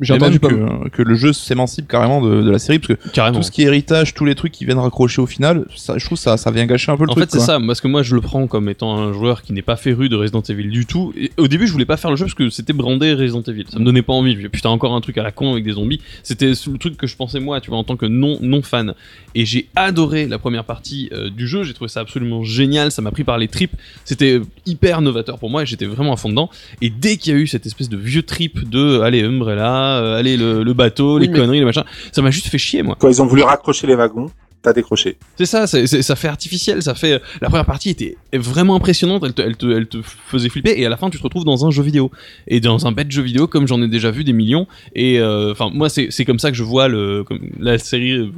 J'ai 0.00 0.14
entendu 0.14 0.40
pas. 0.40 0.48
que, 0.48 0.88
que 0.88 1.02
le 1.02 1.14
jeu 1.14 1.32
s'émancipe 1.32 1.88
carrément 1.88 2.20
de, 2.20 2.42
de 2.42 2.50
la 2.50 2.58
série 2.58 2.78
parce 2.78 2.98
que 2.98 3.08
Carrément. 3.10 3.38
tout 3.38 3.42
ce 3.44 3.50
qui 3.50 3.62
est 3.62 3.66
héritage, 3.66 4.14
tous 4.14 4.24
les 4.24 4.34
trucs 4.34 4.52
qui 4.52 4.64
viennent 4.64 4.78
raccrocher 4.78 5.22
au 5.22 5.26
final, 5.26 5.66
ça, 5.76 5.96
je 5.96 6.04
trouve 6.04 6.18
ça 6.18 6.36
ça 6.36 6.50
vient 6.50 6.66
gâcher 6.66 6.90
un 6.92 6.96
peu 6.96 7.04
le 7.04 7.10
En 7.10 7.14
truc. 7.14 7.24
fait, 7.30 7.38
c'est 7.38 7.44
ça, 7.44 7.58
parce 7.64 7.80
que 7.80 7.88
moi 7.88 8.02
je 8.02 8.14
le 8.14 8.20
prends 8.20 8.46
comme 8.48 8.68
étant 8.68 8.96
un 8.98 9.12
joueur 9.12 9.42
qui 9.42 9.52
n'est 9.52 9.62
pas 9.62 9.76
féru 9.76 10.08
de 10.08 10.16
Resident 10.16 10.42
Evil 10.42 10.68
du 10.68 10.84
tout. 10.86 11.12
Et 11.16 11.30
au 11.38 11.46
début, 11.48 11.66
je 11.66 11.72
voulais 11.72 11.84
pas 11.86 11.96
faire 11.96 12.10
le 12.10 12.16
jeu 12.16 12.24
parce 12.24 12.34
que 12.34 12.50
c'était 12.50 12.72
brandé 12.72 13.14
Resident 13.14 13.42
Evil. 13.42 13.64
Ça 13.70 13.78
me 13.78 13.84
donnait 13.84 14.02
pas 14.02 14.12
envie. 14.12 14.32
Je 14.32 14.36
me 14.36 14.40
disais, 14.42 14.48
Putain, 14.48 14.70
encore 14.70 14.94
un 14.94 15.00
truc 15.00 15.16
à 15.18 15.22
la 15.22 15.30
con 15.30 15.52
avec 15.52 15.64
des 15.64 15.72
zombies. 15.72 16.00
C'était 16.22 16.46
le 16.50 16.78
truc 16.78 16.96
que 16.96 17.06
je 17.06 17.16
pensais 17.16 17.38
moi, 17.40 17.60
tu 17.60 17.70
vois, 17.70 17.78
en 17.78 17.84
tant 17.84 17.96
que 17.96 18.06
non 18.06 18.38
non 18.40 18.62
fan. 18.62 18.94
Et 19.34 19.44
j'ai 19.44 19.68
adoré 19.76 20.26
la 20.26 20.38
première 20.38 20.64
partie 20.64 21.08
euh, 21.12 21.30
du 21.30 21.46
jeu. 21.46 21.62
J'ai 21.62 21.74
trouvé 21.74 21.88
ça 21.88 22.00
absolument 22.00 22.15
génial. 22.44 22.90
Ça 22.90 23.02
m'a 23.02 23.10
pris 23.10 23.24
par 23.24 23.38
les 23.38 23.48
tripes. 23.48 23.72
C'était 24.04 24.40
hyper 24.64 25.00
novateur 25.00 25.38
pour 25.38 25.50
moi 25.50 25.62
et 25.62 25.66
j'étais 25.66 25.86
vraiment 25.86 26.12
à 26.12 26.16
fond 26.16 26.28
dedans. 26.28 26.50
Et 26.82 26.90
dès 26.90 27.16
qu'il 27.16 27.32
y 27.32 27.36
a 27.36 27.38
eu 27.38 27.46
cette 27.46 27.66
espèce 27.66 27.88
de 27.88 27.96
vieux 27.96 28.22
trip 28.22 28.68
de 28.68 29.00
allez 29.00 29.22
Umbrella, 29.22 29.98
euh, 29.98 30.18
allez 30.18 30.36
le, 30.36 30.62
le 30.62 30.72
bateau, 30.74 31.16
Oui, 31.16 31.22
les 31.26 31.28
mais- 31.28 31.38
conneries, 31.38 31.58
les 31.58 31.64
machins, 31.64 31.84
ça 32.12 32.22
m'a 32.22 32.30
juste 32.30 32.48
fait 32.48 32.58
chier 32.58 32.82
moi. 32.82 32.96
quand 32.98 33.08
ils 33.08 33.20
ont 33.22 33.26
voulu 33.26 33.42
raccrocher 33.42 33.86
les 33.86 33.94
wagons 33.94 34.30
t'as 34.62 34.72
décroché 34.72 35.16
C'est 35.38 35.46
ça, 35.46 35.68
c'est- 35.68 35.86
ça 35.86 36.16
fait 36.16 36.26
artificiel, 36.26 36.82
ça 36.82 36.94
fait. 36.96 37.22
La 37.40 37.48
première 37.48 37.66
partie 37.66 37.90
était 37.90 38.16
vraiment 38.32 38.74
impressionnante, 38.74 39.22
elle 39.24 39.32
te, 39.32 39.40
elle, 39.42 39.56
te, 39.56 39.66
elle 39.66 39.86
te 39.86 39.98
faisait 40.02 40.48
flipper, 40.48 40.72
et 40.76 40.84
à 40.84 40.88
la 40.88 40.96
fin 40.96 41.08
tu 41.08 41.18
te 41.18 41.22
retrouves 41.22 41.44
dans 41.44 41.64
un 41.66 41.70
jeu 41.70 41.84
vidéo. 41.84 42.10
Et 42.48 42.58
dans 42.58 42.84
un 42.84 42.90
bête 42.90 43.12
jeu 43.12 43.22
vidéo, 43.22 43.46
comme 43.46 43.68
j'en 43.68 43.80
ai 43.80 43.86
déjà 43.86 44.10
vu 44.10 44.24
des 44.24 44.32
millions. 44.32 44.66
Et 44.96 45.20
euh, 45.20 45.52
enfin, 45.52 45.70
moi 45.72 45.88
c'est 45.88 46.08
c'est 46.10 46.24
comme 46.24 46.40
ça 46.40 46.50
que 46.50 46.56
je 46.56 46.64
vois 46.64 46.88
le, 46.88 47.22
comme 47.22 47.38
la 47.60 47.78
série 47.78 48.12
euh, 48.12 48.30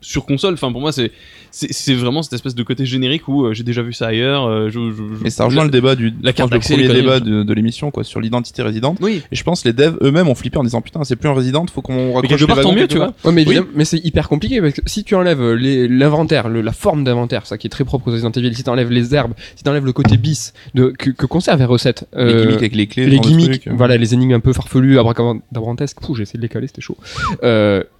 sur 0.00 0.26
console. 0.26 0.54
Enfin, 0.54 0.70
pour 0.72 0.80
moi, 0.80 0.92
c'est 0.92 1.10
c'est 1.50 1.94
vraiment 1.94 2.22
cette 2.22 2.34
espèce 2.34 2.54
de 2.54 2.62
côté 2.62 2.84
générique 2.86 3.26
où 3.26 3.44
euh, 3.46 3.54
j'ai 3.54 3.62
déjà 3.64 3.82
vu 3.82 3.92
ça 3.92 4.08
ailleurs. 4.08 4.46
euh, 4.46 4.66
je, 4.70 4.90
je- 4.90 4.96
je- 4.96 5.24
Mais 5.24 5.30
ça 5.30 5.44
rejoint 5.46 5.64
le 5.64 5.70
débat 5.70 5.94
du 5.96 6.12
la 6.22 6.32
carte 6.32 6.52
le 6.52 6.60
premier 6.60 6.86
les 6.86 6.94
débat 6.94 7.20
de, 7.20 7.42
de 7.42 7.52
l'émission 7.54 7.90
quoi 7.90 8.04
sur 8.04 8.20
l'identité 8.20 8.62
résidente. 8.62 8.98
Oui. 9.00 9.22
Et 9.32 9.36
je 9.36 9.42
pense 9.42 9.62
que 9.62 9.68
les 9.68 9.72
devs 9.72 9.96
eux-mêmes 10.02 10.28
ont 10.28 10.34
flippé 10.34 10.58
en 10.58 10.62
disant 10.64 10.80
putain 10.82 11.02
c'est 11.04 11.16
plus 11.16 11.28
un 11.28 11.34
résident, 11.34 11.64
faut 11.72 11.80
qu'on 11.82 11.94
Mais 11.94 12.14
raccroche 12.14 12.28
quelque 12.28 12.40
les 12.40 12.46
part, 12.46 12.60
tant 12.60 12.72
mieux, 12.74 12.86
tu 12.86 12.98
vois. 12.98 13.14
Ouais, 13.24 13.32
mais 13.32 13.44
mais 13.74 13.84
c'est 13.84 13.98
hyper 14.04 14.28
compliqué 14.28 14.60
parce 14.60 14.74
que 14.74 14.82
si 14.86 15.04
tu 15.04 15.14
enlèves 15.14 15.40
euh, 15.40 15.54
les- 15.54 15.88
l'inventaire, 15.88 16.48
la 16.48 16.72
forme 16.72 17.02
d'inventaire, 17.02 17.46
ça 17.46 17.56
qui 17.58 17.66
est 17.66 17.70
très 17.70 17.84
propre 17.84 18.08
aux 18.08 18.12
Resident 18.12 18.30
Evil, 18.32 18.54
si 18.54 18.62
tu 18.62 18.70
enlèves 18.70 18.90
les 18.90 19.14
herbes, 19.14 19.32
si 19.56 19.64
tu 19.64 19.70
enlèves 19.70 19.86
le 19.86 19.92
côté 19.92 20.16
bis 20.18 20.52
de, 20.74 20.92
que, 20.98 21.10
que 21.10 21.26
conserve 21.26 21.60
R7, 21.62 22.04
Les 22.14 22.20
euh, 22.22 22.40
gimmicks 22.42 22.56
avec 22.58 22.74
les 22.76 22.86
clés, 22.86 23.06
les 23.06 23.18
gimmicks, 23.20 23.62
trucs. 23.62 23.74
voilà, 23.76 23.96
les 23.96 24.14
énigmes 24.14 24.32
un 24.34 24.40
peu 24.40 24.52
farfelues, 24.52 24.98
abracadabrantesques, 24.98 25.98
Pouh, 26.00 26.14
j'ai 26.14 26.22
essayé 26.24 26.36
de 26.38 26.42
les 26.42 26.48
caler, 26.48 26.66
c'était 26.68 26.82
chaud. 26.82 26.96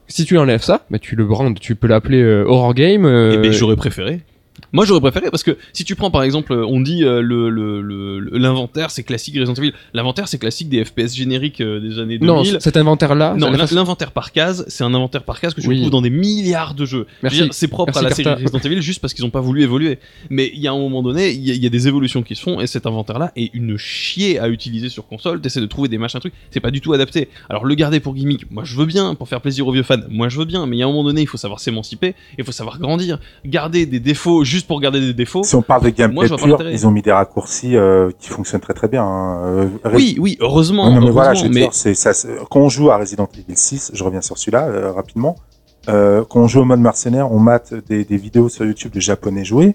Si 0.08 0.24
tu 0.24 0.38
enlèves 0.38 0.62
ça, 0.62 0.86
bah, 0.90 0.98
tu 0.98 1.16
le 1.16 1.24
brandes, 1.26 1.60
tu 1.60 1.74
peux 1.74 1.86
l'appeler 1.86 2.22
euh, 2.22 2.44
Horror 2.46 2.72
Game. 2.74 3.04
euh, 3.04 3.32
Eh 3.34 3.38
ben, 3.38 3.52
j'aurais 3.52 3.76
préféré. 3.76 4.20
Moi, 4.72 4.84
j'aurais 4.84 5.00
préféré 5.00 5.30
parce 5.30 5.42
que 5.42 5.56
si 5.72 5.84
tu 5.84 5.94
prends 5.94 6.10
par 6.10 6.22
exemple, 6.22 6.52
euh, 6.52 6.66
on 6.66 6.80
dit 6.80 7.04
euh, 7.04 7.20
le 7.22 7.48
le- 7.50 8.20
l'inventaire 8.38 8.90
c'est 8.90 9.02
classique 9.02 9.34
Resident 9.36 9.54
Evil. 9.54 9.72
L'inventaire 9.94 10.28
c'est 10.28 10.38
classique 10.38 10.68
des 10.68 10.84
FPS 10.84 11.14
génériques 11.14 11.60
euh, 11.60 11.80
des 11.80 11.98
années 11.98 12.18
2000. 12.18 12.26
non, 12.26 12.60
cet 12.60 12.76
inventaire-là, 12.76 13.34
Non, 13.34 13.40
ça- 13.40 13.46
la 13.46 13.52
l'in- 13.52 13.58
façon- 13.58 13.74
l'inventaire 13.76 14.12
par 14.12 14.32
case, 14.32 14.64
c'est 14.68 14.84
un 14.84 14.92
inventaire 14.94 15.22
par 15.24 15.40
case 15.40 15.54
que 15.54 15.60
tu 15.60 15.68
Oui. 15.68 15.76
retrouves 15.76 15.90
dans 15.92 16.02
des 16.02 16.10
milliards 16.10 16.74
de 16.74 16.84
jeux. 16.84 16.98
Je 16.98 16.98
veux 16.98 17.06
Merci. 17.22 17.38
dire, 17.42 17.48
C'est 17.54 17.68
propre 17.68 17.92
Merci, 17.94 17.98
à 17.98 18.02
la 18.02 18.08
Carta. 18.10 18.22
série 18.40 18.42
Resident 18.44 18.70
Evil 18.72 18.82
juste 18.82 19.00
parce 19.00 19.14
qu'ils 19.14 19.24
n'ont 19.24 19.30
pas 19.30 19.40
voulu 19.40 19.62
évoluer. 19.62 19.98
Mais 20.30 20.50
il 20.54 20.60
y 20.60 20.68
a 20.68 20.72
un 20.72 20.78
moment 20.78 21.02
donné, 21.02 21.30
il 21.30 21.40
y, 21.46 21.50
a- 21.50 21.54
il 21.54 21.62
y 21.62 21.66
a 21.66 21.70
des 21.70 21.88
évolutions 21.88 22.22
qui 22.22 22.34
se 22.36 22.42
font 22.42 22.60
et 22.60 22.66
cet 22.66 22.86
inventaire-là 22.86 23.32
est 23.36 23.50
une 23.54 23.76
chier 23.78 24.38
à 24.38 24.48
utiliser 24.48 24.88
sur 24.88 25.06
console. 25.06 25.40
T'essaies 25.40 25.60
de 25.60 25.66
trouver 25.66 25.88
des 25.88 25.98
machins 25.98 26.20
trucs, 26.20 26.34
c'est 26.50 26.60
pas 26.60 26.70
du 26.70 26.80
tout 26.80 26.92
adapté. 26.92 27.28
Alors 27.48 27.64
le 27.64 27.74
garder 27.74 28.00
pour 28.00 28.14
gimmick, 28.14 28.50
moi 28.50 28.64
je 28.64 28.76
veux 28.76 28.86
bien, 28.86 29.14
pour 29.14 29.28
faire 29.28 29.40
plaisir 29.40 29.66
aux 29.66 29.72
vieux 29.72 29.82
fans, 29.82 29.96
moi 30.10 30.28
je 30.28 30.38
veux 30.38 30.44
bien. 30.44 30.66
Mais 30.66 30.76
il 30.76 30.80
y 30.80 30.82
a 30.82 30.86
un 30.86 30.88
moment 30.90 31.04
donné, 31.04 31.22
il 31.22 31.26
faut 31.26 31.38
savoir 31.38 31.60
s'émanciper, 31.60 32.14
il 32.38 32.44
faut 32.44 32.52
savoir 32.52 32.78
grandir. 32.78 33.18
Garder 33.46 33.86
des 33.86 34.00
défauts 34.00 34.44
juste 34.44 34.57
pour 34.66 34.80
garder 34.80 35.00
des 35.00 35.14
défauts. 35.14 35.42
Si 35.44 35.54
on 35.54 35.62
parle 35.62 35.82
de 35.84 35.90
gameplay 35.90 36.26
pur, 36.28 36.60
ils 36.70 36.86
ont 36.86 36.90
mis 36.90 37.02
des 37.02 37.12
raccourcis 37.12 37.76
euh, 37.76 38.10
qui 38.18 38.28
fonctionnent 38.28 38.60
très 38.60 38.74
très 38.74 38.88
bien. 38.88 39.04
hein. 39.04 39.40
Euh, 39.44 39.66
Oui, 39.94 40.16
oui, 40.18 40.36
heureusement. 40.40 40.84
Non, 40.86 40.90
mais 40.90 40.96
heureusement, 40.98 41.12
voilà, 41.12 41.34
je 41.34 41.44
veux 41.44 41.48
mais 41.50 41.60
dire, 41.62 41.72
c'est 41.74 41.94
ça. 41.94 42.12
c'est- 42.12 42.28
Quand 42.50 42.60
on 42.60 42.68
joue 42.68 42.90
à 42.90 42.96
Resident 42.98 43.28
Evil 43.34 43.56
6, 43.56 43.90
je 43.94 44.04
reviens 44.04 44.20
sur 44.22 44.36
celui-là 44.38 44.66
euh, 44.66 44.92
rapidement. 44.92 45.36
Euh, 45.88 46.24
quand 46.28 46.40
on 46.40 46.48
joue 46.48 46.60
au 46.60 46.64
mode 46.64 46.80
mercenaire, 46.80 47.32
on 47.32 47.38
mate 47.38 47.72
des, 47.88 48.04
des 48.04 48.16
vidéos 48.16 48.48
sur 48.48 48.64
YouTube 48.64 48.92
de 48.92 49.00
japonais 49.00 49.44
jouer. 49.44 49.74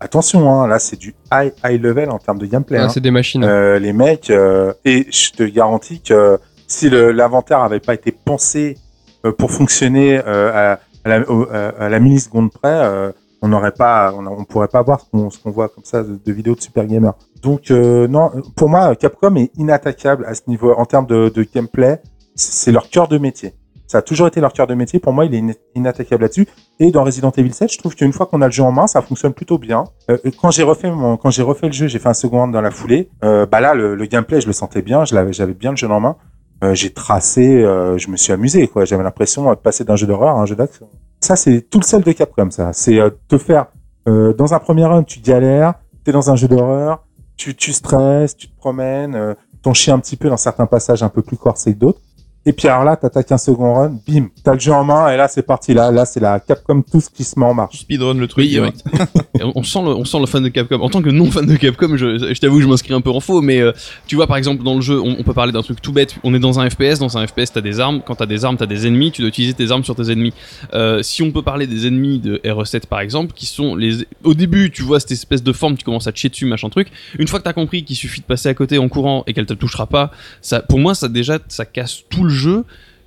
Attention, 0.00 0.52
hein, 0.52 0.68
là 0.68 0.78
c'est 0.78 0.96
du 0.96 1.14
high 1.32 1.52
high 1.64 1.82
level 1.82 2.10
en 2.10 2.18
termes 2.18 2.38
de 2.38 2.46
gameplay. 2.46 2.78
Ah, 2.78 2.84
hein. 2.84 2.88
c'est 2.88 3.00
des 3.00 3.10
machines. 3.10 3.42
Euh, 3.42 3.78
les 3.80 3.92
mecs, 3.92 4.30
euh, 4.30 4.72
et 4.84 5.06
je 5.10 5.30
te 5.32 5.42
garantis 5.42 6.00
que 6.00 6.38
si 6.68 6.88
le- 6.88 7.10
l'inventaire 7.10 7.58
avait 7.60 7.80
pas 7.80 7.94
été 7.94 8.12
pensé 8.12 8.76
euh, 9.26 9.32
pour 9.32 9.50
fonctionner 9.50 10.20
euh, 10.24 10.52
à, 10.74 10.80
à 11.04 11.08
la, 11.18 11.28
au- 11.30 11.48
à- 11.50 11.70
à 11.80 11.88
la 11.88 11.98
milliseconde 11.98 12.52
près, 12.52 12.70
euh, 12.70 13.10
on 13.42 13.48
n'aurait 13.48 13.72
pas, 13.72 14.12
on, 14.12 14.44
pourrait 14.44 14.68
pas 14.68 14.82
voir 14.82 15.00
ce 15.00 15.38
qu'on 15.42 15.50
voit 15.50 15.68
comme 15.68 15.84
ça 15.84 16.02
de, 16.02 16.18
de 16.24 16.32
vidéos 16.32 16.54
de 16.54 16.60
super 16.60 16.86
gamer. 16.86 17.14
Donc 17.42 17.70
euh, 17.70 18.08
non, 18.08 18.30
pour 18.56 18.68
moi, 18.68 18.96
Capcom 18.96 19.34
est 19.36 19.50
inattaquable 19.56 20.24
à 20.26 20.34
ce 20.34 20.42
niveau 20.48 20.72
en 20.72 20.84
termes 20.84 21.06
de, 21.06 21.46
gameplay. 21.54 22.00
C'est 22.34 22.72
leur 22.72 22.88
cœur 22.88 23.08
de 23.08 23.18
métier. 23.18 23.54
Ça 23.86 23.98
a 23.98 24.02
toujours 24.02 24.26
été 24.26 24.40
leur 24.40 24.52
cœur 24.52 24.66
de 24.66 24.74
métier. 24.74 25.00
Pour 25.00 25.14
moi, 25.14 25.24
il 25.24 25.34
est 25.34 25.38
ina- 25.38 25.54
inattaquable 25.74 26.22
là-dessus. 26.22 26.46
Et 26.78 26.90
dans 26.90 27.04
Resident 27.04 27.30
Evil 27.30 27.52
7, 27.54 27.72
je 27.72 27.78
trouve 27.78 27.94
qu'une 27.94 28.12
fois 28.12 28.26
qu'on 28.26 28.42
a 28.42 28.46
le 28.46 28.52
jeu 28.52 28.62
en 28.62 28.70
main, 28.70 28.86
ça 28.86 29.00
fonctionne 29.00 29.32
plutôt 29.32 29.56
bien. 29.56 29.84
Euh, 30.10 30.18
et 30.24 30.30
quand 30.30 30.50
j'ai 30.50 30.62
refait 30.62 30.90
mon, 30.90 31.16
quand 31.16 31.30
j'ai 31.30 31.42
refait 31.42 31.68
le 31.68 31.72
jeu, 31.72 31.86
j'ai 31.86 31.98
fait 31.98 32.08
un 32.08 32.14
second 32.14 32.48
dans 32.48 32.60
la 32.60 32.70
foulée. 32.70 33.08
Euh, 33.24 33.46
bah 33.46 33.60
là, 33.60 33.72
le, 33.74 33.94
le 33.94 34.06
gameplay, 34.06 34.42
je 34.42 34.46
le 34.46 34.52
sentais 34.52 34.82
bien. 34.82 35.04
J'avais 35.06 35.54
bien 35.54 35.70
le 35.70 35.76
jeu 35.76 35.88
en 35.88 36.00
main. 36.00 36.16
Euh, 36.64 36.74
j'ai 36.74 36.90
tracé, 36.92 37.62
euh, 37.62 37.96
je 37.98 38.10
me 38.10 38.16
suis 38.16 38.32
amusé. 38.32 38.68
Quoi, 38.68 38.84
j'avais 38.84 39.04
l'impression 39.04 39.48
de 39.48 39.54
passer 39.54 39.84
d'un 39.84 39.96
jeu 39.96 40.06
d'horreur 40.06 40.36
à 40.36 40.40
un 40.40 40.46
jeu 40.46 40.56
d'action. 40.56 40.88
Ça, 41.20 41.36
c'est 41.36 41.62
tout 41.62 41.80
le 41.80 41.84
sel 41.84 42.02
de 42.02 42.12
Capcom. 42.12 42.50
Ça, 42.50 42.72
c'est 42.72 42.98
euh, 42.98 43.10
te 43.28 43.38
faire 43.38 43.66
euh, 44.08 44.32
dans 44.32 44.54
un 44.54 44.58
premier 44.58 44.84
run, 44.84 45.02
tu 45.02 45.20
galères, 45.20 45.74
t'es 46.04 46.12
dans 46.12 46.30
un 46.30 46.36
jeu 46.36 46.48
d'horreur, 46.48 47.04
tu, 47.36 47.54
tu 47.54 47.72
stresses, 47.72 48.36
tu 48.36 48.48
te 48.48 48.56
promènes, 48.56 49.14
euh, 49.14 49.34
t'en 49.62 49.74
chies 49.74 49.90
un 49.90 49.98
petit 49.98 50.16
peu 50.16 50.28
dans 50.28 50.36
certains 50.36 50.66
passages 50.66 51.02
un 51.02 51.08
peu 51.08 51.22
plus 51.22 51.36
corsés 51.36 51.74
que 51.74 51.78
d'autres. 51.78 52.00
Et 52.48 52.54
puis 52.54 52.66
alors 52.66 52.82
là, 52.82 52.96
t'attaques 52.96 53.30
un 53.30 53.36
second 53.36 53.74
run, 53.74 53.98
bim, 54.08 54.28
t'as 54.42 54.54
le 54.54 54.58
jeu 54.58 54.72
en 54.72 54.82
main, 54.82 55.10
et 55.10 55.18
là 55.18 55.28
c'est 55.28 55.42
parti. 55.42 55.74
Là, 55.74 55.90
là 55.90 56.06
c'est 56.06 56.18
la 56.18 56.40
Capcom 56.40 56.80
tous 56.80 57.10
qui 57.10 57.22
se 57.22 57.38
met 57.38 57.44
en 57.44 57.52
marche. 57.52 57.80
Speedrun 57.80 58.14
le 58.14 58.26
truc 58.26 58.42
Oui, 58.42 58.48
direct. 58.48 58.82
Et 59.38 59.42
on 59.54 59.62
sent 59.62 59.82
le, 59.82 59.88
on 59.88 60.06
sent 60.06 60.18
le 60.18 60.24
fan 60.24 60.42
de 60.42 60.48
Capcom. 60.48 60.80
En 60.80 60.88
tant 60.88 61.02
que 61.02 61.10
non 61.10 61.30
fan 61.30 61.44
de 61.44 61.56
Capcom, 61.56 61.98
je, 61.98 62.32
je 62.32 62.40
t'avoue 62.40 62.62
je 62.62 62.66
m'inscris 62.66 62.94
un 62.94 63.02
peu 63.02 63.10
en 63.10 63.20
faux, 63.20 63.42
mais 63.42 63.60
euh, 63.60 63.72
tu 64.06 64.16
vois, 64.16 64.26
par 64.26 64.38
exemple, 64.38 64.64
dans 64.64 64.76
le 64.76 64.80
jeu, 64.80 64.98
on, 64.98 65.16
on 65.18 65.22
peut 65.22 65.34
parler 65.34 65.52
d'un 65.52 65.60
truc 65.60 65.82
tout 65.82 65.92
bête. 65.92 66.16
On 66.24 66.32
est 66.32 66.38
dans 66.38 66.58
un 66.58 66.70
FPS, 66.70 66.98
dans 66.98 67.18
un 67.18 67.26
FPS, 67.26 67.52
t'as 67.52 67.60
des 67.60 67.80
armes. 67.80 68.00
Quand 68.00 68.14
t'as 68.14 68.24
des 68.24 68.46
armes, 68.46 68.56
t'as 68.56 68.64
des 68.64 68.86
ennemis. 68.86 69.12
Tu 69.12 69.20
dois 69.20 69.28
utiliser 69.28 69.52
tes 69.52 69.70
armes 69.70 69.84
sur 69.84 69.94
tes 69.94 70.10
ennemis. 70.10 70.32
Euh, 70.72 71.02
si 71.02 71.22
on 71.22 71.30
peut 71.30 71.42
parler 71.42 71.66
des 71.66 71.86
ennemis 71.86 72.18
de 72.18 72.40
RE7, 72.44 72.86
par 72.86 73.00
exemple, 73.00 73.34
qui 73.34 73.44
sont 73.44 73.76
les, 73.76 74.06
au 74.24 74.32
début, 74.32 74.70
tu 74.70 74.82
vois 74.82 75.00
cette 75.00 75.12
espèce 75.12 75.42
de 75.42 75.52
forme, 75.52 75.76
tu 75.76 75.84
commences 75.84 76.06
à 76.06 76.12
te 76.12 76.18
chier 76.18 76.30
dessus, 76.30 76.46
machin 76.46 76.70
truc. 76.70 76.88
Une 77.18 77.28
fois 77.28 77.40
que 77.40 77.44
t'as 77.44 77.52
compris 77.52 77.84
qu'il 77.84 77.96
suffit 77.96 78.22
de 78.22 78.26
passer 78.26 78.48
à 78.48 78.54
côté 78.54 78.78
en 78.78 78.88
courant 78.88 79.22
et 79.26 79.34
qu'elle 79.34 79.44
te 79.44 79.52
touchera 79.52 79.86
pas, 79.86 80.10
ça, 80.40 80.60
pour 80.60 80.78
moi, 80.78 80.94
ça 80.94 81.08
déjà, 81.08 81.38
ça 81.48 81.66
casse 81.66 82.04
tout 82.08 82.24
le 82.24 82.30
jeu. 82.30 82.37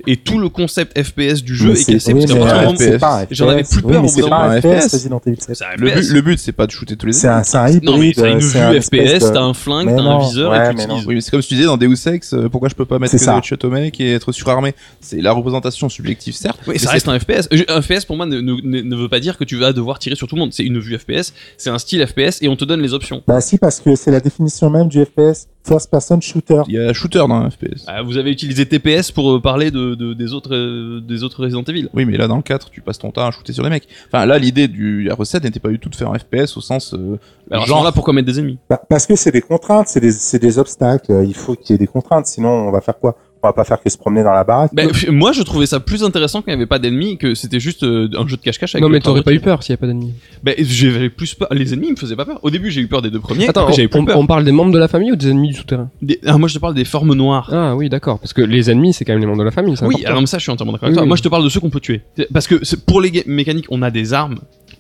Et 0.08 0.18
tout 0.18 0.40
le 0.40 0.49
concept 0.49 0.99
FPS 0.99 1.44
du 1.44 1.56
jeu 1.56 1.68
Mais 1.68 1.72
est 1.74 1.84
c'est- 1.84 1.94
cassé 1.94 2.14
oui, 2.14 2.24
euh, 2.24 3.28
J'en 3.30 3.48
avais 3.49 3.64
FPS. 3.64 3.70
plus 3.76 3.82
Oui, 3.86 3.91
peur 3.91 3.91
mais 3.91 3.98
au 3.98 4.02
bout 4.02 4.08
c'est 4.08 4.22
d'un 4.22 4.30
pas 4.30 4.36
un 4.38 4.48
moment. 4.48 4.60
FPS, 4.62 4.84
FPS. 4.88 4.94
Resident 4.94 5.22
Evil 5.28 5.38
7. 5.41 5.56
c'est 5.56 5.64
un 5.64 5.68
Le 5.78 5.91
but, 5.91 6.10
le 6.10 6.22
but, 6.22 6.40
c'est 6.40 6.52
pas 6.53 6.66
de 6.66 6.72
shooter 6.72 6.95
tous 6.95 7.06
les 7.06 7.14
C'est 7.14 7.28
un, 7.28 7.44
c'est 7.44 7.58
un 7.58 7.68
hybride. 7.68 7.84
Non, 7.84 7.98
mais 7.99 8.12
t'as 8.14 8.30
une 8.30 8.38
euh, 8.38 8.40
vue 8.40 8.49
c'est 8.49 8.60
un 8.62 8.72
espèce 8.74 9.12
FPS, 9.20 9.28
de- 9.30 9.34
t'as 9.36 9.41
un 9.41 9.53
flingue, 9.53 9.95
t'as 9.95 10.02
un 10.02 10.20
viseur 10.20 10.52
ouais, 10.52 10.72
et 10.72 10.76
tu 10.76 10.82
utilises. 10.82 11.06
Oui, 11.06 11.22
c'est 11.22 11.30
comme 11.30 11.44
si 11.44 11.49
tu 11.49 11.53
disais 11.53 11.68
dans 11.68 11.78
Deus 11.78 12.08
Ex, 12.08 12.34
euh, 12.34 12.49
pourquoi 12.49 12.70
je 12.70 12.74
peux 12.74 12.86
pas 12.86 12.98
mettre 12.98 13.12
que 13.16 13.20
des 13.41 13.48
shot 13.48 13.58
au 13.64 13.70
mec 13.70 13.99
et 14.02 14.14
être 14.14 14.32
surarmé 14.32 14.74
C'est 15.02 15.22
la 15.22 15.34
représentation 15.34 15.88
subjective, 15.88 16.34
certes. 16.34 16.60
Oui, 16.66 16.74
mais 16.74 16.80
ça 16.80 16.88
c'est- 16.88 16.94
reste 16.94 17.08
un 17.08 17.20
FPS. 17.20 17.48
Euh, 17.53 17.64
Un 17.70 17.82
FPS 17.84 18.06
pour 18.06 18.18
moi 18.18 18.26
ne, 18.26 18.41
ne, 18.41 18.53
ne- 18.64 18.82
ne 18.82 18.95
veut 18.95 19.08
pas 19.10 19.20
dire 19.20 19.38
que 19.38 19.44
tu 19.44 19.56
vas 19.58 19.72
devoir 19.72 19.99
tirer 19.99 20.16
sur 20.16 20.28
tout 20.28 20.36
le 20.36 20.40
monde. 20.41 20.52
C'est 20.52 20.64
une 20.64 20.80
vue 20.80 20.98
FPS, 20.98 21.32
c'est 21.58 21.70
un 21.70 21.78
style 21.78 22.03
FPS 22.08 22.40
et 22.41 22.49
on 22.49 22.56
te 22.56 22.66
donne 22.66 22.82
les 22.82 22.94
options. 22.95 23.22
Bah 23.28 23.40
si, 23.40 23.60
parce 23.60 23.80
que 23.80 23.95
c'est 23.95 24.10
la 24.12 24.20
définition 24.20 24.70
même 24.72 24.88
du 24.88 25.06
FPS, 25.06 25.48
first 25.64 25.90
person 25.92 26.20
shooter. 26.22 26.62
Il 26.68 26.74
y 26.74 26.80
a 26.80 26.92
shooter 26.94 27.20
dans 27.20 27.32
un 27.32 27.50
FPS. 27.50 27.86
Ah, 27.88 28.02
vous 28.02 28.18
avez 28.18 28.32
utilisé 28.32 28.66
TPS 28.66 29.12
pour 29.12 29.32
euh, 29.34 29.40
parler 29.42 29.72
de, 29.72 29.96
de- 29.96 30.14
des 30.14 30.34
autres 30.34 30.56
euh, 30.56 31.02
des 31.02 31.24
autres 31.24 31.44
Resident 31.44 31.64
Evil. 31.64 31.88
Oui, 31.94 32.06
mais 32.06 32.18
là, 32.18 32.28
dans 32.28 32.36
le 32.38 32.42
4, 32.42 32.70
tu 32.72 32.82
passes 32.82 32.98
ton 33.00 33.12
temps 33.12 33.26
à 33.28 33.32
shooter 33.32 33.54
sur 33.54 33.64
les 33.64 33.70
mecs. 33.70 33.88
Enfin, 34.08 34.26
là, 34.26 34.38
l'idée 34.40 34.68
du 34.68 35.10
recette 35.12 35.44
n'était 35.44 35.60
pas 35.60 35.70
du 35.70 35.80
tout 35.80 35.90
de 35.90 35.96
faire 35.96 36.12
un 36.12 36.18
FPS 36.18 36.58
au 36.58 36.62
sens 36.62 36.94
euh, 36.94 37.18
Alors 37.52 37.66
genre. 37.66 37.84
là 37.84 37.92
pourquoi 37.92 38.14
mettre 38.14 38.28
des 38.28 38.40
ennemis 38.40 38.58
Bah, 38.70 38.82
parce 38.90 39.06
que 39.06 39.16
c'est 39.16 39.32
des 39.32 39.42
contraintes, 39.42 39.88
c'est 39.88 40.00
des, 40.00 40.12
c'est 40.12 40.40
des 40.40 40.58
obstacles. 40.60 41.12
euh, 41.12 41.24
Il 41.26 41.36
faut 41.36 41.56
qu'il 41.56 41.74
y 41.74 41.76
ait 41.76 41.80
des 41.80 41.88
contraintes, 41.88 42.26
sinon 42.28 42.50
on 42.50 42.72
va 42.72 42.82
faire 42.82 42.98
quoi? 43.00 43.16
On 43.44 43.48
va 43.48 43.54
pas 43.54 43.64
faire 43.64 43.82
que 43.82 43.90
se 43.90 43.98
promener 43.98 44.22
dans 44.24 44.34
la 44.34 44.44
baraque. 44.44 44.72
Ben, 44.74 44.90
Moi 45.10 45.32
je 45.32 45.42
trouvais 45.42 45.66
ça 45.66 45.80
plus 45.80 46.04
intéressant 46.04 46.42
quand 46.42 46.52
il 46.52 46.56
n'y 46.56 46.62
avait 46.62 46.68
pas 46.68 46.78
d'ennemis 46.78 47.18
que 47.18 47.34
c'était 47.34 47.60
juste 47.60 47.82
euh, 47.84 48.08
un 48.16 48.28
jeu 48.28 48.38
de 48.38 48.42
cache-cache. 48.42 48.76
avec 48.76 48.84
Non, 48.84 48.90
mais 48.90 49.00
t'aurais 49.00 49.24
pas 49.24 49.34
eu 49.34 49.40
peur 49.40 49.64
s'il 49.64 49.72
y 49.72 49.74
avait 49.74 49.80
pas 49.80 49.88
d'ennemis. 49.88 50.14
Ben 50.44 50.54
j'avais 50.60 51.10
plus 51.10 51.34
peur. 51.34 51.48
Les 51.52 51.74
ennemis 51.74 51.92
me 51.92 51.96
faisaient 51.96 52.16
pas 52.16 52.26
peur. 52.26 52.40
Au 52.44 52.52
début 52.52 52.70
j'ai 52.70 52.82
eu 52.82 52.88
peur 52.88 53.02
des 53.02 53.10
deux 53.10 53.20
premiers. 53.20 53.48
Attends, 53.50 53.62
après, 53.62 53.74
j'avais 53.74 53.88
plus 53.88 54.00
on, 54.00 54.06
peur. 54.06 54.18
on 54.20 54.28
parle 54.28 54.44
des 54.44 54.52
membres 54.52 54.72
de 54.72 54.78
la 54.78 54.88
famille 54.88 55.12
ou 55.12 55.16
des 55.16 55.30
ennemis 55.30 55.50
du 55.50 55.56
souterrain? 55.56 55.90
Des- 56.04 56.20
ah, 56.26 56.38
moi 56.38 56.48
je 56.50 56.54
te 56.54 56.60
parle 56.60 56.76
des 56.76 56.86
formes 56.86 57.14
noires. 57.16 57.50
Ah 57.52 57.76
oui, 57.76 57.90
d'accord. 57.90 58.20
Parce 58.20 58.34
que 58.34 58.42
les 58.44 58.70
ennemis, 58.70 58.94
c'est 58.94 59.06
quand 59.06 59.14
même 59.14 59.22
les 59.22 59.26
membres 59.26 59.40
de 59.40 59.44
la 59.44 59.52
famille. 59.52 59.74
Oui, 59.82 59.88
important. 59.96 60.08
alors 60.10 60.22
mais 60.22 60.28
ça 60.28 60.38
je 60.38 60.44
suis 60.44 60.52
entièrement 60.52 60.74
d'accord 60.74 60.86
avec 60.88 60.94
Oui, 60.94 60.98
toi. 60.98 61.04
oui. 61.04 61.08
Moi 61.08 61.18
je 61.18 61.24
te 61.24 61.30
parle 61.30 61.44
de 61.44 61.50
ceux 61.50 61.60
qu'on 61.60 61.70
peut 61.72 61.80
tuer. 61.80 62.02
Parce 62.34 62.46
que 62.48 62.76
pour 62.86 63.02
les 63.02 63.24
mécaniques, 63.26 63.66
on 63.72 63.82
a 63.82 63.90
des 63.90 64.14
armes 64.14 64.38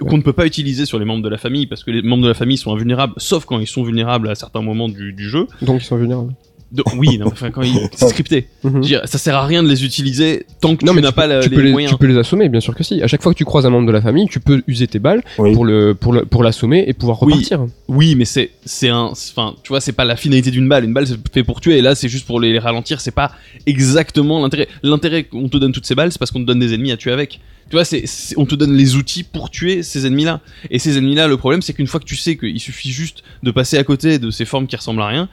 qu'on 0.07 0.17
ne 0.17 0.23
peut 0.23 0.33
pas 0.33 0.45
utiliser 0.45 0.85
sur 0.85 0.99
les 0.99 1.05
membres 1.05 1.23
de 1.23 1.29
la 1.29 1.37
famille 1.37 1.65
parce 1.67 1.83
que 1.83 1.91
les 1.91 2.01
membres 2.03 2.23
de 2.23 2.27
la 2.27 2.33
famille 2.35 2.57
sont 2.57 2.71
invulnérables, 2.73 3.13
sauf 3.17 3.45
quand 3.45 3.59
ils 3.59 3.67
sont 3.67 3.83
vulnérables 3.83 4.29
à 4.29 4.35
certains 4.35 4.61
moments 4.61 4.87
du, 4.89 5.13
du 5.13 5.27
jeu. 5.29 5.47
Donc 5.63 5.81
ils 5.81 5.85
sont 5.85 5.97
vulnérables. 5.97 6.33
De- 6.71 6.83
oui, 6.95 7.17
non, 7.17 7.27
enfin 7.27 7.51
quand 7.51 7.63
ils 7.63 7.89
c'est 7.93 8.07
scripté. 8.07 8.47
Dire, 8.63 9.01
ça 9.05 9.17
sert 9.17 9.35
à 9.35 9.45
rien 9.45 9.61
de 9.61 9.67
les 9.67 9.83
utiliser 9.83 10.45
tant 10.61 10.75
que 10.77 10.85
Non, 10.85 10.93
tu 10.93 10.95
mais 10.95 11.01
n'as 11.01 11.09
tu, 11.09 11.15
pas 11.15 11.23
peux, 11.23 11.29
la- 11.33 11.43
tu 11.43 11.49
les 11.49 11.55
peux 11.57 11.61
les, 11.63 11.71
moyens. 11.71 11.91
tu 11.91 11.97
peux 11.97 12.05
les 12.07 12.17
assommer, 12.17 12.47
bien 12.47 12.61
sûr 12.61 12.73
que 12.73 12.83
si. 12.83 13.01
À 13.01 13.07
chaque 13.07 13.21
fois 13.21 13.33
que 13.33 13.37
tu 13.37 13.43
croises 13.43 13.65
un 13.65 13.69
membre 13.69 13.87
de 13.87 13.91
la 13.91 14.01
famille, 14.01 14.27
tu 14.29 14.39
peux 14.39 14.63
user 14.67 14.87
tes 14.87 14.99
balles 14.99 15.21
Oui. 15.37 15.53
pour 15.53 15.65
le 15.65 15.93
pour 15.95 16.13
le 16.13 16.23
pour 16.25 16.43
l'assommer 16.43 16.85
et 16.87 16.93
pouvoir 16.93 17.19
repartir. 17.19 17.65
Oui, 17.89 18.15
mais 18.15 18.23
c'est 18.25 18.51
c'est 18.65 18.87
un 18.89 19.09
enfin 19.11 19.55
tu 19.63 19.69
vois, 19.69 19.81
c'est 19.81 19.91
pas 19.91 20.05
la 20.05 20.15
finalité 20.15 20.49
d'une 20.49 20.69
balle. 20.69 20.85
Une 20.85 20.93
balle 20.93 21.07
c'est 21.07 21.17
fait 21.33 21.43
pour 21.43 21.59
tuer 21.59 21.77
et 21.77 21.81
là 21.81 21.93
c'est 21.93 22.07
juste 22.09 22.25
pour 22.25 22.39
les 22.39 22.57
ralentir, 22.57 23.01
c'est 23.01 23.11
pas 23.11 23.31
exactement 23.65 24.41
l'intérêt. 24.41 24.67
L'intérêt 24.83 25.23
qu'on 25.23 25.49
te 25.49 25.57
donne 25.57 25.71
toutes 25.71 25.85
ces 25.85 25.95
balles, 25.95 26.11
c'est 26.11 26.19
parce 26.19 26.31
qu'on 26.31 26.39
te 26.41 26.45
donne 26.45 26.59
des 26.59 26.73
ennemis 26.73 26.91
à 26.91 26.97
tuer 26.97 27.11
avec. 27.11 27.39
Tu 27.69 27.75
vois, 27.77 27.85
c'est 27.85 28.05
c'est- 28.05 28.37
on 28.37 28.45
te 28.45 28.55
donne 28.55 28.73
les 28.75 28.95
outils 28.95 29.23
pour 29.23 29.49
tuer 29.49 29.81
ces 29.83 30.05
ennemis-là. 30.05 30.41
Et 30.69 30.79
ces 30.79 30.97
ennemis-là, 30.97 31.27
le 31.27 31.37
problème 31.37 31.61
c'est 31.61 31.73
qu'une 31.73 31.87
fois 31.87 31.99
que 31.99 32.05
tu 32.05 32.15
sais 32.17 32.35
qu'il 32.35 32.59
suffit 32.59 32.91
juste 32.91 33.23
de 33.43 33.51
passer 33.51 33.77
à 33.77 33.83
côté 33.83 34.19
de 34.19 34.29
ces 34.29 34.45
formes 34.45 34.67
qui 34.67 34.75
ressemblent 34.75 35.01
à 35.01 35.07
rien, 35.07 35.29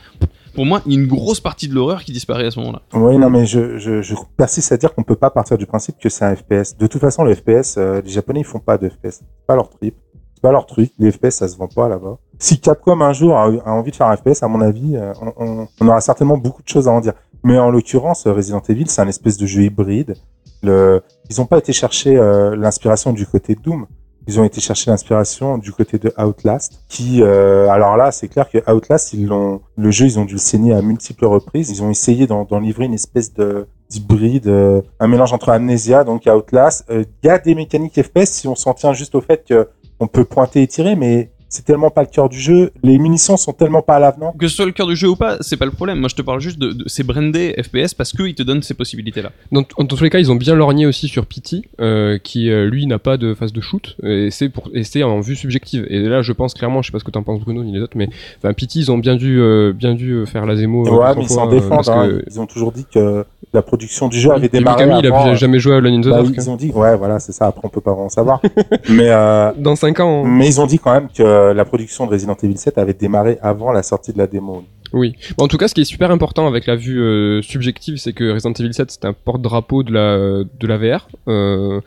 pour 0.59 0.67
moi, 0.67 0.79
a 0.79 0.91
une 0.91 1.07
grosse 1.07 1.39
partie 1.39 1.69
de 1.69 1.75
l'horreur 1.77 2.03
qui 2.03 2.11
disparaît 2.11 2.47
à 2.47 2.51
ce 2.51 2.59
moment-là. 2.59 2.83
Oui, 2.93 3.17
non, 3.17 3.31
mais 3.31 3.47
je, 3.47 4.15
persiste 4.37 4.73
à 4.73 4.77
dire 4.77 4.93
qu'on 4.93 5.05
peut 5.05 5.15
pas 5.15 5.31
partir 5.31 5.57
du 5.57 5.67
principe 5.67 6.01
que 6.01 6.09
c'est 6.09 6.25
un 6.25 6.35
FPS. 6.35 6.77
De 6.77 6.89
toute 6.89 7.01
façon, 7.01 7.23
le 7.23 7.33
FPS, 7.33 7.77
euh, 7.79 8.03
les 8.05 8.11
Japonais, 8.11 8.41
ils 8.41 8.45
font 8.45 8.59
pas 8.59 8.77
de 8.77 8.89
FPS. 8.89 9.21
C'est 9.21 9.47
pas 9.47 9.55
leur 9.55 9.71
trip. 9.71 9.95
C'est 10.35 10.43
pas 10.43 10.51
leur 10.51 10.67
truc. 10.67 10.91
Les 10.99 11.13
FPS, 11.13 11.31
ça 11.31 11.47
se 11.47 11.57
vend 11.57 11.69
pas 11.69 11.89
là-bas. 11.89 12.19
Si 12.41 12.59
Capcom 12.59 13.01
un 13.03 13.13
jour 13.13 13.37
a, 13.37 13.49
envie 13.67 13.93
de 13.93 13.97
faire 13.97 14.09
un 14.09 14.17
FPS, 14.17 14.43
à 14.43 14.49
mon 14.49 14.61
avis, 14.61 14.97
euh, 14.97 15.13
on, 15.37 15.69
aura 15.87 16.01
certainement 16.01 16.37
beaucoup 16.37 16.65
de 16.65 16.69
choses 16.69 16.89
à 16.89 16.91
en 16.91 17.01
dire. 17.01 17.13
Mais 17.45 17.57
en 17.57 17.71
l'occurrence, 17.71 18.27
euh, 18.27 18.33
Resident 18.33 18.61
Evil, 18.69 18.89
c'est 18.89 19.01
un 19.01 19.07
espèce 19.07 19.37
de 19.37 19.47
jeu 19.47 19.63
hybride. 19.63 20.17
Ils 20.65 21.41
ont 21.41 21.47
pas 21.47 21.59
été 21.59 21.73
chercher 21.73 22.17
l'inspiration 22.57 23.13
du 23.13 23.29
côté 23.29 23.55
Doom. 23.55 23.87
Ils 24.29 24.39
ont 24.39 24.45
été 24.45 24.61
chercher 24.61 24.91
l'inspiration 24.91 25.57
du 25.57 25.73
côté 25.73 25.97
de 25.97 26.13
Outlast, 26.19 26.83
qui, 26.91 27.23
euh, 27.23 27.67
alors 27.71 27.97
là, 27.97 28.13
c'est 28.13 28.29
clair 28.29 28.51
que 28.51 28.59
Outlast, 28.71 29.15
ils 29.15 29.25
l'ont, 29.25 29.63
le 29.79 29.91
jeu, 29.91 30.05
ils 30.05 30.19
ont 30.19 30.27
dû 30.27 30.35
le 30.35 30.39
saigner 30.39 30.75
à 30.75 30.83
multiples 30.83 31.25
reprises. 31.25 31.71
Ils 31.71 31.83
ont 31.83 31.89
essayé 31.89 32.27
d'en, 32.27 32.45
d'en 32.45 32.61
livrer 32.61 32.85
une 32.85 32.93
espèce 32.93 33.33
de 33.33 33.67
hybride, 33.91 34.49
euh, 34.49 34.83
un 35.01 35.07
mélange 35.09 35.33
entre 35.33 35.49
Amnesia 35.49 36.05
donc 36.05 36.27
Outlast. 36.27 36.85
Euh, 36.91 37.05
Il 37.23 37.27
y 37.27 37.31
a 37.31 37.39
des 37.39 37.55
mécaniques 37.55 38.03
FPS 38.03 38.27
si 38.27 38.49
on 38.49 38.55
s'en 38.55 38.75
tient 38.75 38.93
juste 38.93 39.15
au 39.15 39.23
fait 39.23 39.47
que 39.49 39.67
on 39.99 40.07
peut 40.07 40.27
pointer 40.27 40.61
et 40.61 40.67
tirer, 40.67 40.95
mais 40.95 41.31
c'est 41.49 41.65
tellement 41.65 41.91
pas 41.91 42.03
le 42.03 42.09
cœur 42.09 42.29
du 42.29 42.39
jeu. 42.39 42.71
Les 42.83 42.99
munitions 42.99 43.37
sont 43.37 43.53
tellement 43.53 43.83
pas 43.83 43.97
à 43.97 43.99
l'avenant. 43.99 44.33
Que 44.39 44.49
ce 44.49 44.57
soit 44.57 44.67
le 44.67 44.73
cœur 44.73 44.87
du 44.87 44.97
jeu 44.97 45.09
ou 45.09 45.17
pas, 45.17 45.37
c'est 45.41 45.57
pas 45.57 45.65
le 45.65 45.71
problème. 45.71 45.99
Moi, 46.01 46.09
je 46.09 46.15
te 46.15 46.23
parle 46.23 46.41
juste 46.41 46.59
de, 46.59 46.73
de 46.73 46.85
c'est 46.87 47.05
brandé 47.05 47.55
FPS 47.63 47.95
parce 47.95 48.13
qu'ils 48.13 48.35
te 48.35 48.43
donnent 48.43 48.63
ces 48.63 48.75
possibilités-là. 48.75 49.31
Dans, 49.53 49.63
dans 49.79 49.85
tous 49.87 50.03
les 50.03 50.11
cas, 50.11 50.19
ils 50.19 50.31
ont 50.31 50.35
bien 50.37 50.55
lorgné 50.55 50.87
aussi 50.87 51.09
sur 51.09 51.27
Pity, 51.27 51.65
euh, 51.81 52.19
qui 52.19 52.51
euh, 52.51 52.67
lui 52.69 52.87
n'a 52.87 52.99
pas 52.99 53.17
de 53.17 53.35
phase 53.35 53.53
de 53.53 53.61
shoot, 53.61 53.97
et 54.03 54.31
c'est 54.31 54.49
pour 54.49 54.69
et 54.75 54.85
c'est 54.85 55.03
en 55.03 55.21
vue 55.21 55.37
subjective. 55.37 55.87
Et 55.89 56.01
là, 56.01 56.23
je 56.23 56.33
pense 56.33 56.55
clairement, 56.55 56.83
je 56.83 56.89
sais 56.89 56.93
pas 56.93 56.99
ce 56.99 57.05
que 57.05 57.11
t'en 57.11 57.23
penses 57.23 57.41
Bruno 57.41 57.63
ni 57.65 57.73
les 57.73 57.81
autres, 57.81 57.97
mais 57.97 58.09
enfin 58.39 58.53
Pity, 58.53 58.81
ils 58.81 58.93
ont 58.93 58.99
bien 58.99 59.17
dû 59.17 59.41
euh, 59.41 59.73
bien 59.73 59.95
dû 59.95 60.25
faire 60.27 60.45
la 60.47 60.57
Zemo. 60.57 60.87
euh, 60.87 60.91
ouais, 60.91 61.15
mais 61.17 61.23
ils 61.23 61.29
s'en 61.29 61.47
défendent. 61.49 61.71
parce 61.71 61.89
hein. 61.89 62.09
que- 62.09 62.25
Ils 62.31 62.41
ont 62.41 62.47
toujours 62.47 62.73
dit 62.73 62.87
que 62.93 63.25
la 63.53 63.63
production 63.63 64.09
du 64.09 64.19
jeu 64.21 64.31
avait 64.31 64.49
démarré. 64.49 64.85
Mikami, 64.85 65.01
il 65.07 65.11
a 65.13 65.29
euh, 65.29 65.35
jamais 65.35 65.59
joué 65.59 65.75
à 65.75 65.77
Alone 65.79 65.95
in 65.95 66.01
the 66.03 66.05
bah, 66.09 66.23
Dark. 66.23 66.35
ils 66.37 66.51
ont 66.51 66.57
dit, 66.57 66.71
ouais, 66.75 66.97
voilà, 66.97 67.19
c'est 67.19 67.33
ça. 67.33 67.47
Après, 67.47 67.63
on 67.65 67.69
peut 67.71 67.81
pas 67.81 67.93
vraiment 67.93 68.09
savoir. 68.11 68.43
mais 68.91 69.09
euh, 69.09 69.53
Dans 69.57 69.75
5 69.77 70.01
ans. 70.01 70.25
mais 70.25 70.47
ils 70.47 70.61
ont 70.61 70.67
dit 70.67 70.79
quand 70.79 70.93
même 70.93 71.09
que 71.09 71.23
la 71.55 71.65
production 71.65 72.07
de 72.07 72.11
Resident 72.13 72.37
Evil 72.43 72.59
7 72.59 72.79
avait 72.79 72.95
démarré 72.95 73.39
avant 73.43 73.73
la 73.73 73.83
sortie 73.83 74.13
de 74.13 74.19
la 74.19 74.27
démo. 74.27 74.65
Oui. 74.93 75.15
En 75.39 75.49
tout 75.49 75.59
cas, 75.59 75.69
ce 75.69 75.75
qui 75.75 75.83
est 75.83 75.85
super 75.85 76.11
important 76.11 76.47
avec 76.47 76.67
la 76.67 76.77
vue 76.77 77.01
euh, 77.01 77.43
subjective, 77.43 77.99
c'est 77.99 78.13
que 78.13 78.33
Resident 78.33 78.53
Evil 78.53 78.73
7 78.73 78.91
c'est 78.91 79.05
un 79.05 79.13
porte-drapeau 79.13 79.83
de 79.83 79.93
la 79.93 80.45
de 80.59 80.67
la 80.67 80.77
VR, 80.79 81.09
euh, 81.29 81.81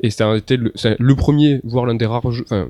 et 0.00 0.10
c'était 0.10 0.56
le, 0.56 1.14
premier, 1.14 1.60
voire 1.64 1.86
l'un 1.86 1.94
des 1.94 2.06
rares 2.06 2.22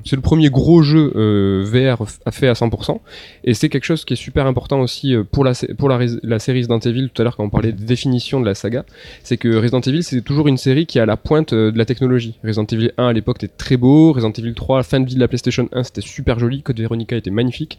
c'est 0.04 0.16
le 0.16 0.22
premier 0.22 0.50
gros 0.50 0.82
jeu 0.82 1.12
euh, 1.16 1.64
VR 1.64 2.04
fait 2.30 2.48
à 2.48 2.54
100%, 2.54 2.98
et 3.44 3.54
c'est 3.54 3.68
quelque 3.68 3.84
chose 3.84 4.04
qui 4.04 4.14
est 4.14 4.16
super 4.16 4.46
important 4.46 4.80
aussi 4.80 5.14
euh, 5.14 5.24
pour 5.24 5.44
la 5.44 5.52
pour 5.78 5.88
la, 5.88 5.98
la 6.22 6.38
série 6.38 6.58
Resident 6.58 6.80
Evil. 6.80 7.10
Tout 7.12 7.22
à 7.22 7.24
l'heure, 7.24 7.36
quand 7.36 7.44
on 7.44 7.50
parlait 7.50 7.72
de 7.72 7.82
définition 7.82 8.40
de 8.40 8.46
la 8.46 8.54
saga, 8.54 8.84
c'est 9.22 9.36
que 9.36 9.54
Resident 9.56 9.80
Evil 9.80 10.02
c'est 10.02 10.20
toujours 10.22 10.48
une 10.48 10.56
série 10.58 10.86
qui 10.86 10.98
est 10.98 11.02
à 11.02 11.06
la 11.06 11.16
pointe 11.16 11.54
de 11.54 11.76
la 11.76 11.84
technologie. 11.84 12.38
Resident 12.44 12.66
Evil 12.72 12.90
1 12.98 13.08
à 13.08 13.12
l'époque 13.12 13.42
était 13.42 13.54
très 13.56 13.76
beau, 13.76 14.12
Resident 14.12 14.32
Evil 14.32 14.54
3 14.54 14.82
fin 14.82 15.00
de 15.00 15.06
vie 15.06 15.14
de 15.14 15.20
la 15.20 15.28
PlayStation 15.28 15.68
1 15.72 15.84
c'était 15.84 16.00
super 16.00 16.38
joli, 16.38 16.62
Code 16.62 16.80
Veronica 16.80 17.16
était 17.16 17.30
magnifique. 17.30 17.78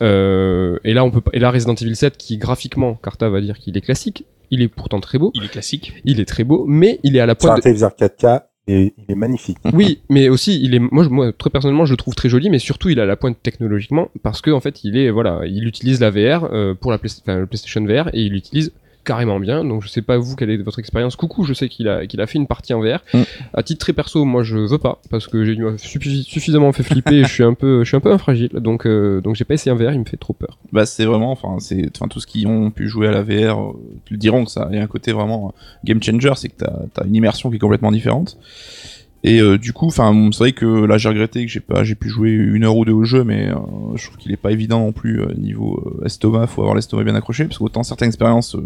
Et 0.00 0.94
là, 0.94 1.04
on 1.04 1.10
peut 1.10 1.20
pas- 1.20 1.30
là, 1.40 1.50
Resident 1.50 1.74
Evil 1.74 1.96
7, 1.96 2.16
qui 2.16 2.38
graphiquement, 2.38 2.94
Carta 2.94 3.28
va 3.28 3.40
dire 3.40 3.58
qu'il 3.58 3.76
est 3.76 3.80
classique, 3.80 4.24
il 4.50 4.62
est 4.62 4.68
pourtant 4.68 5.00
très 5.00 5.18
beau, 5.18 5.30
Il 5.34 5.44
est 5.44 5.48
classique. 5.48 5.94
il 6.04 6.20
est 6.20 6.24
très 6.24 6.44
beau, 6.44 6.64
mais 6.66 7.00
il 7.02 7.16
est 7.16 7.20
à 7.20 7.26
la 7.26 7.32
un 7.32 7.36
pointe. 7.36 7.56
de- 7.58 7.62
téléviseur 7.62 7.92
4K, 7.96 8.42
et 8.68 8.94
il 8.98 9.04
est 9.12 9.14
magnifique. 9.16 9.56
Oui, 9.72 10.00
mais 10.08 10.28
aussi, 10.28 10.60
il 10.62 10.74
est, 10.74 10.78
moi, 10.78 11.04
je- 11.04 11.08
moi, 11.08 11.32
très 11.32 11.50
personnellement, 11.50 11.84
je 11.86 11.92
le 11.92 11.96
trouve 11.96 12.14
très 12.14 12.28
joli, 12.28 12.50
mais 12.50 12.58
surtout, 12.58 12.88
il 12.88 12.98
est 12.98 13.02
à 13.02 13.06
la 13.06 13.16
pointe 13.16 13.36
technologiquement, 13.42 14.08
parce 14.22 14.40
que 14.42 14.50
en 14.50 14.60
fait, 14.60 14.84
il 14.84 14.96
est, 14.96 15.10
voilà, 15.10 15.40
il 15.46 15.66
utilise 15.66 16.00
la 16.00 16.10
VR 16.10 16.44
euh, 16.52 16.74
pour 16.74 16.90
la 16.90 16.98
Play- 16.98 17.10
enfin, 17.22 17.38
le 17.38 17.46
PlayStation 17.46 17.84
VR 17.84 18.08
et 18.12 18.22
il 18.22 18.32
l'utilise 18.32 18.72
carrément 19.10 19.40
bien. 19.40 19.64
Donc, 19.64 19.82
je 19.82 19.88
sais 19.88 20.02
pas 20.02 20.18
vous 20.18 20.36
quelle 20.36 20.50
est 20.50 20.56
votre 20.58 20.78
expérience. 20.78 21.16
Coucou, 21.16 21.42
je 21.42 21.52
sais 21.52 21.68
qu'il 21.68 21.88
a, 21.88 22.06
qu'il 22.06 22.20
a 22.20 22.28
fait 22.28 22.38
une 22.38 22.46
partie 22.46 22.72
en 22.74 22.80
VR. 22.80 23.00
Mm. 23.12 23.22
À 23.54 23.64
titre 23.64 23.80
très 23.80 23.92
perso, 23.92 24.24
moi, 24.24 24.44
je 24.44 24.56
veux 24.56 24.78
pas 24.78 25.00
parce 25.10 25.26
que 25.26 25.44
j'ai 25.44 25.56
suffisamment 26.22 26.70
fait 26.70 26.84
flipper. 26.84 27.16
et 27.16 27.24
je 27.24 27.32
suis 27.32 27.42
un 27.42 27.54
peu, 27.54 27.82
je 27.82 27.88
suis 27.88 27.96
un 27.96 28.00
peu 28.00 28.12
infragile. 28.12 28.50
Donc, 28.50 28.86
euh, 28.86 29.20
donc, 29.20 29.34
j'ai 29.34 29.44
pas 29.44 29.54
essayé 29.54 29.72
en 29.72 29.76
VR. 29.76 29.92
Il 29.94 29.98
me 29.98 30.04
fait 30.04 30.16
trop 30.16 30.32
peur. 30.32 30.58
Bah 30.72 30.86
c'est 30.86 31.04
vraiment, 31.04 31.32
enfin 31.32 31.56
c'est, 31.58 31.90
enfin 31.96 32.06
tous 32.06 32.24
qui 32.24 32.46
ont 32.46 32.70
pu 32.70 32.86
jouer 32.86 33.08
à 33.08 33.10
la 33.10 33.22
VR 33.24 33.60
euh, 33.60 33.72
le 34.10 34.16
diront 34.16 34.44
que 34.44 34.50
ça 34.52 34.68
il 34.70 34.76
y 34.76 34.80
a 34.80 34.82
un 34.84 34.86
côté 34.86 35.10
vraiment 35.10 35.48
euh, 35.48 35.58
game 35.84 36.00
changer, 36.00 36.32
c'est 36.36 36.48
que 36.48 36.64
t'as 36.64 37.02
as 37.02 37.04
une 37.04 37.16
immersion 37.16 37.50
qui 37.50 37.56
est 37.56 37.58
complètement 37.58 37.90
différente. 37.90 38.38
Et 39.22 39.38
euh, 39.40 39.58
du 39.58 39.74
coup, 39.74 39.86
enfin 39.86 40.30
c'est 40.32 40.38
vrai 40.38 40.52
que 40.52 40.64
là 40.64 40.96
j'ai 40.96 41.10
regretté 41.10 41.44
que 41.44 41.52
j'ai 41.52 41.60
pas, 41.60 41.84
j'ai 41.84 41.94
pu 41.94 42.08
jouer 42.08 42.30
une 42.30 42.64
heure 42.64 42.74
ou 42.76 42.86
deux 42.86 42.92
au 42.92 43.04
jeu, 43.04 43.22
mais 43.22 43.48
euh, 43.50 43.54
je 43.96 44.06
trouve 44.06 44.16
qu'il 44.16 44.32
est 44.32 44.38
pas 44.38 44.50
évident 44.50 44.80
non 44.80 44.92
plus 44.92 45.20
euh, 45.20 45.34
niveau 45.36 45.98
estomac, 46.06 46.46
faut 46.46 46.62
avoir 46.62 46.74
l'estomac 46.74 47.04
bien 47.04 47.14
accroché, 47.14 47.44
parce 47.44 47.58
qu'autant 47.58 47.82
certaines 47.82 48.08
expériences 48.08 48.56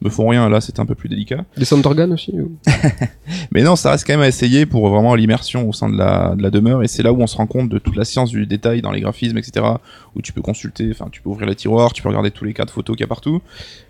me 0.00 0.08
font 0.08 0.26
rien, 0.28 0.48
là 0.48 0.62
c'est 0.62 0.80
un 0.80 0.86
peu 0.86 0.94
plus 0.94 1.10
délicat. 1.10 1.44
Des 1.58 1.66
sound 1.66 1.84
organes 1.84 2.14
aussi. 2.14 2.32
ou- 2.32 2.52
Mais 3.52 3.62
non, 3.62 3.76
ça 3.76 3.90
reste 3.90 4.06
quand 4.06 4.14
même 4.14 4.22
à 4.22 4.28
essayer 4.28 4.64
pour 4.64 4.88
vraiment 4.88 5.14
l'immersion 5.14 5.68
au 5.68 5.74
sein 5.74 5.90
de 5.90 5.98
la, 5.98 6.34
de 6.36 6.42
la 6.42 6.50
demeure, 6.50 6.82
et 6.82 6.88
c'est 6.88 7.02
là 7.02 7.12
où 7.12 7.20
on 7.20 7.26
se 7.26 7.36
rend 7.36 7.46
compte 7.46 7.68
de 7.68 7.78
toute 7.78 7.96
la 7.96 8.04
science 8.06 8.30
du 8.30 8.46
détail 8.46 8.80
dans 8.80 8.92
les 8.92 9.02
graphismes, 9.02 9.36
etc. 9.36 9.66
Où 10.14 10.22
tu 10.22 10.32
peux 10.32 10.42
consulter, 10.42 10.88
enfin 10.90 11.08
tu 11.10 11.22
peux 11.22 11.30
ouvrir 11.30 11.48
les 11.48 11.54
tiroirs, 11.54 11.92
tu 11.92 12.02
peux 12.02 12.08
regarder 12.08 12.30
tous 12.30 12.44
les 12.44 12.54
cas 12.54 12.64
de 12.64 12.70
photos 12.70 12.96
qu'il 12.96 13.02
y 13.02 13.04
a 13.04 13.08
partout, 13.08 13.40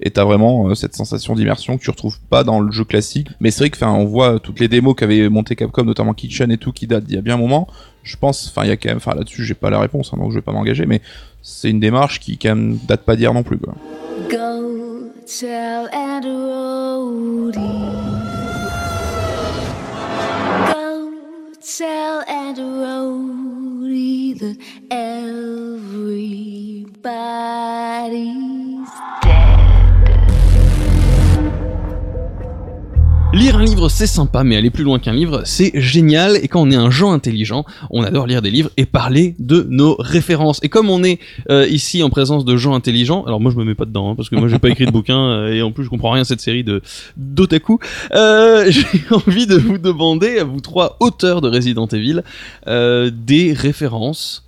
et 0.00 0.10
t'as 0.10 0.24
vraiment 0.24 0.68
euh, 0.68 0.74
cette 0.74 0.94
sensation 0.94 1.34
d'immersion 1.34 1.78
que 1.78 1.82
tu 1.82 1.90
retrouves 1.90 2.18
pas 2.28 2.44
dans 2.44 2.60
le 2.60 2.70
jeu 2.72 2.84
classique. 2.84 3.28
Mais 3.40 3.50
c'est 3.50 3.60
vrai 3.60 3.70
que, 3.70 3.84
on 3.84 4.04
voit 4.04 4.40
toutes 4.40 4.60
les 4.60 4.68
démos 4.68 4.94
qu'avait 4.94 5.28
monté 5.28 5.56
Capcom, 5.56 5.84
notamment 5.84 6.14
Kitchen 6.14 6.50
et 6.50 6.58
tout, 6.58 6.72
qui 6.72 6.86
datent 6.86 7.04
d'il 7.04 7.16
y 7.16 7.18
a 7.18 7.22
bien 7.22 7.34
un 7.34 7.38
moment. 7.38 7.68
Je 8.02 8.16
pense, 8.16 8.48
enfin, 8.48 8.64
il 8.64 8.68
y 8.68 8.72
a 8.72 8.76
quand 8.76 8.88
même, 8.88 8.98
enfin 8.98 9.14
là-dessus, 9.14 9.44
j'ai 9.44 9.54
pas 9.54 9.70
la 9.70 9.80
réponse, 9.80 10.12
hein, 10.12 10.16
donc 10.16 10.30
je 10.30 10.36
vais 10.36 10.42
pas 10.42 10.52
m'engager, 10.52 10.86
mais 10.86 11.00
c'est 11.42 11.70
une 11.70 11.80
démarche 11.80 12.20
qui 12.20 12.38
quand 12.38 12.50
même 12.50 12.78
date 12.86 13.02
pas 13.02 13.16
d'hier 13.16 13.34
non 13.34 13.42
plus, 13.42 13.58
quoi. 13.58 13.74
Go 14.30 15.10
tell. 15.26 15.88
Go 20.72 21.12
tell 21.60 22.22
everybody's 22.28 23.18
Un 33.58 33.64
livre, 33.64 33.88
c'est 33.88 34.06
sympa, 34.06 34.44
mais 34.44 34.56
aller 34.56 34.70
plus 34.70 34.84
loin 34.84 35.00
qu'un 35.00 35.12
livre, 35.12 35.42
c'est 35.44 35.72
génial. 35.74 36.36
Et 36.36 36.46
quand 36.46 36.62
on 36.62 36.70
est 36.70 36.76
un 36.76 36.90
gens 36.90 37.10
intelligent, 37.10 37.64
on 37.90 38.04
adore 38.04 38.28
lire 38.28 38.40
des 38.40 38.52
livres 38.52 38.70
et 38.76 38.86
parler 38.86 39.34
de 39.40 39.66
nos 39.68 39.96
références. 39.98 40.60
Et 40.62 40.68
comme 40.68 40.88
on 40.88 41.02
est 41.02 41.18
euh, 41.50 41.66
ici 41.66 42.04
en 42.04 42.08
présence 42.08 42.44
de 42.44 42.56
gens 42.56 42.74
intelligents, 42.74 43.24
alors 43.24 43.40
moi 43.40 43.50
je 43.50 43.56
me 43.56 43.64
mets 43.64 43.74
pas 43.74 43.84
dedans, 43.84 44.12
hein, 44.12 44.14
parce 44.14 44.28
que 44.28 44.36
moi 44.36 44.46
j'ai 44.46 44.60
pas 44.60 44.68
écrit 44.68 44.86
de 44.86 44.92
bouquin 44.92 45.18
euh, 45.18 45.52
et 45.52 45.62
en 45.62 45.72
plus 45.72 45.82
je 45.82 45.88
comprends 45.88 46.12
rien 46.12 46.22
à 46.22 46.24
cette 46.24 46.40
série 46.40 46.62
de 46.62 46.82
d'otaku. 47.16 47.80
Euh, 48.14 48.66
j'ai 48.70 48.86
envie 49.10 49.48
de 49.48 49.56
vous 49.56 49.78
demander 49.78 50.38
à 50.38 50.44
vous 50.44 50.60
trois 50.60 50.96
auteurs 51.00 51.40
de 51.40 51.48
Resident 51.48 51.88
Evil 51.88 52.22
des 52.64 53.52
références 53.54 54.47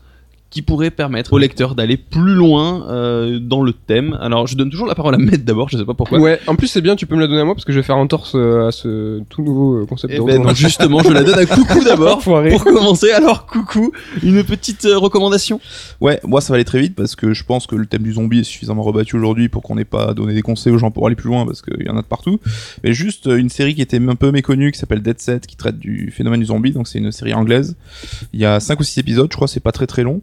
qui 0.50 0.62
pourraient 0.62 0.90
permettre 0.90 1.32
au 1.32 1.38
lecteur 1.38 1.76
d'aller 1.76 1.96
plus 1.96 2.34
loin 2.34 2.84
euh, 2.88 3.38
dans 3.38 3.62
le 3.62 3.72
thème. 3.72 4.18
Alors 4.20 4.48
je 4.48 4.56
donne 4.56 4.68
toujours 4.68 4.88
la 4.88 4.96
parole 4.96 5.14
à 5.14 5.18
Matt 5.18 5.44
d'abord, 5.44 5.68
je 5.68 5.78
sais 5.78 5.84
pas 5.84 5.94
pourquoi. 5.94 6.18
Ouais, 6.18 6.40
en 6.48 6.56
plus 6.56 6.66
c'est 6.66 6.80
bien, 6.80 6.96
tu 6.96 7.06
peux 7.06 7.14
me 7.14 7.20
la 7.20 7.28
donner 7.28 7.40
à 7.40 7.44
moi 7.44 7.54
parce 7.54 7.64
que 7.64 7.72
je 7.72 7.78
vais 7.78 7.84
faire 7.84 7.96
entorse 7.96 8.32
euh, 8.34 8.66
à 8.66 8.72
ce 8.72 9.20
tout 9.28 9.42
nouveau 9.42 9.82
euh, 9.82 9.86
concept 9.86 10.12
Eh 10.14 10.18
de 10.18 10.24
ben 10.24 10.42
non, 10.42 10.52
justement, 10.52 11.02
je 11.02 11.10
la 11.10 11.22
donne 11.22 11.38
à 11.38 11.46
Coucou 11.50 11.84
d'abord. 11.84 12.20
Pour 12.20 12.64
commencer, 12.64 13.12
alors 13.12 13.46
Coucou, 13.46 13.92
une 14.24 14.42
petite 14.42 14.84
euh, 14.86 14.98
recommandation? 14.98 15.60
Ouais, 16.00 16.18
moi 16.24 16.40
ça 16.40 16.52
va 16.52 16.56
aller 16.56 16.64
très 16.64 16.80
vite 16.80 16.96
parce 16.96 17.14
que 17.14 17.32
je 17.32 17.44
pense 17.44 17.68
que 17.68 17.76
le 17.76 17.86
thème 17.86 18.02
du 18.02 18.14
zombie 18.14 18.40
est 18.40 18.44
suffisamment 18.44 18.82
rebattu 18.82 19.16
aujourd'hui 19.16 19.48
pour 19.48 19.62
qu'on 19.62 19.76
n'ait 19.76 19.84
pas 19.84 20.14
donné 20.14 20.34
des 20.34 20.42
conseils 20.42 20.72
aux 20.72 20.78
gens 20.78 20.90
pour 20.90 21.06
aller 21.06 21.16
plus 21.16 21.28
loin 21.28 21.46
parce 21.46 21.62
qu'il 21.62 21.86
y 21.86 21.90
en 21.90 21.96
a 21.96 22.02
de 22.02 22.06
partout. 22.06 22.40
Mais 22.82 22.92
juste 22.92 23.26
une 23.26 23.50
série 23.50 23.76
qui 23.76 23.82
était 23.82 24.00
un 24.00 24.16
peu 24.16 24.32
méconnue 24.32 24.72
qui 24.72 24.80
s'appelle 24.80 25.02
Dead 25.02 25.20
Set 25.20 25.46
qui 25.46 25.56
traite 25.56 25.78
du 25.78 26.10
phénomène 26.10 26.40
du 26.40 26.46
zombie, 26.46 26.72
donc 26.72 26.88
c'est 26.88 26.98
une 26.98 27.12
série 27.12 27.34
anglaise. 27.34 27.76
Il 28.32 28.40
y 28.40 28.44
a 28.44 28.58
5 28.58 28.80
ou 28.80 28.82
6 28.82 28.98
épisodes, 28.98 29.28
je 29.30 29.36
crois, 29.36 29.46
c'est 29.46 29.60
pas 29.60 29.72
très 29.72 29.86
très 29.86 30.02
long. 30.02 30.22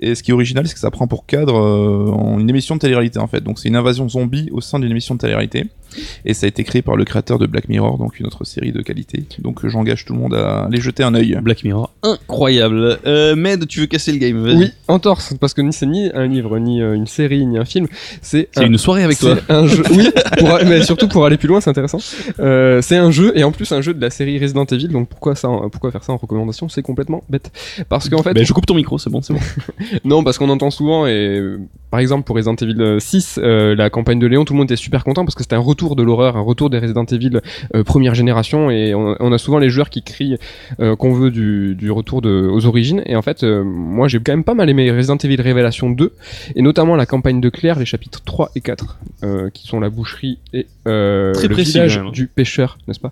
Et 0.00 0.14
ce 0.14 0.22
qui 0.22 0.32
est 0.32 0.34
original, 0.34 0.66
c'est 0.66 0.74
que 0.74 0.80
ça 0.80 0.90
prend 0.90 1.06
pour 1.06 1.24
cadre 1.24 1.54
euh, 1.56 2.10
en 2.10 2.38
une 2.38 2.50
émission 2.50 2.74
de 2.74 2.80
télé-réalité 2.80 3.18
en 3.20 3.26
fait. 3.26 3.40
Donc 3.42 3.58
c'est 3.58 3.68
une 3.68 3.76
invasion 3.76 4.08
zombie 4.08 4.48
au 4.52 4.60
sein 4.60 4.78
d'une 4.80 4.90
émission 4.90 5.14
de 5.14 5.20
télé-réalité. 5.20 5.64
Et 6.24 6.34
ça 6.34 6.46
a 6.46 6.48
été 6.48 6.64
créé 6.64 6.82
par 6.82 6.96
le 6.96 7.04
créateur 7.04 7.38
de 7.38 7.46
Black 7.46 7.68
Mirror, 7.68 7.98
donc 7.98 8.18
une 8.18 8.26
autre 8.26 8.42
série 8.44 8.72
de 8.72 8.82
qualité. 8.82 9.22
Donc 9.38 9.64
euh, 9.64 9.68
j'engage 9.68 10.04
tout 10.04 10.12
le 10.12 10.18
monde 10.18 10.34
à 10.34 10.64
aller 10.64 10.80
jeter 10.80 11.04
un 11.04 11.14
œil. 11.14 11.38
Black 11.40 11.62
Mirror, 11.62 11.92
incroyable. 12.02 12.98
Euh, 13.06 13.36
Med, 13.36 13.68
tu 13.68 13.80
veux 13.80 13.86
casser 13.86 14.10
le 14.10 14.18
game? 14.18 14.42
Oui, 14.44 14.72
entorse, 14.88 15.34
parce 15.40 15.54
que 15.54 15.60
ni 15.62 15.72
c'est 15.72 15.86
ni 15.86 16.10
un 16.12 16.26
livre, 16.26 16.58
ni 16.58 16.80
une 16.80 17.06
série, 17.06 17.46
ni 17.46 17.56
un 17.58 17.64
film. 17.64 17.86
C'est 18.20 18.48
C'est 18.52 18.64
un- 18.64 18.66
une 18.66 18.78
soirée 18.78 19.04
avec 19.04 19.18
toi. 19.18 19.36
c'est 19.46 19.52
un 19.54 19.66
jeu. 19.68 19.84
Oui, 19.92 20.08
pour, 20.38 20.48
mais 20.66 20.82
surtout 20.82 21.06
pour 21.06 21.24
aller 21.24 21.36
plus 21.36 21.46
loin, 21.48 21.60
c'est 21.60 21.70
intéressant. 21.70 21.98
Euh, 22.40 22.82
c'est 22.82 22.96
un 22.96 23.12
jeu 23.12 23.32
et 23.38 23.44
en 23.44 23.52
plus 23.52 23.70
un 23.70 23.80
jeu 23.80 23.94
de 23.94 24.00
la 24.00 24.10
série 24.10 24.38
Resident 24.40 24.64
Evil. 24.64 24.88
Donc 24.88 25.08
pourquoi 25.08 25.36
ça, 25.36 25.48
en- 25.48 25.70
pourquoi 25.70 25.92
faire 25.92 26.02
ça 26.02 26.12
en 26.12 26.16
recommandation? 26.16 26.68
C'est 26.68 26.82
complètement 26.82 27.22
bête. 27.30 27.52
Parce 27.88 28.08
qu'en 28.08 28.22
fait, 28.24 28.36
je 28.44 28.52
coupe 28.52 28.66
ton 28.66 28.74
micro, 28.74 28.98
c'est 28.98 29.10
bon, 29.10 29.22
c'est 29.22 29.32
bon. 29.32 29.40
non, 30.04 30.24
parce 30.24 30.38
qu'on 30.38 30.48
entend 30.50 30.70
souvent 30.70 31.06
et 31.06 31.56
par 31.94 32.00
exemple 32.00 32.24
pour 32.24 32.34
Resident 32.34 32.56
Evil 32.56 32.80
euh, 32.80 32.98
6, 32.98 33.38
euh, 33.40 33.76
la 33.76 33.88
campagne 33.88 34.18
de 34.18 34.26
Léon, 34.26 34.44
tout 34.44 34.52
le 34.52 34.56
monde 34.56 34.66
était 34.66 34.74
super 34.74 35.04
content 35.04 35.24
parce 35.24 35.36
que 35.36 35.44
c'était 35.44 35.54
un 35.54 35.60
retour 35.60 35.94
de 35.94 36.02
l'horreur, 36.02 36.36
un 36.36 36.40
retour 36.40 36.68
des 36.68 36.80
Resident 36.80 37.04
Evil 37.04 37.40
euh, 37.72 37.84
première 37.84 38.16
génération. 38.16 38.68
Et 38.68 38.96
on, 38.96 39.14
on 39.20 39.32
a 39.32 39.38
souvent 39.38 39.60
les 39.60 39.70
joueurs 39.70 39.90
qui 39.90 40.02
crient 40.02 40.36
euh, 40.80 40.96
qu'on 40.96 41.12
veut 41.12 41.30
du, 41.30 41.76
du 41.76 41.92
retour 41.92 42.20
de, 42.20 42.48
aux 42.52 42.66
origines. 42.66 43.04
Et 43.06 43.14
en 43.14 43.22
fait 43.22 43.44
euh, 43.44 43.62
moi 43.62 44.08
j'ai 44.08 44.18
quand 44.18 44.32
même 44.32 44.42
pas 44.42 44.54
mal 44.54 44.68
aimé 44.68 44.90
Resident 44.90 45.18
Evil 45.18 45.40
Révélation 45.40 45.88
2 45.88 46.12
et 46.56 46.62
notamment 46.62 46.96
la 46.96 47.06
campagne 47.06 47.40
de 47.40 47.48
Claire, 47.48 47.78
les 47.78 47.86
chapitres 47.86 48.22
3 48.24 48.50
et 48.56 48.60
4 48.60 48.98
euh, 49.22 49.50
qui 49.50 49.68
sont 49.68 49.78
la 49.78 49.88
boucherie 49.88 50.38
et 50.52 50.66
euh, 50.88 51.32
le 51.40 51.48
précis, 51.48 51.74
village 51.74 51.98
hein. 51.98 52.10
du 52.12 52.26
pêcheur, 52.26 52.76
n'est-ce 52.88 53.00
pas? 53.00 53.10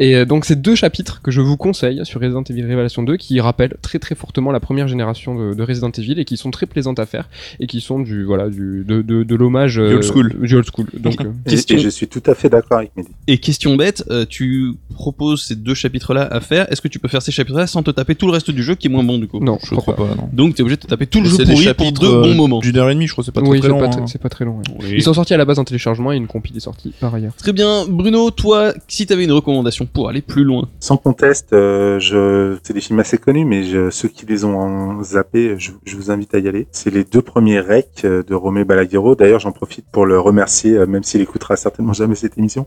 Et 0.00 0.16
euh, 0.16 0.24
donc 0.24 0.44
c'est 0.44 0.60
deux 0.60 0.74
chapitres 0.74 1.22
que 1.22 1.30
je 1.30 1.40
vous 1.40 1.56
conseille 1.56 2.04
sur 2.04 2.20
Resident 2.20 2.42
Evil 2.42 2.64
Révélation 2.64 3.04
2 3.04 3.16
qui 3.16 3.40
rappellent 3.40 3.76
très 3.80 4.00
très 4.00 4.16
fortement 4.16 4.50
la 4.50 4.60
première 4.60 4.88
génération 4.88 5.34
de, 5.34 5.54
de 5.54 5.62
Resident 5.62 5.90
Evil 5.90 6.18
et 6.18 6.24
qui 6.24 6.36
sont 6.36 6.50
très 6.50 6.66
plaisantes 6.66 6.98
à 6.98 7.06
faire 7.06 7.28
et 7.60 7.68
qui 7.68 7.80
sont 7.80 8.00
du 8.00 8.23
du 8.24 8.26
voilà 8.26 8.48
du 8.48 8.84
de 8.86 9.02
de, 9.02 9.22
de 9.22 9.34
l'hommage 9.34 9.78
euh, 9.78 9.88
Du 9.90 9.94
old 9.96 10.04
school. 10.04 10.34
du 10.40 10.54
old 10.56 10.66
school. 10.74 10.86
Donc 10.98 11.20
euh, 11.20 11.30
Et, 11.46 11.50
Question. 11.50 11.76
et 11.76 11.80
je 11.80 11.88
suis 11.88 12.08
tout 12.08 12.22
à 12.26 12.34
fait 12.34 12.48
d'accord 12.48 12.78
avec 12.78 12.90
Mehdi. 12.96 13.08
Et 13.26 13.38
question 13.38 13.76
bête, 13.76 14.04
euh, 14.10 14.24
tu 14.28 14.74
proposes 14.94 15.42
ces 15.44 15.56
deux 15.56 15.74
chapitres-là 15.74 16.22
à 16.30 16.40
faire. 16.40 16.70
Est-ce 16.72 16.80
que 16.80 16.88
tu 16.88 16.98
peux 16.98 17.08
faire 17.08 17.22
ces 17.22 17.32
chapitres-là 17.32 17.66
sans 17.66 17.82
te 17.82 17.90
taper 17.90 18.14
tout 18.14 18.26
le 18.26 18.32
reste 18.32 18.50
du 18.50 18.62
jeu 18.62 18.74
qui 18.74 18.86
est 18.86 18.90
moins 18.90 19.04
bon 19.04 19.18
du 19.18 19.26
coup 19.28 19.40
non, 19.40 19.58
Je 19.62 19.74
crois 19.74 19.94
pas, 19.96 20.02
non. 20.16 20.28
Donc 20.32 20.54
t'es 20.54 20.62
obligé 20.62 20.76
de 20.76 20.82
te 20.82 20.86
taper 20.86 21.06
tout 21.06 21.20
le 21.20 21.26
jeu 21.26 21.36
pourri 21.38 21.48
pour 21.54 21.60
chapitres 21.62 22.00
deux 22.00 22.06
euh, 22.14 22.22
bons 22.22 22.34
moments. 22.34 22.60
d'une 22.60 22.76
heure 22.78 22.90
et 22.90 22.94
demie, 22.94 23.06
je 23.06 23.12
crois, 23.12 23.24
c'est 23.24 23.32
pas 23.32 23.40
très, 23.40 23.50
oui, 23.50 23.58
très 23.60 23.68
c'est 23.68 23.72
long. 23.72 23.78
pas, 23.80 23.86
hein. 23.86 23.90
très- 23.90 24.06
c'est 24.06 24.20
pas 24.22 24.28
très 24.28 24.44
long. 24.44 24.58
ouais. 24.58 24.64
Oui. 24.80 24.92
Ils 24.96 25.02
sont 25.02 25.14
sortis 25.14 25.34
à 25.34 25.36
la 25.36 25.44
base 25.44 25.58
en 25.58 25.64
téléchargement 25.64 26.12
et 26.12 26.16
une 26.16 26.26
compile 26.26 26.56
est 26.56 26.60
sortie 26.60 26.92
par 27.00 27.14
ailleurs. 27.14 27.34
Très 27.36 27.52
bien, 27.52 27.84
Bruno, 27.88 28.30
toi, 28.30 28.72
si 28.88 29.06
t'avais 29.06 29.24
une 29.24 29.32
recommandation 29.32 29.86
pour 29.86 30.08
aller 30.08 30.22
plus 30.22 30.44
loin. 30.44 30.68
Sans 30.80 30.96
conteste, 30.96 31.52
euh, 31.52 31.98
je... 32.00 32.56
c'est 32.62 32.72
des 32.72 32.80
films 32.80 33.00
assez 33.00 33.18
connus, 33.18 33.44
mais 33.44 33.64
je... 33.64 33.90
ceux 33.90 34.08
qui 34.08 34.24
les 34.26 34.44
ont 34.44 34.58
en 34.58 35.02
zappé, 35.02 35.56
je... 35.58 35.72
je 35.84 35.96
vous 35.96 36.10
invite 36.10 36.34
à 36.34 36.38
y 36.38 36.48
aller. 36.48 36.66
C'est 36.72 36.92
les 36.92 37.04
deux 37.04 37.22
premiers 37.22 37.60
recs 37.60 38.04
de 38.22 38.34
Romé 38.34 38.64
Balaguerro. 38.64 39.14
D'ailleurs, 39.14 39.40
j'en 39.40 39.52
profite 39.52 39.86
pour 39.90 40.06
le 40.06 40.18
remercier, 40.20 40.76
euh, 40.76 40.86
même 40.86 41.02
s'il 41.02 41.20
écoutera 41.20 41.56
certainement 41.56 41.92
jamais 41.92 42.14
cette 42.14 42.38
émission, 42.38 42.66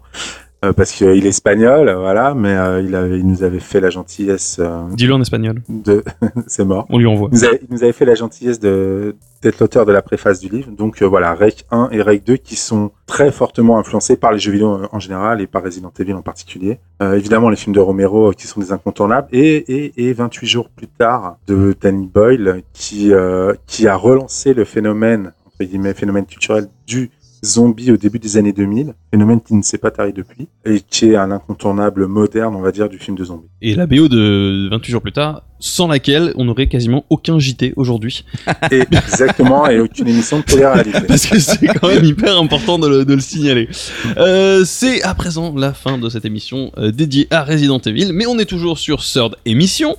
euh, 0.66 0.74
parce 0.74 0.92
qu'il 0.92 1.08
est 1.26 1.30
espagnol, 1.30 1.94
voilà, 2.00 2.34
mais 2.34 2.56
euh, 2.56 2.82
il, 2.82 2.96
avait... 2.96 3.20
il 3.20 3.28
nous 3.28 3.44
avait 3.44 3.60
fait 3.60 3.80
la 3.80 3.92
gentillesse 3.92 4.60
Dis-le 4.92 5.14
en 5.14 5.22
espagnol, 5.22 5.62
de... 5.70 6.04
c'est 6.48 6.66
mort. 6.66 6.88
on 6.90 6.98
lui 6.98 7.06
envoie. 7.06 7.30
Il 7.32 7.38
nous 7.38 7.44
avait, 7.46 7.60
il 7.62 7.74
nous 7.76 7.84
avait 7.84 7.94
fait 7.94 8.06
la 8.06 8.16
gentillesse 8.16 8.60
de 8.60 9.16
d'être 9.44 9.60
l'auteur 9.60 9.86
de 9.86 9.92
la 9.92 10.02
préface 10.02 10.40
du 10.40 10.50
livre. 10.50 10.72
Donc 10.72 11.04
voilà, 11.04 11.36
Rec 11.36 11.66
1 11.70 11.90
et 11.92 12.02
Rec 12.02 12.24
2 12.26 12.38
qui 12.38 12.56
sont 12.56 12.90
très 13.06 13.32
fortement 13.32 13.78
influencés 13.78 14.18
par 14.18 14.32
les 14.32 14.40
jeux 14.40 14.52
vidéo 14.52 14.80
en- 14.92 15.00
général 15.00 15.42
et 15.42 15.46
par 15.46 15.62
Resident 15.64 15.94
Evil 16.00 16.16
en 16.16 16.24
particulier. 16.24 16.80
Évidemment 17.00 17.50
les 17.52 17.56
films 17.56 17.76
de 17.76 17.80
Romero 17.80 18.32
qui 18.32 18.48
sont 18.48 18.60
des 18.60 18.72
incontournables 18.72 19.28
et, 19.32 19.58
et, 19.72 20.08
et 20.10 20.14
28 20.14 20.48
jours 20.48 20.70
plus 20.76 20.88
tard 20.88 21.38
de 21.46 21.76
Danny 21.80 22.08
Boyle 22.12 22.64
qui, 22.74 23.12
qui 23.68 23.88
a 23.88 23.96
relancé 23.96 24.56
le 24.56 24.66
phénomène, 24.66 25.34
phénomène 25.94 26.26
culturel 26.26 26.68
du 26.86 27.10
zombie 27.44 27.92
au 27.92 27.98
début 27.98 28.20
des 28.20 28.38
années 28.38 28.54
2000, 28.54 28.94
phénomène 29.12 29.42
qui 29.42 29.54
ne 29.54 29.62
s'est 29.62 29.78
pas 29.78 29.92
taré 29.92 30.12
depuis 30.12 30.48
et 30.66 30.82
qui 30.82 31.12
est 31.12 31.16
un 31.16 31.32
incontournable 31.32 32.08
moderne, 32.08 32.56
on 32.56 32.62
va 32.62 32.72
dire, 32.72 32.90
du 32.90 32.98
film 32.98 33.18
de 33.18 33.24
zombie. 33.24 33.48
Et 33.62 33.76
la 33.76 33.86
BO 33.86 34.08
de 34.08 34.70
28 34.72 34.92
jours 34.92 35.02
plus 35.02 35.12
tard, 35.12 35.44
sans 35.60 35.88
laquelle 35.88 36.34
on 36.36 36.46
n'aurait 36.46 36.68
quasiment 36.68 37.06
aucun 37.10 37.40
JT 37.40 37.74
aujourd'hui. 37.76 38.24
Exactement, 38.72 39.68
et 39.68 39.80
aucune 39.80 40.08
émission 40.08 40.40
de 40.40 40.44
télé-réalité. 40.44 41.02
Parce 41.08 41.26
que 41.26 41.40
c'est 41.40 41.68
quand 41.68 41.88
même 41.88 42.04
hyper 42.06 42.38
important 42.38 42.80
de 42.80 42.88
le, 42.88 43.06
de 43.06 43.14
le 43.14 43.20
signaler. 43.20 43.70
Euh, 44.18 44.64
c'est 44.66 45.02
à 45.04 45.14
présent 45.16 45.54
la 45.56 45.74
fin 45.74 45.98
de 45.98 46.10
cette 46.10 46.26
émission 46.26 46.72
euh, 46.78 46.92
dédiée 46.92 47.28
à 47.32 47.44
Resident 47.44 47.80
Evil, 47.80 48.12
mais 48.14 48.26
on 48.26 48.38
est 48.40 48.46
toujours 48.46 48.78
sur 48.78 49.04
Third 49.04 49.36
Émission. 49.46 49.96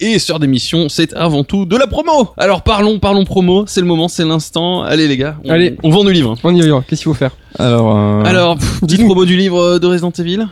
Et 0.00 0.18
Third 0.18 0.42
Émission, 0.44 0.88
c'est 0.88 1.12
avant 1.14 1.44
tout 1.44 1.66
de 1.66 1.76
la 1.76 1.86
promo. 1.86 2.30
Alors 2.36 2.62
parlons, 2.62 2.98
parlons 2.98 3.24
promo, 3.24 3.64
c'est 3.66 3.80
le 3.80 3.86
moment, 3.86 4.08
c'est 4.08 4.24
l'instant. 4.24 4.82
Allez 4.82 5.08
les 5.08 5.16
gars, 5.16 5.36
on, 5.44 5.50
Allez. 5.50 5.76
on 5.82 5.90
vend 5.90 6.04
du 6.04 6.12
livre. 6.12 6.36
On 6.42 6.54
y 6.54 6.68
va. 6.68 6.82
Qu'est-ce 6.88 7.02
qu'il 7.02 7.12
faut 7.12 7.14
faire? 7.14 7.32
Alors, 7.58 7.96
euh, 7.96 8.22
Alors, 8.24 8.56
pff, 8.58 8.80
petite 8.82 9.04
promo 9.04 9.24
du 9.24 9.36
livre 9.36 9.58
euh, 9.60 9.78
de 9.78 9.86
Resident 9.86 10.10
Evil. 10.10 10.46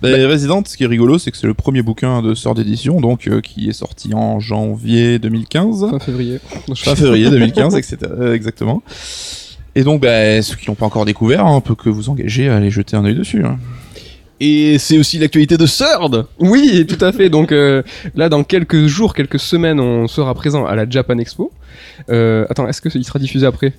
bah, 0.00 0.08
Resident, 0.28 0.62
ce 0.66 0.76
qui 0.76 0.84
est 0.84 0.86
rigolo, 0.88 1.18
c'est 1.18 1.30
que 1.30 1.36
c'est 1.36 1.46
le 1.46 1.54
premier 1.54 1.82
bouquin 1.82 2.22
de 2.22 2.34
sort 2.34 2.54
d'édition, 2.54 3.00
donc 3.00 3.26
euh, 3.28 3.40
qui 3.40 3.68
est 3.68 3.72
sorti 3.74 4.14
en 4.14 4.40
janvier 4.40 5.18
2015, 5.18 5.90
Fin 5.90 5.98
février. 5.98 6.40
Fin 6.76 6.94
février 6.96 7.30
2015, 7.30 7.74
etc. 7.76 7.96
euh, 8.10 8.34
exactement. 8.34 8.82
Et 9.74 9.84
donc, 9.84 10.00
bah, 10.02 10.40
ceux 10.42 10.56
qui 10.56 10.66
l'ont 10.66 10.74
pas 10.74 10.86
encore 10.86 11.04
découvert, 11.04 11.46
hein, 11.46 11.54
on 11.56 11.60
peut 11.60 11.74
que 11.74 11.88
vous 11.88 12.08
engager 12.10 12.48
à 12.48 12.56
aller 12.56 12.70
jeter 12.70 12.96
un 12.96 13.04
œil 13.04 13.14
dessus. 13.14 13.44
hein. 13.44 13.58
Et 14.44 14.78
c'est 14.80 14.98
aussi 14.98 15.18
l'actualité 15.18 15.56
de 15.56 15.66
Third. 15.66 16.26
Oui, 16.40 16.84
tout 16.88 17.02
à 17.04 17.12
fait. 17.12 17.30
Donc 17.30 17.52
euh, 17.52 17.82
là, 18.16 18.28
dans 18.28 18.42
quelques 18.42 18.86
jours, 18.86 19.14
quelques 19.14 19.38
semaines, 19.38 19.78
on 19.78 20.08
sera 20.08 20.34
présent 20.34 20.66
à 20.66 20.74
la 20.74 20.88
Japan 20.90 21.16
Expo. 21.18 21.52
Euh, 22.10 22.44
attends, 22.50 22.66
est-ce 22.66 22.80
que 22.80 22.88
il 22.92 23.04
sera 23.04 23.20
diffusé 23.20 23.46
après? 23.46 23.72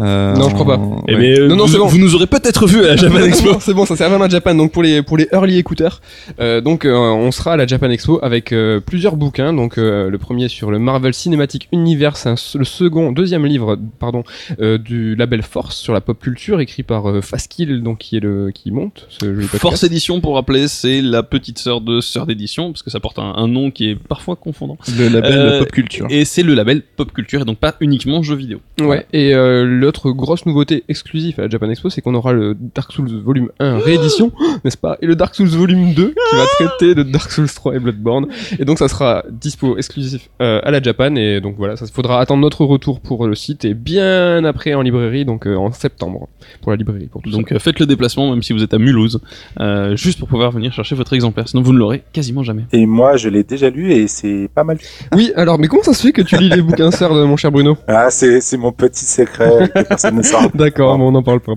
Euh, 0.00 0.34
Non, 0.34 0.48
je 0.48 0.54
crois 0.54 0.76
pas. 0.76 0.80
Eh 1.08 1.16
ben, 1.16 1.48
Non, 1.48 1.56
non, 1.56 1.64
vous, 1.66 1.72
c'est 1.72 1.78
bon. 1.78 1.86
vous 1.86 1.98
nous 1.98 2.14
aurez 2.14 2.26
peut-être 2.26 2.66
vu 2.66 2.84
à 2.84 2.88
la 2.88 2.96
Japan 2.96 3.18
Expo. 3.24 3.58
C'est 3.60 3.74
bon, 3.74 3.84
ça 3.84 3.96
c'est 3.96 4.08
vraiment 4.08 4.24
à 4.24 4.28
Japan. 4.28 4.54
Donc 4.54 4.72
pour 4.72 4.82
les 4.82 5.02
pour 5.02 5.16
les 5.16 5.28
early 5.32 5.58
écouteurs, 5.58 6.00
euh, 6.40 6.60
donc 6.60 6.84
euh, 6.84 6.94
on 6.96 7.30
sera 7.32 7.52
à 7.54 7.56
la 7.56 7.66
Japan 7.66 7.90
Expo 7.90 8.18
avec 8.22 8.52
euh, 8.52 8.80
plusieurs 8.80 9.16
bouquins. 9.16 9.52
Donc 9.52 9.76
euh, 9.78 10.08
le 10.10 10.18
premier 10.18 10.48
sur 10.48 10.70
le 10.70 10.78
Marvel 10.78 11.14
Cinematic 11.14 11.68
Universe, 11.72 12.26
un- 12.26 12.34
le 12.58 12.64
second, 12.64 13.12
deuxième 13.12 13.44
livre, 13.46 13.76
pardon, 13.98 14.22
euh, 14.60 14.78
du 14.78 15.16
label 15.16 15.42
Force 15.42 15.76
sur 15.76 15.92
la 15.92 16.00
pop 16.00 16.18
culture, 16.20 16.60
écrit 16.60 16.82
par 16.82 17.08
euh, 17.10 17.20
Faskill, 17.20 17.82
donc 17.82 17.98
qui 17.98 18.16
est 18.16 18.20
le 18.20 18.50
qui 18.54 18.70
monte 18.70 19.06
ce. 19.08 19.26
Force 19.58 19.82
Édition, 19.84 20.20
pour 20.20 20.34
rappeler, 20.36 20.68
c'est 20.68 21.00
la 21.00 21.22
petite 21.22 21.58
sœur 21.58 21.80
de 21.80 22.00
Sœur 22.00 22.26
d'édition, 22.26 22.70
parce 22.72 22.82
que 22.82 22.90
ça 22.90 23.00
porte 23.00 23.18
un, 23.18 23.32
un 23.36 23.48
nom 23.48 23.70
qui 23.70 23.90
est 23.90 23.94
parfois 23.96 24.36
confondant. 24.36 24.78
Le 24.98 25.08
label 25.08 25.32
Euh, 25.38 25.58
pop 25.60 25.70
culture. 25.72 26.06
Et 26.10 26.24
c'est 26.24 26.42
le 26.42 26.54
label 26.54 26.82
pop 26.96 27.12
culture, 27.12 27.40
et 27.42 27.44
donc 27.44 27.58
pas 27.58 27.74
uniquement 27.80 28.22
jeux 28.22 28.34
vidéo. 28.36 28.60
Ouais, 28.80 29.06
et 29.12 29.34
euh, 29.34 29.64
l'autre 29.88 30.10
grosse 30.10 30.44
nouveauté 30.44 30.84
exclusive 30.88 31.36
à 31.38 31.42
la 31.42 31.48
Japan 31.48 31.70
Expo, 31.70 31.88
c'est 31.88 32.02
qu'on 32.02 32.14
aura 32.14 32.34
le 32.34 32.54
Dark 32.54 32.92
Souls 32.92 33.22
Volume 33.24 33.48
1 33.58 33.78
réédition, 33.78 34.32
n'est-ce 34.64 34.76
pas? 34.76 34.98
Et 35.00 35.06
le 35.06 35.16
Dark 35.16 35.34
Souls 35.34 35.48
Volume 35.48 35.94
2 35.94 36.08
qui 36.08 36.36
va 36.36 36.44
traiter 36.58 36.94
de 36.94 37.02
Dark 37.02 37.30
Souls 37.30 37.48
3 37.48 37.76
et 37.76 37.78
Bloodborne. 37.78 38.26
Et 38.58 38.66
donc 38.66 38.78
ça 38.78 38.88
sera 38.88 39.24
dispo 39.30 39.78
exclusif 39.78 40.28
euh, 40.42 40.60
à 40.62 40.70
la 40.70 40.82
Japan, 40.82 41.14
et 41.14 41.40
donc 41.40 41.54
voilà, 41.56 41.76
ça 41.76 41.86
faudra 41.86 42.20
attendre 42.20 42.42
notre 42.42 42.66
retour 42.66 43.00
pour 43.00 43.26
le 43.26 43.34
site, 43.34 43.64
et 43.64 43.72
bien 43.72 44.44
après 44.44 44.74
en 44.74 44.82
librairie, 44.82 45.24
donc 45.24 45.46
euh, 45.46 45.56
en 45.56 45.72
septembre, 45.72 46.28
pour 46.60 46.70
la 46.70 46.76
librairie, 46.76 47.06
pour 47.06 47.22
tout 47.22 47.30
Donc 47.30 47.52
euh, 47.52 47.58
faites 47.58 47.80
le 47.80 47.86
déplacement, 47.86 48.30
même 48.30 48.42
si 48.42 48.52
vous 48.52 48.62
êtes 48.62 48.74
à 48.74 48.78
Mulhouse, 48.78 49.22
euh, 49.58 49.96
juste 49.96 50.18
pour 50.18 50.28
pouvoir 50.28 50.50
venir 50.50 50.70
chercher 50.70 50.96
votre 50.96 51.14
exemplaire, 51.14 51.48
sinon 51.48 51.62
vous 51.62 51.72
ne 51.72 51.78
l'aurez 51.78 52.02
quasiment 52.12 52.42
jamais. 52.42 52.64
Et 52.72 52.84
moi, 52.84 53.16
je 53.16 53.30
l'ai 53.30 53.42
déjà 53.42 53.70
lu 53.70 53.90
et 53.92 54.06
c'est 54.06 54.50
pas 54.54 54.64
mal. 54.64 54.76
Oui, 55.14 55.32
alors, 55.34 55.58
mais 55.58 55.66
comment 55.66 55.82
ça 55.82 55.94
se 55.94 56.02
fait 56.02 56.12
que 56.12 56.20
tu 56.20 56.36
lis 56.36 56.50
les 56.50 56.60
bouquins 56.60 56.90
serres 56.90 57.14
de 57.14 57.24
mon 57.24 57.38
cher 57.38 57.50
Bruno? 57.50 57.78
Ah, 57.86 58.10
c'est 58.10 58.42
c'est 58.42 58.58
mon 58.58 58.72
petit 58.72 59.06
secret 59.06 59.70
que 59.82 59.88
personne 59.88 60.16
ne 60.16 60.22
saura. 60.22 60.48
D'accord, 60.54 60.98
mais 60.98 61.04
on 61.04 61.12
n'en 61.12 61.22
parle 61.22 61.40
pas. 61.40 61.54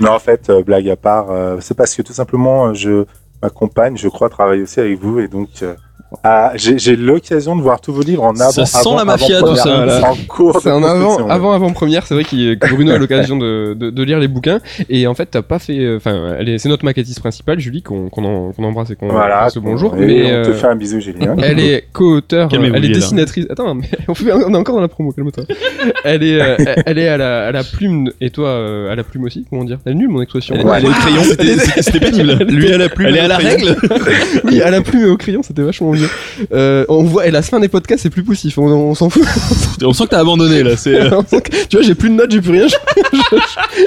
Non, 0.00 0.12
en 0.12 0.18
fait, 0.18 0.50
euh, 0.50 0.62
blague 0.62 0.88
à 0.88 0.96
part, 0.96 1.30
euh, 1.30 1.58
c'est 1.60 1.76
parce 1.76 1.94
que 1.94 2.02
tout 2.02 2.12
simplement, 2.12 2.68
euh, 2.68 2.74
je 2.74 3.04
ma 3.42 3.50
compagne, 3.50 3.96
je 3.96 4.08
crois, 4.08 4.28
travaille 4.28 4.62
aussi 4.62 4.80
avec 4.80 4.98
vous 5.00 5.18
et 5.18 5.26
donc 5.26 5.48
ah, 6.24 6.52
j'ai 6.54 6.78
j'ai 6.78 6.96
l'occasion 6.96 7.56
de 7.56 7.62
voir 7.62 7.80
tous 7.80 7.92
vos 7.92 8.02
livres 8.02 8.22
en 8.24 8.34
avant. 8.38 8.50
Ça 8.50 8.64
sent 8.66 8.78
avant- 8.80 8.96
la 8.96 9.04
mafia, 9.04 9.38
avant- 9.38 9.48
tout 9.48 9.56
ça, 9.56 9.62
première, 9.62 9.86
là. 9.86 10.10
En 10.10 10.16
cours. 10.28 10.60
C'est 10.62 10.70
en 10.70 10.82
avant, 10.82 11.16
ouais. 11.22 11.30
avant, 11.32 11.52
avant 11.52 11.70
première. 11.72 12.06
C'est 12.06 12.14
vrai 12.14 12.24
qu'il- 12.24 12.58
que 12.58 12.74
Bruno 12.74 12.92
a 12.92 12.98
l'occasion 12.98 13.36
de, 13.36 13.74
de, 13.74 13.90
de 13.90 14.02
lire 14.02 14.18
les 14.18 14.28
bouquins. 14.28 14.60
Et 14.88 15.06
en 15.06 15.14
fait, 15.14 15.26
t'as 15.26 15.42
pas 15.42 15.58
fait, 15.58 15.78
euh, 15.78 15.96
enfin, 15.96 16.36
c'est 16.58 16.68
notre 16.68 16.84
maquettiste 16.84 17.20
principale, 17.20 17.58
Julie, 17.60 17.82
qu'on, 17.82 18.06
en- 18.08 18.52
qu'on 18.52 18.64
embrasse 18.64 18.90
et 18.90 18.96
qu'on 18.96 19.08
Voilà. 19.08 19.48
le 19.54 19.60
bonjour. 19.60 19.96
Et 19.96 20.00
mais, 20.06 20.22
on 20.40 20.42
te 20.44 20.50
euh, 20.50 20.54
fait 20.54 20.66
un 20.66 20.76
bisou, 20.76 21.00
Julien. 21.00 21.36
elle 21.42 21.58
est 21.60 21.84
co-auteur, 21.92 22.48
elle 22.52 22.84
est 22.84 22.88
dessinatrice. 22.88 23.46
Attends, 23.50 23.74
mais 23.74 23.88
on, 24.08 24.14
fait- 24.14 24.32
on 24.32 24.52
est 24.54 24.56
encore 24.56 24.74
dans 24.76 24.80
la 24.80 24.88
promo, 24.88 25.12
calme-toi. 25.12 25.44
elle 26.04 26.22
est, 26.22 26.40
euh, 26.40 26.56
elle- 26.86 26.98
est 26.98 27.08
à 27.08 27.16
la, 27.16 27.46
à 27.46 27.52
la 27.52 27.64
plume, 27.64 28.10
et 28.20 28.30
toi, 28.30 28.48
euh, 28.48 28.92
à 28.92 28.94
la 28.94 29.02
plume 29.04 29.24
aussi, 29.24 29.46
comment 29.50 29.64
dire? 29.64 29.78
Elle 29.84 29.92
est 29.92 29.96
nulle, 29.96 30.08
mon 30.08 30.22
expression. 30.22 30.54
Elle- 30.56 30.66
elle 30.76 30.84
est 30.84 30.88
au 30.88 30.92
crayon. 30.92 31.22
C'était 31.22 31.82
c'était 31.82 32.00
pénible. 32.00 32.44
Lui 32.44 32.72
à 32.72 32.78
la 32.78 32.88
plume. 32.88 33.08
Elle 33.08 33.16
est 33.16 33.20
à 33.20 33.28
la 33.28 33.36
règle 33.38 33.76
Oui, 34.44 34.60
à 34.62 34.70
la 34.70 34.80
plume 34.80 35.02
et 35.02 35.08
au 35.08 35.16
crayon, 35.16 35.42
c'était 35.42 35.62
vachement 35.62 35.90
mieux. 36.02 36.46
Euh, 36.52 36.84
on 36.88 37.02
voit, 37.02 37.26
et 37.26 37.30
la 37.30 37.42
fin 37.42 37.60
des 37.60 37.68
podcasts, 37.68 38.02
c'est 38.02 38.10
plus 38.10 38.22
poussif. 38.24 38.58
On, 38.58 38.66
on 38.66 38.94
s'en 38.94 39.10
fout. 39.10 39.22
On 39.84 39.92
sent 39.92 40.04
que 40.04 40.10
t'as 40.10 40.20
abandonné 40.20 40.62
là, 40.62 40.76
c'est... 40.76 40.94
euh, 40.94 41.22
que- 41.30 41.66
tu 41.68 41.76
vois, 41.76 41.82
j'ai 41.82 41.94
plus 41.94 42.08
de 42.10 42.14
notes, 42.14 42.30
j'ai 42.30 42.40
plus 42.40 42.52
rien. 42.52 42.66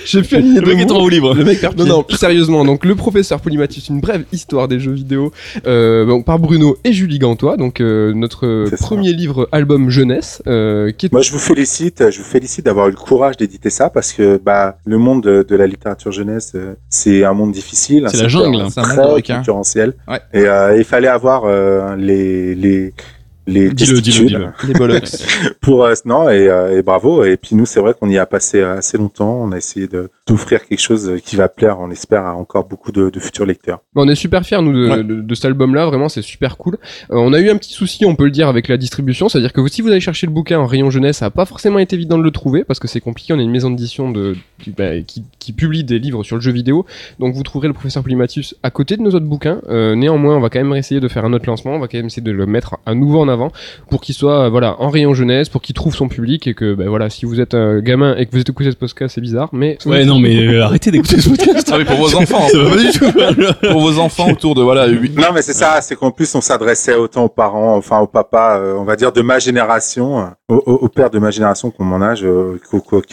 J'ai 0.06 0.22
plus 0.22 0.38
aligné 0.38 0.60
Le 0.60 0.66
de 0.68 0.74
mec 0.74 0.88
est 0.88 0.92
en 0.92 1.00
roue 1.00 1.10
libre. 1.10 1.34
Le 1.34 1.44
mec 1.44 1.60
perd 1.62 1.78
Non, 1.80 1.86
non, 1.86 2.04
plus 2.04 2.18
sérieusement. 2.18 2.66
Donc, 2.66 2.86
le 2.86 2.96
professeur 2.96 3.40
Polymathus, 3.40 3.82
une 3.90 4.00
brève 4.00 4.24
histoire 4.32 4.68
des 4.68 4.80
jeux 4.80 4.92
vidéo, 4.92 5.32
euh, 5.68 6.06
donc, 6.06 6.26
par 6.26 6.40
Bruno 6.40 6.78
et 6.84 6.94
Julie 6.94 7.20
Gantois. 7.20 7.58
Donc, 7.58 7.82
euh, 7.82 8.14
notre 8.14 8.66
ça. 8.70 8.78
premier 8.78 9.14
livre 9.14 9.48
album 9.52 9.90
jeunesse, 9.90 10.42
euh, 10.48 10.92
qui 10.92 11.08
est 11.08 11.12
Moi, 11.12 11.22
je 11.22 11.32
vous 11.32 11.40
félicite, 11.40 12.12
je 12.12 12.18
vous 12.20 12.24
félicite 12.26 12.66
d'avoir 12.66 12.88
eu 12.88 12.92
le 12.92 12.98
courage 12.98 13.38
d'éditer 13.38 13.70
ça 13.70 13.90
parce 13.90 14.14
que 14.14 14.40
bah 14.44 14.78
le 14.86 14.98
monde 14.98 15.24
de, 15.24 15.46
de 15.48 15.56
la 15.56 15.68
littérature 15.68 16.12
jeunesse, 16.12 16.54
c'est 16.90 17.24
un 17.24 17.34
monde 17.34 17.52
difficile, 17.52 18.06
un 18.06 18.10
C'est 18.10 18.22
la 18.22 18.28
jungle, 18.28 18.66
c'est 18.70 18.80
un 18.80 18.84
monde 18.84 18.92
de 18.92 19.02
très 19.02 19.12
requins. 19.12 19.38
concurrentiel. 19.38 19.94
Ouais. 20.08 20.20
Et 20.34 20.46
euh, 20.46 20.78
il 20.78 20.84
fallait 20.84 21.08
avoir 21.08 21.44
euh, 21.46 21.96
les 22.06 22.56
les 22.56 22.94
les 23.48 23.70
Dis-le, 23.70 24.02
dis-le, 24.02 24.02
testitudes 24.02 24.28
dis-le. 24.28 24.68
Les 24.68 24.74
bollocks. 24.74 25.10
pour 25.62 25.84
euh, 25.86 25.94
non 26.06 26.30
et, 26.30 26.48
euh, 26.50 26.78
et 26.78 26.82
bravo 26.82 27.24
et 27.24 27.38
puis 27.38 27.56
nous 27.56 27.66
c'est 27.66 27.80
vrai 27.80 27.94
qu'on 28.00 28.10
y 28.10 28.18
a 28.18 28.26
passé 28.26 28.60
euh, 28.60 28.78
assez 28.78 28.98
longtemps 28.98 29.40
on 29.42 29.52
a 29.52 29.58
essayé 29.58 29.88
de 29.88 30.10
d'offrir 30.28 30.66
quelque 30.66 30.80
chose 30.80 31.10
euh, 31.10 31.18
qui 31.20 31.36
va 31.36 31.48
plaire 31.48 31.78
on 31.80 31.92
espère 31.92 32.26
à 32.26 32.36
encore 32.36 32.66
beaucoup 32.68 32.92
de, 32.92 33.10
de 33.10 33.20
futurs 33.20 33.46
lecteurs 33.46 33.80
Bon, 33.94 34.06
on 34.06 34.10
est 34.10 34.16
super 34.16 34.44
fiers 34.46 34.62
nous 34.62 34.74
de, 34.74 34.90
Ouais. 34.90 35.04
de, 35.04 35.22
de 35.22 35.36
cet 35.36 35.46
album-là, 35.46 35.86
vraiment 35.86 36.10
c'est 36.10 36.22
super 36.22 36.58
cool. 36.58 36.78
Euh, 37.12 37.16
on 37.18 37.34
a 37.34 37.40
eu 37.40 37.50
un 37.50 37.58
petit 37.58 37.74
souci, 37.74 38.06
on 38.06 38.16
peut 38.16 38.26
le 38.26 38.32
dire, 38.32 38.48
avec 38.48 38.68
la 38.68 38.78
distribution, 38.78 39.30
c'est-à-dire 39.30 39.54
que 39.54 39.62
vous, 39.62 39.68
si 39.68 39.82
vous 39.82 39.90
allez 39.90 40.00
chercher 40.00 40.28
le 40.28 40.32
bouquin 40.34 40.60
en 40.60 40.66
rayon 40.66 40.90
jeunesse, 40.90 41.18
ça 41.18 41.28
a 41.28 41.30
pas 41.30 41.46
forcément 41.46 41.80
été 41.80 41.96
évident 41.96 42.18
de 42.18 42.24
le 42.24 42.32
trouver 42.32 42.64
parce 42.64 42.80
que 42.80 42.88
c'est 42.88 43.00
compliqué. 43.00 43.34
On 43.34 43.40
est 43.40 43.44
une 43.44 43.52
maison 43.52 43.70
d'édition 43.70 44.12
de 44.12 44.36
qui, 44.62 44.72
bah, 44.72 45.00
qui, 45.06 45.24
qui 45.40 45.54
publie 45.54 45.84
des 45.84 46.00
livres 46.00 46.24
sur 46.24 46.36
le 46.36 46.42
jeu 46.42 46.52
vidéo, 46.52 46.86
donc 47.20 47.34
vous 47.36 47.44
trouverez 47.44 47.68
le 47.68 47.74
professeur 47.74 48.04
Polymathus 48.04 48.56
à 48.64 48.70
côté 48.72 48.98
de 48.98 49.02
nos 49.02 49.12
autres 49.12 49.26
bouquins. 49.26 49.62
Euh, 49.70 49.96
néanmoins, 49.96 50.36
on 50.36 50.42
va 50.42 50.50
quand 50.50 50.60
même 50.64 50.74
essayer 50.76 51.00
de 51.00 51.08
faire 51.08 51.26
un 51.26 51.34
autre 51.34 51.46
lancement, 51.48 51.74
on 51.76 51.80
va 51.80 51.88
quand 51.88 51.98
même 51.98 52.08
essayer 52.08 52.24
de 52.24 52.32
le 52.32 52.46
mettre 52.46 52.78
à 52.86 52.94
nouveau 52.96 53.20
en 53.22 53.28
avant 53.28 53.35
pour 53.90 54.02
qu'il 54.02 54.16
soit 54.16 54.46
euh, 54.46 54.50
voilà 54.50 54.76
en 54.82 54.90
rayon 54.90 55.14
jeunesse, 55.14 55.50
pour 55.50 55.62
qu'il 55.62 55.76
trouve 55.76 55.96
son 55.96 56.08
public 56.08 56.48
et 56.48 56.54
que 56.54 56.74
ben 56.74 56.88
voilà, 56.90 57.10
si 57.10 57.26
vous 57.26 57.40
êtes 57.40 57.54
un 57.54 57.80
gamin 57.80 58.16
et 58.18 58.26
que 58.26 58.32
vous 58.32 58.40
êtes 58.40 58.50
écouté 58.50 58.72
ce 58.72 58.76
podcast, 58.76 59.16
c'est 59.16 59.22
bizarre, 59.22 59.50
mais 59.54 59.78
Ouais, 59.86 60.06
non, 60.06 60.20
mais 60.20 60.36
euh, 60.48 60.64
arrêtez 60.66 60.92
d'écouter 60.92 61.20
ce 61.22 61.30
podcast. 61.30 61.70
Ah 61.72 61.78
oui, 61.78 61.86
pour 61.86 61.98
vos 61.98 62.16
enfants. 62.18 62.48
Ça 62.50 62.58
va 62.58 62.70
pas 62.70 62.78
du 62.78 62.92
tout. 62.92 63.12
pour 63.72 63.82
vos 63.82 64.00
enfants 64.00 64.32
autour 64.32 64.56
de 64.56 64.62
voilà 64.62 64.88
8 64.88 65.18
Non, 65.18 65.28
mais 65.34 65.42
c'est 65.42 65.54
ça, 65.54 65.80
c'est 65.82 65.96
qu'en 65.96 66.12
plus 66.12 66.34
on 66.36 66.42
s'adressait 66.42 66.96
autant 66.96 67.26
aux 67.26 67.30
parents, 67.30 67.76
enfin 67.76 68.00
aux 68.00 68.08
papas, 68.08 68.60
euh, 68.60 68.76
on 68.78 68.84
va 68.84 68.96
dire 68.96 69.12
de 69.12 69.22
ma 69.22 69.40
génération, 69.40 70.30
aux, 70.50 70.56
aux- 70.66 70.74
aux 70.86 70.90
pères 70.90 71.10
de 71.10 71.20
ma 71.20 71.32
génération 71.32 71.72
qui 71.72 71.82
ont 71.82 71.86
mon 71.86 72.02
âge, 72.02 72.24
euh, 72.24 72.58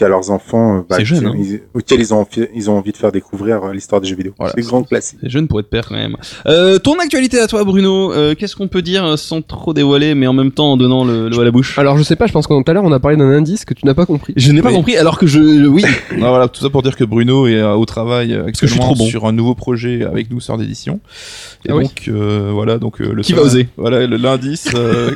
leurs 0.01 0.31
enfants, 0.31 0.85
bah, 0.89 0.97
C'est 0.97 1.05
jeune, 1.05 1.19
qui- 1.19 1.25
hein. 1.25 1.33
ils- 1.37 1.61
auxquels 1.73 1.99
ils 2.01 2.13
ont, 2.13 2.19
envie- 2.21 2.47
ils 2.53 2.69
ont 2.69 2.77
envie 2.77 2.91
de 2.91 2.97
faire 2.97 3.11
découvrir 3.11 3.67
l'histoire 3.71 4.01
des 4.01 4.07
jeux 4.07 4.15
vidéo. 4.15 4.33
Voilà. 4.37 4.53
c'est 4.55 4.61
grand 4.65 4.83
classique. 4.83 5.19
C'est 5.23 5.29
jeune 5.29 5.47
pour 5.47 5.59
être 5.59 5.69
père 5.69 5.87
quand 5.87 5.95
même. 5.95 6.15
Euh, 6.47 6.77
ton 6.79 6.99
actualité 6.99 7.39
à 7.39 7.47
toi, 7.47 7.63
Bruno. 7.63 8.11
Euh, 8.13 8.35
Qu'est-ce 8.35 8.55
qu'on 8.55 8.67
peut 8.67 8.81
dire 8.81 9.17
sans 9.17 9.41
trop 9.41 9.73
dévoiler, 9.73 10.12
mais 10.15 10.27
en 10.27 10.33
même 10.33 10.51
temps 10.51 10.71
en 10.73 10.77
donnant 10.77 11.03
le, 11.05 11.29
le 11.29 11.39
à 11.39 11.43
la 11.43 11.51
bouche 11.51 11.77
alors 11.79 11.97
je 11.97 12.03
sais 12.03 12.15
pas, 12.15 12.27
je 12.27 12.31
pense 12.33 12.47
que 12.47 12.53
tout 12.53 12.69
à 12.69 12.73
l'heure 12.73 12.83
on 12.83 12.91
a 12.91 12.99
parlé 12.99 13.17
d'un 13.17 13.29
indice 13.31 13.65
que 13.65 13.73
tu 13.73 13.85
n'as 13.85 13.93
pas 13.93 14.05
compris. 14.05 14.33
Je 14.37 14.51
n'ai 14.51 14.61
pas 14.61 14.69
Oui. 14.69 14.75
compris, 14.75 14.95
alors 14.97 15.17
que 15.17 15.27
je, 15.27 15.39
oui. 15.67 15.83
Non, 16.17 16.29
voilà, 16.29 16.47
tout 16.47 16.61
ça 16.61 16.69
pour 16.69 16.81
dire 16.83 16.95
que 16.95 17.03
Bruno 17.03 17.47
est 17.47 17.55
euh, 17.55 17.73
au 17.73 17.85
travail 17.85 18.33
euh, 18.33 18.43
que 18.45 18.51
je 18.51 18.57
suis 18.57 18.65
actuellement 18.67 18.93
trop 18.93 18.95
bon. 19.03 19.09
sur 19.09 19.25
un 19.25 19.31
nouveau 19.31 19.55
projet 19.55 20.03
avec 20.03 20.29
nous, 20.31 20.39
sœur 20.39 20.57
d'édition. 20.57 20.99
Et 21.65 21.71
Ah 21.71 21.75
oui. 21.75 21.83
donc, 21.85 22.03
euh, 22.07 22.49
voilà, 22.53 22.77
donc 22.77 23.01
euh, 23.01 23.11
le 23.13 23.21
Qui 23.23 23.33
va 23.33 23.41
oser 23.41 23.67
Voilà, 23.77 24.05
l'indice. 24.07 24.67
euh, 24.75 25.11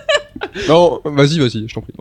Non, 0.68 1.00
vas-y, 1.04 1.38
vas-y, 1.38 1.66
je 1.68 1.74
t'en 1.74 1.80
prie. 1.82 1.92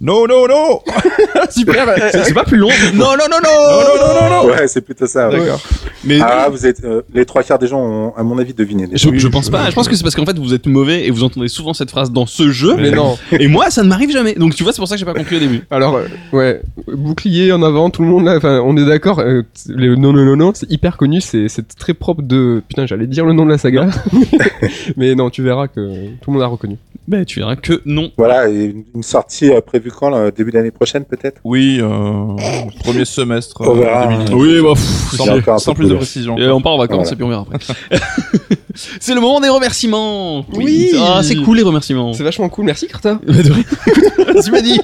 Non, 0.00 0.26
non, 0.26 0.46
non 0.48 0.80
Super. 1.50 1.86
C'est 2.12 2.24
c'est 2.24 2.34
pas 2.34 2.44
plus 2.44 2.56
long. 2.56 2.68
Non, 2.94 3.10
non, 3.18 3.26
non, 3.30 3.36
non. 3.42 3.50
Non, 3.70 3.80
non, 3.96 4.20
non, 4.30 4.42
non, 4.46 4.50
Ouais, 4.50 4.66
c'est 4.68 4.80
plutôt 4.80 5.06
ça. 5.06 5.28
ouais. 5.28 5.38
D'accord. 5.40 5.60
Mais 6.04 6.18
Ah, 6.22 6.48
vous 6.50 6.66
êtes 6.66 6.82
euh, 6.84 7.02
les 7.12 7.26
trois 7.26 7.42
quarts 7.42 7.58
des 7.58 7.66
gens 7.66 7.80
ont, 7.80 8.14
à 8.16 8.22
mon 8.22 8.38
avis, 8.38 8.54
deviné. 8.54 8.88
je, 8.92 9.10
je 9.14 9.28
pense 9.28 9.50
pas. 9.50 9.68
Je 9.68 9.74
pense 9.74 9.88
que 9.88 9.94
c'est 9.96 10.02
parce 10.02 10.14
qu'en 10.14 10.24
fait 10.24 10.38
vous 10.38 10.54
êtes 10.54 10.66
mauvais 10.66 11.06
et 11.06 11.10
vous 11.10 11.22
entendez 11.24 11.48
souvent 11.48 11.74
cette 11.74 11.90
phrase 11.90 12.10
dans 12.10 12.24
ce 12.26 12.50
jeu. 12.50 12.76
Mais 12.76 12.90
non. 12.90 13.18
Et 13.32 13.48
moi, 13.48 13.70
ça 13.70 13.82
ne 13.82 13.88
m'arrive 13.88 14.10
jamais. 14.10 14.34
Donc 14.34 14.54
tu 14.54 14.62
vois, 14.62 14.72
c'est 14.72 14.78
pour 14.80 14.88
ça 14.88 14.94
que 14.94 14.98
j'ai 15.00 15.04
pas 15.04 15.12
compris 15.14 15.36
au 15.36 15.40
début. 15.40 15.62
Alors, 15.70 15.96
euh, 15.96 16.06
ouais, 16.32 16.62
bouclier 16.88 17.52
en 17.52 17.62
avant, 17.62 17.90
tout 17.90 18.02
le 18.02 18.08
monde 18.08 18.24
là, 18.24 18.36
enfin, 18.36 18.60
on 18.64 18.76
est 18.78 18.86
d'accord, 18.86 19.18
euh, 19.20 19.42
le 19.68 19.96
non, 19.96 20.12
non, 20.14 20.24
non, 20.24 20.36
non, 20.36 20.52
c'est 20.54 20.70
hyper 20.70 20.96
connu, 20.96 21.20
c'est, 21.20 21.48
c'est 21.48 21.68
très 21.76 21.92
propre 21.94 22.22
de, 22.22 22.62
putain, 22.68 22.86
j'allais 22.86 23.06
dire 23.06 23.26
le 23.26 23.32
nom 23.34 23.44
de 23.44 23.50
la 23.50 23.58
saga, 23.58 23.88
mais 24.96 25.14
non, 25.14 25.30
tu 25.30 25.42
verras 25.42 25.68
que 25.68 25.80
tout 26.20 26.30
le 26.30 26.32
monde 26.32 26.42
a 26.42 26.46
reconnu. 26.46 26.76
Ben 27.10 27.24
tu 27.24 27.40
verras 27.40 27.56
que 27.56 27.82
non. 27.86 28.12
Voilà, 28.16 28.48
et 28.48 28.72
une, 28.94 29.02
sortie 29.02 29.50
euh, 29.50 29.60
prévue 29.60 29.90
quand 29.90 30.10
là, 30.10 30.30
Début 30.30 30.52
d'année 30.52 30.70
prochaine, 30.70 31.04
peut-être? 31.04 31.40
Oui, 31.42 31.80
euh, 31.80 32.36
premier 32.84 33.04
semestre. 33.04 33.60
On 33.62 33.74
verra. 33.74 34.06
2019. 34.06 34.38
Oui, 34.38 34.62
bah. 34.62 34.74
pff, 34.74 35.16
Sans, 35.16 35.28
un 35.28 35.58
sans 35.58 35.74
plus 35.74 35.88
de 35.88 35.96
précision. 35.96 36.38
Et 36.38 36.46
on 36.46 36.60
part 36.60 36.74
en 36.74 36.78
vacances 36.78 37.08
Voilà. 37.08 37.12
et 37.12 37.16
puis 37.16 37.24
on 37.24 37.28
verra 37.28 37.46
après. 37.52 37.74
c'est 39.00 39.16
le 39.16 39.20
moment 39.20 39.40
des 39.40 39.48
remerciements. 39.48 40.46
Oui. 40.52 40.92
Ah, 41.00 41.22
c'est 41.24 41.34
cool 41.34 41.56
les 41.56 41.64
remerciements. 41.64 42.12
C'est 42.12 42.22
vachement 42.22 42.48
cool, 42.48 42.66
merci 42.66 42.86
Carta. 42.86 43.18
Bah, 43.26 44.42
tu 44.44 44.52
m'as 44.52 44.60
dit. 44.60 44.78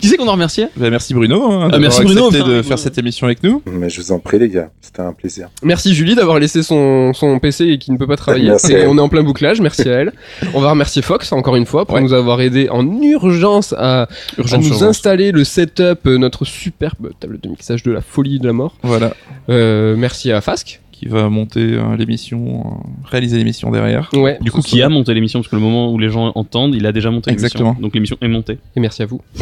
Qui 0.00 0.08
c'est 0.08 0.16
qu'on 0.16 0.28
a 0.28 0.32
remercié? 0.32 0.66
Bah, 0.76 0.90
merci 0.90 1.14
Bruno 1.14 1.44
hein, 1.44 1.62
d'avoir 1.64 1.80
merci 1.80 2.02
Bruno, 2.02 2.28
accepté 2.28 2.48
de 2.50 2.62
faire 2.62 2.78
cette 2.78 2.98
émission 2.98 3.26
avec 3.26 3.42
nous. 3.42 3.62
Mais 3.66 3.88
je 3.90 4.00
vous 4.00 4.12
en 4.12 4.18
prie, 4.18 4.38
les 4.38 4.48
gars, 4.48 4.70
c'était 4.80 5.00
un 5.02 5.12
plaisir. 5.12 5.48
Merci 5.62 5.94
Julie 5.94 6.14
d'avoir 6.14 6.38
laissé 6.38 6.62
son, 6.62 7.12
son 7.14 7.38
PC 7.38 7.64
et 7.66 7.78
qui 7.78 7.92
ne 7.92 7.96
peut 7.96 8.06
pas 8.06 8.16
travailler. 8.16 8.52
Et 8.70 8.86
on 8.86 8.96
est 8.96 9.00
en 9.00 9.08
plein 9.08 9.22
bouclage, 9.22 9.60
merci 9.60 9.82
à 9.88 9.92
elle. 9.92 10.12
On 10.54 10.60
va 10.60 10.70
remercier 10.70 11.02
Fox 11.02 11.32
encore 11.32 11.56
une 11.56 11.66
fois 11.66 11.84
pour 11.86 11.96
Ouais. 11.96 12.02
nous 12.02 12.12
avoir 12.12 12.40
aidé 12.40 12.68
en 12.70 12.86
urgence 13.02 13.74
à, 13.76 14.08
nous 14.36 14.44
urgence. 14.44 14.82
installer 14.82 15.32
le 15.32 15.44
setup, 15.44 16.06
euh, 16.06 16.18
notre 16.18 16.44
superbe 16.44 17.10
table 17.18 17.38
de 17.42 17.48
mixage 17.48 17.82
de 17.82 17.90
la 17.92 18.00
folie 18.00 18.38
de 18.38 18.46
la 18.46 18.52
mort. 18.52 18.76
Voilà. 18.82 19.14
Euh, 19.48 19.96
merci 19.96 20.30
à 20.32 20.40
Fask. 20.40 20.80
Qui 20.98 21.06
va 21.06 21.28
monter 21.28 21.60
euh, 21.60 21.96
l'émission, 21.96 22.60
euh, 22.66 23.08
réaliser 23.08 23.38
l'émission 23.38 23.70
derrière. 23.70 24.10
Ouais. 24.14 24.36
Du 24.40 24.50
coup, 24.50 24.62
qui 24.62 24.82
a 24.82 24.88
monté 24.88 25.14
l'émission 25.14 25.38
Parce 25.38 25.48
que 25.48 25.54
le 25.54 25.62
moment 25.62 25.92
où 25.92 25.98
les 25.98 26.08
gens 26.08 26.32
entendent, 26.34 26.74
il 26.74 26.84
a 26.86 26.92
déjà 26.92 27.12
monté 27.12 27.30
l'émission. 27.30 27.46
Exactement. 27.46 27.76
Donc 27.80 27.94
l'émission 27.94 28.16
est 28.20 28.26
montée. 28.26 28.58
Et 28.74 28.80
merci 28.80 29.02
à 29.02 29.06
vous. 29.06 29.20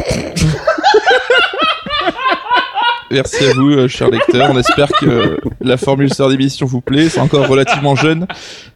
Merci 3.09 3.45
à 3.45 3.53
vous, 3.53 3.69
euh, 3.69 3.87
chers 3.87 4.09
lecteurs. 4.09 4.51
On 4.53 4.59
espère 4.59 4.89
que 4.89 5.39
la 5.61 5.77
formule 5.77 6.13
sœur 6.13 6.29
d'émission 6.29 6.65
vous 6.65 6.81
plaît. 6.81 7.07
C'est 7.07 7.21
encore 7.21 7.47
relativement 7.47 7.95
jeune. 7.95 8.27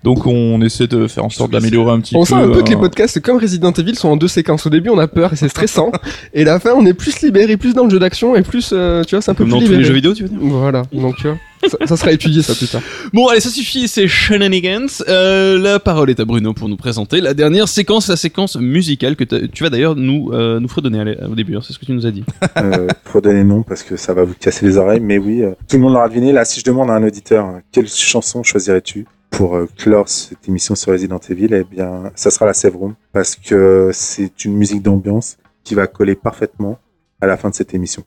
Donc 0.04 0.26
on 0.26 0.62
essaie 0.62 0.88
de 0.88 1.08
faire 1.08 1.26
en 1.26 1.30
sorte 1.30 1.52
d'améliorer 1.52 1.92
un 1.92 2.00
petit 2.00 2.16
On 2.16 2.22
peu. 2.22 2.26
sent 2.28 2.36
un 2.36 2.48
peu 2.48 2.62
que 2.64 2.70
les 2.70 2.76
euh, 2.76 2.80
podcasts, 2.80 3.20
comme 3.20 3.38
Resident 3.38 3.74
Evil, 3.74 3.96
sont 3.96 4.08
en 4.10 4.18
deux 4.18 4.30
séquences. 4.30 4.66
Au 4.66 4.70
début, 4.70 4.90
on 4.90 4.98
a 5.00 5.08
peur 5.08 5.34
et 5.34 5.36
c'est 5.36 5.50
stressant. 5.50 5.92
et 6.34 6.46
la 6.46 6.60
fin, 6.60 6.72
on 6.76 6.86
est 6.86 6.94
plus 6.94 7.22
libéré, 7.22 7.58
plus 7.58 7.74
dans 7.74 7.84
le 7.84 7.90
jeu 7.90 8.00
d'action 8.00 8.36
et 8.36 8.42
plus, 8.42 8.72
euh, 8.74 9.04
tu 9.04 9.16
vois, 9.16 9.22
c'est 9.22 9.32
un 9.32 9.34
peu 9.34 9.44
Comme 9.44 9.50
plus 9.50 9.52
dans 9.52 9.58
tous 9.60 9.64
libéré. 9.66 9.82
les 9.82 9.88
jeux 9.88 9.94
vidéo, 9.94 10.14
tu 10.14 10.24
veux 10.24 10.30
dire? 10.30 10.38
Voilà, 10.42 10.84
donc 10.94 11.18
tu 11.18 11.28
vois, 11.28 11.38
ça, 11.70 11.78
ça 11.86 11.98
sera 11.98 12.12
étudié 12.12 12.42
ça 12.42 12.56
plus 12.56 12.68
tard. 12.68 12.82
Bon, 13.14 13.28
allez, 13.28 13.40
ça 13.40 13.50
suffit, 13.50 13.88
c'est 13.88 14.08
Shenanigans. 14.08 14.88
Euh, 15.08 15.58
la 15.60 15.80
parole 15.80 16.10
est 16.10 16.20
à 16.20 16.26
Bruno 16.26 16.54
pour 16.54 16.70
nous 16.70 16.78
présenter 16.78 17.22
la 17.22 17.34
dernière 17.34 17.68
séquence, 17.68 18.08
la 18.08 18.16
séquence 18.16 18.56
musicale 18.58 19.16
que 19.16 19.24
tu 19.24 19.64
vas 19.64 19.70
d'ailleurs 19.70 19.96
nous, 19.96 20.32
euh, 20.34 20.60
nous 20.60 20.68
fredonner 20.68 21.00
allez, 21.00 21.18
au 21.30 21.36
début. 21.36 21.56
hein, 21.56 21.62
c'est 21.64 21.74
ce 21.74 21.80
que 21.80 21.86
tu 21.86 21.94
nous 21.94 22.06
as 22.06 22.12
dit. 22.12 22.24
Euh, 22.58 22.88
faut 23.06 23.22
donner 23.22 23.44
nom 23.44 23.64
parce 23.64 23.82
que 23.82 23.96
ça 23.98 24.14
va 24.14 24.24
vous 24.24 24.36
casser 24.40 24.66
les 24.66 24.78
oreilles, 24.78 25.00
mais 25.00 25.18
oui, 25.18 25.42
euh, 25.42 25.52
tout 25.68 25.78
le 25.78 25.82
monde 25.82 25.94
l'aura 25.94 26.10
deviné. 26.10 26.32
Là, 26.32 26.46
si 26.46 26.60
je 26.60 26.66
demande 26.66 26.90
à 26.90 26.94
un 26.94 27.04
auditeur 27.04 27.46
euh, 27.48 27.60
quelle 27.72 27.88
chanson 27.88 28.44
choisirais-tu 28.44 29.06
pour 29.30 29.56
euh, 29.56 29.68
clore 29.78 30.08
cette 30.10 30.48
émission 30.48 30.76
sur 30.76 30.92
Resident 30.92 31.20
Evil, 31.30 31.48
eh 31.54 31.64
bien, 31.64 32.12
ça 32.16 32.30
sera 32.30 32.46
la 32.46 32.54
Save 32.54 32.76
Room 32.76 32.94
parce 33.14 33.36
que 33.36 33.90
c'est 33.94 34.46
une 34.46 34.56
musique 34.58 34.82
d'ambiance 34.84 35.38
qui 35.64 35.74
va 35.76 35.88
coller 35.88 36.16
parfaitement 36.16 36.78
à 37.22 37.26
la 37.28 37.38
fin 37.38 37.50
de 37.50 37.56
cette 37.56 37.74
émission. 37.74 38.04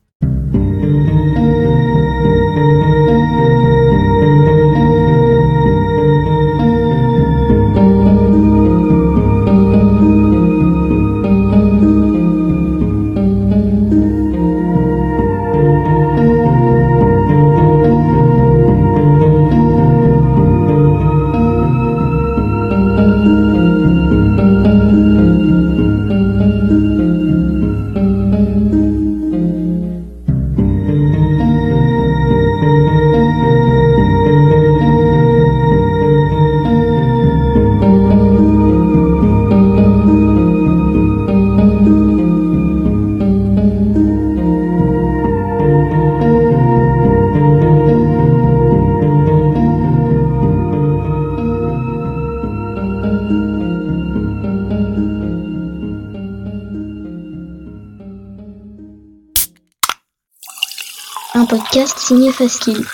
Signé 62.04 62.30
Faskill. 62.32 62.84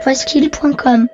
Faskill.com 0.00 1.08